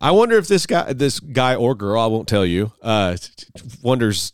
I 0.00 0.10
wonder 0.10 0.36
if 0.38 0.48
this 0.48 0.66
guy, 0.66 0.92
this 0.92 1.20
guy 1.20 1.54
or 1.54 1.76
girl, 1.76 2.00
I 2.00 2.06
won't 2.06 2.26
tell 2.26 2.44
you, 2.44 2.72
uh, 2.82 3.16
wonders 3.80 4.32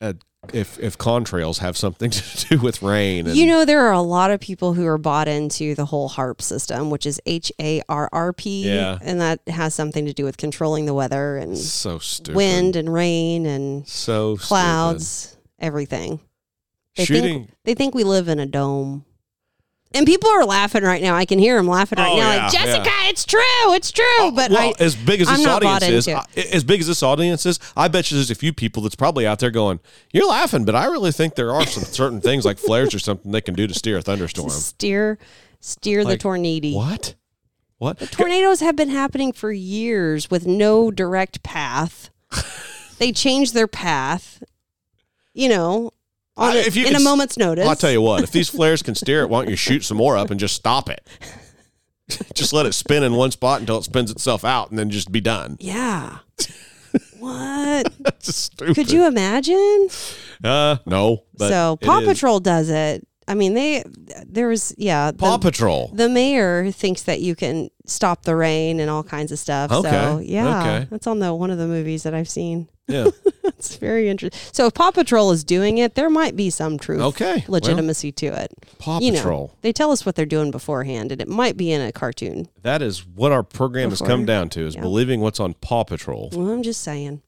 uh, 0.00 0.12
if 0.52 0.78
if 0.78 0.96
contrails 0.96 1.58
have 1.58 1.76
something 1.76 2.10
to 2.12 2.46
do 2.46 2.58
with 2.60 2.82
rain. 2.82 3.26
And, 3.26 3.36
You 3.36 3.46
know, 3.46 3.64
there 3.64 3.80
are 3.88 3.92
a 3.92 4.00
lot 4.00 4.30
of 4.30 4.38
people 4.38 4.72
who 4.74 4.86
are 4.86 4.96
bought 4.96 5.26
into 5.26 5.74
the 5.74 5.84
whole 5.86 6.08
HAARP 6.08 6.40
system, 6.40 6.88
which 6.88 7.04
is 7.04 7.20
H 7.26 7.50
A 7.60 7.82
R 7.88 8.08
R 8.12 8.32
P. 8.32 8.62
Yeah. 8.64 8.98
And 9.02 9.20
that 9.20 9.40
has 9.48 9.74
something 9.74 10.06
to 10.06 10.12
do 10.12 10.24
with 10.24 10.36
controlling 10.36 10.86
the 10.86 10.94
weather 10.94 11.36
and 11.36 11.58
so 11.58 11.98
stupid. 11.98 12.36
wind 12.36 12.76
and 12.76 12.92
rain 12.92 13.44
and 13.44 13.88
so 13.88 14.36
stupid. 14.36 14.46
clouds, 14.46 15.36
everything. 15.58 16.20
They 16.98 17.04
Shooting. 17.06 17.44
think 17.46 17.50
they 17.64 17.74
think 17.74 17.94
we 17.94 18.04
live 18.04 18.28
in 18.28 18.38
a 18.38 18.46
dome. 18.46 19.04
And 19.94 20.04
people 20.04 20.28
are 20.28 20.44
laughing 20.44 20.82
right 20.82 21.00
now. 21.00 21.14
I 21.14 21.24
can 21.24 21.38
hear 21.38 21.56
them 21.56 21.66
laughing 21.66 21.98
right 21.98 22.10
Oh, 22.12 22.16
now. 22.18 22.34
yeah, 22.34 22.42
like 22.42 22.52
Jessica, 22.52 22.84
yeah. 22.84 23.08
it's 23.08 23.24
true, 23.24 23.40
it's 23.72 23.90
true. 23.90 24.04
Oh, 24.18 24.30
but 24.36 24.50
well, 24.50 24.74
I, 24.78 24.82
as 24.82 24.94
big 24.94 25.22
as 25.22 25.28
this 25.28 25.46
audience 25.46 25.82
is, 25.84 26.06
I, 26.08 26.24
as 26.52 26.62
big 26.62 26.80
as 26.80 26.88
this 26.88 27.02
audience 27.02 27.46
is, 27.46 27.58
I 27.74 27.88
bet 27.88 28.10
you 28.10 28.18
there's 28.18 28.30
a 28.30 28.34
few 28.34 28.52
people 28.52 28.82
that's 28.82 28.96
probably 28.96 29.26
out 29.26 29.38
there 29.38 29.50
going, 29.50 29.80
"You're 30.12 30.28
laughing," 30.28 30.66
but 30.66 30.74
I 30.74 30.84
really 30.86 31.10
think 31.10 31.36
there 31.36 31.52
are 31.52 31.64
some 31.64 31.84
certain 31.84 32.20
things 32.20 32.44
like 32.44 32.58
flares 32.58 32.94
or 32.94 32.98
something 32.98 33.32
they 33.32 33.40
can 33.40 33.54
do 33.54 33.66
to 33.66 33.72
steer 33.72 33.96
a 33.96 34.02
thunderstorm. 34.02 34.50
steer 34.50 35.18
steer 35.60 36.02
the 36.04 36.10
Like, 36.10 36.20
tornado. 36.20 36.74
What? 36.76 37.14
What? 37.78 37.98
Tornadoes 38.10 38.60
have 38.60 38.76
been 38.76 38.90
happening 38.90 39.32
for 39.32 39.52
years 39.52 40.30
with 40.30 40.46
no 40.46 40.90
direct 40.90 41.42
path. 41.42 42.10
they 42.98 43.10
change 43.12 43.52
their 43.52 43.68
path, 43.68 44.42
you 45.32 45.48
know, 45.48 45.92
on 46.38 46.52
I- 46.52 46.60
if 46.60 46.76
you 46.76 46.86
in 46.86 46.92
can 46.92 47.00
a 47.00 47.04
moment's 47.04 47.36
notice. 47.36 47.66
I'll 47.66 47.76
tell 47.76 47.90
you 47.92 48.00
what, 48.00 48.22
if 48.22 48.30
these 48.30 48.48
flares 48.56 48.82
can 48.82 48.94
steer 48.94 49.22
it, 49.22 49.28
why 49.28 49.40
don't 49.42 49.50
you 49.50 49.56
shoot 49.56 49.84
some 49.84 49.96
more 49.96 50.16
up 50.16 50.30
and 50.30 50.38
just 50.38 50.54
stop 50.54 50.88
it? 50.88 51.06
just 52.34 52.52
let 52.52 52.64
it 52.66 52.72
spin 52.72 53.02
in 53.02 53.14
one 53.14 53.30
spot 53.30 53.60
until 53.60 53.78
it 53.78 53.84
spins 53.84 54.10
itself 54.10 54.44
out 54.44 54.70
and 54.70 54.78
then 54.78 54.90
just 54.90 55.10
be 55.12 55.20
done. 55.20 55.56
Yeah. 55.60 56.18
what? 57.18 57.92
That's 58.00 58.34
stupid. 58.34 58.74
Could 58.76 58.90
you 58.92 59.06
imagine? 59.06 59.88
Uh, 60.42 60.76
no. 60.86 61.24
So 61.38 61.76
Paw 61.82 61.98
is. 62.00 62.08
Patrol 62.08 62.40
does 62.40 62.70
it. 62.70 63.06
I 63.28 63.34
mean, 63.34 63.54
they 63.54 63.84
there 64.26 64.48
was 64.48 64.74
yeah. 64.78 65.12
Paw 65.12 65.36
the, 65.36 65.50
Patrol. 65.50 65.90
the 65.94 66.08
mayor 66.08 66.70
thinks 66.72 67.02
that 67.02 67.20
you 67.20 67.36
can 67.36 67.68
stop 67.84 68.22
the 68.22 68.34
rain 68.34 68.80
and 68.80 68.90
all 68.90 69.02
kinds 69.04 69.30
of 69.32 69.38
stuff. 69.38 69.70
So 69.70 69.78
Okay, 69.80 70.24
yeah, 70.24 70.60
okay. 70.60 70.86
that's 70.90 71.06
on 71.06 71.18
the 71.18 71.34
one 71.34 71.50
of 71.50 71.58
the 71.58 71.66
movies 71.66 72.02
that 72.04 72.14
I've 72.14 72.28
seen. 72.28 72.68
Yeah. 72.88 73.08
It's 73.58 73.74
very 73.76 74.08
interesting. 74.08 74.38
So 74.52 74.66
if 74.66 74.74
Paw 74.74 74.92
Patrol 74.92 75.32
is 75.32 75.42
doing 75.42 75.78
it, 75.78 75.96
there 75.96 76.08
might 76.10 76.36
be 76.36 76.48
some 76.48 76.78
truth, 76.78 77.00
Okay, 77.00 77.44
well, 77.48 77.54
legitimacy 77.60 78.12
to 78.12 78.26
it. 78.26 78.52
Paw 78.78 79.00
you 79.00 79.12
Patrol. 79.12 79.48
know, 79.48 79.54
they 79.62 79.72
tell 79.72 79.90
us 79.90 80.06
what 80.06 80.14
they're 80.14 80.26
doing 80.26 80.52
beforehand, 80.52 81.10
and 81.10 81.20
it 81.20 81.26
might 81.26 81.56
be 81.56 81.72
in 81.72 81.80
a 81.80 81.90
cartoon. 81.90 82.46
That 82.62 82.82
is 82.82 83.04
what 83.04 83.32
our 83.32 83.42
program 83.42 83.90
has 83.90 84.00
come 84.00 84.24
down 84.26 84.48
to: 84.50 84.64
is 84.64 84.76
Yeah. 84.76 84.82
believing 84.82 85.20
what's 85.20 85.40
on 85.40 85.54
Paw 85.54 85.82
Patrol. 85.82 86.28
Well, 86.32 86.50
I'm 86.50 86.62
just 86.62 86.82
saying. 86.82 87.22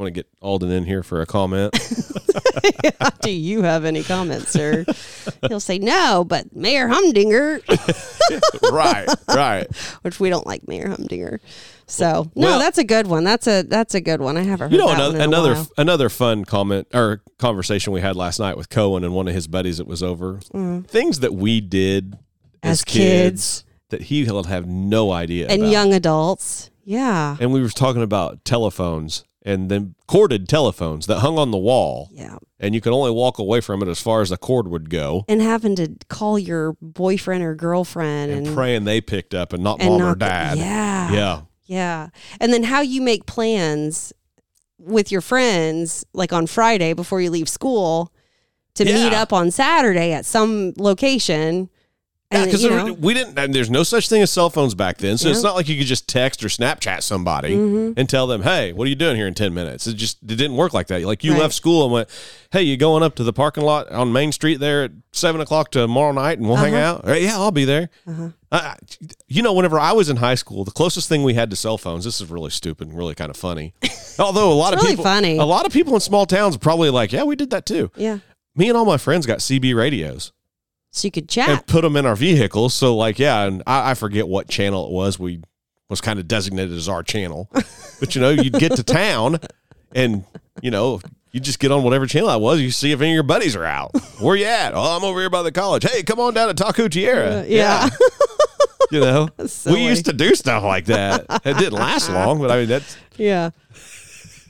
Want 0.00 0.14
to 0.14 0.18
get 0.18 0.26
Alden 0.40 0.70
in 0.70 0.84
here 0.86 1.02
for 1.02 1.20
a 1.20 1.26
comment? 1.26 1.74
Do 3.20 3.30
you 3.30 3.60
have 3.60 3.84
any 3.84 4.02
comments, 4.02 4.50
sir? 4.50 4.86
He'll 5.48 5.60
say 5.60 5.78
no, 5.78 6.24
but 6.24 6.56
Mayor 6.56 6.88
Humdinger, 6.88 7.60
right, 8.72 9.06
right. 9.28 9.66
which 10.00 10.18
we 10.18 10.30
don't 10.30 10.46
like 10.46 10.66
Mayor 10.66 10.88
Humdinger. 10.88 11.40
So 11.86 12.30
no, 12.34 12.46
Well- 12.46 12.58
that's 12.58 12.78
a 12.78 12.84
good 12.84 13.08
one. 13.08 13.24
That's 13.24 13.46
a 13.46 13.60
that's 13.62 13.94
a 13.94 14.00
good 14.00 14.22
one. 14.22 14.38
I 14.38 14.42
haven't 14.42 14.70
heard 14.70 14.72
You 14.72 14.78
know, 14.78 14.86
that 14.86 14.94
another 14.96 15.10
one 15.12 15.16
in 15.16 15.20
a 15.20 15.24
another, 15.36 15.66
another 15.76 16.08
fun 16.08 16.44
comment 16.46 16.86
or 16.94 17.20
conversation 17.38 17.92
we 17.92 18.00
had 18.00 18.16
last 18.16 18.40
night 18.40 18.56
with 18.56 18.70
Cohen 18.70 19.04
and 19.04 19.12
one 19.14 19.28
of 19.28 19.34
his 19.34 19.48
buddies 19.48 19.76
that 19.76 19.86
was 19.86 20.02
over. 20.02 20.40
Things 20.86 21.20
that 21.20 21.34
we 21.34 21.60
did 21.60 22.14
as, 22.14 22.20
Mm. 22.62 22.70
As 22.70 22.84
kids. 22.84 23.64
that 23.90 24.00
he 24.02 24.24
will 24.24 24.44
have 24.44 24.66
no 24.66 25.12
idea 25.12 25.48
and 25.48 25.60
about. 25.60 25.70
young 25.72 25.92
adults. 25.92 26.70
Yeah, 26.84 27.36
And 27.38 27.52
we 27.52 27.60
were 27.60 27.68
talking 27.68 28.02
about 28.02 28.44
telephones 28.46 29.24
and 29.42 29.70
then 29.70 29.94
corded 30.06 30.48
telephones 30.48 31.06
that 31.06 31.20
hung 31.20 31.38
on 31.38 31.50
the 31.50 31.56
wall, 31.58 32.10
yeah. 32.12 32.36
and 32.58 32.74
you 32.74 32.80
could 32.80 32.92
only 32.92 33.10
walk 33.10 33.38
away 33.38 33.60
from 33.60 33.82
it 33.82 33.88
as 33.88 34.00
far 34.00 34.20
as 34.20 34.28
the 34.30 34.36
cord 34.36 34.68
would 34.68 34.90
go. 34.90 35.24
And 35.28 35.40
having 35.40 35.74
to 35.76 35.96
call 36.08 36.38
your 36.38 36.76
boyfriend 36.82 37.42
or 37.42 37.54
girlfriend 37.54 38.30
And 38.32 38.46
and, 38.48 38.56
praying 38.56 38.84
they 38.84 39.00
picked 39.00 39.34
up 39.34 39.52
and 39.52 39.62
not 39.62 39.80
and 39.80 39.90
mom 39.90 40.02
or 40.02 40.04
not 40.04 40.18
the- 40.18 40.24
dad. 40.26 40.58
yeah, 40.58 41.12
Yeah. 41.12 41.40
Yeah. 41.66 42.08
And 42.40 42.52
then 42.52 42.64
how 42.64 42.80
you 42.80 43.00
make 43.00 43.26
plans 43.26 44.12
with 44.78 45.12
your 45.12 45.20
friends, 45.20 46.04
like 46.12 46.32
on 46.32 46.46
Friday 46.48 46.92
before 46.94 47.20
you 47.20 47.30
leave 47.30 47.48
school, 47.48 48.12
to 48.74 48.84
meet 48.84 49.12
up 49.12 49.32
on 49.32 49.50
Saturday 49.50 50.12
at 50.12 50.24
some 50.26 50.72
location. 50.76 51.70
Yeah, 52.32 52.44
because 52.44 52.62
you 52.62 52.70
know, 52.70 52.92
we 52.92 53.12
didn't. 53.12 53.36
And 53.36 53.52
there's 53.52 53.70
no 53.70 53.82
such 53.82 54.08
thing 54.08 54.22
as 54.22 54.30
cell 54.30 54.50
phones 54.50 54.76
back 54.76 54.98
then, 54.98 55.18
so 55.18 55.28
it's 55.30 55.42
not 55.42 55.56
like 55.56 55.68
you 55.68 55.76
could 55.76 55.88
just 55.88 56.06
text 56.06 56.44
or 56.44 56.48
Snapchat 56.48 57.02
somebody 57.02 57.56
Mm-hmm. 57.56 57.98
and 57.98 58.08
tell 58.08 58.28
them, 58.28 58.42
"Hey, 58.42 58.72
what 58.72 58.86
are 58.86 58.88
you 58.88 58.94
doing 58.94 59.16
here 59.16 59.26
in 59.26 59.34
ten 59.34 59.52
minutes?" 59.52 59.88
It 59.88 59.94
just 59.94 60.18
it 60.22 60.36
didn't 60.36 60.54
work 60.56 60.72
like 60.72 60.86
that. 60.88 61.02
Like 61.02 61.24
you 61.24 61.32
Right. 61.32 61.40
left 61.40 61.54
school 61.54 61.82
and 61.82 61.92
went, 61.92 62.08
"Hey, 62.52 62.62
you 62.62 62.76
going 62.76 63.02
up 63.02 63.16
to 63.16 63.24
the 63.24 63.32
parking 63.32 63.64
lot 63.64 63.90
on 63.90 64.12
Main 64.12 64.30
Street 64.30 64.60
there 64.60 64.84
at 64.84 64.92
seven 65.12 65.40
o'clock 65.40 65.72
tomorrow 65.72 66.12
night, 66.12 66.38
and 66.38 66.46
we'll 66.46 66.56
hang 66.56 66.72
Uh-huh. 66.76 66.98
out." 66.98 67.04
"Right, 67.06 67.20
yeah, 67.20 67.34
I'll 67.36 67.50
be 67.50 67.64
there. 67.64 67.90
I- 68.52 68.76
you 69.26 69.42
know, 69.42 69.52
whenever 69.52 69.80
I 69.80 69.90
was 69.90 70.08
in 70.08 70.18
high 70.18 70.36
school, 70.36 70.64
the 70.64 70.70
closest 70.70 71.08
thing 71.08 71.24
we 71.24 71.34
had 71.34 71.50
to 71.50 71.56
cell 71.56 71.78
phones. 71.78 72.04
This 72.04 72.20
is 72.20 72.30
really 72.30 72.50
stupid 72.50 72.86
and 72.88 72.96
really 72.96 73.16
kind 73.16 73.30
of 73.30 73.36
funny. 73.36 73.74
Although 74.20 74.52
a 74.52 74.54
lot 74.54 74.72
of 74.72 74.78
really 74.80 74.92
people, 74.92 75.04
funny. 75.04 75.36
a 75.36 75.44
lot 75.44 75.66
of 75.66 75.72
people 75.72 75.94
in 75.94 76.00
small 76.00 76.26
towns 76.26 76.54
are 76.54 76.60
probably 76.60 76.90
like, 76.90 77.10
"Yeah, 77.12 77.24
we 77.24 77.34
did 77.34 77.50
that 77.50 77.66
too." 77.66 77.90
yeah. 77.96 78.18
Me 78.54 78.68
and 78.68 78.76
all 78.76 78.84
my 78.84 78.98
friends 78.98 79.26
got 79.26 79.38
CB 79.40 79.74
radios 79.74 80.30
So 80.92 81.06
you 81.06 81.12
could 81.12 81.28
chat 81.28 81.48
and 81.48 81.66
put 81.66 81.82
them 81.82 81.96
in 81.96 82.04
our 82.04 82.16
vehicles. 82.16 82.74
So 82.74 82.96
like, 82.96 83.18
yeah, 83.18 83.44
and 83.44 83.62
I, 83.66 83.92
I 83.92 83.94
forget 83.94 84.26
what 84.26 84.48
channel 84.48 84.86
it 84.86 84.92
was. 84.92 85.18
We 85.18 85.42
was 85.88 86.00
kind 86.00 86.18
of 86.18 86.26
designated 86.28 86.76
as 86.76 86.88
our 86.88 87.02
channel, 87.02 87.48
but 88.00 88.14
you 88.14 88.20
know, 88.20 88.30
you'd 88.30 88.54
get 88.54 88.76
to 88.76 88.82
town, 88.82 89.38
and 89.94 90.24
you 90.62 90.70
know, 90.70 91.00
you 91.32 91.40
just 91.40 91.60
get 91.60 91.70
on 91.70 91.84
whatever 91.84 92.06
channel 92.06 92.28
I 92.28 92.36
was. 92.36 92.60
You 92.60 92.70
see 92.70 92.90
if 92.92 93.00
any 93.00 93.10
of 93.10 93.14
your 93.14 93.22
buddies 93.22 93.54
are 93.54 93.64
out. 93.64 93.92
Where 94.20 94.36
you 94.36 94.46
at? 94.46 94.74
Oh, 94.74 94.96
I'm 94.96 95.04
over 95.04 95.20
here 95.20 95.30
by 95.30 95.42
the 95.42 95.52
college. 95.52 95.88
Hey, 95.88 96.02
come 96.02 96.18
on 96.18 96.34
down 96.34 96.48
to 96.48 96.54
Taco 96.54 96.88
Tierra. 96.88 97.40
Uh, 97.40 97.44
yeah. 97.46 97.88
you 98.90 99.00
know, 99.00 99.28
we 99.66 99.86
used 99.86 100.06
to 100.06 100.12
do 100.12 100.34
stuff 100.34 100.64
like 100.64 100.86
that. 100.86 101.26
It 101.44 101.56
didn't 101.56 101.72
last 101.74 102.10
long, 102.10 102.40
but 102.40 102.50
I 102.50 102.58
mean 102.58 102.68
that's 102.68 102.96
yeah. 103.16 103.50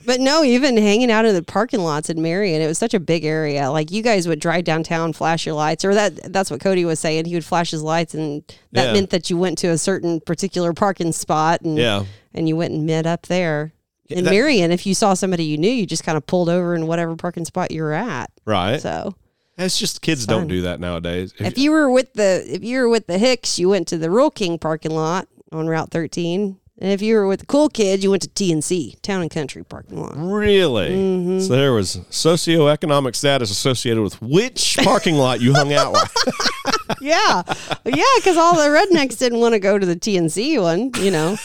But 0.05 0.19
no, 0.19 0.43
even 0.43 0.77
hanging 0.77 1.11
out 1.11 1.25
in 1.25 1.33
the 1.35 1.43
parking 1.43 1.81
lots 1.81 2.09
in 2.09 2.21
Marion, 2.21 2.61
it 2.61 2.67
was 2.67 2.77
such 2.77 2.93
a 2.93 2.99
big 2.99 3.23
area. 3.25 3.69
Like 3.71 3.91
you 3.91 4.01
guys 4.01 4.27
would 4.27 4.39
drive 4.39 4.63
downtown, 4.63 5.13
flash 5.13 5.45
your 5.45 5.55
lights, 5.55 5.83
or 5.85 5.93
that 5.93 6.31
that's 6.33 6.49
what 6.51 6.59
Cody 6.59 6.85
was 6.85 6.99
saying. 6.99 7.25
He 7.25 7.33
would 7.33 7.45
flash 7.45 7.71
his 7.71 7.83
lights, 7.83 8.13
and 8.13 8.43
that 8.71 8.87
Yeah. 8.87 8.93
meant 8.93 9.09
that 9.11 9.29
you 9.29 9.37
went 9.37 9.57
to 9.59 9.67
a 9.67 9.77
certain 9.77 10.19
particular 10.21 10.73
parking 10.73 11.11
spot, 11.11 11.61
and 11.61 11.77
Yeah. 11.77 12.05
and 12.33 12.47
you 12.47 12.55
went 12.55 12.73
and 12.73 12.85
met 12.85 13.05
up 13.05 13.27
there. 13.27 13.73
In 14.09 14.25
that- 14.25 14.31
Marion, 14.31 14.71
if 14.71 14.85
you 14.85 14.93
saw 14.93 15.13
somebody 15.13 15.45
you 15.45 15.57
knew, 15.57 15.69
you 15.71 15.85
just 15.85 16.03
kind 16.03 16.17
of 16.17 16.25
pulled 16.25 16.49
over 16.49 16.75
in 16.75 16.85
whatever 16.87 17.15
parking 17.15 17.45
spot 17.45 17.71
you 17.71 17.81
were 17.81 17.93
at. 17.93 18.29
Right. 18.45 18.81
So 18.81 19.15
It's 19.57 19.77
just 19.79 20.01
kids 20.01 20.25
fun. 20.25 20.35
don't 20.39 20.47
do 20.47 20.61
that 20.63 20.79
nowadays. 20.81 21.33
if 21.39 21.57
you 21.57 21.71
were 21.71 21.89
with 21.89 22.13
the 22.13 22.43
if 22.47 22.63
you 22.63 22.79
were 22.79 22.89
with 22.89 23.07
the 23.07 23.17
Hicks, 23.17 23.57
you 23.59 23.69
went 23.69 23.87
to 23.89 23.97
the 23.97 24.09
Rural 24.09 24.31
King 24.31 24.57
parking 24.57 24.91
lot 24.95 25.27
on 25.53 25.67
Route 25.67 25.91
13. 25.91 26.57
And 26.81 26.91
if 26.91 26.99
you 26.99 27.13
were 27.13 27.27
with 27.27 27.41
the 27.41 27.45
cool 27.45 27.69
kids, 27.69 28.03
you 28.03 28.09
went 28.09 28.23
to 28.23 28.29
TNC, 28.29 28.99
Town 29.03 29.21
and 29.21 29.29
Country 29.29 29.63
parking 29.63 30.01
lot. 30.01 30.13
Really? 30.15 30.89
Mm-hmm. 30.89 31.39
So 31.41 31.55
there 31.55 31.73
was 31.73 31.97
socioeconomic 32.09 33.15
status 33.15 33.51
associated 33.51 34.01
with 34.01 34.19
which 34.19 34.77
parking 34.81 35.13
lot 35.15 35.41
you 35.41 35.53
hung 35.53 35.71
out 35.73 35.93
with. 35.93 36.11
yeah, 37.01 37.43
yeah, 37.85 38.03
because 38.17 38.35
all 38.35 38.55
the 38.55 38.63
rednecks 38.75 39.19
didn't 39.19 39.39
want 39.39 39.53
to 39.53 39.59
go 39.59 39.77
to 39.77 39.85
the 39.85 39.95
TNC 39.95 40.59
one. 40.59 40.89
You 41.03 41.11
know, 41.11 41.37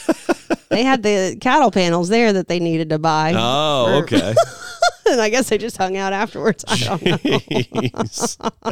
they 0.70 0.82
had 0.82 1.02
the 1.02 1.36
cattle 1.38 1.70
panels 1.70 2.08
there 2.08 2.32
that 2.32 2.48
they 2.48 2.58
needed 2.58 2.88
to 2.88 2.98
buy. 2.98 3.34
Oh, 3.36 3.86
Or- 3.98 4.04
okay. 4.04 4.34
And 5.10 5.20
I 5.26 5.28
guess 5.28 5.48
they 5.48 5.58
just 5.58 5.76
hung 5.76 5.96
out 5.96 6.12
afterwards. 6.12 6.64
I 6.68 6.76
don't 6.78 7.02
know. 7.04 7.18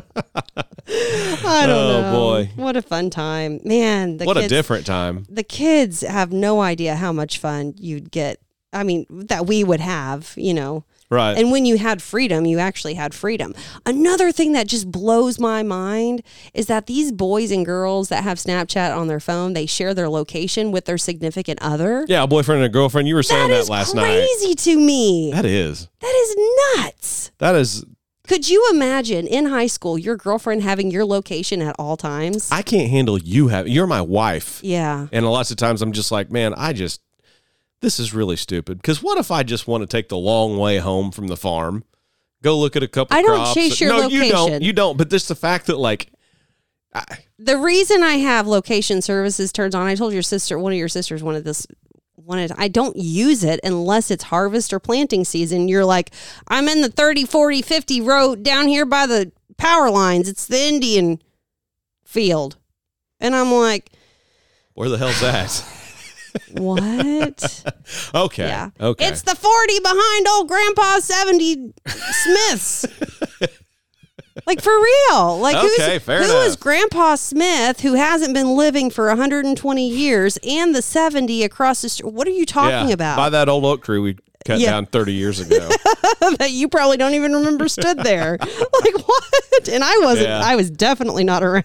I 0.86 1.66
don't 1.66 1.70
Oh, 1.70 2.01
know. 2.02 2.12
boy. 2.12 2.51
what 2.56 2.77
a 2.77 2.82
fun 2.82 3.11
time, 3.11 3.61
man! 3.65 4.19
The 4.19 4.24
What 4.27 4.36
a 4.36 4.48
different 4.48 4.86
time. 4.86 5.24
The 5.28 5.43
kids 5.43 6.02
have 6.02 6.32
no 6.32 6.61
idea 6.61 6.97
how 6.97 7.12
much 7.12 7.39
fun 7.39 7.74
you'd 7.78 8.11
get. 8.11 8.39
I 8.73 8.82
mean, 8.82 9.06
that 9.11 9.47
we 9.47 9.65
would 9.65 9.81
have. 9.81 10.35
You 10.36 10.55
know. 10.55 10.85
Right. 11.15 11.39
And 11.39 11.53
when 11.53 11.65
you 11.65 11.78
had 11.78 12.03
freedom, 12.03 12.45
you 12.45 12.59
actually 12.59 12.95
had 12.95 13.15
freedom. 13.15 13.55
Another 13.86 14.32
thing 14.32 14.53
that 14.53 14.66
just 14.66 14.91
blows 14.91 15.39
my 15.39 15.62
mind 15.62 16.23
is 16.53 16.66
that 16.66 16.86
these 16.86 17.12
boys 17.12 17.53
and 17.53 17.65
girls 17.65 18.09
that 18.09 18.24
have 18.24 18.39
Snapchat 18.39 18.97
on 18.97 19.07
their 19.07 19.20
phone, 19.20 19.53
they 19.53 19.66
share 19.66 19.95
their 19.95 20.09
location 20.09 20.73
with 20.73 20.86
their 20.86 20.99
significant 20.99 21.61
other. 21.62 22.05
yeah, 22.09 22.24
a 22.24 22.27
boyfriend 22.27 22.62
and 22.62 22.66
a 22.66 22.73
girlfriend. 22.73 23.07
You 23.07 23.15
were 23.15 23.23
saying 23.23 23.49
that 23.51 23.66
that, 23.66 23.70
last 23.70 23.95
night. 23.95 24.07
crazy 24.07 24.55
to 24.57 24.77
me. 24.77 25.31
That 25.32 25.45
is. 25.45 25.89
that 26.01 26.15
is 26.15 26.36
nuts. 26.77 27.31
That 27.39 27.55
is. 27.55 27.85
Could 28.27 28.49
you 28.49 28.66
imagine 28.73 29.27
in 29.27 29.45
high 29.47 29.66
school 29.66 29.99
your 29.99 30.16
girlfriend 30.16 30.62
having 30.62 30.91
your 30.91 31.05
location 31.05 31.61
at 31.61 31.77
all 31.78 31.97
times? 31.99 32.49
I 32.51 32.62
can't 32.62 32.91
handle 32.91 33.19
you 33.19 33.49
have. 33.49 33.69
You're 33.69 33.86
my 33.86 34.01
wife. 34.01 34.61
yeah. 34.65 35.09
And 35.12 35.27
lots 35.27 35.51
of 35.51 35.59
times 35.59 35.82
I'm 35.82 35.93
just 35.93 36.11
like, 36.11 36.31
man, 36.31 36.55
I 36.57 36.73
just, 36.73 37.03
this 37.85 38.01
is 38.01 38.15
really 38.15 38.36
stupid. 38.36 38.78
Because 38.78 39.02
what 39.02 39.19
if 39.19 39.31
I 39.31 39.43
just 39.43 39.69
want 39.69 39.82
to 39.82 39.86
take 39.86 40.09
the 40.09 40.16
long 40.16 40.56
way 40.56 40.78
home 40.78 41.11
from 41.12 41.27
the 41.27 41.36
farm, 41.36 41.85
go 42.43 42.59
look 42.59 42.77
at 42.77 42.82
a 42.82 42.89
couple 42.89 43.15
I 43.15 43.20
don't 43.20 43.36
crops? 43.36 43.55
chase 43.55 43.78
your 43.78 43.90
no, 43.90 44.09
you 44.09 44.31
don't. 44.31 44.62
You 44.62 44.73
don't. 44.73 44.97
But 44.97 45.11
just 45.11 45.28
the 45.28 45.35
fact 45.35 45.66
that, 45.66 45.77
like, 45.77 46.11
I, 46.94 47.05
The 47.39 47.59
reason 47.59 48.02
I 48.02 48.15
have 48.15 48.47
location 48.47 49.02
services 49.02 49.52
turns 49.52 49.74
on, 49.74 49.86
I 49.86 49.97
told 49.97 50.15
your 50.15 50.23
sister, 50.23 50.59
one 50.59 50.73
of 50.73 50.78
your 50.78 50.89
sisters 50.89 51.23
wanted 51.23 51.44
this 51.44 51.66
wanted 52.16 52.52
I 52.56 52.69
don't 52.69 52.97
use 52.97 53.44
it 53.44 53.61
unless 53.62 54.11
it's 54.11 54.24
harvest 54.24 54.73
or 54.73 54.81
planting 54.81 55.27
season. 55.27 55.69
You're 55.69 55.85
like, 55.85 56.11
I'm 56.48 56.69
in 56.69 56.81
the 56.81 56.89
30, 56.89 57.27
40, 57.27 57.61
50 57.61 58.01
road 58.01 58.43
down 58.43 58.66
here 58.66 58.86
by 58.86 59.05
the 59.06 59.31
power 59.59 59.90
lines. 59.90 60.27
It's 60.27 60.47
the 60.47 60.59
Indian 60.62 61.20
field. 62.06 62.56
And 63.20 63.36
I'm 63.36 63.52
like, 63.52 63.90
where 64.73 64.89
the 64.89 64.97
hell's 64.97 65.20
that? 65.20 65.65
what? 66.52 67.65
okay. 68.15 68.47
Yeah. 68.47 68.70
Okay. 68.81 69.06
It's 69.06 69.23
the 69.23 69.35
40 69.35 69.81
behind 69.81 70.28
old 70.28 70.48
grandpa 70.48 70.98
70 70.98 71.73
Smiths. 71.86 72.86
like 74.47 74.61
for 74.61 74.73
real. 74.73 75.39
Like 75.39 75.56
Okay, 75.56 75.94
who's 75.94 76.02
fair 76.02 76.19
who 76.19 76.24
enough. 76.24 76.47
is 76.47 76.56
Grandpa 76.56 77.15
Smith 77.15 77.81
who 77.81 77.94
hasn't 77.94 78.35
been 78.35 78.56
living 78.56 78.90
for 78.90 79.09
120 79.09 79.89
years 79.89 80.39
and 80.43 80.74
the 80.74 80.82
70 80.82 81.43
across 81.44 81.82
the 81.82 81.89
street? 81.89 82.12
What 82.12 82.27
are 82.27 82.32
you 82.32 82.47
talking 82.47 82.89
yeah, 82.89 82.94
about? 82.94 83.16
By 83.16 83.31
that 83.31 83.48
old 83.48 83.65
oak 83.65 83.82
tree 83.82 83.98
we 83.98 84.16
cut 84.45 84.61
Yeah. 84.61 84.71
down 84.73 84.87
30 84.87 85.12
years 85.12 85.41
ago. 85.41 85.69
that 86.39 86.51
you 86.51 86.69
probably 86.69 86.97
don't 86.97 87.15
even 87.15 87.33
remember 87.33 87.69
stood 87.69 87.99
there. 87.99 88.39
like 88.41 89.09
what? 89.09 89.69
And 89.69 89.83
I 89.85 89.97
wasn't. 89.99 90.29
Yeah. 90.29 90.41
I 90.45 90.57
was 90.57 90.71
definitely 90.71 91.25
not 91.25 91.43
around. 91.45 91.65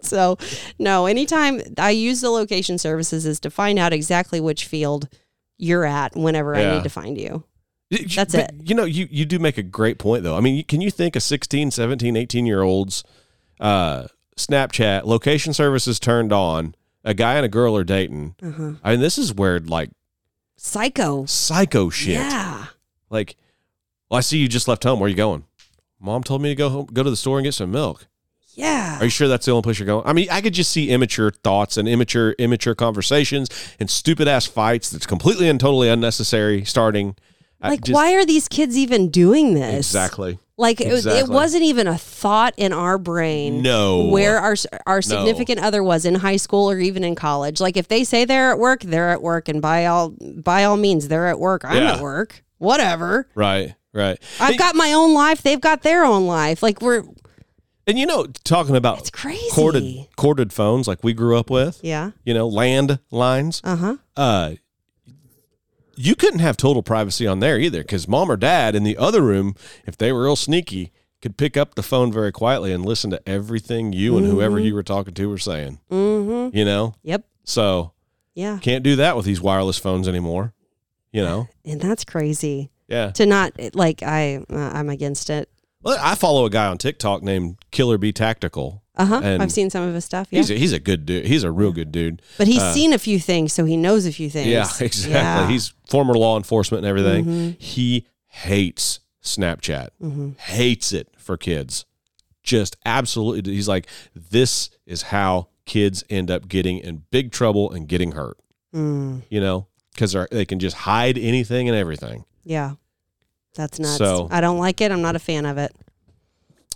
so 0.00 0.38
no. 0.78 1.06
Anytime 1.06 1.60
I 1.78 1.90
use 1.90 2.20
the 2.20 2.30
location 2.30 2.78
services 2.78 3.26
is 3.26 3.40
to 3.40 3.50
find 3.50 3.78
out 3.78 3.92
exactly 3.92 4.40
which 4.40 4.64
field 4.66 5.08
you're 5.58 5.84
at 5.84 6.16
whenever 6.16 6.54
I 6.54 6.74
need 6.74 6.84
to 6.84 6.88
find 6.90 7.18
you. 7.18 7.44
That's 7.90 8.34
but, 8.34 8.50
it. 8.50 8.54
You 8.62 8.74
know, 8.74 8.84
you, 8.84 9.08
you 9.10 9.24
do 9.24 9.38
make 9.38 9.58
a 9.58 9.62
great 9.62 9.98
point, 9.98 10.22
though. 10.22 10.36
I 10.36 10.40
mean, 10.40 10.64
can 10.64 10.80
you 10.80 10.90
think 10.90 11.16
of 11.16 11.22
16, 11.24 11.72
17, 11.72 12.16
18 12.16 12.46
year 12.46 12.62
olds, 12.62 13.02
uh, 13.58 14.06
Snapchat, 14.36 15.04
location 15.04 15.52
services 15.52 15.98
turned 15.98 16.32
on, 16.32 16.74
a 17.04 17.14
guy 17.14 17.34
and 17.34 17.44
a 17.44 17.48
girl 17.48 17.76
are 17.76 17.84
dating? 17.84 18.36
Uh-huh. 18.42 18.72
I 18.84 18.92
mean, 18.92 19.00
this 19.00 19.18
is 19.18 19.34
where 19.34 19.58
like 19.58 19.90
Psycho. 20.62 21.24
psycho 21.24 21.88
shit. 21.88 22.16
Yeah. 22.16 22.66
Like, 23.08 23.36
well, 24.10 24.18
I 24.18 24.20
see 24.20 24.36
you 24.36 24.46
just 24.46 24.68
left 24.68 24.84
home. 24.84 25.00
Where 25.00 25.06
are 25.06 25.08
you 25.10 25.16
going? 25.16 25.44
Mom 25.98 26.22
told 26.22 26.42
me 26.42 26.50
to 26.50 26.54
go 26.54 26.68
home, 26.68 26.86
go 26.92 27.02
to 27.02 27.08
the 27.08 27.16
store 27.16 27.38
and 27.38 27.44
get 27.44 27.54
some 27.54 27.70
milk. 27.70 28.06
Yeah. 28.54 28.98
Are 29.00 29.04
you 29.04 29.10
sure 29.10 29.26
that's 29.26 29.46
the 29.46 29.52
only 29.52 29.62
place 29.62 29.78
you're 29.78 29.86
going? 29.86 30.06
I 30.06 30.12
mean, 30.12 30.28
I 30.30 30.42
could 30.42 30.52
just 30.52 30.70
see 30.70 30.90
immature 30.90 31.30
thoughts 31.30 31.78
and 31.78 31.88
immature, 31.88 32.32
immature 32.32 32.74
conversations 32.74 33.48
and 33.80 33.88
stupid 33.88 34.28
ass 34.28 34.44
fights 34.44 34.90
that's 34.90 35.06
completely 35.06 35.48
and 35.48 35.58
totally 35.58 35.88
unnecessary 35.88 36.66
starting. 36.66 37.16
Like 37.62 37.80
just- 37.82 37.94
why 37.94 38.12
are 38.14 38.26
these 38.26 38.46
kids 38.46 38.76
even 38.76 39.08
doing 39.08 39.54
this? 39.54 39.86
Exactly. 39.88 40.38
Like 40.60 40.80
it, 40.80 40.92
was- 40.92 41.06
it 41.06 41.10
Exactly. 41.10 41.34
wasn't 41.34 41.62
even 41.64 41.86
a 41.88 41.96
thought 41.98 42.54
in 42.56 42.72
our 42.72 42.98
brain. 42.98 43.62
No. 43.62 44.04
Where 44.06 44.38
our 44.38 44.54
our 44.86 45.00
significant 45.02 45.58
other 45.60 45.82
was 45.82 46.04
in 46.04 46.16
high 46.16 46.36
school 46.36 46.70
or 46.70 46.78
even 46.78 47.02
in 47.02 47.14
college. 47.14 47.60
Like 47.60 47.76
if 47.76 47.88
they 47.88 48.04
say 48.04 48.24
they're 48.24 48.50
at 48.52 48.58
work, 48.58 48.82
they're 48.82 49.10
at 49.10 49.22
work, 49.22 49.48
and 49.48 49.60
by 49.62 49.86
all 49.86 50.10
by 50.20 50.64
all 50.64 50.76
means, 50.76 51.08
they're 51.08 51.26
at 51.28 51.38
work. 51.40 51.62
I'm 51.64 51.82
Yeah. 51.82 51.94
at 51.94 52.00
work. 52.00 52.44
Whatever. 52.58 53.26
Right. 53.34 53.74
Right. 53.92 54.18
I've 54.38 54.58
got 54.58 54.74
my 54.76 54.92
own 54.92 55.14
life. 55.14 55.42
They've 55.42 55.60
got 55.60 55.82
their 55.82 56.04
own 56.04 56.26
life. 56.26 56.62
Like 56.62 56.80
we're 56.82 57.02
And 57.86 57.98
you 57.98 58.06
know, 58.06 58.26
talking 58.44 58.76
about 58.76 58.98
it's 58.98 59.10
crazy. 59.10 59.48
corded 59.52 60.06
corded 60.16 60.52
phones 60.52 60.86
like 60.86 61.02
we 61.02 61.12
grew 61.14 61.36
up 61.38 61.50
with, 61.50 61.80
Yeah. 61.82 62.10
you 62.24 62.34
know, 62.34 62.46
land 62.46 62.98
lines. 63.10 63.60
Uh 63.64 63.76
huh. 63.76 63.96
Uh 64.16 64.50
you 66.00 66.14
couldn't 66.14 66.40
have 66.40 66.56
total 66.56 66.82
privacy 66.82 67.26
on 67.26 67.40
there 67.40 67.58
either 67.58 67.82
because 67.82 68.08
mom 68.08 68.30
or 68.30 68.36
dad 68.36 68.74
in 68.74 68.84
the 68.84 68.96
other 68.96 69.22
room, 69.22 69.54
if 69.86 69.96
they 69.98 70.12
were 70.12 70.24
real 70.24 70.36
sneaky, 70.36 70.92
could 71.20 71.36
pick 71.36 71.56
up 71.56 71.74
the 71.74 71.82
phone 71.82 72.10
very 72.10 72.32
quietly 72.32 72.72
and 72.72 72.84
listen 72.86 73.10
to 73.10 73.28
everything 73.28 73.92
you 73.92 74.16
and 74.16 74.26
whoever 74.26 74.58
you 74.58 74.74
were 74.74 74.82
talking 74.82 75.12
to 75.14 75.28
were 75.28 75.36
saying. 75.38 75.78
Mm-hmm. 75.90 76.56
You 76.56 76.64
know? 76.64 76.94
Yep. 77.02 77.24
So 77.44 77.92
Yeah. 78.34 78.58
can't 78.62 78.82
do 78.82 78.96
that 78.96 79.16
with 79.16 79.26
these 79.26 79.40
wireless 79.40 79.76
phones 79.78 80.08
anymore. 80.08 80.54
You 81.12 81.22
know? 81.22 81.48
And 81.64 81.80
that's 81.80 82.04
crazy 82.04 82.70
Yeah. 82.88 83.10
to 83.10 83.26
not 83.26 83.52
like 83.74 84.02
I 84.02 84.36
uh, 84.50 84.56
I'm 84.72 84.88
against 84.88 85.28
it. 85.28 85.50
Well, 85.82 85.98
I 86.00 86.14
follow 86.14 86.44
a 86.46 86.50
guy 86.50 86.66
on 86.66 86.78
TikTok 86.78 87.22
named 87.22 87.56
Killer 87.70 87.98
Bee 87.98 88.12
Tactical. 88.12 88.82
Uh 88.96 89.06
huh. 89.06 89.20
I've 89.22 89.52
seen 89.52 89.70
some 89.70 89.86
of 89.88 89.94
his 89.94 90.04
stuff. 90.04 90.28
Yeah. 90.30 90.38
He's 90.40 90.50
a, 90.50 90.54
he's 90.54 90.72
a 90.72 90.78
good 90.78 91.06
dude. 91.06 91.24
He's 91.26 91.44
a 91.44 91.50
real 91.50 91.72
good 91.72 91.90
dude. 91.92 92.20
but 92.38 92.46
he's 92.48 92.60
uh, 92.60 92.72
seen 92.74 92.92
a 92.92 92.98
few 92.98 93.18
things, 93.18 93.52
so 93.52 93.64
he 93.64 93.76
knows 93.76 94.04
a 94.04 94.12
few 94.12 94.28
things. 94.28 94.48
Yeah, 94.48 94.66
exactly. 94.80 95.12
Yeah. 95.12 95.48
He's 95.48 95.72
former 95.88 96.14
law 96.14 96.36
enforcement 96.36 96.84
and 96.84 96.88
everything. 96.88 97.24
Mhm. 97.24 97.60
He 97.60 98.06
hates 98.26 99.00
Snapchat. 99.22 99.90
Mhm. 100.02 100.38
Hates 100.38 100.92
it 100.92 101.08
for 101.16 101.36
kids. 101.36 101.84
Just 102.42 102.76
absolutely. 102.84 103.52
He's 103.54 103.68
like, 103.68 103.86
this 104.14 104.70
is 104.86 105.02
how 105.02 105.48
kids 105.66 106.02
end 106.10 106.30
up 106.30 106.48
getting 106.48 106.78
in 106.78 107.04
big 107.10 107.30
trouble 107.32 107.70
and 107.70 107.86
getting 107.86 108.12
hurt. 108.12 108.38
Mm, 108.74 109.22
You 109.30 109.40
know, 109.40 109.66
because 109.94 110.16
they 110.30 110.44
can 110.44 110.58
just 110.58 110.76
hide 110.76 111.16
anything 111.18 111.68
and 111.68 111.76
everything. 111.76 112.24
yeah. 112.44 112.72
That's 113.56 113.78
nuts. 113.80 113.98
So- 113.98 114.28
I 114.30 114.40
don't 114.40 114.58
like 114.58 114.80
it. 114.80 114.92
I'm 114.92 115.02
not 115.02 115.16
a 115.16 115.18
fan 115.18 115.44
of 115.44 115.58
it. 115.58 115.74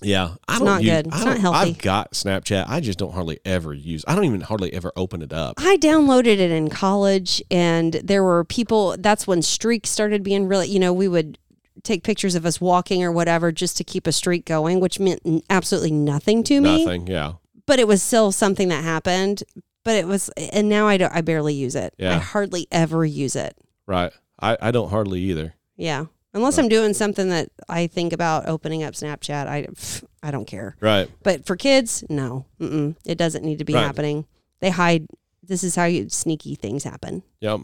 Yeah, 0.05 0.35
I 0.47 0.53
It's 0.53 0.59
don't 0.59 0.67
not 0.67 0.83
use, 0.83 0.93
good. 0.93 1.07
It's 1.09 1.25
not 1.25 1.39
healthy. 1.39 1.71
I've 1.71 1.79
got 1.79 2.13
Snapchat. 2.13 2.67
I 2.69 2.81
just 2.81 2.99
don't 2.99 3.13
hardly 3.13 3.41
ever 3.45 3.73
use. 3.73 4.05
I 4.07 4.15
don't 4.15 4.25
even 4.25 4.41
hardly 4.43 4.73
ever 4.73 4.93
open 4.97 5.23
it 5.23 5.33
up. 5.33 5.55
I 5.59 5.77
downloaded 5.77 6.27
it 6.27 6.51
in 6.51 6.69
college, 6.69 7.43
and 7.51 7.95
there 7.95 8.23
were 8.23 8.45
people. 8.45 8.97
That's 8.99 9.27
when 9.27 9.43
streaks 9.43 9.91
started 9.91 10.23
being 10.23 10.47
really. 10.47 10.69
You 10.69 10.79
know, 10.79 10.93
we 10.93 11.09
would 11.09 11.39
take 11.83 12.03
pictures 12.05 12.35
of 12.35 12.47
us 12.47 12.61
walking 12.61 13.03
or 13.03 13.13
whatever 13.13 13.53
just 13.53 13.77
to 13.79 13.85
keep 13.85 14.07
a 14.07 14.13
streak 14.13 14.45
going, 14.45 14.81
which 14.81 15.01
meant 15.01 15.21
absolutely 15.51 15.91
nothing 15.91 16.43
to 16.45 16.61
me. 16.61 16.85
Nothing. 16.85 17.07
Yeah. 17.07 17.35
But 17.67 17.79
it 17.79 17.89
was 17.89 18.03
still 18.03 18.31
something 18.33 18.69
that 18.69 18.85
happened. 18.85 19.43
But 19.85 19.97
it 19.97 20.07
was, 20.07 20.31
and 20.53 20.69
now 20.69 20.87
I 20.87 20.97
don't. 20.97 21.15
I 21.15 21.21
barely 21.21 21.55
use 21.55 21.75
it. 21.75 21.95
Yeah. 21.99 22.17
I 22.17 22.19
hardly 22.19 22.67
ever 22.73 23.05
use 23.05 23.37
it. 23.37 23.57
Right. 23.87 24.13
I, 24.41 24.57
I 24.61 24.71
don't 24.71 24.89
hardly 24.89 25.21
either. 25.21 25.55
Yeah. 25.77 26.07
Unless 26.35 26.59
I'm 26.59 26.69
doing 26.69 26.93
something 26.95 27.29
that 27.29 27.49
I 27.69 27.87
think 27.87 28.13
about 28.13 28.49
opening 28.49 28.83
up 28.83 28.95
Snapchat, 28.95 29.47
I, 29.47 29.63
pff, 29.67 30.05
I 30.23 30.31
don't 30.33 30.47
care. 30.47 30.77
Right. 30.81 31.09
But 31.23 31.47
for 31.47 31.57
kids, 31.57 32.03
no, 32.11 32.47
Mm-mm. 32.61 32.97
it 33.07 33.17
doesn't 33.17 33.45
need 33.45 33.59
to 33.61 33.65
be 33.65 33.75
Right. 33.75 33.85
happening. 33.85 34.27
They 34.61 34.71
hide. 34.71 35.07
This 35.43 35.63
is 35.63 35.77
how 35.77 35.85
you 35.85 36.09
sneaky 36.09 36.55
things 36.57 36.85
happen. 36.85 37.23
Yep. 37.41 37.61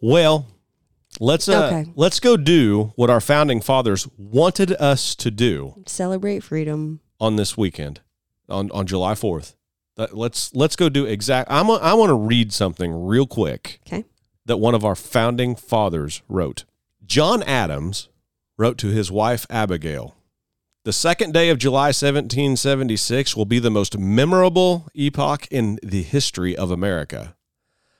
Well, 0.00 0.46
Let's 1.20 1.46
uh, 1.46 1.66
Okay. 1.66 1.92
let's 1.94 2.20
go 2.20 2.38
do 2.38 2.94
what 2.96 3.10
our 3.10 3.20
founding 3.20 3.60
fathers 3.60 4.08
wanted 4.16 4.72
us 4.80 5.14
to 5.16 5.30
do 5.30 5.74
Celebrate 5.86 6.40
freedom. 6.42 7.00
on 7.20 7.36
this 7.36 7.54
weekend, 7.54 8.00
on 8.48 8.70
on 8.70 8.86
July 8.86 9.14
fourth. 9.14 9.54
Let's 10.10 10.54
let's 10.54 10.74
go 10.74 10.88
do 10.88 11.04
exact. 11.04 11.50
I'm 11.52 11.68
a, 11.68 11.74
I 11.74 11.92
want 11.92 12.08
to 12.08 12.14
read 12.14 12.50
something 12.50 13.04
real 13.04 13.26
quick 13.26 13.78
Okay. 13.86 14.06
that 14.46 14.56
one 14.56 14.74
of 14.74 14.86
our 14.86 14.94
founding 14.96 15.54
fathers 15.54 16.22
wrote. 16.30 16.64
John 17.12 17.42
Adams 17.42 18.08
wrote 18.56 18.78
to 18.78 18.88
his 18.88 19.12
wife 19.12 19.46
Abigail. 19.50 20.16
The 20.86 20.94
second 20.94 21.34
day 21.34 21.50
of 21.50 21.58
July 21.58 21.88
1776 21.88 23.36
will 23.36 23.44
be 23.44 23.58
the 23.58 23.70
most 23.70 23.98
memorable 23.98 24.88
epoch 24.94 25.46
in 25.50 25.78
the 25.82 26.04
history 26.04 26.56
of 26.56 26.70
America. 26.70 27.36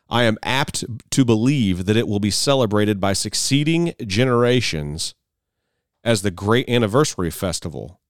I 0.09 0.23
am 0.23 0.39
apt 0.43 0.87
to 1.11 1.27
believe 1.27 1.85
that 1.85 1.97
it 1.99 2.09
will 2.09 2.21
be 2.21 2.31
celebrated 2.31 3.01
by 3.01 3.13
succeeding 3.13 3.93
generations 4.03 5.15
as 6.03 6.23
the 6.23 6.31
great 6.31 6.67
anniversary 6.67 7.31
festival. 7.31 8.01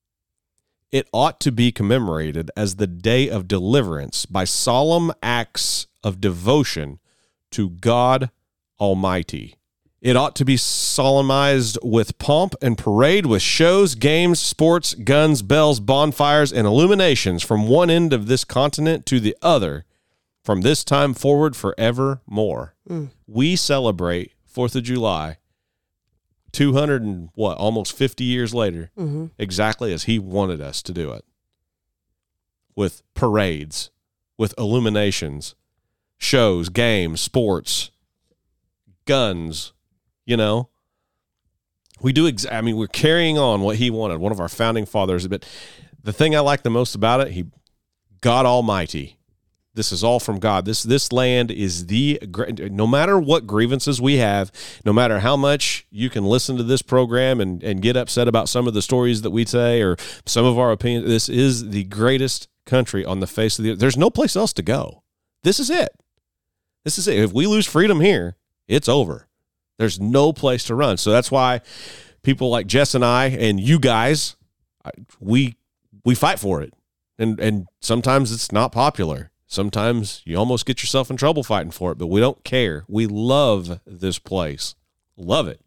It 0.92 1.08
ought 1.12 1.40
to 1.40 1.50
be 1.50 1.72
commemorated 1.72 2.52
as 2.56 2.76
the 2.76 2.86
day 2.86 3.28
of 3.28 3.48
deliverance 3.48 4.24
by 4.24 4.44
solemn 4.44 5.10
acts 5.20 5.88
of 6.04 6.20
devotion 6.20 7.00
to 7.50 7.70
God 7.70 8.30
Almighty. 8.78 9.56
It 10.02 10.16
ought 10.16 10.34
to 10.36 10.44
be 10.44 10.56
solemnized 10.56 11.78
with 11.80 12.18
pomp 12.18 12.56
and 12.60 12.76
parade, 12.76 13.24
with 13.24 13.40
shows, 13.40 13.94
games, 13.94 14.40
sports, 14.40 14.94
guns, 14.94 15.42
bells, 15.42 15.78
bonfires, 15.78 16.52
and 16.52 16.66
illuminations 16.66 17.44
from 17.44 17.68
one 17.68 17.88
end 17.88 18.12
of 18.12 18.26
this 18.26 18.44
continent 18.44 19.06
to 19.06 19.20
the 19.20 19.36
other, 19.40 19.84
from 20.42 20.62
this 20.62 20.82
time 20.82 21.14
forward 21.14 21.54
forevermore. 21.54 22.74
Mm. 22.88 23.10
We 23.28 23.54
celebrate 23.54 24.32
Fourth 24.44 24.74
of 24.74 24.82
July, 24.82 25.38
two 26.50 26.72
hundred 26.72 27.02
and 27.02 27.28
what, 27.34 27.56
almost 27.56 27.96
fifty 27.96 28.24
years 28.24 28.52
later, 28.52 28.90
mm-hmm. 28.98 29.26
exactly 29.38 29.92
as 29.92 30.04
he 30.04 30.18
wanted 30.18 30.60
us 30.60 30.82
to 30.82 30.92
do 30.92 31.12
it, 31.12 31.24
with 32.74 33.04
parades, 33.14 33.92
with 34.36 34.52
illuminations, 34.58 35.54
shows, 36.18 36.70
games, 36.70 37.20
sports, 37.20 37.92
guns, 39.04 39.72
you 40.24 40.36
know. 40.36 40.68
We 42.00 42.12
do 42.12 42.26
ex- 42.26 42.46
I 42.50 42.60
mean 42.62 42.76
we're 42.76 42.88
carrying 42.88 43.38
on 43.38 43.60
what 43.60 43.76
he 43.76 43.90
wanted, 43.90 44.18
one 44.18 44.32
of 44.32 44.40
our 44.40 44.48
founding 44.48 44.86
fathers, 44.86 45.28
but 45.28 45.48
the 46.02 46.12
thing 46.12 46.34
I 46.34 46.40
like 46.40 46.62
the 46.62 46.70
most 46.70 46.94
about 46.94 47.20
it, 47.20 47.32
he 47.32 47.46
God 48.20 48.46
Almighty. 48.46 49.18
This 49.74 49.90
is 49.90 50.04
all 50.04 50.20
from 50.20 50.38
God. 50.38 50.66
This 50.66 50.82
this 50.82 51.12
land 51.12 51.50
is 51.50 51.86
the 51.86 52.18
no 52.70 52.86
matter 52.86 53.18
what 53.18 53.46
grievances 53.46 54.00
we 54.00 54.16
have, 54.16 54.52
no 54.84 54.92
matter 54.92 55.20
how 55.20 55.34
much 55.34 55.86
you 55.90 56.10
can 56.10 56.24
listen 56.24 56.58
to 56.58 56.62
this 56.62 56.82
program 56.82 57.40
and 57.40 57.62
and 57.62 57.80
get 57.80 57.96
upset 57.96 58.28
about 58.28 58.50
some 58.50 58.66
of 58.66 58.74
the 58.74 58.82
stories 58.82 59.22
that 59.22 59.30
we 59.30 59.46
say 59.46 59.80
or 59.80 59.96
some 60.26 60.44
of 60.44 60.58
our 60.58 60.72
opinions, 60.72 61.06
this 61.06 61.28
is 61.28 61.70
the 61.70 61.84
greatest 61.84 62.48
country 62.66 63.04
on 63.04 63.20
the 63.20 63.26
face 63.26 63.58
of 63.58 63.64
the 63.64 63.72
earth. 63.72 63.78
There's 63.78 63.96
no 63.96 64.10
place 64.10 64.36
else 64.36 64.52
to 64.54 64.62
go. 64.62 65.02
This 65.42 65.58
is 65.58 65.70
it. 65.70 65.88
This 66.84 66.98
is 66.98 67.08
it. 67.08 67.18
If 67.18 67.32
we 67.32 67.46
lose 67.46 67.66
freedom 67.66 68.00
here, 68.00 68.36
it's 68.68 68.88
over. 68.88 69.28
There's 69.82 69.98
no 69.98 70.32
place 70.32 70.62
to 70.66 70.76
run. 70.76 70.96
So 70.96 71.10
that's 71.10 71.28
why 71.28 71.60
people 72.22 72.50
like 72.50 72.68
Jess 72.68 72.94
and 72.94 73.04
I 73.04 73.26
and 73.26 73.58
you 73.58 73.80
guys, 73.80 74.36
we 75.18 75.56
we 76.04 76.14
fight 76.14 76.38
for 76.38 76.62
it. 76.62 76.72
And 77.18 77.40
and 77.40 77.66
sometimes 77.80 78.30
it's 78.30 78.52
not 78.52 78.70
popular. 78.70 79.32
Sometimes 79.48 80.22
you 80.24 80.36
almost 80.36 80.66
get 80.66 80.84
yourself 80.84 81.10
in 81.10 81.16
trouble 81.16 81.42
fighting 81.42 81.72
for 81.72 81.90
it, 81.90 81.98
but 81.98 82.06
we 82.06 82.20
don't 82.20 82.44
care. 82.44 82.84
We 82.86 83.08
love 83.08 83.80
this 83.84 84.20
place. 84.20 84.76
Love 85.16 85.48
it. 85.48 85.60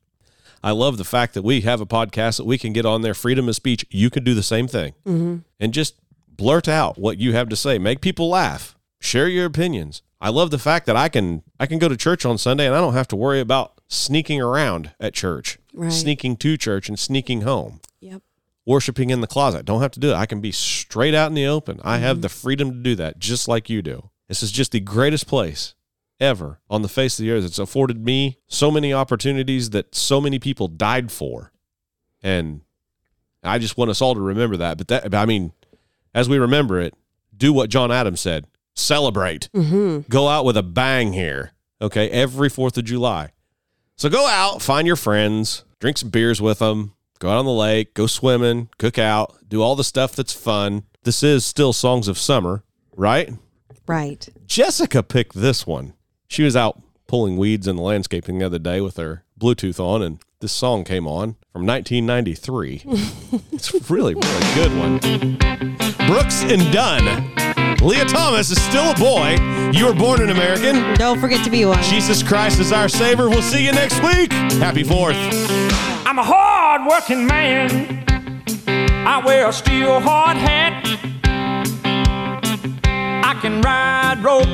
I 0.64 0.72
love 0.72 0.98
the 0.98 1.04
fact 1.04 1.34
that 1.34 1.42
we 1.42 1.60
have 1.62 1.82
a 1.82 1.86
podcast 1.86 2.38
that 2.38 2.46
we 2.46 2.58
can 2.58 2.72
get 2.72 2.86
on 2.86 3.02
there, 3.02 3.14
freedom 3.14 3.50
of 3.50 3.56
speech. 3.58 3.86
You 3.90 4.10
can 4.10 4.24
do 4.24 4.34
the 4.34 4.42
same 4.42 4.70
thing 4.70 4.94
mm-hmm. 5.06 5.40
and 5.60 5.74
just 5.74 5.96
blurt 6.30 6.70
out 6.70 6.98
what 6.98 7.18
you 7.18 7.34
have 7.34 7.50
to 7.50 7.58
say. 7.58 7.78
Make 7.80 8.00
people 8.00 8.30
laugh. 8.30 8.78
Share 9.02 9.28
your 9.28 9.46
opinions. 9.46 10.04
I 10.22 10.30
love 10.30 10.52
the 10.52 10.58
fact 10.58 10.86
that 10.86 10.96
I 10.96 11.10
can 11.10 11.44
I 11.60 11.66
can 11.66 11.80
go 11.80 11.90
to 11.90 11.98
church 11.98 12.26
on 12.26 12.38
Sunday 12.38 12.66
and 12.66 12.74
I 12.74 12.80
don't 12.80 12.94
have 12.94 13.10
to 13.10 13.18
worry 13.18 13.42
about 13.42 13.74
sneaking 13.95 14.41
around 14.41 14.91
at 14.99 15.13
church, 15.13 15.57
Right. 15.73 15.91
sneaking 15.91 16.38
to 16.38 16.57
church 16.57 16.89
and 16.89 16.99
sneaking 16.99 17.41
home, 17.41 17.80
Yep. 17.99 18.22
worshiping 18.65 19.09
in 19.09 19.22
the 19.22 19.27
closet. 19.27 19.65
Don't 19.65 19.81
have 19.81 19.91
to 19.91 19.99
do 19.99 20.11
it. 20.11 20.15
I 20.15 20.26
can 20.26 20.41
be 20.41 20.51
straight 20.51 21.13
out 21.13 21.27
in 21.27 21.34
the 21.35 21.45
open. 21.47 21.80
I 21.84 21.97
have 21.99 22.22
the 22.22 22.27
mhm. 22.27 22.41
freedom 22.41 22.72
to 22.72 22.77
do 22.77 22.95
that 22.95 23.19
just 23.19 23.47
like 23.47 23.69
you 23.69 23.81
do. 23.81 24.09
This 24.27 24.41
is 24.43 24.51
just 24.51 24.72
the 24.72 24.80
greatest 24.80 25.27
place 25.27 25.73
ever 26.19 26.59
on 26.69 26.81
the 26.81 26.88
face 26.88 27.19
of 27.19 27.23
the 27.23 27.31
earth. 27.31 27.43
It's 27.45 27.59
afforded 27.59 28.03
me 28.03 28.38
so 28.47 28.72
many 28.72 28.93
opportunities 28.93 29.72
that 29.72 29.93
so 29.93 30.19
many 30.22 30.39
people 30.39 30.67
died 30.67 31.11
for. 31.11 31.51
And 32.23 32.61
I 33.43 33.59
just 33.59 33.77
want 33.77 33.91
us 33.91 34.01
all 34.01 34.15
to 34.15 34.22
remember 34.22 34.57
that. 34.57 34.77
But 34.77 34.88
that, 34.88 35.13
I 35.13 35.26
mean, 35.26 35.51
as 36.13 36.27
we 36.30 36.38
remember 36.39 36.80
it, 36.80 36.93
do 37.35 37.53
what 37.53 37.69
John 37.69 37.91
Adams 37.91 38.22
said 38.22 38.45
celebrate. 38.73 39.49
Mm-hmm. 39.55 40.09
Go 40.09 40.27
out 40.27 40.43
with 40.45 40.57
a 40.57 40.63
bang 40.63 41.13
here. 41.13 41.51
Okay. 41.81 42.09
Every 42.09 42.49
4th 42.49 42.77
of 42.77 42.85
July. 42.85 43.31
So 43.97 44.09
go 44.09 44.27
out, 44.27 44.61
find 44.61 44.85
your 44.85 44.97
friends, 44.97 45.63
drink 45.80 45.97
some 45.97 46.09
beers 46.09 46.41
with 46.41 46.59
them, 46.59 46.93
go 47.19 47.30
out 47.30 47.38
on 47.38 47.45
the 47.45 47.51
lake, 47.51 47.93
go 47.93 48.07
swimming, 48.07 48.67
cook 48.77 48.99
out, 48.99 49.38
do 49.47 49.61
all 49.61 49.77
the 49.77 49.85
stuff 49.85 50.13
that's 50.13 50.34
fun. 50.34 50.84
This 51.03 51.23
is 51.23 51.45
still 51.45 51.72
Songs 51.72 52.09
of 52.09 52.17
Summer, 52.17 52.63
right? 52.97 53.31
Right. 53.88 54.27
Jessica 54.45 55.01
picked 55.01 55.35
this 55.35 55.65
one. 55.65 55.93
She 56.27 56.43
was 56.43 56.57
out 56.57 56.81
pulling 57.07 57.38
weeds 57.38 57.67
in 57.67 57.77
the 57.77 57.81
landscaping 57.81 58.39
the 58.39 58.45
other 58.47 58.59
day 58.59 58.81
with 58.81 58.97
her 58.97 59.23
Bluetooth 59.39 59.80
on, 59.80 60.01
and 60.01 60.19
this 60.41 60.51
song 60.51 60.84
came 60.84 61.07
on 61.07 61.38
from 61.53 61.65
1993. 61.65 62.84
it's 63.53 63.89
really, 63.89 64.13
really 64.13 64.55
good 64.55 64.77
one. 64.77 64.99
Brooks 66.07 66.43
and 66.43 66.73
Dunn. 66.73 67.44
Lia 67.81 68.06
Thomas 68.06 68.52
is 68.52 68.61
still 68.61 68.91
a 68.91 68.95
boy. 68.95 69.38
You 69.72 69.85
were 69.88 69.93
born 69.93 70.22
an 70.22 70.30
American. 70.30 70.95
Don't 70.95 71.19
forget 71.19 71.43
to 71.43 71.49
be 71.49 71.65
one. 71.65 71.81
Jesus 71.84 72.23
Christ 72.23 72.60
is 72.60 72.72
our 72.72 72.89
Savior. 72.89 73.30
We'll 73.30 73.41
see 73.41 73.65
you 73.65 73.72
next 73.72 74.02
week. 74.03 74.31
Happy 74.60 74.84
4th. 74.84 75.15
I'm 76.06 76.19
a 76.19 76.23
hard 76.23 76.88
working 76.88 77.27
man. 77.27 78.03
I 79.07 79.22
wear 79.23 79.49
a 79.49 79.53
steel 79.53 79.99
hard 79.99 80.38
hat. 80.38 80.84
I 83.23 83.39
can 83.41 83.61
ride 83.61 84.23
rope, 84.23 84.47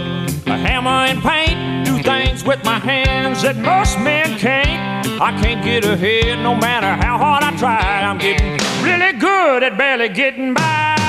a 0.48 0.57
hammer 0.57 0.89
and 0.89 1.22
paint, 1.22 1.85
do 1.85 2.02
things 2.02 2.43
with 2.43 2.64
my 2.65 2.80
hands 2.80 3.43
that 3.43 3.57
most 3.57 3.99
men 3.99 4.38
can't. 4.38 5.07
I 5.22 5.39
can't 5.41 5.64
get 5.64 5.85
ahead 5.85 6.39
no 6.39 6.56
matter 6.56 6.88
how 6.88 7.18
hard 7.18 7.43
I 7.43 7.56
try. 7.57 8.02
I'm 8.02 8.18
getting 8.18 8.57
really 8.84 9.14
good 9.19 9.64
at 9.64 9.77
barely 9.77 10.10
getting 10.10 10.53
by. 10.53 11.01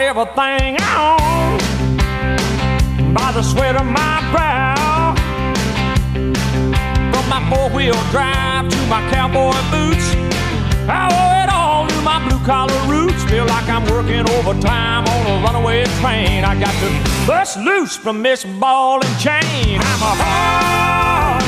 Got 0.00 0.16
everything 0.16 0.76
I 0.80 0.96
own 2.96 3.12
by 3.12 3.32
the 3.32 3.42
sweat 3.42 3.76
of 3.76 3.84
my 3.84 4.24
brow. 4.32 5.14
From 7.12 7.28
my 7.28 7.40
four 7.50 7.68
wheel 7.68 8.00
drive 8.10 8.70
to 8.70 8.86
my 8.86 9.06
cowboy 9.10 9.52
boots, 9.70 10.14
I 10.88 11.04
owe 11.12 11.42
it 11.44 11.50
all 11.52 11.86
to 11.86 12.00
my 12.00 12.18
blue 12.26 12.42
collar 12.46 12.82
roots. 12.88 13.22
Feel 13.24 13.44
like 13.44 13.68
I'm 13.68 13.84
working 13.90 14.26
overtime 14.38 15.06
on 15.06 15.26
a 15.26 15.44
runaway 15.44 15.84
train. 16.00 16.44
I 16.44 16.58
got 16.58 16.72
to 16.80 17.26
bust 17.26 17.58
loose 17.58 17.94
from 17.94 18.22
this 18.22 18.46
ball 18.58 19.04
and 19.04 19.18
chain. 19.20 19.80
I'm 19.82 20.02
a 20.02 20.14
hard, 20.22 21.42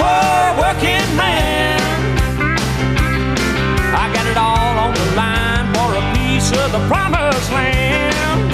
hard 0.00 0.58
working 0.58 1.16
man. 1.18 1.79
Of 6.52 6.72
the 6.72 6.82
promised 6.88 7.52
land. 7.52 8.52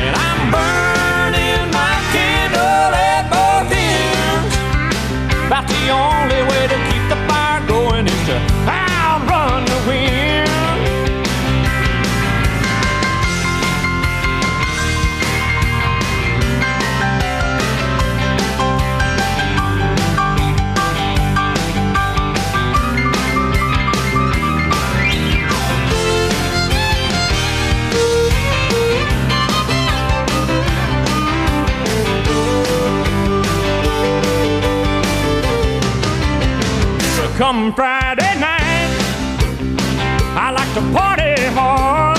And 0.00 0.14
I'm 0.16 0.50
burning 0.50 1.70
my 1.72 1.94
candle 2.12 2.94
at 2.94 3.24
both 3.28 3.72
ends. 3.72 4.54
About 5.46 5.66
the 5.68 5.82
only 5.90 6.42
way 6.50 6.62
to 6.72 6.78
keep 6.90 7.04
the 7.12 7.18
fire 7.28 7.66
going 7.66 8.06
is 8.06 8.26
to 8.26 8.85
come 37.36 37.74
Friday 37.74 38.32
night, 38.40 38.88
I 40.34 40.50
like 40.56 40.72
to 40.72 40.80
party 40.96 41.34
hard. 41.52 42.16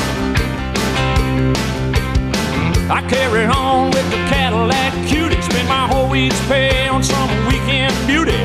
I 2.90 3.02
carry 3.10 3.46
on 3.46 3.90
with 3.90 4.08
the 4.12 4.18
Cadillac 4.30 4.94
cutie. 5.08 5.42
Spend 5.42 5.68
my 5.68 5.88
whole 5.88 6.08
week's 6.08 6.40
pay 6.48 6.88
on 6.88 7.04
some 7.04 7.30
weekend 7.48 7.96
beauty. 8.06 8.38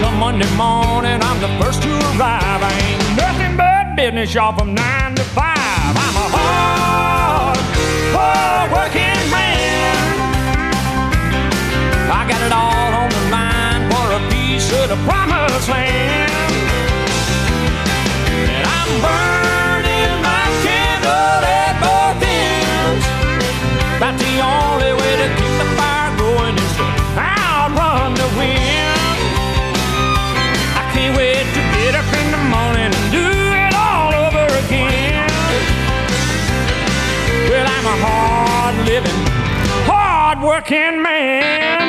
Come 0.00 0.18
Monday 0.18 0.50
morning, 0.54 1.18
I'm 1.22 1.40
the 1.40 1.48
first 1.58 1.82
to 1.82 1.88
arrive. 1.88 2.60
I 2.60 2.72
ain't 2.84 3.16
nothing 3.16 3.56
but 3.56 3.96
business, 3.96 4.34
y'all, 4.34 4.56
from 4.56 4.74
nine 4.74 5.14
to 5.14 5.24
five. 5.24 5.96
I'm 6.04 6.16
a 6.24 6.28
hard, 6.36 7.58
hard 8.12 8.70
working 8.70 9.30
man. 9.30 9.96
I 12.12 12.28
got 12.28 12.42
it 12.42 12.52
all 12.52 12.81
of 14.74 14.88
the 14.88 14.96
promised 15.04 15.68
land. 15.68 16.32
And 18.48 18.64
I'm 18.64 18.90
burning 19.04 20.14
my 20.24 20.46
candle 20.64 21.40
at 21.44 21.74
both 21.84 22.22
ends. 22.24 23.04
About 23.98 24.16
the 24.16 24.34
only 24.40 24.92
way 24.96 25.12
to 25.22 25.28
keep 25.36 25.54
the 25.60 25.68
fire 25.76 26.12
going 26.16 26.56
is 26.56 26.72
to 26.80 26.86
outrun 27.20 28.14
the 28.14 28.28
wind. 28.40 29.20
I 30.80 30.82
can't 30.94 31.16
wait 31.16 31.44
to 31.56 31.62
get 31.76 31.92
up 31.94 32.08
in 32.20 32.26
the 32.32 32.42
morning 32.48 32.90
and 32.96 33.06
do 33.12 33.28
it 33.28 33.74
all 33.76 34.10
over 34.24 34.46
again. 34.64 35.28
Well, 37.50 37.66
I'm 37.76 37.86
a 37.92 37.96
hard 38.06 38.76
living, 38.88 39.20
hard 39.84 40.40
working 40.40 41.02
man. 41.02 41.81